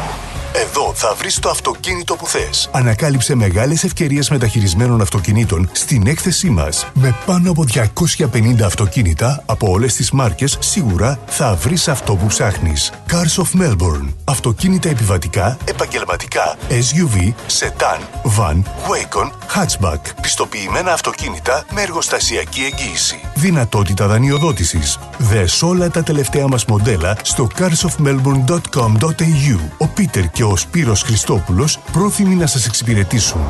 Εδώ 0.53 0.93
θα 0.95 1.13
βρεις 1.13 1.39
το 1.39 1.49
αυτοκίνητο 1.49 2.15
που 2.15 2.27
θες. 2.27 2.69
Ανακάλυψε 2.71 3.35
μεγάλες 3.35 3.83
ευκαιρίες 3.83 4.29
μεταχειρισμένων 4.29 5.01
αυτοκινήτων 5.01 5.69
στην 5.71 6.07
έκθεσή 6.07 6.49
μας. 6.49 6.87
Με 6.93 7.15
πάνω 7.25 7.51
από 7.51 7.63
250 7.63 8.65
αυτοκίνητα 8.65 9.43
από 9.45 9.71
όλες 9.71 9.93
τις 9.93 10.11
μάρκες, 10.11 10.57
σίγουρα 10.59 11.19
θα 11.27 11.55
βρεις 11.55 11.87
αυτό 11.87 12.15
που 12.15 12.25
ψάχνεις. 12.25 12.91
Cars 13.11 13.43
of 13.43 13.61
Melbourne. 13.61 14.13
Αυτοκίνητα 14.23 14.89
επιβατικά, 14.89 15.57
επαγγελματικά, 15.65 16.55
SUV, 16.69 17.33
sedan, 17.59 17.99
van, 18.37 18.55
Wacon, 18.89 19.29
hatchback. 19.55 19.99
Πιστοποιημένα 20.21 20.93
αυτοκίνητα 20.93 21.65
με 21.73 21.81
εργοστασιακή 21.81 22.61
εγγύηση. 22.61 23.19
Δυνατότητα 23.41 24.07
δανειοδότησης. 24.07 24.99
Δες 25.17 25.61
όλα 25.61 25.89
τα 25.89 26.03
τελευταία 26.03 26.47
μας 26.47 26.65
μοντέλα 26.65 27.17
στο 27.23 27.47
carsofmelbourne.com.au. 27.57 29.59
Ο 29.77 29.87
Πίτερ 29.87 30.29
και 30.29 30.43
ο 30.43 30.55
Σπύρος 30.55 31.01
Χριστόπουλος 31.01 31.79
πρόθυμοι 31.91 32.35
να 32.35 32.47
σας 32.47 32.65
εξυπηρετήσουν 32.65 33.41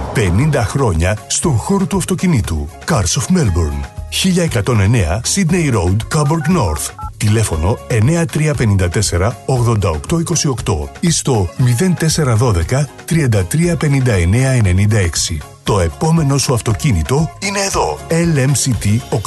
50 0.52 0.54
χρόνια 0.54 1.18
στον 1.28 1.58
χώρο 1.58 1.86
του 1.86 1.98
αυτοκινήτου. 1.98 2.68
Cars 2.86 3.20
of 3.20 3.26
Melbourne. 3.36 3.86
1109 4.12 5.22
Sydney 5.34 5.68
Road, 5.74 5.98
Coburg 6.14 6.46
North. 6.58 7.01
Τηλέφωνο 7.22 7.78
9354 7.90 9.32
8828 9.46 10.90
ή 11.00 11.12
στο 11.12 11.50
0412 12.00 12.04
335996. 13.10 13.14
Το 15.64 15.80
επόμενο 15.80 16.38
σου 16.38 16.54
αυτοκίνητο 16.54 17.32
είναι 17.40 17.60
εδώ. 17.60 17.98
LMCT 18.10 19.00
891. 19.10 19.18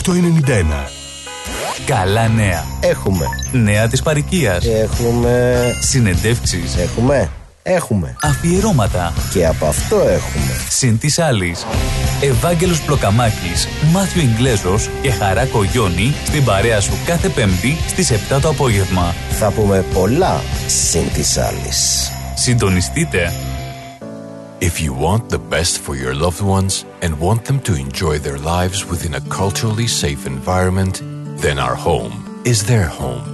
Καλά 1.87 2.29
νέα. 2.29 2.65
Έχουμε. 2.81 3.27
Νέα 3.53 3.89
της 3.89 4.03
παροικίας. 4.03 4.65
Έχουμε. 4.67 5.63
Συνεντεύξεις. 5.81 6.77
Έχουμε. 6.77 7.31
Έχουμε. 7.67 8.17
Αφιερώματα. 8.23 9.13
Και 9.33 9.47
από 9.47 9.67
αυτό 9.67 9.97
έχουμε. 9.97 10.61
Συν 10.69 10.99
της 10.99 11.19
άλλης. 11.19 11.67
Ευάγγελος 12.21 12.81
Πλοκαμάκης, 12.83 13.69
Μάθιο 13.93 14.23
Ιγκλέζος 14.23 14.91
και 15.03 15.11
Χαρά 15.11 15.47
Κογιόνι 15.47 16.15
στην 16.27 16.45
παρέα 16.45 16.81
σου 16.81 16.93
κάθε 17.07 17.29
Πέμπτη 17.29 17.77
στις 17.87 18.11
7 18.11 18.41
το 18.41 18.49
απόγευμα. 18.49 19.15
Θα 19.31 19.51
πούμε 19.51 19.85
πολλά 19.95 20.41
συν 20.67 21.13
της 21.13 21.39
άλλης. 21.39 22.11
Συντονιστείτε. 22.35 23.33
If 24.61 24.81
you 24.85 24.93
want 24.93 25.29
the 25.29 25.41
best 25.51 25.75
for 25.87 25.95
your 25.97 26.15
loved 26.15 26.43
ones 26.59 26.85
and 27.03 27.13
want 27.19 27.45
them 27.45 27.59
to 27.69 27.73
enjoy 27.87 28.19
their 28.19 28.39
lives 28.39 28.79
within 28.91 29.15
a 29.15 29.23
culturally 29.41 29.89
safe 30.03 30.23
environment, 30.27 30.95
then 31.43 31.59
our 31.59 31.77
home 31.89 32.15
is 32.45 32.59
their 32.71 32.89
home. 33.01 33.34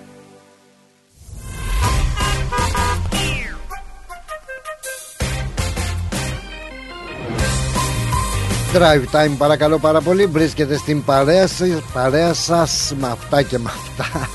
Drive 8.73 9.15
time 9.15 9.35
παρακαλώ 9.37 9.79
πάρα 9.79 10.01
πολύ. 10.01 10.25
Βρίσκεται 10.25 10.77
στην 10.77 11.03
παρέα, 11.03 11.47
σας, 11.47 11.69
παρέα 11.93 12.33
σας 12.33 12.93
Με 12.99 13.07
αυτά 13.07 13.41
και 13.41 13.57
με 13.57 13.69
αυτά. 13.69 14.29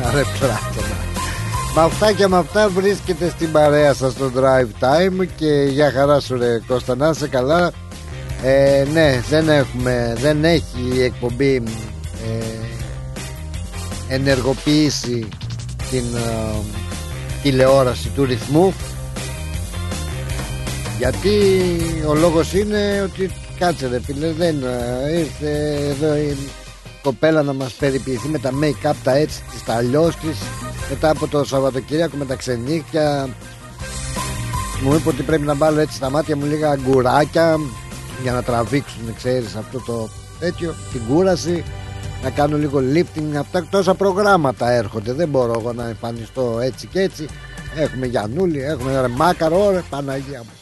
Ρε 0.14 0.22
πλάτωνα. 0.38 0.96
Με 1.74 1.82
αυτά 1.82 2.12
και 2.12 2.26
με 2.26 2.36
αυτά 2.36 2.68
βρίσκεται 2.68 3.28
στην 3.28 3.52
παρέα 3.52 3.94
σας 3.94 4.14
Το 4.14 4.30
drive 4.36 4.84
time 4.84 5.26
Και 5.36 5.66
για 5.70 5.90
χαρά 5.90 6.20
σου 6.20 6.36
ρε 6.36 6.60
Κώστα 6.66 6.96
να 6.96 7.08
είσαι 7.08 7.28
καλά. 7.28 7.72
Ε, 8.42 8.84
Ναι 8.92 9.20
δεν 9.28 9.48
έχουμε 9.48 10.16
Δεν 10.20 10.44
έχει 10.44 10.92
η 10.94 11.02
εκπομπή 11.02 11.62
ε, 12.24 12.44
Ενεργοποιήσει 14.14 15.28
Την 15.90 16.04
ε, 16.16 16.54
τηλεόραση 17.42 18.08
του 18.08 18.24
ρυθμού 18.24 18.74
γιατί 21.02 21.30
ο 22.08 22.14
λόγος 22.14 22.52
είναι 22.52 23.02
ότι 23.04 23.30
κάτσε 23.58 23.88
ρε 23.88 24.00
φίλε 24.00 24.32
δεν 24.32 24.62
ε, 24.62 25.18
ήρθε 25.18 25.78
εδώ 25.90 26.16
η 26.16 26.36
κοπέλα 27.02 27.42
να 27.42 27.52
μας 27.52 27.72
περιποιηθεί 27.72 28.28
με 28.28 28.38
τα 28.38 28.50
make-up 28.62 28.94
τα 29.04 29.16
έτσι 29.16 29.42
της 29.50 29.64
τα 29.64 29.74
αλλιώς 29.74 30.16
της 30.16 30.38
μετά 30.90 31.10
από 31.10 31.26
το 31.26 31.44
Σαββατοκύριακο 31.44 32.16
με 32.16 32.24
τα 32.24 32.34
ξενύχια 32.34 33.28
μου 34.82 34.94
είπε 34.94 35.08
ότι 35.08 35.22
πρέπει 35.22 35.42
να 35.42 35.54
βάλω 35.54 35.80
έτσι 35.80 35.96
στα 35.96 36.10
μάτια 36.10 36.36
μου 36.36 36.46
λίγα 36.46 36.70
αγκουράκια 36.70 37.58
για 38.22 38.32
να 38.32 38.42
τραβήξουν 38.42 39.14
ξέρεις 39.16 39.54
αυτό 39.54 39.80
το 39.80 40.08
τέτοιο 40.38 40.74
την 40.92 41.00
κούραση 41.08 41.64
να 42.22 42.30
κάνω 42.30 42.56
λίγο 42.56 42.80
lifting 42.94 43.34
αυτά 43.38 43.66
τόσα 43.70 43.94
προγράμματα 43.94 44.70
έρχονται. 44.70 45.12
Δεν 45.12 45.28
μπορώ 45.28 45.52
εγώ 45.58 45.72
να 45.72 45.88
εμφανιστώ 45.88 46.58
έτσι 46.62 46.86
και 46.86 47.00
έτσι. 47.00 47.26
Έχουμε 47.76 48.06
Γιαννούλη 48.06 48.62
έχουμε 48.62 49.00
ρε 49.00 49.08
Μάκαρο 49.08 49.70
ρε 49.70 49.82
Παναγία 49.90 50.38
μου 50.38 50.61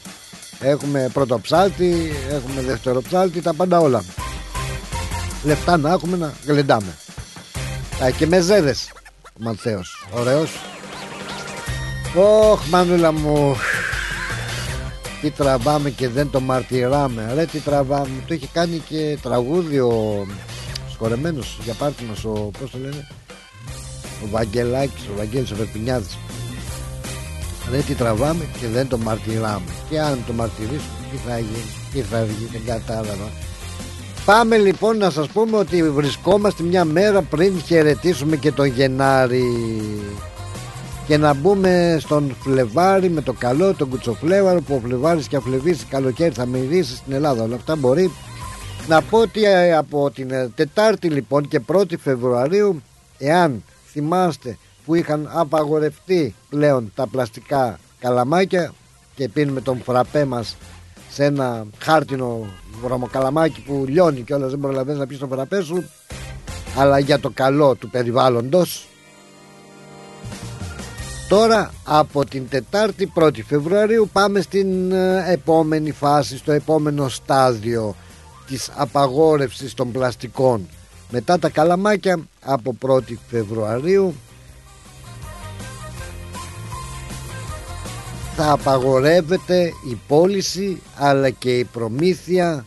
Έχουμε 0.60 1.10
πρώτο 1.12 1.38
ψάλτη, 1.40 2.12
έχουμε 2.30 2.62
δεύτερο 2.62 3.02
ψάλτη, 3.02 3.40
τα 3.40 3.54
πάντα 3.54 3.78
όλα. 3.78 4.04
Λεφτά 5.44 5.76
να 5.76 5.90
έχουμε 5.90 6.16
να 6.16 6.32
γλεντάμε. 6.46 6.96
Α, 8.04 8.10
και 8.10 8.26
με 8.26 8.40
ζέδες, 8.40 8.92
ο 9.24 9.38
Μανθέος. 9.38 10.06
Ωραίος. 10.12 10.50
Ωχ, 12.14 12.66
μανούλα 12.66 13.12
μου. 13.12 13.56
Τι 15.20 15.30
τραβάμε 15.30 15.90
και 15.90 16.08
δεν 16.08 16.30
το 16.30 16.40
μαρτυράμε. 16.40 17.32
Ρε, 17.34 17.44
τι 17.44 17.58
τραβάμε. 17.58 18.24
Το 18.26 18.34
είχε 18.34 18.48
κάνει 18.52 18.82
και 18.88 19.18
τραγούδι 19.22 19.78
ο 19.78 20.26
σκορεμένος 20.92 21.58
για 21.64 21.74
πάρτι 21.74 22.04
μας, 22.04 22.24
ο, 22.24 22.50
πώς 22.60 22.70
το 22.70 22.78
λένε, 22.78 23.08
ο 24.24 24.28
Βαγγελάκης, 24.30 25.02
ο 25.02 25.16
Βαγγέλης 25.16 25.50
ο 25.50 25.54
Περπινιάδης. 25.54 26.18
Δεν 27.70 27.84
τι 27.84 27.94
τραβάμε 27.94 28.44
και 28.60 28.66
δεν 28.66 28.88
το 28.88 28.98
μαρτυράμε. 28.98 29.70
Και 29.90 30.00
αν 30.00 30.18
το 30.26 30.32
μαρτυρήσουμε, 30.32 30.98
τι 31.10 31.16
θα 31.16 31.38
γίνει, 31.38 31.74
τι 31.92 32.00
θα 32.00 32.24
βγει, 32.24 32.48
δεν 32.52 32.60
κατάλαβα. 32.66 33.28
Πάμε 34.24 34.56
λοιπόν 34.56 34.96
να 34.96 35.10
σας 35.10 35.28
πούμε 35.28 35.56
ότι 35.56 35.90
βρισκόμαστε 35.90 36.62
μια 36.62 36.84
μέρα 36.84 37.22
πριν 37.22 37.60
χαιρετήσουμε 37.60 38.36
και 38.36 38.52
τον 38.52 38.66
Γενάρη 38.66 39.44
και 41.06 41.16
να 41.16 41.34
μπούμε 41.34 41.96
στον 42.00 42.36
Φλεβάρι 42.42 43.10
με 43.10 43.20
το 43.20 43.32
καλό, 43.32 43.74
τον 43.74 43.88
Κουτσοφλέβαρο 43.88 44.60
που 44.60 44.74
ο 44.74 44.80
Φλεβάρης 44.86 45.28
και 45.28 45.36
αφλεβήσει 45.36 45.84
καλοκαίρι 45.84 46.34
θα 46.34 46.46
μυρίσει 46.46 46.96
στην 46.96 47.12
Ελλάδα. 47.12 47.42
Όλα 47.42 47.54
αυτά 47.54 47.76
μπορεί 47.76 48.10
να 48.88 49.02
πω 49.02 49.18
ότι 49.18 49.44
ε, 49.44 49.76
από 49.76 50.10
την 50.10 50.30
ε, 50.30 50.48
Τετάρτη 50.54 51.08
λοιπόν 51.08 51.48
και 51.48 51.60
1η 51.66 51.98
Φεβρουαρίου 51.98 52.82
εάν 53.18 53.62
θυμάστε 53.92 54.58
που 54.90 54.96
είχαν 54.96 55.28
απαγορευτεί 55.32 56.34
πλέον 56.48 56.92
τα 56.94 57.06
πλαστικά 57.06 57.78
καλαμάκια 57.98 58.72
και 59.14 59.28
πίνουμε 59.28 59.60
τον 59.60 59.82
φραπέ 59.82 60.24
μας 60.24 60.56
σε 61.10 61.24
ένα 61.24 61.66
χάρτινο 61.78 62.46
βρωμοκαλαμάκι 62.82 63.60
που 63.60 63.84
λιώνει 63.88 64.22
και 64.22 64.34
όλα 64.34 64.46
δεν 64.46 64.60
προλαβαίνεις 64.60 65.00
να 65.00 65.06
πεις 65.06 65.18
τον 65.18 65.28
φραπέ 65.28 65.62
σου 65.62 65.84
αλλά 66.76 66.98
για 66.98 67.20
το 67.20 67.30
καλό 67.34 67.74
του 67.74 67.90
περιβάλλοντος 67.90 68.88
Τώρα 71.28 71.70
από 71.84 72.24
την 72.24 72.48
Τετάρτη 72.48 73.12
1η 73.14 73.42
Φεβρουαρίου 73.46 74.08
πάμε 74.12 74.40
στην 74.40 74.92
ε, 74.92 75.32
επόμενη 75.32 75.90
φάση, 75.90 76.36
στο 76.36 76.52
επόμενο 76.52 77.08
στάδιο 77.08 77.96
της 78.46 78.70
απαγόρευσης 78.74 79.74
των 79.74 79.92
πλαστικών. 79.92 80.68
Μετά 81.10 81.38
τα 81.38 81.48
καλαμάκια 81.48 82.18
από 82.40 82.76
1η 82.86 83.14
Φεβρουαρίου 83.28 84.14
θα 88.42 88.52
απαγορεύεται 88.52 89.72
η 89.90 89.98
πώληση 90.08 90.82
αλλά 90.96 91.30
και 91.30 91.58
η 91.58 91.64
προμήθεια 91.64 92.64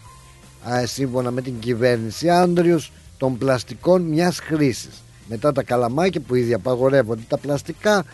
σύμφωνα 0.84 1.32
με 1.32 1.42
την 1.42 1.60
κυβέρνηση 1.60 2.30
Άντριος 2.30 2.92
των 3.18 3.38
πλαστικών 3.38 4.02
μιας 4.02 4.40
χρήσης. 4.40 5.04
Μετά 5.28 5.52
τα 5.52 5.64
καλαμάκια 5.64 6.22
που 6.22 6.36
ήδη 6.36 6.54
απαγορεύονται 6.54 7.22
τα 7.28 7.38
πλαστικά 7.38 8.06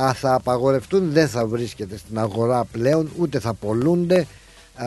α, 0.00 0.14
θα 0.14 0.34
απαγορευτούν 0.34 1.12
δεν 1.12 1.28
θα 1.28 1.46
βρίσκεται 1.46 1.96
στην 1.96 2.18
αγορά 2.18 2.64
πλέον 2.64 3.10
ούτε 3.18 3.38
θα 3.38 3.54
πολλούνται 3.54 4.26
α, 4.74 4.86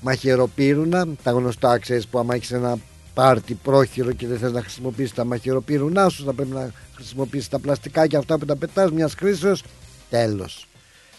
μαχαιροπύρουνα 0.00 1.06
τα 1.22 1.30
γνωστά 1.30 1.78
ξέρεις 1.78 2.06
που 2.06 2.18
άμα 2.18 2.34
έχεις 2.34 2.52
ένα 2.52 2.78
πάρτι 3.14 3.54
πρόχειρο 3.54 4.12
και 4.12 4.26
δεν 4.26 4.38
θες 4.38 4.52
να 4.52 4.60
χρησιμοποιήσεις 4.60 5.14
τα 5.14 5.24
μαχαιροπύρουνά 5.24 6.08
σου 6.08 6.24
θα 6.24 6.32
πρέπει 6.32 6.54
να 6.54 6.70
χρησιμοποιήσεις 6.94 7.48
τα 7.48 7.58
πλαστικά 7.58 8.06
και 8.06 8.16
αυτά 8.16 8.38
που 8.38 8.44
τα 8.44 8.56
πετάς 8.56 8.90
μιας 8.90 9.14
χρήσεως 9.14 9.62
τέλος 10.10 10.66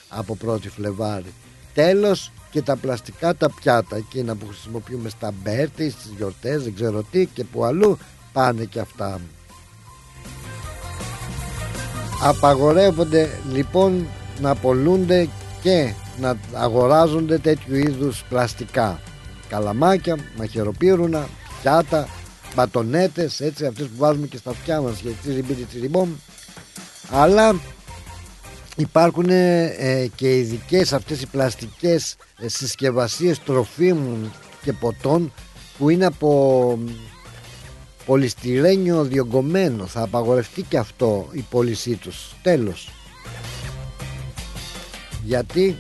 από 0.09 0.37
1η 0.45 0.69
Φλεβάρη. 0.75 1.33
Τέλος 1.73 2.31
και 2.51 2.61
τα 2.61 2.75
πλαστικά 2.75 3.35
τα 3.35 3.49
πιάτα 3.49 3.95
εκείνα 3.95 4.35
που 4.35 4.47
χρησιμοποιούμε 4.47 5.09
στα 5.09 5.33
μπέρτι, 5.43 5.89
στις 5.89 6.11
γιορτές, 6.17 6.63
δεν 6.63 6.75
ξέρω 6.75 7.03
τι 7.11 7.25
και 7.25 7.43
που 7.43 7.63
αλλού 7.63 7.97
πάνε 8.33 8.65
και 8.65 8.79
αυτά. 8.79 9.19
Απαγορεύονται 12.21 13.29
λοιπόν 13.51 14.07
να 14.41 14.55
πολλούνται 14.55 15.29
και 15.61 15.93
να 16.19 16.37
αγοράζονται 16.53 17.37
τέτοιου 17.37 17.75
είδους 17.75 18.23
πλαστικά 18.29 18.99
καλαμάκια, 19.49 20.17
μαχαιροπύρουνα, 20.37 21.27
πιάτα, 21.61 22.07
μπατονέτες 22.55 23.39
έτσι 23.39 23.65
αυτές 23.65 23.85
που 23.85 23.97
βάζουμε 23.97 24.27
και 24.27 24.37
στα 24.37 24.49
αυτιά 24.49 24.81
μας 24.81 24.99
για 24.99 25.11
τσιριμπίτι 25.21 25.63
τσιριμπόμ 25.63 26.09
αλλά 27.11 27.55
υπάρχουν 28.75 29.29
ε, 29.29 30.09
και 30.15 30.37
ειδικές 30.37 30.93
αυτές 30.93 31.21
οι 31.21 31.27
πλαστικές 31.27 32.15
ε, 32.39 32.47
συσκευασίες 32.47 33.43
τροφίμων 33.43 34.33
και 34.61 34.73
ποτών 34.73 35.33
που 35.77 35.89
είναι 35.89 36.05
από 36.05 36.79
πολυστηρένιο 38.05 39.03
διογκωμένο 39.03 39.85
θα 39.85 40.01
απαγορευτεί 40.01 40.61
και 40.61 40.77
αυτό 40.77 41.27
η 41.31 41.45
πώλησή 41.49 41.95
τους. 41.95 42.35
Τέλος. 42.41 42.89
Γιατί; 45.23 45.75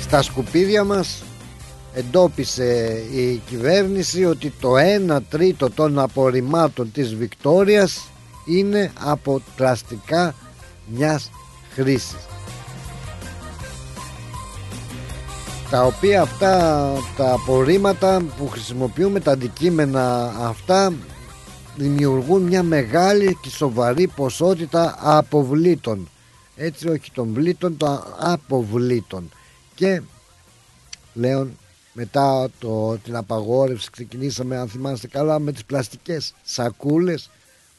Στα 0.00 0.22
σκουπίδια 0.22 0.84
μας; 0.84 1.22
Εντόπισε 1.94 3.02
η 3.12 3.36
κυβέρνηση 3.36 4.24
ότι 4.24 4.52
το 4.60 4.72
1 5.08 5.18
τρίτο 5.28 5.70
των 5.70 5.98
απορριμμάτων 5.98 6.92
της 6.92 7.14
Βικτόριας 7.14 8.08
είναι 8.44 8.92
από 9.00 9.42
πλαστικά 9.56 10.34
μιας 10.86 11.30
χρήσης. 11.70 12.26
Τα 15.70 15.84
οποία 15.84 16.22
αυτά 16.22 16.82
τα 17.16 17.32
απορρίμματα 17.32 18.22
που 18.38 18.48
χρησιμοποιούμε 18.48 19.20
τα 19.20 19.32
αντικείμενα 19.32 20.34
αυτά 20.38 20.92
δημιουργούν 21.76 22.42
μια 22.42 22.62
μεγάλη 22.62 23.38
και 23.42 23.50
σοβαρή 23.50 24.06
ποσότητα 24.06 24.96
αποβλήτων. 24.98 26.08
Έτσι 26.56 26.88
όχι 26.88 27.10
των 27.12 27.32
βλήτων 27.32 27.76
των 27.76 28.02
αποβλήτων. 28.18 29.30
Και 29.74 30.02
λέω 31.14 31.48
μετά 31.92 32.50
το, 32.58 32.98
την 32.98 33.16
απαγόρευση 33.16 33.90
ξεκινήσαμε 33.90 34.56
αν 34.56 34.68
θυμάστε 34.68 35.06
καλά 35.06 35.38
με 35.38 35.52
τις 35.52 35.64
πλαστικές 35.64 36.34
σακούλες. 36.42 37.30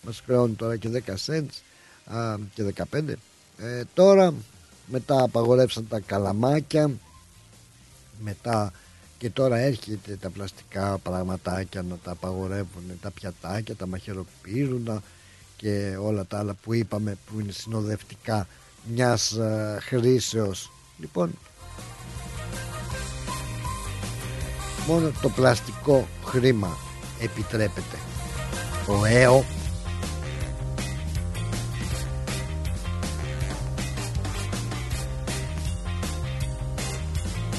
Μας 0.02 0.22
χρεώνουν 0.26 0.56
τώρα 0.56 0.78
και 0.78 0.90
10 1.06 1.16
cents 1.26 2.16
α, 2.16 2.38
και 2.54 2.74
15 2.92 3.14
ε, 3.58 3.84
τώρα 3.94 4.34
μετά 4.86 5.24
απαγορεύσαν 5.24 5.88
τα 5.88 6.00
καλαμάκια. 6.00 6.92
Μετά 8.20 8.72
και 9.18 9.30
τώρα 9.30 9.58
έρχεται 9.58 10.16
τα 10.16 10.30
πλαστικά 10.30 10.98
πραγματάκια 10.98 11.82
να 11.82 11.98
τα 12.04 12.12
απαγορεύουν 12.12 12.84
τα 13.02 13.12
πιατάκια, 13.12 13.76
τα 13.76 13.88
μαχαιροπύρουνα 13.88 15.02
και 15.58 15.98
όλα 16.02 16.26
τα 16.26 16.38
άλλα 16.38 16.54
που 16.54 16.74
είπαμε 16.74 17.18
που 17.26 17.40
είναι 17.40 17.52
συνοδευτικά 17.52 18.48
μιας 18.84 19.32
ε, 19.32 19.78
χρήσεως. 19.82 20.72
Λοιπόν 20.98 21.32
μόνο 24.88 25.12
το 25.22 25.30
πλαστικό 25.30 26.08
χρήμα 26.26 26.78
επιτρέπεται. 27.20 27.98
Ο 28.88 29.06
ΕΟ 29.06 29.44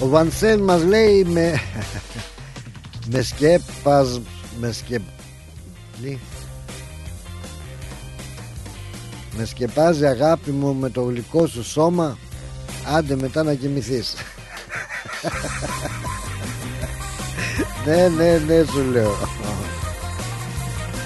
Ο 0.01 0.09
Βανσέν 0.09 0.61
μας 0.61 0.85
λέει 0.85 1.25
με 1.25 1.61
με 3.11 3.23
σκέπας 3.23 4.21
με 4.61 4.73
σκεπ... 4.73 5.03
με 9.37 9.45
σκεπάζει 9.45 10.07
αγάπη 10.07 10.51
μου 10.51 10.75
με 10.75 10.91
το 10.91 11.03
γλυκό 11.03 11.47
σου 11.47 11.65
σώμα 11.65 12.19
άντε 12.95 13.17
μετά 13.17 13.43
να 13.43 13.55
κοιμηθείς 13.55 14.15
ναι 17.85 18.09
ναι 18.09 18.39
ναι 18.47 18.65
σου 18.65 18.91
λέω 18.91 19.11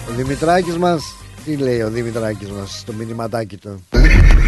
ο 0.09 0.13
Δημητράκης 0.17 0.77
μας 0.77 1.03
τι 1.45 1.57
λέει 1.57 1.81
ο 1.81 1.91
Δημητράκης 1.91 2.51
μας 2.51 2.79
στο 2.79 2.93
μηνυματάκι 2.93 3.57
του; 3.57 3.85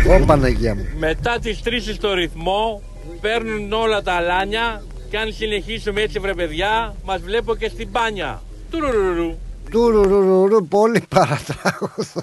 Ω 0.08 0.24
Παναγία 0.24 0.74
μου 0.74 0.86
Μετά 0.98 1.38
τις 1.38 1.62
τρεις 1.62 1.94
στο 1.94 2.14
ρυθμό 2.14 2.82
παίρνουν 3.20 3.72
όλα 3.72 4.02
τα 4.02 4.12
αλάνια 4.12 4.82
και 5.10 5.18
αν 5.18 5.32
συνεχίσουμε 5.32 6.00
έτσι 6.00 6.18
βρε 6.18 6.34
παιδιά 6.34 6.94
μας 7.04 7.20
βλέπω 7.20 7.54
και 7.54 7.68
στην 7.68 7.88
μπάνια 7.90 8.42
Τουρουρουρου 8.70 9.34
Τουρουρουρου, 9.70 10.66
πολύ 10.66 11.02
παρατράγουδο. 11.08 12.22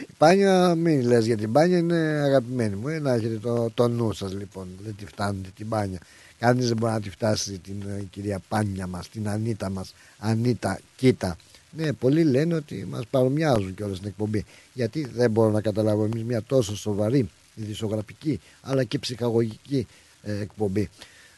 Η 0.00 0.14
μπάνια, 0.18 0.74
μην 0.74 1.06
λες 1.06 1.26
για 1.26 1.36
την 1.36 1.50
μπάνια, 1.50 1.78
είναι 1.78 1.96
αγαπημένη 2.24 2.76
μου. 2.76 2.88
Ε, 2.88 2.98
να 2.98 3.12
έχετε 3.12 3.38
το, 3.38 3.70
το 3.74 3.88
νου 3.88 4.12
σας 4.12 4.32
λοιπόν, 4.32 4.66
δεν 4.84 4.94
τη 4.98 5.06
φτάνετε 5.06 5.48
την 5.56 5.66
μπάνια. 5.66 5.98
Κανείς 6.38 6.68
δεν 6.68 6.76
μπορεί 6.76 6.92
να 6.92 7.00
τη 7.00 7.10
φτάσει 7.10 7.58
την 7.58 7.82
ε, 7.88 8.02
κυρία 8.10 8.40
Πάνια 8.48 8.86
μας, 8.86 9.08
την 9.08 9.28
Ανίτα 9.28 9.70
μας. 9.70 9.94
Ανίτα, 10.18 10.80
κοίτα. 10.96 11.36
Ναι, 11.70 11.92
πολλοί 11.92 12.24
λένε 12.24 12.54
ότι 12.54 12.86
μας 12.90 13.06
παρομοιάζουν 13.10 13.74
και 13.74 13.84
όλα 13.84 13.94
στην 13.94 14.08
εκπομπή. 14.08 14.44
Γιατί 14.72 15.06
δεν 15.14 15.30
μπορώ 15.30 15.50
να 15.50 15.60
καταλάβω 15.60 16.04
εμείς 16.04 16.22
μια 16.22 16.42
τόσο 16.42 16.76
σοβαρή 16.76 17.30
ειδησογραφική 17.54 18.40
αλλά 18.60 18.84
και 18.84 18.98
ψυχαγωγική 18.98 19.86
ε, 20.22 20.38
εκπομπή. 20.38 20.90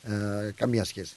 Ε, 0.02 0.50
καμία 0.56 0.84
σχέση. 0.84 1.14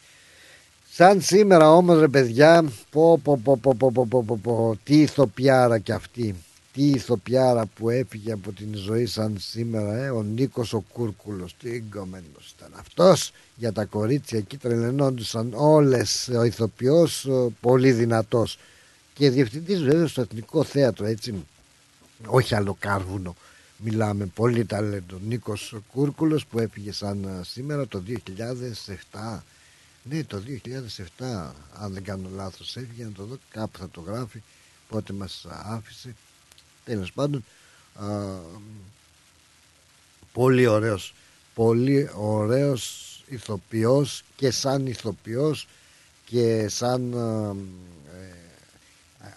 Σαν 0.91 1.21
σήμερα 1.21 1.71
όμως 1.71 1.99
ρε 1.99 2.07
παιδιά 2.07 2.71
πω 2.89 3.17
πω 3.23 3.39
πω 3.43 3.57
πω 3.57 3.75
πω 3.77 3.91
πω 3.91 4.05
πω 4.09 4.23
πω, 4.23 4.39
πω 4.43 4.77
τι 4.83 5.01
ηθοποιάρα 5.01 5.79
κι 5.79 5.91
αυτή 5.91 6.35
τι 6.73 6.89
ηθοποιάρα 6.89 7.65
που 7.65 7.89
έφυγε 7.89 8.31
από 8.31 8.51
την 8.51 8.75
ζωή 8.75 9.05
σαν 9.05 9.37
σήμερα 9.39 9.95
ε, 9.95 10.09
ο 10.09 10.23
Νίκος 10.23 10.73
ο 10.73 10.83
Κούρκουλος 10.93 11.55
τι 11.59 11.71
εγκομμένος 11.71 12.53
ήταν 12.57 12.71
αυτός. 12.79 13.31
Για 13.55 13.71
τα 13.71 13.85
κορίτσια 13.85 14.37
εκεί 14.37 14.57
τρελαινόντουσαν 14.57 15.51
όλες 15.55 16.29
ο 16.37 16.43
ηθοποιός 16.43 17.27
πολύ 17.61 17.91
δυνατός. 17.91 18.57
Και 19.13 19.29
διευθυντής 19.29 19.83
βέβαια 19.83 20.07
στο 20.07 20.21
Εθνικό 20.21 20.63
Θέατρο 20.63 21.05
έτσι. 21.05 21.45
Όχι 22.25 22.55
άλλο 22.55 22.77
κάρβουνο 22.79 23.35
μιλάμε 23.77 24.25
πολύ 24.25 24.65
ταλέντο. 24.65 25.19
Νίκος 25.27 25.75
Κούρκουλος 25.91 26.45
που 26.45 26.59
έφυγε 26.59 26.91
σαν 26.91 27.41
σήμερα 27.45 27.87
το 27.87 28.03
2007 28.07 29.39
ναι 30.03 30.23
το 30.23 30.41
2007 31.17 31.51
αν 31.73 31.93
δεν 31.93 32.03
κάνω 32.03 32.29
λάθος 32.35 32.77
έφυγε 32.77 33.03
να 33.03 33.11
το 33.11 33.23
δω 33.23 33.37
κάπου 33.49 33.77
θα 33.77 33.89
το 33.89 34.01
γράφει 34.01 34.41
πότε 34.89 35.13
μας 35.13 35.45
άφησε 35.49 36.15
τέλος 36.85 37.11
πάντων 37.13 37.45
α, 37.95 38.05
πολύ 40.33 40.67
ωραίος 40.67 41.13
πολύ 41.53 42.09
ωραίος 42.15 43.07
ηθοποιός 43.27 44.23
και 44.35 44.51
σαν 44.51 44.87
ηθοποιός 44.87 45.67
και 46.25 46.67
σαν 46.67 47.13
ε, 47.13 47.55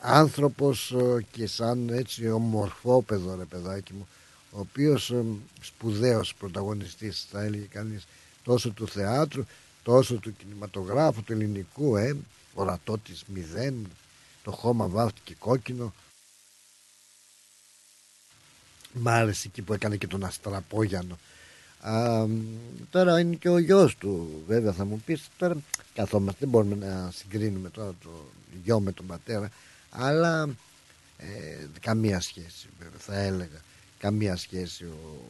άνθρωπος 0.00 0.94
και 1.30 1.46
σαν 1.46 1.88
έτσι 1.88 2.30
ομορφόπεδο 2.30 3.34
ρε 3.34 3.44
παιδάκι 3.44 3.92
μου 3.92 4.08
ο 4.50 4.60
οποίος 4.60 5.10
ε, 5.10 5.24
σπουδαίος 5.60 6.34
πρωταγωνιστής 6.34 7.26
θα 7.30 7.42
έλεγε 7.42 7.66
κανείς 7.70 8.06
τόσο 8.44 8.70
του 8.70 8.88
θεάτρου 8.88 9.44
τόσο 9.82 10.14
του 10.14 10.36
κινηματογράφου 10.36 11.22
του 11.22 11.32
ελληνικού 11.32 11.96
ε, 11.96 12.16
ορατό 12.54 12.98
της 12.98 13.22
μηδέν 13.26 13.86
το 14.42 14.50
χώμα 14.50 14.86
βάφτηκε 14.88 15.34
κόκκινο 15.38 15.92
μ' 18.94 19.08
άρεσε 19.08 19.48
εκεί 19.48 19.62
που 19.62 19.72
έκανε 19.72 19.96
και 19.96 20.06
τον 20.06 20.24
Αστραπόγιανο. 20.24 21.18
Α, 21.80 22.26
τώρα 22.90 23.20
είναι 23.20 23.34
και 23.34 23.48
ο 23.48 23.58
γιος 23.58 23.96
του 23.96 24.42
βέβαια 24.46 24.72
θα 24.72 24.84
μου 24.84 25.02
πεις. 25.06 25.28
Τώρα 25.38 25.56
καθόμαστε 25.94 26.38
δεν 26.40 26.48
μπορούμε 26.48 26.74
να 26.74 27.10
συγκρίνουμε 27.14 27.70
τώρα 27.70 27.94
το 28.02 28.10
γιο 28.64 28.80
με 28.80 28.92
τον 28.92 29.06
πατέρα 29.06 29.50
αλλά 29.90 30.48
ε, 31.16 31.66
καμία 31.80 32.20
σχέση 32.20 32.68
βέβαια 32.78 32.98
θα 32.98 33.18
έλεγα. 33.18 33.62
Καμία 33.98 34.36
σχέση. 34.36 34.84
Ο 34.84 35.22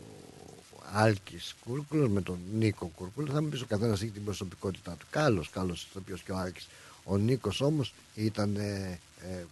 Άλκης 0.92 1.54
Κούρκουλος 1.64 2.08
με 2.08 2.22
τον 2.22 2.38
Νίκο 2.52 2.86
Κούρκουλο 2.86 3.32
θα 3.32 3.42
μου 3.42 3.48
πεις 3.48 3.60
ο 3.60 3.66
καθένας 3.66 4.02
έχει 4.02 4.10
την 4.10 4.24
προσωπικότητά 4.24 4.96
του. 4.98 5.06
Καλός, 5.10 5.50
καλός 5.50 5.82
ηθοποιός 5.82 6.22
και 6.22 6.32
ο 6.32 6.36
Άλκης. 6.36 6.68
Ο 7.04 7.16
Νίκος 7.16 7.60
όμως 7.60 7.94
ήταν 8.14 8.56
ε, 8.56 8.60
ε, 8.60 8.98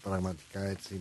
πραγματικά 0.02 0.60
έτσι 0.60 1.00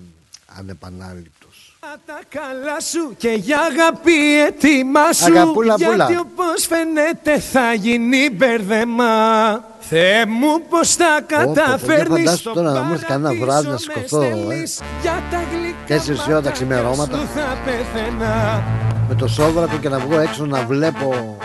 ανεπανάληπτος. 0.60 1.77
Τα 2.06 2.19
καλά 2.30 2.80
σου 2.80 3.15
και 3.18 3.30
για 3.30 3.60
αγάπη 3.60 4.41
έτοιμα 4.48 5.14
σου 5.14 5.26
Αγαπούλα, 5.26 5.76
Γιατί 5.77 6.18
όπως 6.18 6.65
φαίνεται 6.68 7.39
θα 7.39 7.73
γίνει 7.73 8.30
μπερδεμά 8.30 9.64
Θεέ 9.80 10.26
μου 10.26 10.61
πως 10.69 10.95
τα 10.95 11.22
καταφέρνεις 11.27 12.31
στο 12.31 12.53
τώρα 12.53 12.72
να 12.72 12.81
μου 12.81 12.99
κανένα 13.07 13.45
βράδυ 13.45 13.68
να 13.68 13.77
σηκωθώ 13.77 14.22
ε. 14.22 14.64
Για 15.02 15.23
τα 15.31 15.43
γλυκά 15.52 15.77
Τέσσερις 15.88 16.27
ώρα 16.27 16.41
τα 16.41 16.52
ξημερώματα. 16.52 17.18
σου 17.18 17.27
θα 17.35 17.57
πεθαίνα. 17.65 18.64
Με 19.07 19.15
το 19.15 19.27
σόβρακο 19.27 19.77
και 19.77 19.89
να 19.89 19.99
βγω 19.99 20.19
έξω 20.19 20.45
να 20.45 20.65
βλέπω 20.65 21.38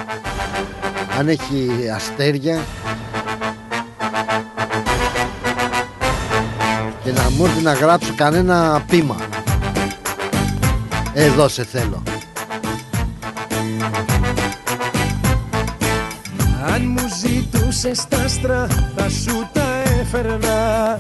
αν 1.19 1.29
έχει 1.29 1.71
αστέρια 1.95 2.65
και 7.07 7.13
να 7.13 7.31
μου 7.31 7.45
έρθει 7.45 7.63
να 7.63 7.73
γράψω 7.73 8.15
κανένα 8.17 8.85
πείμα. 8.89 9.17
Εδώ 11.13 11.49
σε 11.49 11.65
θέλω. 11.65 12.03
Αν 16.73 16.83
μου 16.87 17.03
ζητούσες 17.23 18.09
τα 18.09 18.17
άστρα 18.17 18.67
θα 18.97 19.09
σου 19.09 19.49
τα 19.53 19.83
έφερνα 20.01 20.99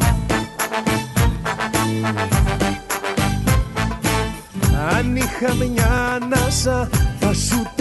Αν 4.97 5.17
είχα 5.17 5.55
μια 5.55 6.21
ανάσα 6.23 6.89
θα 7.21 7.35
σου 7.35 7.76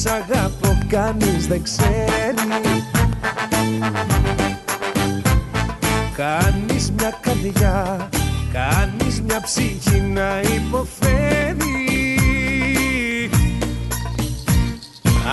σ' 0.00 0.06
αγαπώ 0.06 0.78
κανείς 0.88 1.46
δεν 1.46 1.62
ξέρει. 1.62 2.48
Κάνεις 6.16 6.92
μια 6.96 7.18
καρδιά, 7.20 8.08
κάνεις 8.52 9.22
μια 9.22 9.40
ψυχή 9.40 10.00
να 10.00 10.40
υποφέρει. 10.40 11.66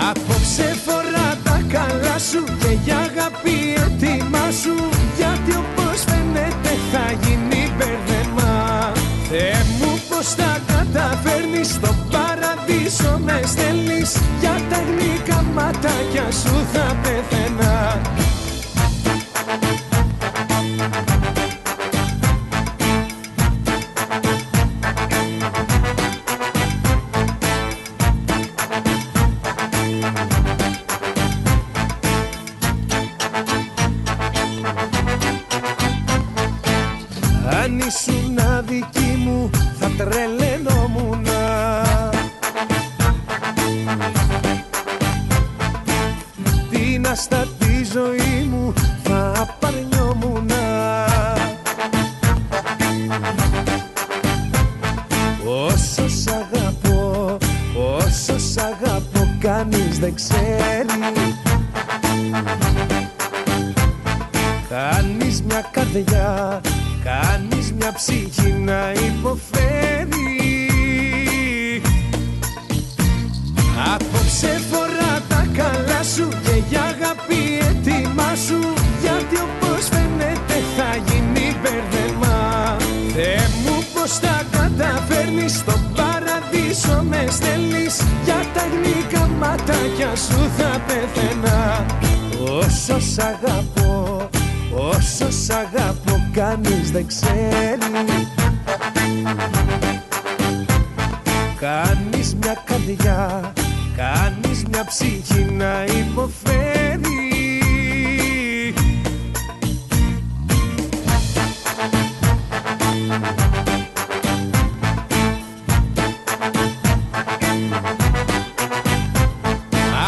Απόψε 0.09 0.75
φορά 0.85 1.37
τα 1.43 1.61
καλά 1.67 2.19
σου 2.19 2.43
και 2.43 2.77
για 2.83 2.97
αγάπη 2.97 3.73
έτοιμά 3.85 4.51
σου. 4.61 4.89
Γιατί 5.17 5.51
όπως 5.51 6.03
φαίνεται 6.05 6.73
θα 6.91 7.11
γίνει 7.21 7.73
μπερδεμά 7.77 8.91
Θεέ 9.29 9.65
μου 9.79 9.99
πως 10.09 10.35
τα 10.35 10.59
καταφέρνεις 10.67 11.67
στο 11.67 11.95
παραδείσο 12.11 13.19
με 13.25 13.41
στέλνεις 13.45 14.11
Για 14.11 14.34
τα 14.75 14.81
γλυκά 14.81 15.41
ματάκια 15.53 16.31
σου 16.31 16.55
θα 16.73 16.97
πεθαίνα 17.01 17.44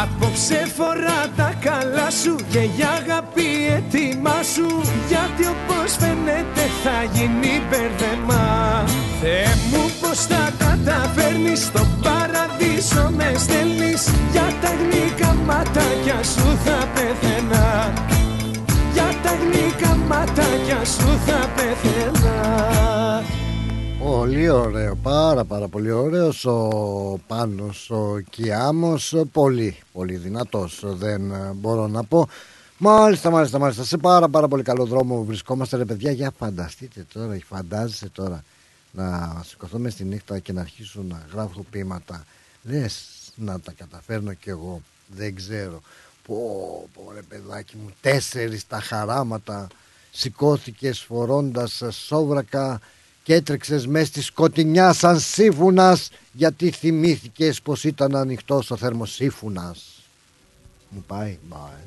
Απόψε 0.01 0.67
φορά 0.75 1.19
τα 1.35 1.53
καλά 1.59 2.09
σου 2.23 2.35
και 2.49 2.59
για 2.59 2.89
αγάπη 2.89 3.47
έτοιμά 3.77 4.39
σου. 4.53 4.81
Γιατί 5.07 5.43
όπως 5.45 5.95
φαίνεται 5.99 6.63
θα 6.83 6.97
γίνει 7.13 7.61
μπερδεμά. 7.69 8.83
Θεέ 9.21 9.55
μου 9.71 9.83
πως 10.01 10.27
τα 10.27 10.51
καταφέρνεις 10.57 11.63
στο 11.63 11.87
παραδείσο 12.03 13.11
με 13.17 13.31
στέλνεις. 13.37 14.03
Για 14.31 14.47
τα 14.61 14.71
γλυκά 14.79 15.33
ματάκια 15.45 16.23
σου 16.23 16.47
θα 16.65 16.87
πεθαίνα. 16.93 17.93
Για 18.93 19.09
τα 19.23 19.31
γλυκά 19.41 19.95
ματάκια 20.07 20.81
σου 20.85 21.09
θα 21.25 21.39
πεθαίνα 21.55 22.37
Πολύ 24.07 24.49
ωραίο, 24.49 24.95
πάρα 24.95 25.43
πάρα 25.43 25.67
πολύ 25.67 25.91
ωραίος 25.91 26.45
ο 26.45 27.19
Πάνος, 27.27 27.89
ο 27.89 28.19
Κιάμος, 28.29 29.15
πολύ 29.31 29.77
πολύ 29.91 30.15
δυνατός 30.15 30.83
δεν 30.85 31.31
ε, 31.31 31.51
μπορώ 31.55 31.87
να 31.87 32.03
πω. 32.03 32.27
Μάλιστα, 32.77 33.29
μάλιστα, 33.29 33.59
μάλιστα, 33.59 33.83
σε 33.83 33.97
πάρα 33.97 34.29
πάρα 34.29 34.47
πολύ 34.47 34.63
καλό 34.63 34.85
δρόμο 34.85 35.23
βρισκόμαστε 35.23 35.77
ρε 35.77 35.85
παιδιά, 35.85 36.11
για 36.11 36.33
φανταστείτε 36.37 37.05
τώρα, 37.13 37.37
φαντάζεσαι 37.47 38.09
τώρα 38.09 38.43
να 38.91 39.41
σηκωθώ 39.45 39.77
μες 39.77 39.93
στη 39.93 40.03
νύχτα 40.03 40.39
και 40.39 40.53
να 40.53 40.61
αρχίσω 40.61 41.03
να 41.07 41.25
γράφω 41.33 41.65
ποίηματα. 41.69 42.25
Λες 42.63 43.05
να 43.35 43.59
τα 43.59 43.71
καταφέρνω 43.71 44.33
κι 44.33 44.49
εγώ, 44.49 44.81
δεν 45.07 45.35
ξέρω. 45.35 45.81
Πω, 46.27 46.35
πω 46.93 47.11
ρε 47.13 47.21
παιδάκι 47.21 47.75
μου, 47.83 47.89
τέσσερις 48.01 48.67
τα 48.67 48.79
χαράματα 48.79 49.67
σηκώθηκες 50.11 50.99
φορώντας 50.99 51.83
σόβρακα 51.89 52.81
και 53.27 53.33
έτρεξες 53.33 53.87
μες 53.87 54.07
στη 54.07 54.21
σκοτεινιά 54.21 54.93
σαν 54.93 55.19
σύμφωνας 55.19 56.09
γιατί 56.31 56.71
θυμήθηκες 56.71 57.61
πως 57.61 57.83
ήταν 57.83 58.15
ανοιχτός 58.15 58.71
ο 58.71 58.77
θερμοσύφωνας. 58.77 60.03
Μου 60.89 61.03
πάει, 61.07 61.37
πάει. 61.49 61.83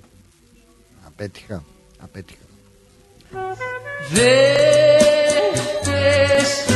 Απέτυχα, 1.06 1.64
απέτυχα. 1.98 2.40
Δεν 4.10 5.62
θες 5.82 6.66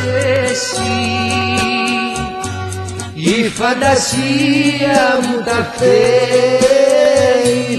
εσύ 0.51 1.05
η 3.15 3.49
φαντασία 3.49 5.21
μου 5.23 5.45
τα 5.45 5.73
φταίει 5.75 6.74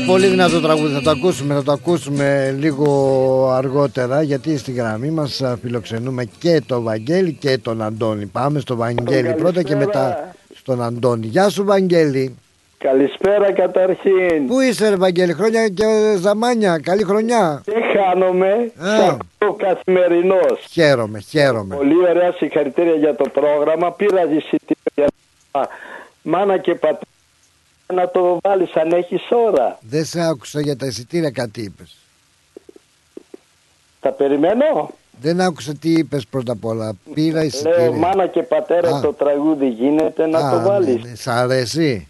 Πολύ 0.08 0.28
δυνατό 0.28 0.62
τραγούδι, 0.62 0.94
θα 0.94 1.02
το 1.02 1.10
ακούσουμε, 1.10 1.54
θα 1.54 1.64
το 1.64 1.72
ακούσουμε 1.72 2.56
λίγο 2.60 3.50
αργότερα 3.52 4.22
γιατί 4.22 4.58
στη 4.58 4.72
γραμμή 4.72 5.10
μας 5.10 5.42
α, 5.42 5.58
φιλοξενούμε 5.62 6.26
και 6.40 6.62
τον 6.68 6.84
Βαγγέλη 6.84 7.34
και 7.34 7.58
τον 7.58 7.82
Αντώνη. 7.82 8.26
Πάμε 8.26 8.60
στο 8.60 8.76
Βαγγέλη 8.76 9.34
πρώτα 9.34 9.64
και 9.64 9.76
μετά 9.76 10.34
στον 10.56 10.82
Αντώνη. 10.84 11.26
Γεια 11.28 11.50
σου 11.50 11.64
Βαγγέλη. 11.66 12.36
Καλησπέρα 12.78 13.52
καταρχήν. 13.54 14.48
Πού 14.48 14.60
είσαι 14.60 14.90
ρε 14.90 14.96
Βαγγέλη, 14.96 15.34
χρόνια 15.34 15.68
και 15.68 15.84
ζαμάνια, 16.20 16.80
καλή 16.84 17.04
χρονιά. 17.04 17.62
Δεν 17.66 17.82
χάνομαι, 17.96 18.72
σ' 18.76 19.10
ακούω 19.40 19.56
καθημερινός. 19.58 20.66
Χαίρομαι, 20.72 21.20
χαίρομαι. 21.20 21.76
Πολύ 21.76 21.98
ωραία 22.10 22.32
συγχαρητήρια 22.32 22.94
για 22.96 23.16
το 23.16 23.26
πρόγραμμα. 23.34 23.92
Πήρα 23.92 24.22
εισιτήριο 24.22 24.92
για 24.96 25.08
να- 25.52 25.68
μάνα 26.22 26.58
και 26.58 26.74
πατέρα 26.76 27.00
να 27.94 28.10
το 28.10 28.38
βάλεις 28.42 28.74
αν 28.76 28.92
έχεις 28.92 29.22
ώρα. 29.32 29.78
Δεν 29.82 30.06
σε 30.06 30.22
άκουσα 30.22 30.60
για 30.62 30.78
τα 30.78 30.86
εισιτήρια 30.86 31.30
κάτι 31.32 31.62
είπες. 31.62 31.96
Τα 34.00 34.12
περιμένω. 34.12 34.90
Δεν 35.22 35.42
άκουσα 35.42 35.74
τι 35.76 35.92
είπες 35.92 36.26
πρώτα 36.28 36.52
απ' 36.52 36.66
όλα. 36.66 36.94
Πήρα 37.14 37.36
Λέω 37.38 37.44
εισιτήρια. 37.46 37.92
μάνα 37.92 38.28
και 38.28 38.42
πατέρα 38.44 38.96
Α. 38.96 39.02
το 39.02 39.14
τραγούδι 39.14 39.68
γίνεται 39.70 40.26
να 40.28 40.40
Α, 40.40 40.52
το 40.52 40.68
βάλεις. 40.70 41.04
ναι, 41.04 41.10
ναι. 41.10 41.16
Σ' 41.16 41.28
αρέσει; 41.28 42.08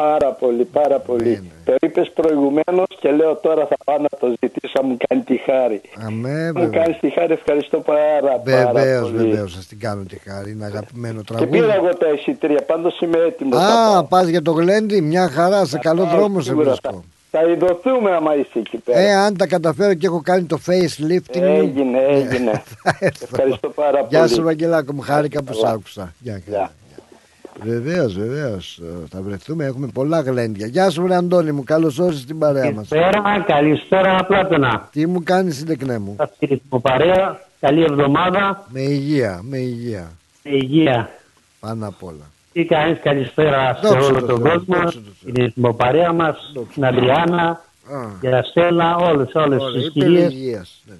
Πάρα 0.00 0.30
πολύ, 0.32 0.64
πάρα 0.64 0.98
πολύ. 0.98 1.50
Το 1.64 1.74
είπες 1.80 2.10
προηγουμένως 2.14 2.86
και 3.00 3.10
λέω 3.10 3.34
τώρα 3.36 3.66
θα 3.66 3.76
πάω 3.84 3.98
να 3.98 4.08
το 4.20 4.26
ζητήσω. 4.40 4.82
Μου 4.82 4.96
κάνει 5.08 5.22
τη 5.22 5.36
χάρη. 5.36 5.80
Αμέ, 6.06 6.52
Μου 6.54 6.70
κάνεις 6.72 6.98
τη 7.00 7.10
χάρη, 7.10 7.32
ευχαριστώ 7.32 7.78
πάρα, 7.80 8.38
πάρα 8.38 8.72
Βεβαίως, 8.72 9.10
πολύ. 9.10 9.28
βεβαίως, 9.28 9.52
σας 9.52 9.66
την 9.66 9.78
κάνω 9.80 10.02
τη 10.02 10.16
χάρη. 10.28 10.50
Είναι 10.50 10.64
αγαπημένο 10.64 11.18
Και 11.20 11.24
τραγούδι. 11.32 11.50
πήρα 11.58 11.74
εγώ 11.74 11.94
τα 11.96 12.08
εισιτήρια, 12.08 12.62
πάντως 12.66 13.00
είμαι 13.00 13.18
έτοιμος. 13.26 13.58
Α, 13.62 14.04
πας 14.04 14.26
για 14.28 14.42
το 14.42 14.52
γλέντι, 14.52 15.00
μια 15.00 15.28
χαρά, 15.28 15.64
σε 15.64 15.78
καλό 15.78 16.04
δρόμο 16.04 16.40
σε 16.40 16.54
βρίσκω. 16.54 17.04
Θα 17.30 17.42
ειδωθούμε 17.50 18.10
άμα 18.14 18.34
είσαι 18.36 18.58
εκεί 18.58 18.76
πέρα. 18.76 18.98
Ε, 18.98 19.14
αν 19.14 19.36
τα 19.36 19.46
καταφέρω 19.46 19.94
και 19.94 20.06
έχω 20.06 20.20
κάνει 20.24 20.42
το 20.44 20.58
facelifting. 20.66 21.36
μου, 21.40 21.44
Έγινε, 21.56 21.98
έγινε. 22.08 22.50
θα 22.82 22.96
έρθω. 22.98 23.26
Ευχαριστώ 23.30 23.68
πάρα 23.68 23.98
πολύ. 23.98 24.06
Γεια 24.08 24.26
σου, 24.28 24.42
Βαγγελάκο, 24.42 24.92
μου 24.92 25.00
χάρηκα 25.00 25.42
που 25.42 25.52
σ' 25.52 25.60
Καλά. 25.60 25.72
άκουσα. 25.74 26.12
Γεια, 26.20 26.42
γεια. 26.46 26.70
Βεβαίως, 27.62 28.14
βεβαίως. 28.14 28.80
Θα 29.10 29.22
βρεθούμε, 29.22 29.64
έχουμε 29.64 29.86
πολλά 29.86 30.20
γλέντια. 30.20 30.66
Γεια 30.66 30.90
σου, 30.90 31.02
βρε 31.02 31.14
Αντώνη 31.16 31.52
μου, 31.52 31.64
καλώς 31.64 31.98
όρισες 31.98 32.22
στην 32.22 32.38
παρέα 32.38 32.72
μας. 32.72 32.88
Καλησπέρα, 32.88 33.40
καλησπέρα 33.46 34.24
Πλάτωνα. 34.24 34.88
Τι 34.92 35.06
μου 35.06 35.22
κάνεις, 35.22 35.56
συντεκνέ 35.56 35.98
μου; 35.98 36.14
Θα 36.16 36.30
στηριχθώ 36.34 36.80
παρέα. 36.80 37.40
Καλή 37.60 37.82
εβδομάδα. 37.82 38.66
Με 38.68 38.80
υγεία, 38.80 39.40
με 39.42 39.56
υγεία. 39.58 40.10
Με 40.42 40.50
υγεία. 40.50 41.10
Πάνω 41.60 41.86
απ' 41.86 42.02
όλα. 42.02 42.24
Τι 42.52 42.64
κάνεις, 42.64 42.98
καλησπέρα 43.02 43.74
σε 43.82 43.88
Δόξα 43.88 44.06
όλο 44.06 44.20
τω 44.20 44.26
τον 44.26 44.40
Θεώ, 44.42 44.52
κόσμο, 44.52 44.74
δόξα 44.82 44.98
τω 45.24 45.32
την 45.32 45.44
ηθμοπαρέα 45.44 46.12
μας, 46.12 46.52
την 46.74 46.84
Αντριάννα, 46.86 47.44
Α. 47.92 48.06
την 48.20 48.34
Αστέλα, 48.34 48.96
όλους, 48.96 49.34
όλες 49.34 49.60
Ωραία, 49.62 49.74
τις 49.74 49.86
είπε 49.86 50.00
κυρίες 50.04 50.32
υγείας, 50.32 50.82
ναι. 50.86 50.94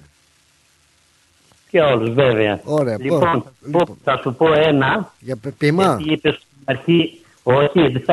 και 1.69 1.79
όλους 1.81 2.13
βέβαια. 2.13 2.59
Ωραία, 2.63 2.97
λοιπόν, 2.99 3.19
πώς- 3.19 3.43
θα, 3.43 3.51
σου 3.65 3.71
πω- 3.71 3.97
θα 4.03 4.17
σου 4.23 4.33
πω 4.35 4.53
ένα. 4.53 5.11
Για 5.19 5.35
πε- 5.41 5.53
ποιμά. 5.57 5.83
Γιατί 5.97 6.13
είπες 6.13 6.33
στην 6.33 6.46
αρχή, 6.67 7.21
όχι. 7.43 8.03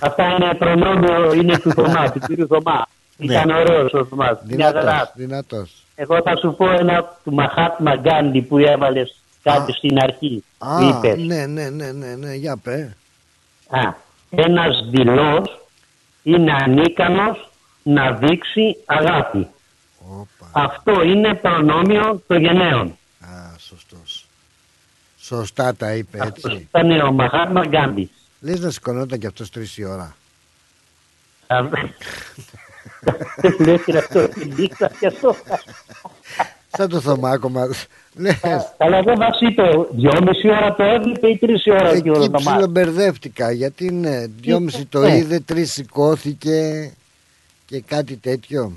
Αυτά 0.00 0.24
είναι 0.24 0.54
προνόμιο, 0.58 1.32
είναι 1.32 1.58
του 1.58 1.70
Θωμά, 1.70 2.10
του 2.10 2.18
κύριου 2.18 2.46
Θωμά. 2.46 2.86
Ναι. 3.16 3.34
Ήταν 3.34 3.50
ωραίος 3.50 3.92
ο 3.92 4.04
Θωμάς. 4.04 4.38
Μια 4.44 4.66
χαρά. 4.66 4.80
Δυνατός, 4.80 5.12
δυνατός. 5.14 5.84
Εγώ 5.94 6.22
θα 6.22 6.36
σου 6.36 6.54
πω 6.56 6.70
ένα 6.70 7.16
του 7.24 7.32
Μαχάτμα 7.32 7.96
Γκάντι 7.96 8.42
που 8.42 8.58
έβαλες 8.58 9.22
κάτι 9.42 9.72
στην 9.72 9.98
αρχή. 10.02 10.44
Α, 10.58 10.76
που 10.76 10.84
είπες. 10.84 11.18
ναι, 11.18 11.46
ναι, 11.46 11.68
ναι, 11.68 11.92
ναι, 11.92 12.14
ναι, 12.14 12.34
για 12.34 12.56
πέ. 12.62 12.96
Α, 13.68 13.80
ένας 14.30 14.88
δειλός 14.90 15.58
είναι 16.22 16.52
ανίκανος 16.52 17.50
να 17.82 18.12
δείξει 18.12 18.76
αγάπη. 18.84 19.46
Αυτό 20.52 21.02
είναι 21.02 21.34
προνόμιο 21.34 22.22
των 22.26 22.40
γενναίων. 22.40 22.96
Α, 25.22 25.24
σωστός. 25.24 25.38
Σωστά 25.38 25.74
τα 25.74 25.94
είπε 25.94 26.18
έτσι. 26.26 26.68
Ήταν 26.74 27.00
ο 27.00 27.12
Μαχάτμα 27.12 27.66
Γκάντι. 27.66 28.10
Λες 28.40 28.60
να 28.60 28.70
σηκωνόταν 28.70 29.18
και 29.18 29.26
αυτός 29.26 29.50
τρεις 29.50 29.76
η 29.78 29.84
ώρα. 29.84 30.16
Α, 31.46 31.60
Λες 33.58 33.86
είναι 33.86 33.98
αυτό 33.98 34.20
η 34.20 34.52
νύχτα 34.56 34.90
και 35.00 35.06
αυτό. 35.06 35.36
Σαν 36.76 36.88
το 36.88 37.00
Θωμάκο 37.00 37.48
μας. 37.48 37.86
Λες. 38.16 38.40
Αλλά 38.78 39.02
δεν 39.02 39.16
μας 39.18 39.40
είπε 39.40 39.62
δυόμιση 39.92 40.48
ώρα 40.48 40.74
το 40.74 40.82
έβλεπε 40.82 41.28
ή 41.28 41.38
τρεις 41.38 41.62
ώρα 41.66 42.00
και 42.00 42.10
ο 42.10 42.12
Εκεί 42.12 42.24
Θωμάς. 42.24 42.44
ψιλομπερδεύτηκα 42.44 43.50
γιατί 43.52 43.84
είναι 43.84 44.30
δυόμιση 44.40 44.84
το 44.86 45.02
Ε. 45.02 45.16
είδε, 45.16 45.40
τρεις 45.40 45.72
σηκώθηκε 45.72 46.90
και 47.66 47.80
κάτι 47.80 48.16
τέτοιο. 48.16 48.72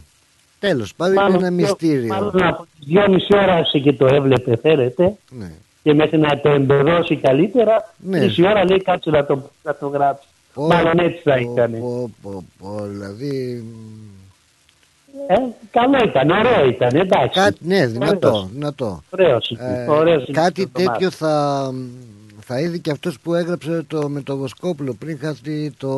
Τέλος 0.59 0.93
πάντων 0.95 1.13
είναι 1.13 1.23
Μάλλον 1.23 1.43
ένα 1.43 1.55
δυο- 1.55 1.67
μυστήριο. 1.67 2.13
Μάλλον 2.13 2.43
από 2.43 2.67
τις 2.79 2.87
δυόμιση 2.87 3.27
ώρα 3.31 3.59
είσαι 3.59 3.79
και 3.79 3.93
το 3.93 4.05
έβλεπε 4.05 4.57
φέρετε. 4.61 5.15
Ναι. 5.29 5.51
Και 5.85 5.93
μέχρι 5.93 6.17
να 6.17 6.39
το 6.39 6.49
εμπεδώσει 6.49 7.15
καλύτερα, 7.15 7.93
Ναι. 7.97 8.19
τρεις 8.19 8.37
η 8.37 8.45
ώρα 8.47 8.65
λέει 8.65 8.81
κάτσε 8.81 9.09
να 9.09 9.25
το, 9.25 9.49
να 9.63 9.75
το 9.75 9.87
γράψει. 9.87 10.27
Πω, 10.53 10.67
Μάλλον 10.67 10.99
έτσι 10.99 11.21
θα 11.23 11.37
ήταν. 11.37 11.71
Πω, 11.79 12.09
πω, 12.21 12.43
πω, 12.59 12.85
δηλαδή 12.85 13.63
Ε, 15.27 15.33
καλό 15.71 15.97
ήταν, 16.05 16.29
ωραίο 16.29 16.65
ήταν, 16.67 16.95
εντάξει. 16.95 17.39
Κάτι, 17.39 17.57
ναι, 17.59 17.85
δυνατό, 17.87 18.27
Ωραίος. 18.27 18.49
δυνατό. 18.51 19.03
Ωραίος 19.09 19.49
ήταν, 19.49 19.73
Ε, 19.73 19.85
ωραίος 19.89 20.23
ήταν 20.27 20.43
κάτι 20.43 20.67
το 20.67 20.79
Θωμάς. 20.79 20.93
τέτοιο 20.97 21.09
θα, 21.11 21.71
θα 22.39 22.59
είδε 22.59 22.77
και 22.77 22.91
αυτός 22.91 23.19
που 23.19 23.33
έγραψε 23.33 23.83
το, 23.87 24.09
με 24.09 24.21
το 24.21 24.37
Βοσκόπουλο 24.37 24.93
πριν 24.99 25.17
χαθεί 25.21 25.71
το 25.77 25.89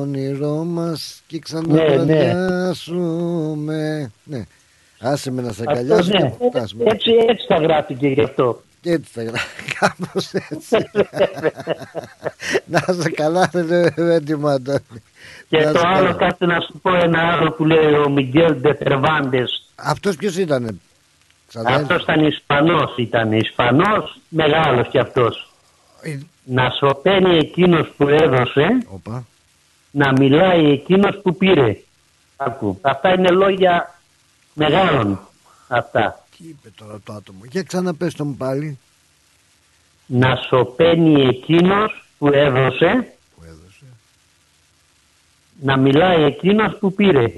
όνειρό 0.00 0.54
μας 0.64 1.22
και 1.26 1.38
ξαναβραδιάσουμε. 1.38 4.10
Ναι, 4.24 4.42
άσε 5.00 5.30
με 5.30 5.42
να 5.42 5.52
σε 5.52 5.62
Αυτό, 5.66 5.70
αγκαλιάσω 5.72 6.10
ναι. 6.12 6.18
και 6.20 6.28
θα 6.38 6.48
φτάσουμε. 6.50 6.84
Έτσι, 6.86 7.10
έτσι 7.28 7.44
θα 7.48 7.56
γράφει 7.56 7.94
και 7.94 8.08
γι' 8.08 8.22
αυτό. 8.22 8.60
Και 8.86 8.92
έτσι 8.92 9.10
θα 9.12 9.22
γράφει, 9.22 9.72
κάπως 9.78 10.32
έτσι. 10.32 10.76
να 12.72 12.80
σε 13.02 13.10
καλά, 13.10 13.48
δεν 13.52 13.92
είναι 13.96 14.14
έτοιμο, 14.14 14.48
Αντώνη. 14.48 14.80
Και 15.48 15.58
Να 15.64 15.72
το 15.72 15.78
σε 15.78 15.86
άλλο 15.86 15.96
καλά. 16.06 16.12
κάτι 16.12 16.46
να 16.46 16.60
σου 16.60 16.78
πω 16.82 16.94
ένα 16.94 17.32
άλλο 17.32 17.50
που 17.52 17.64
λέει 17.64 17.92
ο 17.94 18.08
Μιγγέλ 18.08 18.60
Ντερβάντες. 18.60 19.64
Αυτός 19.74 20.16
ποιος 20.16 20.36
ήτανε, 20.36 20.78
Αυτός 21.66 22.02
ήταν 22.02 22.26
Ισπανός, 22.26 22.94
ήταν 22.96 23.32
Ισπανός, 23.32 24.18
μεγάλος 24.28 24.88
κι 24.88 24.98
αυτός. 24.98 25.52
Ε, 26.02 26.18
Να 26.44 26.70
σωπαίνει 26.70 27.36
εκείνος 27.36 27.88
που 27.96 28.08
έδωσε, 28.08 28.68
Οπα. 28.88 29.26
να 29.90 30.12
μιλάει 30.12 30.70
εκείνος 30.70 31.20
που 31.22 31.36
πήρε. 31.36 31.76
Άκου. 32.36 32.78
Αυτά 32.82 33.12
είναι 33.14 33.28
λόγια 33.30 33.94
μεγάλων. 34.52 35.20
Αυτά. 35.68 36.24
Τι 36.36 36.44
είπε 36.48 36.68
τώρα 36.76 37.00
το 37.04 37.12
άτομο. 37.12 37.40
Για 37.50 37.62
ξαναπες 37.62 38.14
το 38.14 38.24
μου 38.24 38.34
πάλι. 38.36 38.78
Να 40.06 40.36
σωπαίνει 40.36 41.22
εκείνος 41.22 42.04
που 42.18 42.26
έδωσε, 42.26 43.12
να 45.60 45.76
μιλάει 45.76 46.22
εκείνος 46.22 46.78
που 46.78 46.94
πήρε. 46.94 47.32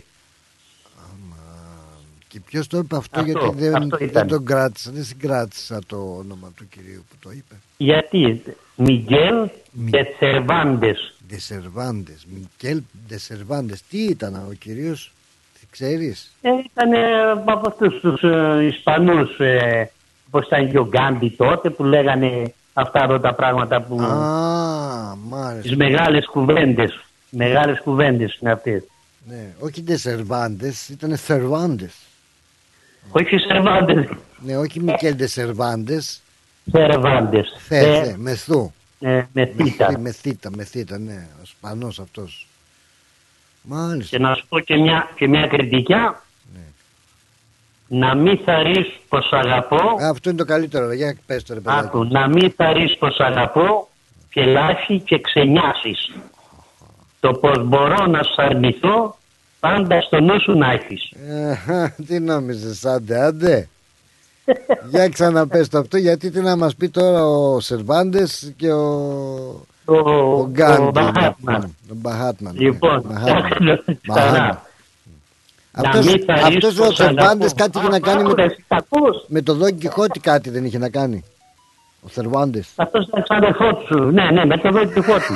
Και 2.28 2.40
ποιος 2.40 2.66
το 2.66 2.78
είπε 2.78 2.96
αυτό, 2.96 3.20
Αυτό, 3.20 3.30
γιατί 3.30 3.56
δεν, 3.56 3.74
αυτό 3.76 3.96
δεν 3.96 4.08
ήταν. 4.08 4.26
τον 4.28 4.44
κράτησα, 4.44 4.90
δεν 4.90 5.04
συγκράτησα 5.04 5.78
το 5.86 6.16
όνομα 6.18 6.52
του 6.56 6.68
κυρίου 6.68 7.04
που 7.10 7.16
το 7.20 7.30
είπε. 7.30 7.54
Γιατί; 7.76 8.42
Μιγγέλ 8.76 9.48
και 9.90 10.04
Τσερβάντες. 10.16 11.14
Ντεσερβάντες, 11.28 12.26
Μικέλ 12.34 12.82
Ντεσερβάντες. 13.08 13.82
Τι 13.82 14.04
ήταν 14.04 14.34
ο 14.34 14.52
κυρίος, 14.52 15.12
τι 15.14 15.17
ξέρεις; 15.70 16.32
Ε, 16.40 16.48
ήταν 16.72 16.92
ε, 16.92 17.30
από 17.30 17.68
αυτούς 17.68 18.00
τους 18.00 18.22
ε, 18.22 18.64
Ισπανούς, 18.64 19.38
ε, 19.40 19.90
όπως 20.30 20.46
ήταν 20.46 20.70
και 20.70 20.78
ο 20.78 20.86
Γκάντι 20.86 21.28
τότε, 21.30 21.70
που 21.70 21.84
λέγανε 21.84 22.54
αυτά 22.72 23.02
εδώ 23.04 23.20
τα 23.20 23.34
πράγματα 23.34 23.82
που... 23.82 24.00
Α, 24.02 25.16
μάλιστα. 25.28 25.62
τις 25.62 25.76
μεγάλες 25.76 26.26
κουβέντες. 26.26 27.00
Μεγάλες 27.30 27.80
κουβέντες 27.80 28.38
είναι 28.40 28.50
αυτές. 28.52 28.82
Ναι, 29.28 29.54
όχι 29.58 29.82
Ντεσερβάντες, 29.82 30.88
ήταν 30.88 31.16
Σερβάντες. 31.16 31.94
Όχι 33.10 33.38
Σερβάντες, 33.38 34.08
Ναι, 34.38 34.56
όχι 34.56 34.80
Μικέλ 34.80 35.14
Ντεσερβάντες. 35.14 36.20
Σερβάντες. 36.72 37.56
Θε, 37.58 37.76
Ε, 37.78 38.02
θε, 38.04 38.14
μεθού. 38.16 38.72
ε, 39.00 39.22
με 39.32 39.46
θήτα. 39.46 39.98
Με 39.98 40.12
θήτα, 40.12 40.50
με 40.56 40.64
θήτα, 40.64 40.98
ναι. 40.98 41.26
Ο 41.42 41.44
Σπανός 41.44 41.98
αυτός. 42.00 42.47
Μάλιστα. 43.70 44.16
Και 44.16 44.22
να 44.22 44.34
σου 44.34 44.46
πω 44.48 44.60
και 44.60 44.76
μια, 44.76 45.10
και 45.14 45.28
μια 45.28 45.46
κριτικιά. 45.46 46.22
Να 47.90 48.14
μην 48.14 48.38
θαρρείς 48.44 48.86
πως 49.08 49.28
αγαπώ, 49.32 49.96
Αυτό 50.10 50.28
είναι 50.28 50.38
το 50.38 50.44
καλύτερο, 50.44 50.92
για 50.92 51.16
πες 51.26 51.42
το 51.42 51.54
ρε 51.54 51.60
παιδάκι. 51.60 51.86
άκου, 51.86 52.04
να 52.04 52.28
μην 52.28 52.52
θαρρείς 52.56 52.96
πως 52.98 53.18
αγαπώ 53.20 53.88
και 54.30 54.44
λάθη 54.44 54.98
και 54.98 55.20
ξενιάσεις. 55.20 56.10
Το 57.20 57.32
πως 57.32 57.64
μπορώ 57.64 58.06
να 58.06 58.22
σου 58.22 58.34
αρνηθώ, 58.42 59.16
πάντα 59.60 60.00
στο 60.00 60.20
νου 60.20 60.40
σου 60.40 60.52
να 60.52 60.72
έχεις. 60.72 61.10
Ε, 61.10 61.94
τι 62.06 62.20
νόμιζες, 62.20 62.84
άντε, 62.84 63.20
άντε. 63.20 63.68
Για 64.90 65.08
ξαναπες 65.08 65.68
το 65.68 65.78
αυτό, 65.78 65.96
γιατί 65.96 66.30
τι 66.30 66.40
να 66.40 66.56
μας 66.56 66.74
πει 66.74 66.88
τώρα 66.88 67.24
ο 67.26 67.60
Σερβάντες 67.60 68.52
και 68.56 68.72
ο, 68.72 69.66
Ο, 69.88 70.10
ο 70.40 70.48
Γκάντι. 70.50 70.82
ο 70.82 70.90
Μπαχάτμαν. 70.90 71.74
Ο 71.90 71.94
Μπαχάτμαν. 71.94 72.54
ναι. 72.54 72.60
Λοιπόν, 72.60 73.02
Μπαχάτμαν. 73.06 73.84
ξανά. 74.12 74.66
Να 75.72 75.88
Αυτός, 75.88 76.06
μην 76.06 76.24
θαρρείς 76.24 76.44
αυτός 76.56 76.78
ο 76.78 76.84
πως 76.84 76.94
Σερβάντες 76.96 77.52
αγαπώ. 77.52 77.54
κάτι 77.56 77.78
είχε 77.78 77.88
να 77.88 78.00
κάνει 78.00 78.22
με, 78.22 78.28
Άκου, 78.28 78.34
ρε, 78.34 78.44
εσύ 78.44 78.64
τα 78.68 78.76
ακούς. 78.76 79.24
με 79.28 79.42
το 79.42 79.54
Δόν 79.54 79.78
Κιχώτη 79.78 80.20
κάτι 80.20 80.50
δεν 80.50 80.64
είχε 80.64 80.78
να 80.78 80.88
κάνει. 80.88 81.24
Ο 82.02 82.08
Σερβάντες. 82.08 82.68
Αυτός 82.76 83.06
ήταν 83.06 83.22
ξαδερφό 83.22 83.82
σου. 83.86 83.98
Ναι, 84.10 84.30
ναι, 84.30 84.44
με 84.44 84.56
το 84.58 84.70
δόκι 84.70 85.00
φώτη. 85.00 85.32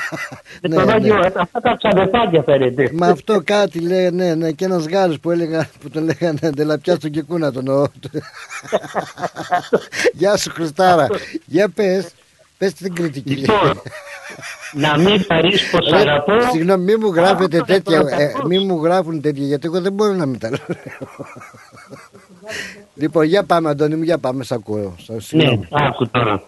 με 0.62 0.68
το 0.68 0.84
Ναι, 0.84 0.92
δόκι, 0.92 1.08
ναι. 1.08 1.26
αυτά 1.36 1.60
τα 1.60 1.76
ξαδερφάκια 1.76 2.42
φαίνεται. 2.42 2.90
Μα 2.94 3.06
αυτό 3.06 3.40
κάτι 3.44 3.80
λέει, 3.80 4.10
ναι, 4.10 4.34
ναι, 4.34 4.50
και 4.52 4.64
ένας 4.64 4.86
Γάλλος 4.86 5.20
που, 5.20 5.30
έλεγα, 5.30 5.68
που 5.80 5.90
τον 5.90 6.04
λέγανε 6.04 6.50
Ντελαπιά 6.50 6.94
στον 6.94 7.10
Κικούνα 7.10 7.52
τον 7.52 7.68
ο... 7.68 7.86
Γεια 10.12 10.36
σου 10.36 10.50
Χριστάρα. 10.50 11.06
Για 11.46 11.68
πες, 11.68 12.06
πες 12.58 12.72
την 12.72 12.94
κριτική. 12.94 13.34
Λοιπόν, 13.34 13.82
να 14.72 14.98
μην 14.98 15.24
χαρείς 15.28 15.70
πως 15.70 15.88
Ρε, 15.90 15.96
αγαπώ. 15.96 16.32
Συγγνώμη, 16.52 16.84
μη 16.84 16.96
μου 16.96 17.12
γράφετε 17.14 17.56
Άκουσα 17.58 17.72
τέτοια, 17.74 18.00
το 18.00 18.06
ε, 18.06 18.26
κακό. 18.26 18.46
μη 18.46 18.58
μου 18.58 18.82
γράφουν 18.84 19.20
τέτοια, 19.20 19.44
γιατί 19.46 19.66
εγώ 19.66 19.80
δεν 19.80 19.92
μπορώ 19.92 20.12
να 20.12 20.26
μην 20.26 20.38
τα 20.38 20.50
λέω. 20.50 20.76
λοιπόν, 22.94 23.24
για 23.24 23.44
πάμε 23.44 23.70
Αντώνη 23.70 23.94
μου, 23.96 24.02
για 24.02 24.18
πάμε, 24.18 24.44
σ' 24.44 24.52
ακούω. 24.52 24.94
Σ' 24.98 25.08
Ναι, 25.08 25.20
συγγνώμη. 25.20 25.66
άκου 25.70 26.08
τώρα. 26.08 26.42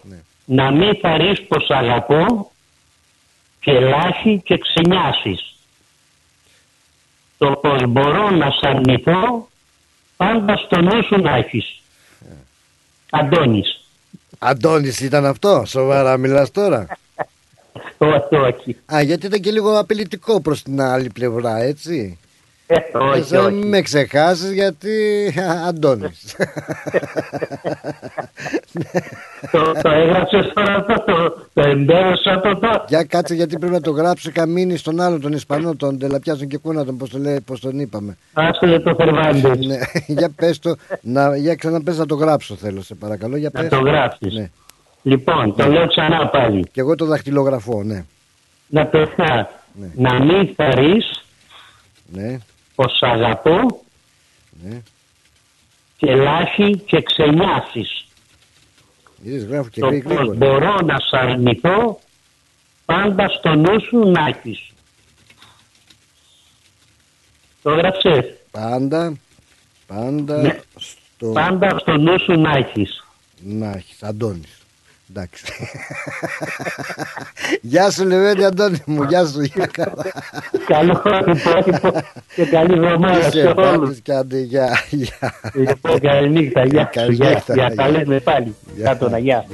Να 0.45 0.71
μην 0.71 0.99
χαρείς 1.03 1.43
πως 1.43 1.71
αγαπώ 1.71 2.51
και 3.61 3.71
γελάσει 3.73 4.41
και 4.45 4.59
ξενιάσεις. 4.59 5.55
Το 7.39 7.51
πως 7.51 7.83
μπορώ 7.89 8.31
να 8.31 8.51
σ' 8.51 8.63
αρνηθώ 8.63 9.49
πάντα 10.17 10.57
στο 10.57 10.81
νου 10.81 11.05
σου 11.05 11.21
να 11.21 11.37
έχεις. 11.37 11.81
Αντώνης. 13.11 13.81
Αντώνης 14.39 15.01
ήταν 15.01 15.27
αυτό, 15.27 15.63
σοβαρά 15.67 16.17
μιλάς 16.17 16.51
τώρα. 16.51 16.87
όχι, 17.99 18.37
όχι. 18.37 18.77
Α, 18.95 19.01
γιατί 19.03 19.27
ήταν 19.27 19.41
και 19.41 19.51
λίγο 19.51 19.79
απειλητικό 19.79 20.41
προς 20.41 20.63
την 20.63 20.81
άλλη 20.81 21.11
πλευρά, 21.11 21.59
έτσι. 21.59 22.19
Ε, 22.71 22.99
όχι, 22.99 23.21
Δεν 23.23 23.45
όχι. 23.45 23.55
με 23.55 23.81
ξεχάσεις 23.83 24.53
γιατί 24.53 24.89
α, 25.41 25.67
Αντώνης. 25.69 26.37
το, 29.51 29.73
το 29.83 29.89
έγραψες 29.91 30.53
τώρα 30.55 30.75
αυτό, 30.75 30.95
το, 31.07 31.47
το 31.55 31.69
εμπέρωσα 31.69 32.41
το 32.41 32.59
το. 32.59 32.85
Για 32.89 33.05
κάτσε 33.05 33.35
γιατί 33.35 33.59
πρέπει 33.59 33.73
να 33.73 33.81
το 33.81 33.91
γράψω 33.91 34.31
καμίνη 34.33 34.77
στον 34.77 35.01
άλλο 35.01 35.19
τον 35.21 35.33
Ισπανό, 35.33 35.75
τον 35.77 35.99
Τελαπιάζον 35.99 36.49
και 36.49 36.57
Κούνατον, 36.59 36.97
πώς 36.97 37.11
το 37.11 37.19
λέει, 37.19 37.41
πώς 37.41 37.61
τον 37.61 37.79
είπαμε. 37.79 38.17
Άσε 38.33 38.67
για 38.67 38.83
το 38.83 38.95
Φερβάντες. 38.95 39.67
Ναι, 39.67 39.79
για 40.07 40.31
πες 40.37 40.59
το, 40.59 40.75
να, 41.01 41.37
για 41.37 41.55
ξαναπες 41.55 41.99
να 41.99 42.07
το 42.07 42.15
γράψω 42.15 42.55
θέλω 42.55 42.83
σε 42.83 42.95
παρακαλώ. 42.95 43.37
Για 43.37 43.51
Να 43.53 43.61
πες. 43.61 43.69
το 43.69 43.79
γράψεις. 43.81 44.35
Ναι. 44.35 44.51
Λοιπόν, 45.03 45.55
το 45.57 45.67
Ναι. 45.67 45.73
λέω 45.73 45.87
ξανά 45.87 46.27
πάλι. 46.29 46.65
Και 46.73 46.81
εγώ 46.81 46.95
το 46.95 47.05
δαχτυλογραφώ, 47.05 47.83
ναι. 47.83 48.05
Να 48.67 48.87
πεθά. 48.87 49.51
Να 49.95 50.25
μην 50.25 50.55
θαρείς 50.57 51.23
Ναι, 52.13 52.39
πως 52.79 52.97
σ' 52.97 53.03
αγαπώ 53.03 53.85
ναι. 54.63 54.83
και 55.97 56.15
λάχει 56.15 56.79
και 56.79 57.03
ξενιάσεις. 57.03 58.07
Είδες, 59.23 59.45
γράφω 59.45 59.69
και 59.69 59.81
Το 59.81 59.87
γρήγορα. 59.87 60.25
πως 60.25 60.37
μπορώ 60.37 60.75
να 60.85 60.99
σ' 60.99 61.13
αρνηθώ 61.13 61.99
πάντα 62.85 63.29
στο 63.29 63.55
νου 63.55 63.81
σου 63.81 63.99
να 64.11 64.27
έχεις. 64.27 64.71
Το 67.63 67.71
έγραψες. 67.71 68.25
Πάντα, 68.51 69.17
πάντα 69.87 70.43
Ναι. 70.43 70.61
στο... 70.77 71.27
Πάντα 71.33 71.79
στο 71.79 71.97
νου 71.97 72.21
σου 72.21 72.41
να 72.41 72.51
έχεις. 72.57 73.05
Να 73.41 73.71
έχεις, 73.71 74.03
Αντώνης. 74.03 74.58
Εντάξει. 75.11 75.45
γεια 77.61 77.91
σου 77.91 78.05
Λεβέντη 78.07 78.45
Αντώνη 78.45 78.79
μου, 78.87 79.03
γεια 79.03 79.27
σου, 79.27 79.41
γεια 79.43 79.67
καλά. 79.67 80.05
Καλό 80.67 81.03
υπόλοιπο 81.27 82.01
και 82.35 82.45
καλή 82.45 82.73
εβδομάδα 82.75 83.31
σε 83.31 83.39
Είσαι 83.39 83.47
όλους. 83.57 83.79
πάντης 83.81 84.01
και 84.01 84.13
άντε, 84.13 84.39
γεια, 84.39 84.69
γεια. 84.91 85.35
Λοιπόν, 85.55 86.01
καληνύχτα. 86.01 86.65
Γεια 86.65 86.91
σου. 87.05 87.13
Γεια. 87.13 87.25
Καληνύχτα, 87.25 87.55
Για 87.55 87.75
τα 87.75 87.89
γεια. 87.89 87.99
λέμε 87.99 88.21
πάλι. 88.21 88.55
Γεια. 88.77 88.85
Κάτω 88.85 89.09
να 89.09 89.19
γεια. 89.19 89.45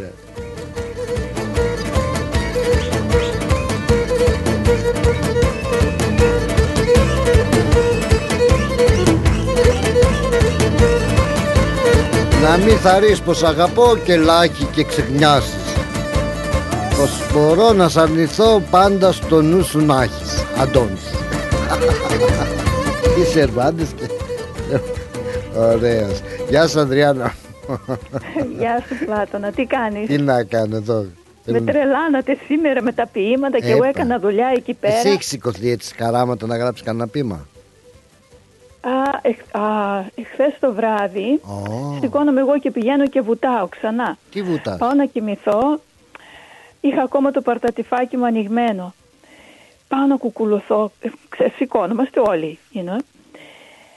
Να 12.44 12.56
μην 12.56 12.76
θαρρείς 12.76 13.20
πως 13.20 13.42
αγαπώ 13.42 13.96
και 14.04 14.16
λάκι 14.16 14.64
και 14.64 14.84
ξεχνιάσεις 14.84 15.72
Πως 16.98 17.32
μπορώ 17.32 17.72
να 17.72 17.88
σ' 17.88 17.96
αρνηθώ 17.96 18.62
πάντα 18.70 19.12
στο 19.12 19.42
νου 19.42 19.62
σου 19.62 19.84
να 19.84 20.02
έχεις 20.02 20.44
Αντώνης 20.58 21.02
Είσαι 23.18 23.40
Ερβάντης 23.40 23.92
και... 23.92 24.08
Ωραίος 25.58 26.20
Γεια 26.48 26.68
σου 26.68 26.80
Ανδριάννα 26.80 27.34
Γεια 28.58 28.84
σου 28.88 29.04
Πλάτωνα, 29.04 29.50
τι 29.50 29.64
κάνεις; 29.64 30.06
Τι 30.06 30.18
να 30.18 30.42
κάνω 30.42 30.76
εδώ; 30.76 31.04
Με 31.44 31.60
τρελάνατε 31.60 32.38
σήμερα 32.46 32.82
με 32.82 32.92
τα 32.92 33.06
ποίηματα 33.12 33.58
και 33.58 33.70
εγώ 33.70 33.76
Έπα. 33.76 33.88
έκανα 33.88 34.18
δουλειά 34.18 34.52
εκεί 34.56 34.74
πέρα. 34.74 34.94
Εσύ 34.94 35.08
έχεις 35.08 35.26
σηκωθεί 35.26 35.70
έτσι 35.70 35.94
καράματα 35.94 36.46
να 36.46 36.56
γράψεις 36.56 36.84
κανένα 36.84 37.06
πείμα 37.06 37.46
Α, 38.88 39.18
εχ, 39.22 39.56
α, 39.56 39.98
εχθές 40.14 40.58
το 40.60 40.72
βράδυ 40.72 41.40
σηκώνομαι 42.00 42.40
εγώ 42.40 42.58
και 42.58 42.70
πηγαίνω 42.70 43.06
και 43.06 43.20
βουτάω 43.20 43.68
ξανά. 43.68 44.16
Τι 44.30 44.42
βουτάς; 44.42 44.78
Πάω 44.78 44.92
να 44.92 45.04
κοιμηθώ. 45.06 45.80
Είχα 46.80 47.02
ακόμα 47.02 47.30
το 47.30 47.40
παρτατιφάκι 47.40 48.16
μου 48.16 48.24
ανοιγμένο. 48.26 48.94
Πάω 49.88 50.06
να 50.06 50.16
κουκουλωθώ. 50.16 50.90
Ε, 51.00 51.08
Ξέρεις, 51.28 51.54
σηκώνομαστε 51.54 52.20
όλοι. 52.20 52.58
You 52.74 52.78
know. 52.78 52.98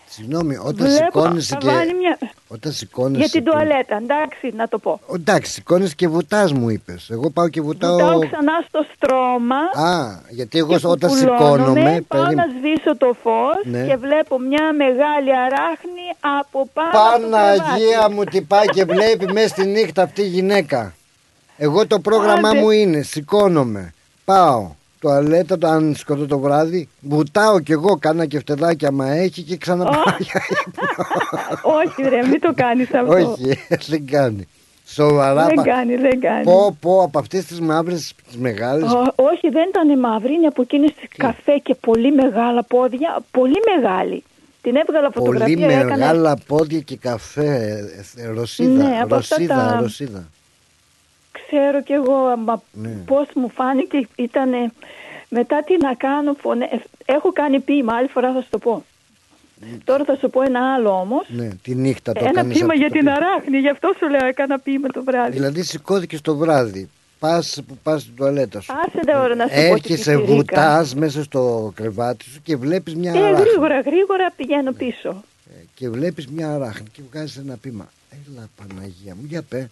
Συγγνώμη, 0.10 0.56
όταν 0.58 0.74
Βλέπω, 0.76 0.96
σηκώνεσαι 1.06 1.54
θα 1.54 1.56
και... 1.60 1.68
βάλει 1.68 1.94
μια... 1.96 2.18
Όταν 2.48 2.72
σηκώνεσαι 2.72 3.20
Για 3.20 3.30
την 3.30 3.44
και- 3.44 3.50
τουαλέτα, 3.50 3.96
εντάξει, 3.96 4.52
να 4.56 4.68
το 4.68 4.78
πω. 4.78 5.00
Εντάξει, 5.16 5.52
σηκώνεσαι 5.52 5.94
και 5.96 6.08
βουτάς 6.08 6.54
μου 6.54 6.70
είπες 6.70 7.10
Εγώ 7.10 7.30
πάω 7.30 7.48
και 7.50 7.62
βουτάω 7.62 7.92
Βουτάω 7.94 8.20
ξανά 8.20 8.52
στο 8.68 8.86
στρώμα. 8.96 9.56
Α, 9.90 10.20
γιατί 10.30 10.58
εγώ 10.58 10.78
και 10.78 10.88
όταν 10.88 11.10
κουκουλώνομαι, 11.10 11.58
σηκώνομαι 11.58 12.02
Πάω 12.08 12.22
περίμενε. 12.24 12.46
να 12.54 12.60
σβήσω 12.60 12.98
το 12.98 13.16
φως 13.24 13.56
Ναι. 13.64 13.86
και 13.88 13.96
βλέπω 13.96 14.40
μια 14.40 14.74
μεγάλη 14.74 15.36
αράχνη 15.36 16.06
από 16.40 16.70
πάνω 16.74 16.90
από 16.90 17.22
το 17.22 17.30
Παναγία 17.30 17.88
κρεβάτι. 17.90 18.14
μου 18.14 18.24
τι 18.24 18.42
πάει 18.42 18.66
και 18.66 18.86
βλέπει 18.86 19.32
μέσα 19.34 19.48
στη 19.48 19.66
νύχτα 19.66 20.02
αυτή 20.02 20.22
η 20.22 20.28
γυναίκα. 20.28 20.94
Εγώ 21.58 21.88
το 21.88 22.00
πρόγραμμά 22.00 22.50
Άντε. 22.50 22.60
μου 22.60 22.70
είναι 22.70 23.02
σηκώνομαι, 23.02 23.94
πάω, 24.26 24.70
τουαλέτα 25.08 25.58
το, 25.58 25.68
αν 25.68 25.96
σηκωθώ 25.98 26.26
το 26.26 26.40
βράδυ, 26.40 26.90
βουτάω 27.00 27.60
κι 27.60 27.72
εγώ 27.72 27.98
κάνα 28.00 28.26
και 28.26 28.40
φτεδάκια 28.40 28.92
μα 28.92 29.12
έχει 29.12 29.42
και 29.42 29.58
ξαναπάω 29.58 30.04
για 30.20 30.42
Όχι 31.62 32.02
ρε, 32.10 32.28
μην 32.28 32.40
το 32.42 32.54
κάνεις 32.56 32.94
αυτό. 32.94 33.14
Όχι, 33.14 33.58
δεν 33.88 34.06
κάνει. 34.06 34.48
Σοβαρά. 34.86 35.46
Δεν 35.46 35.56
πα- 35.56 35.64
κάνει, 35.64 35.96
δεν 35.96 36.20
κάνει. 36.20 36.44
Πω, 36.44 36.78
πω, 36.80 37.02
από 37.04 37.20
αυτές 37.20 37.46
τις 37.46 37.60
μαύρες, 37.62 38.14
τις 38.28 38.38
μεγάλες. 38.38 38.92
Ω, 38.92 39.00
όχι, 39.16 39.50
δεν 39.50 39.66
ήταν 39.70 40.00
μαύρη, 40.00 40.34
είναι 40.34 40.48
από 40.48 40.62
εκείνες 40.62 40.94
τις 40.94 41.08
καφέ 41.18 41.58
και 41.64 41.76
πολύ 41.76 42.12
μεγάλα 42.12 42.64
πόδια, 42.64 43.20
πολύ 43.32 43.56
μεγάλη. 43.76 44.24
Την 44.62 44.76
έβγαλα 44.76 45.12
Πολύ 45.12 45.26
φωτογραφία, 45.38 45.68
έκανε... 45.80 45.86
μεγάλα 45.98 46.38
πόδια 46.48 46.80
και 46.80 46.98
καφέ. 46.98 47.56
ε, 48.18 48.22
ε, 48.24 48.28
Ρωσίδα, 48.28 48.84
Ναι, 48.90 49.00
από 49.02 49.16
αυτά 49.16 49.36
ρωσίδα, 49.36 49.56
τα- 49.56 49.78
ρωσίδα. 49.82 50.28
Ξέρω 51.48 51.82
κι 51.84 51.94
εγώ, 51.94 52.36
μα 52.38 52.62
Ναι. 52.72 52.90
πώς 53.06 53.28
μου 53.36 53.50
φάνηκε, 53.50 54.08
ήταν 54.16 54.50
μετά 55.30 55.64
τι 55.64 55.78
να 55.78 55.94
κάνω, 55.96 56.34
φωνε... 56.34 56.66
ε, 56.72 56.78
έχω 57.06 57.32
κάνει 57.32 57.60
ποίημα, 57.60 57.94
άλλη 57.96 58.08
φορά 58.08 58.34
θα 58.34 58.42
σου 58.42 58.48
το 58.50 58.58
πω. 58.58 58.84
Τώρα 59.84 60.04
θα 60.04 60.16
σου 60.16 60.30
πω 60.30 60.42
ένα 60.42 60.74
άλλο 60.74 60.90
όμως. 60.90 61.26
Ναι, 61.30 61.50
τη 61.64 61.76
νύχτα 61.76 62.12
το 62.14 62.20
Ένα 62.20 62.30
έκανες 62.30 62.54
ποίημα 62.58 62.74
αυτό 62.74 62.80
για 62.80 62.88
το 62.88 62.94
την 62.94 63.04
ποίημα. 63.06 63.16
αράχνη, 63.18 63.58
γι' 63.58 63.70
αυτό 63.70 63.94
σου 63.98 64.10
λέω 64.10 64.26
έκανα 64.28 64.60
ποίημα 64.60 64.88
το 64.88 65.04
βράδυ. 65.04 65.32
Δηλαδή 65.32 65.62
σηκώθηκες 65.64 66.22
το 66.22 66.36
βράδυ. 66.36 66.90
Πας 67.20 67.60
που 67.68 67.78
πας 67.84 68.02
στην 68.02 68.16
τουαλέτα 68.16 68.62
σου. 68.62 68.74
Άσε 68.86 69.06
τώρα 69.06 69.36
να 69.36 69.44
σου 69.48 69.50
πω 69.50 69.56
την 69.56 69.64
Έρχεσαι, 69.72 70.12
πιτσιρίκα. 70.12 70.34
βουτάς 70.36 70.96
μέσα 70.96 71.24
στο 71.24 71.72
κρεβάτι 71.76 72.26
σου 72.26 72.42
και 72.44 72.56
βλέπεις 72.56 72.96
μια 72.96 73.12
Και 73.12 73.18
αράχνη. 73.18 73.40
γρήγορα, 73.46 73.80
γρήγορα 73.80 74.32
πηγαίνω 74.38 74.72
πίσω. 74.72 75.24
Και 75.76 75.90
βλέπεις 75.90 76.28
μια 76.28 76.54
αράχνη 76.54 76.88
και 76.92 77.02
βγάζεις 77.12 77.38
ένα 77.38 77.58
πείμα. 77.62 77.88
Έλα 78.12 78.48
Παναγία 78.58 79.16
μου, 79.16 79.26
για 79.28 79.42
πέ. 79.50 79.70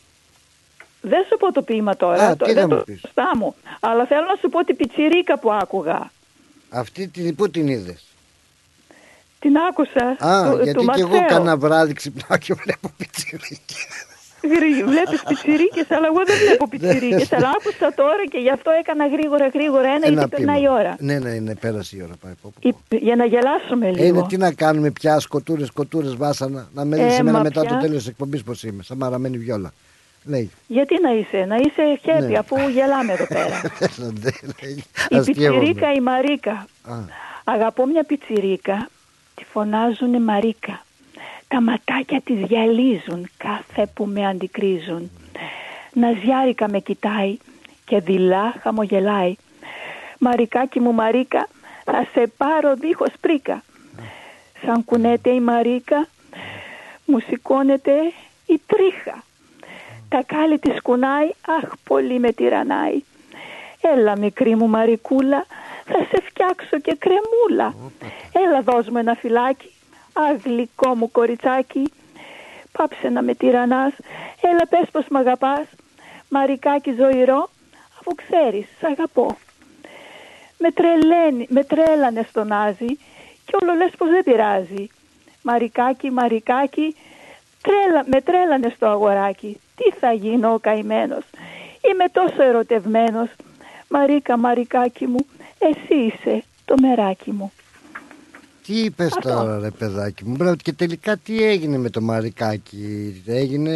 Δεν 1.10 1.23
σου 1.30 1.38
πω 1.40 1.52
το 1.52 1.61
ποίημα 1.61 1.95
τώρα, 1.95 2.27
Α, 2.27 2.36
το, 2.36 2.45
τι 2.45 2.53
δεν 2.53 2.61
θα 2.64 2.68
το 2.69 2.76
μου 2.76 2.84
πεις; 2.84 2.99
μπροστά 3.02 3.38
μου. 3.38 3.56
Αλλά 3.80 4.06
θέλω 4.06 4.22
να 4.22 4.36
σου 4.41 4.49
πω 4.49 4.64
την 4.65 4.76
πιτσιρίκα 4.76 5.40
που 5.40 5.52
άκουγα. 5.53 6.11
Αυτή 6.69 7.07
την, 7.07 7.36
πού 7.36 7.49
την 7.49 7.68
είδες; 7.68 8.03
Την 9.40 9.57
άκουσα 9.69 10.15
Α, 10.30 10.49
του, 10.52 10.64
γιατί 10.64 10.80
του 10.80 10.86
και 10.95 11.02
εγώ 11.02 11.10
Ματθαίου. 11.10 11.38
κάνα 11.38 11.57
βράδυ 11.57 11.94
ξυπνάω 11.94 12.38
και 12.38 12.53
βλέπω 12.53 12.91
πιτσιρίκι. 12.98 13.76
Γρή- 14.56 14.84
Βλέπεις 14.86 15.23
πιτσιρίκες, 15.27 15.91
αλλά 15.91 16.06
εγώ 16.07 16.22
δεν 16.26 16.36
βλέπω 16.45 16.68
πιτσιρίκες. 16.68 17.32
αλλά 17.34 17.49
άκουσα 17.49 17.94
τώρα 17.94 18.26
και 18.32 18.38
γι' 18.38 18.49
αυτό 18.49 18.72
έκανα 18.80 19.07
γρήγορα 19.07 19.48
γρήγορα 19.48 19.88
ένα, 19.88 20.07
γιατί 20.10 20.30
περνάει 20.30 20.61
η 20.61 20.68
ώρα. 20.69 20.95
Ναι, 20.99 21.19
ναι, 21.19 21.32
ναι, 21.34 21.56
πέρασε 21.56 21.95
η 21.98 22.02
ώρα. 22.03 22.14
Πάει, 22.22 22.34
πω, 22.41 22.53
πω. 22.61 22.69
Η- 22.90 22.98
Για 22.98 23.15
να 23.15 23.26
γελάσουμε 23.26 23.88
Ε, 23.88 23.91
λίγο. 23.91 24.06
είναι 24.06 24.26
τι 24.27 24.38
να 24.38 24.53
κάνουμε 24.53 24.91
πια, 24.91 25.19
σκοτούρες, 25.19 25.68
σκοτούρες, 25.68 26.15
βάσανα. 26.15 26.69
Να 26.73 26.86
μένει 26.86 27.03
Ε, 27.03 27.10
σήμερα 27.10 27.38
μα 27.38 27.44
μετά 27.44 27.61
πια. 27.61 27.69
το 27.69 27.77
τέλος 27.77 27.98
της 27.98 28.07
εκπομπής 28.07 28.44
πως 28.44 28.64
είμαι. 28.64 28.84
Σαν 28.84 28.98
μαραμένη 28.98 29.38
βιόλα. 29.38 29.73
Λέει. 30.26 30.52
Γιατί 30.68 31.02
να 31.02 31.11
είσαι, 31.11 31.45
να 31.47 31.56
είσαι 31.56 31.99
happy 32.06 32.27
Ναι. 32.30 32.38
αφού 32.38 32.56
γελάμε 32.69 33.14
εδώ 33.14 33.27
πέρα. 33.27 33.61
Λέει, 34.61 34.84
η 35.10 35.15
αστείευομαι. 35.15 35.60
πιτσιρίκα 35.60 35.93
η 35.93 35.99
Μαρίκα. 35.99 36.52
Α, 36.84 36.93
Αγαπώ 37.43 37.85
μια 37.85 38.03
πιτσιρίκα, 38.03 38.89
τη 39.35 39.43
φωνάζουνε 39.43 40.19
Μαρίκα. 40.19 40.84
Τα 41.47 41.61
ματάκια 41.61 42.22
της 42.22 42.35
γυαλίζουν 42.47 43.30
κάθε 43.38 43.88
που 43.93 44.06
με 44.06 44.27
αντικρίζουν. 44.27 45.11
Ναζιάρικα 45.93 46.69
με 46.69 46.80
κοιτάει 46.80 47.38
και 47.85 47.99
δειλά 47.99 48.56
χαμογελάει. 48.61 49.35
Μαρικάκι 50.18 50.80
μου 50.80 50.93
Μαρίκα, 50.93 51.47
θα 51.84 52.07
σε 52.14 52.31
πάρω 52.38 52.76
δίχως 52.76 53.11
πρίκα. 53.22 53.64
Σαν 54.65 54.85
κουνέται 54.85 55.30
η 55.30 55.39
Μαρίκα, 55.39 56.07
μου 57.06 57.19
σηκώνεται 57.19 57.91
η 58.45 58.61
τρίχα. 58.68 59.23
Τα 60.10 60.23
κάλλη 60.26 60.60
της 60.60 60.82
κουνάει, 60.82 61.30
αχ 61.48 61.72
πολύ 61.84 62.19
με 62.19 62.32
τυραννάει. 62.32 63.03
Έλα 63.82 64.18
μικρή 64.18 64.56
μου 64.56 64.68
Μαρικούλα, 64.68 65.45
θα 65.86 65.98
σε 66.10 66.22
φτιάξω 66.30 66.80
και 66.80 66.98
κρεμούλα. 66.99 67.76
Έλα 68.32 68.61
δώσ' 68.61 68.90
μου 68.90 68.98
ένα 68.98 69.15
φυλάκι, 69.15 69.72
αχ 70.14 70.41
γλυκό 70.44 70.95
μου 70.95 71.11
κοριτσάκι. 71.11 71.91
Πάψε 72.72 73.10
να 73.10 73.22
με 73.22 73.34
τυραννάς, 73.34 73.94
έλα 74.41 74.68
πες 74.69 74.90
πως 74.91 75.06
μ' 75.10 75.15
αγαπάς. 75.15 75.68
Μαρικάκι 76.30 76.95
ζωηρό, 76.99 77.49
αφού 77.99 78.15
ξέρεις, 78.15 78.65
σ' 78.80 78.84
αγαπώ. 78.84 79.38
Με, 80.57 80.72
τρελαίνει, 80.72 81.45
με 81.49 81.64
τρέλανε 81.64 82.26
στον 82.30 82.52
Άζη 82.52 82.98
και 83.45 83.57
όλο 83.61 83.73
λες 83.73 83.91
πως 83.98 84.10
δεν 84.10 84.23
πειράζει. 84.23 84.88
Μαρικάκι, 85.41 86.11
μαρικάκι, 86.11 86.95
τρέλα, 87.61 88.03
με 88.06 88.22
τρέλανε 88.22 88.72
στο 88.76 88.86
αγοράκι. 88.88 89.60
Τι 89.76 89.91
θα 89.99 90.11
γίνω 90.14 90.53
ο 90.53 90.60
καημένος; 90.60 91.23
Είμαι 91.91 92.06
τόσο 92.11 92.43
ερωτευμένος. 92.43 93.30
Μαρίκα, 93.88 94.38
μαρικάκι 94.38 95.07
μου, 95.07 95.26
εσύ 95.57 95.95
είσαι 95.95 96.43
το 96.65 96.76
μεράκι 96.81 97.31
μου. 97.31 97.52
Τι 98.65 98.80
είπες 98.80 99.14
τώρα, 99.22 99.60
ρε 99.60 99.69
παιδάκι 99.69 100.26
μου. 100.26 100.35
Μπράβο, 100.35 100.56
και 100.56 100.73
τελικά 100.73 101.18
τι 101.18 101.43
έγινε 101.43 101.77
με 101.77 101.89
το 101.89 102.02
μαρικάκι. 102.02 103.22
Έγινε 103.26 103.76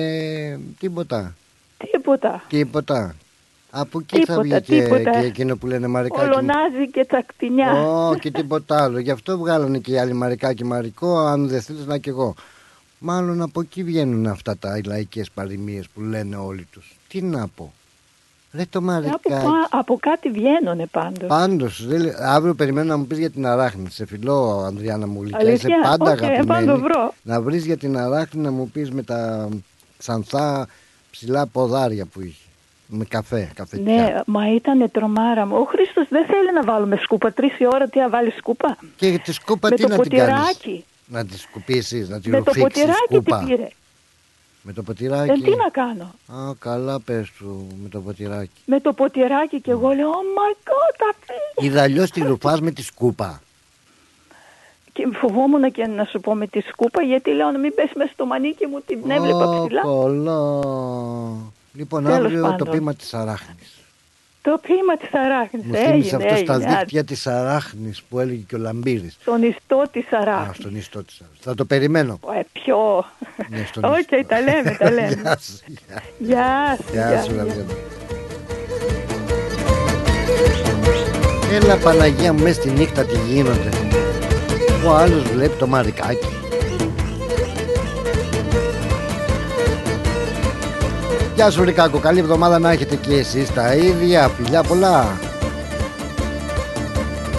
τίποτα; 0.80 1.36
Τίποτα. 1.92 2.44
Τίποτα. 2.50 3.16
Από 3.72 4.00
εκεί 4.00 4.16
θα 4.16 4.42
Τίποτα, 4.42 4.42
βγει 4.42 4.76
και, 4.78 4.84
τίποτα. 4.84 5.12
και 5.20 5.26
εκείνο 5.26 5.56
που 5.58 5.68
λένε 5.68 5.88
μαρικάκι. 5.88 6.30
Κολονάζει 6.30 6.90
και 6.92 7.06
τσακτινιά. 7.06 7.72
Ω, 7.74 8.16
και 8.16 8.32
τίποτα 8.32 8.84
άλλο. 8.84 9.00
Γι' 9.00 9.12
αυτό 9.12 9.38
βγάλανε 9.38 9.78
και 9.78 9.92
οι 9.92 9.98
άλλοι 9.98 10.14
μαρικάκι 10.14 10.66
μαρικό. 10.66 11.18
Αν 11.18 11.48
δεν 11.48 11.62
θέλεις 11.62 11.86
να 11.86 11.98
κι 11.98 12.10
εγώ. 12.10 12.36
Μάλλον 13.00 13.42
από 13.42 13.62
εκεί 13.62 13.84
βγαίνουν 13.84 14.28
αυτά 14.28 14.58
τα 14.58 14.80
λαϊκές 14.86 15.30
παροιμίες 15.34 15.88
που 15.94 16.02
λένε 16.02 16.36
όλοι 16.36 16.68
τους. 16.72 16.96
Τι 17.08 17.22
να 17.22 17.48
πω. 17.48 17.74
Ρε 18.54 18.66
το 18.70 18.78
Από, 18.78 18.88
μαρικάκι. 18.88 19.30
πα- 19.30 19.68
από 19.70 19.98
κάτι 20.00 20.30
βγαίνουνε 20.30 20.86
πάντως. 20.86 21.28
Πάντως, 21.28 21.88
αύριο 22.20 22.54
περιμένω 22.54 22.88
να 22.88 22.98
μου 22.98 23.06
πεις 23.08 23.18
για 23.18 23.30
την 23.30 23.46
αράχνη. 23.46 23.90
Σε 23.90 24.06
φιλό, 24.06 24.64
Ανδριάννα 24.66 25.08
μου 25.08 25.22
γλυκιά. 25.22 25.40
Είσαι 25.40 25.50
Αλήθεια; 25.50 25.90
πάντα 25.90 26.12
Οκ, 26.12 26.18
αγαπημένη. 26.18 26.46
πάω 26.46 26.60
να 26.60 26.74
το 26.74 26.80
βρω. 26.80 27.14
Να 27.24 27.42
βρεις 27.42 27.66
για 27.66 27.78
την 27.78 27.98
αράχνη 27.98 28.42
να 28.42 28.52
μου 28.52 28.70
πεις 28.70 28.92
με 28.92 29.04
τα 29.04 29.50
ξανθά 29.98 30.68
ψηλά 31.12 31.48
ποδάρια 31.48 32.06
που 32.06 32.22
είχε. 32.22 32.44
Με 32.88 33.06
καφέ, 33.06 33.52
καφετιά. 33.56 33.94
Ναι, 33.94 34.20
μα 34.26 34.54
ήταν 34.54 34.92
τρομάρα 34.92 35.46
μου. 35.46 35.56
Ο 35.56 35.64
Χρήστος 35.64 36.08
δεν 36.10 36.26
θέλει 36.26 36.54
να 36.54 36.64
βάλουμε 36.64 36.96
σκούπα. 36.96 37.32
Τρεις 37.34 37.60
η 37.60 37.66
ώρα 37.74 37.88
τι 37.88 38.00
να 38.00 38.10
βάλει 38.10 38.32
σκούπα; 38.32 38.78
Και 38.96 39.20
τη 39.24 39.32
σκούπα 39.34 39.68
με 39.70 39.76
τι 39.76 39.82
το 39.82 39.88
να 39.88 39.98
την 39.98 40.18
κάνεις; 40.18 40.60
Ποτηράκι. 41.10 41.26
Να 41.26 41.26
τη 41.26 41.38
σκουπίσεις, 41.38 42.10
να 42.10 42.20
τη 42.20 42.30
Με 42.30 42.38
το 42.38 42.44
ρουφήξεις 42.46 42.64
ποτηράκι 42.84 43.06
σκούπα. 43.14 43.40
τι 43.40 43.46
πήρε. 43.46 43.68
Με 44.62 44.74
το 44.74 44.82
Ε, 44.82 44.84
ποτηράκι. 44.86 45.42
τι 45.42 45.50
να 45.56 45.70
κάνω; 45.70 46.14
Α, 46.28 46.54
καλά 46.60 47.00
πες 47.00 47.32
του 47.38 47.68
με 47.84 47.90
το 47.90 48.00
ποτηράκι. 48.02 48.52
Με 48.66 48.80
το 48.80 48.94
ποτηράκι 48.94 49.62
και 49.62 49.72
εγώ 49.72 49.90
λέω 49.92 50.10
Oh 50.10 50.38
my 50.40 50.54
god, 50.70 50.94
τα 50.98 51.14
πήγε. 51.26 51.68
Είδα 51.68 51.82
αλλιώς 51.82 52.12
τη 52.12 52.22
ρουφάς 52.22 52.62
με 52.62 52.72
τη 52.72 52.82
σκούπα. 52.84 53.42
Και 54.94 55.08
φοβόμουν 55.14 55.72
και 55.72 55.86
να 55.88 56.04
σου 56.06 56.20
πω 56.20 56.34
με 56.36 56.48
τη 56.48 56.60
σκούπα 56.60 57.02
γιατί 57.02 57.32
λέω 57.32 57.52
να 57.52 57.58
μην 57.60 57.74
πέσει 57.74 57.94
μέσα 57.96 58.12
στο 58.14 58.26
μανίκι 58.26 58.66
μου 58.66 58.82
την 58.86 59.10
έβλεπα 59.10 59.46
Ω, 59.46 59.66
ψηλά. 59.66 59.82
κολό. 59.82 61.54
Λοιπόν, 61.74 62.04
Τέλος 62.04 62.18
αύριο 62.18 62.42
το 62.42 62.48
πάντων. 62.50 62.70
πείμα 62.70 62.94
της 62.94 63.14
αράχνης. 63.14 63.79
Το 64.42 64.60
ποίημα 64.62 64.98
της 64.98 65.10
αράχνης. 65.14 65.64
Μου 65.66 65.74
θύμισε 65.76 66.16
Έγινε, 66.16 66.24
αυτός 66.30 66.40
στα 66.40 66.54
έγινε. 66.54 66.78
δίκτυα 66.78 67.04
της 67.04 67.28
αράχνης 67.28 68.02
που 68.10 68.20
έλεγε 68.20 68.42
και 68.48 68.56
ο 68.56 68.58
Λαμπύρης. 68.58 69.18
Στον 69.22 69.44
ιστό 69.44 69.84
της 69.92 70.04
Α, 70.14 70.18
αράχνης. 70.22 70.56
στον 70.56 70.76
ιστό 70.76 71.04
της 71.04 71.20
αράχνης. 71.22 71.40
Θα 71.44 71.56
το 71.56 71.66
περιμένω. 71.66 72.20
Ε, 72.38 72.42
ποιο. 72.52 73.06
Ναι, 73.50 73.66
στον 73.68 73.84
Οκ, 73.84 73.98
ιστό. 73.98 74.24
τα 74.28 74.40
λέμε, 74.42 74.76
τα 74.80 74.92
λέμε. 74.98 75.22
Γεια 75.22 75.38
σου. 75.42 75.60
Γεια 76.20 76.78
σου. 76.78 76.92
Γεια 76.92 77.22
σου, 77.24 77.34
Λαμπύρη. 77.36 77.66
Έλα 81.52 81.78
Παναγία 81.78 82.34
μου, 82.34 82.42
μέσα 82.44 82.62
στη 82.62 82.70
νύχτα 82.70 83.04
τι 83.06 83.18
γίνονται. 83.28 83.70
Ο 84.88 84.94
άλλος 84.96 85.24
βλέπει 85.24 85.58
το 85.58 85.68
μαρικάκι. 85.68 86.28
Γεια 91.40 91.52
σου 91.52 91.64
Ρικάκο, 91.64 92.00
καλή 92.00 92.20
εβδομάδα 92.20 92.60
να 92.60 92.72
έχετε 92.72 92.96
και 92.96 93.14
εσείς 93.14 93.54
τα 93.54 93.76
ίδια. 93.76 94.28
Φιλιά 94.28 94.64
πολλά. 94.64 95.20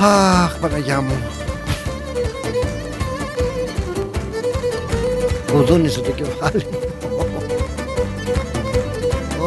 Αχ, 0.01 0.59
Παναγιά 0.59 1.01
μου. 1.01 1.15
Κουδούνισε 5.53 6.01
το 6.01 6.11
κεφάλι 6.11 6.67
μου. 6.71 6.79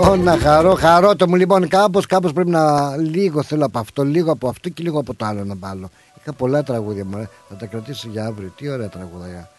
Ω, 0.09 0.15
να 0.15 0.37
χαρώ, 0.37 0.73
χαρώ 0.73 1.15
το 1.15 1.27
μου 1.29 1.35
λοιπόν 1.35 1.67
κάπως, 1.67 2.05
κάπως 2.05 2.33
πρέπει 2.33 2.49
να 2.49 2.95
λίγο 2.97 3.43
θέλω 3.43 3.65
από 3.65 3.79
αυτό, 3.79 4.03
λίγο 4.03 4.31
από 4.31 4.47
αυτό 4.47 4.69
και 4.69 4.83
λίγο 4.83 4.99
από 4.99 5.13
το 5.13 5.25
άλλο 5.25 5.43
να 5.43 5.55
βάλω. 5.59 5.89
Είχα 6.21 6.33
πολλά 6.33 6.63
τραγούδια 6.63 7.05
μου, 7.05 7.29
θα 7.49 7.55
τα 7.55 7.65
κρατήσω 7.65 8.07
για 8.11 8.25
αύριο. 8.25 8.53
Τι 8.57 8.69
ωραία 8.69 8.89
τραγούδια, 8.89 9.49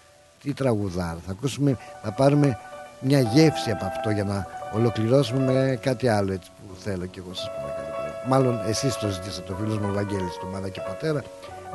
τι 0.42 0.52
τραγουδάρα. 0.52 1.18
Θα 1.26 1.32
ακούσουμε, 1.32 1.78
θα 2.02 2.12
πάρουμε 2.12 2.58
μια 3.00 3.20
γεύση 3.20 3.70
από 3.70 3.84
αυτό 3.84 4.10
για 4.10 4.24
να 4.24 4.62
ολοκληρώσουμε 4.76 5.52
με 5.52 5.78
κάτι 5.82 6.08
άλλο 6.08 6.32
έτσι 6.32 6.50
που 6.68 6.74
θέλω 6.84 7.06
κι 7.06 7.18
εγώ 7.18 7.34
σας 7.34 7.50
παρακαλώ. 7.56 8.12
Μάλλον 8.28 8.60
εσείς 8.68 8.96
το 8.96 9.08
ζητήσατε, 9.08 9.52
ο 9.52 9.56
φίλος 9.60 9.78
μου 9.78 9.88
ο 9.90 9.94
Βαγγέλης, 9.94 10.36
του 10.40 10.48
μάνα 10.52 10.68
και 10.68 10.80
πατέρα, 10.80 11.22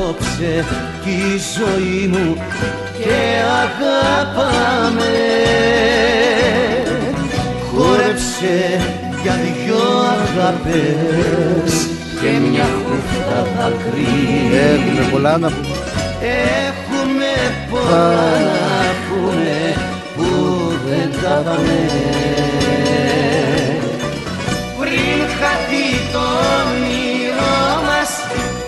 απόψε 0.01 0.64
κι 1.02 1.10
η 1.10 1.40
ζωή 1.56 2.06
μου 2.06 2.36
και 2.98 3.18
αγάπαμε 3.62 5.12
Χόρεψε 7.72 8.81
για 9.22 9.32
δυο 9.32 9.82
αγάπες 10.16 11.72
και 12.20 12.48
μια 12.51 12.64
χούφτα 12.64 13.47
δάκρυ 13.56 14.09
Έχουμε 14.55 15.09
πολλά 15.10 15.39
να 15.39 15.48
πούμε. 15.48 15.77
Έχουμε 16.20 17.32
πολλά 17.70 18.39
να 18.40 18.93
πούμε 19.09 19.74
που 20.16 20.27
δεν 20.89 21.10
τα 21.22 21.43
πάμε. 21.44 21.81
Πριν 24.78 25.18
χαθεί 25.39 25.89
το 26.12 26.24
όνειρό 26.59 27.82
μας 27.86 28.10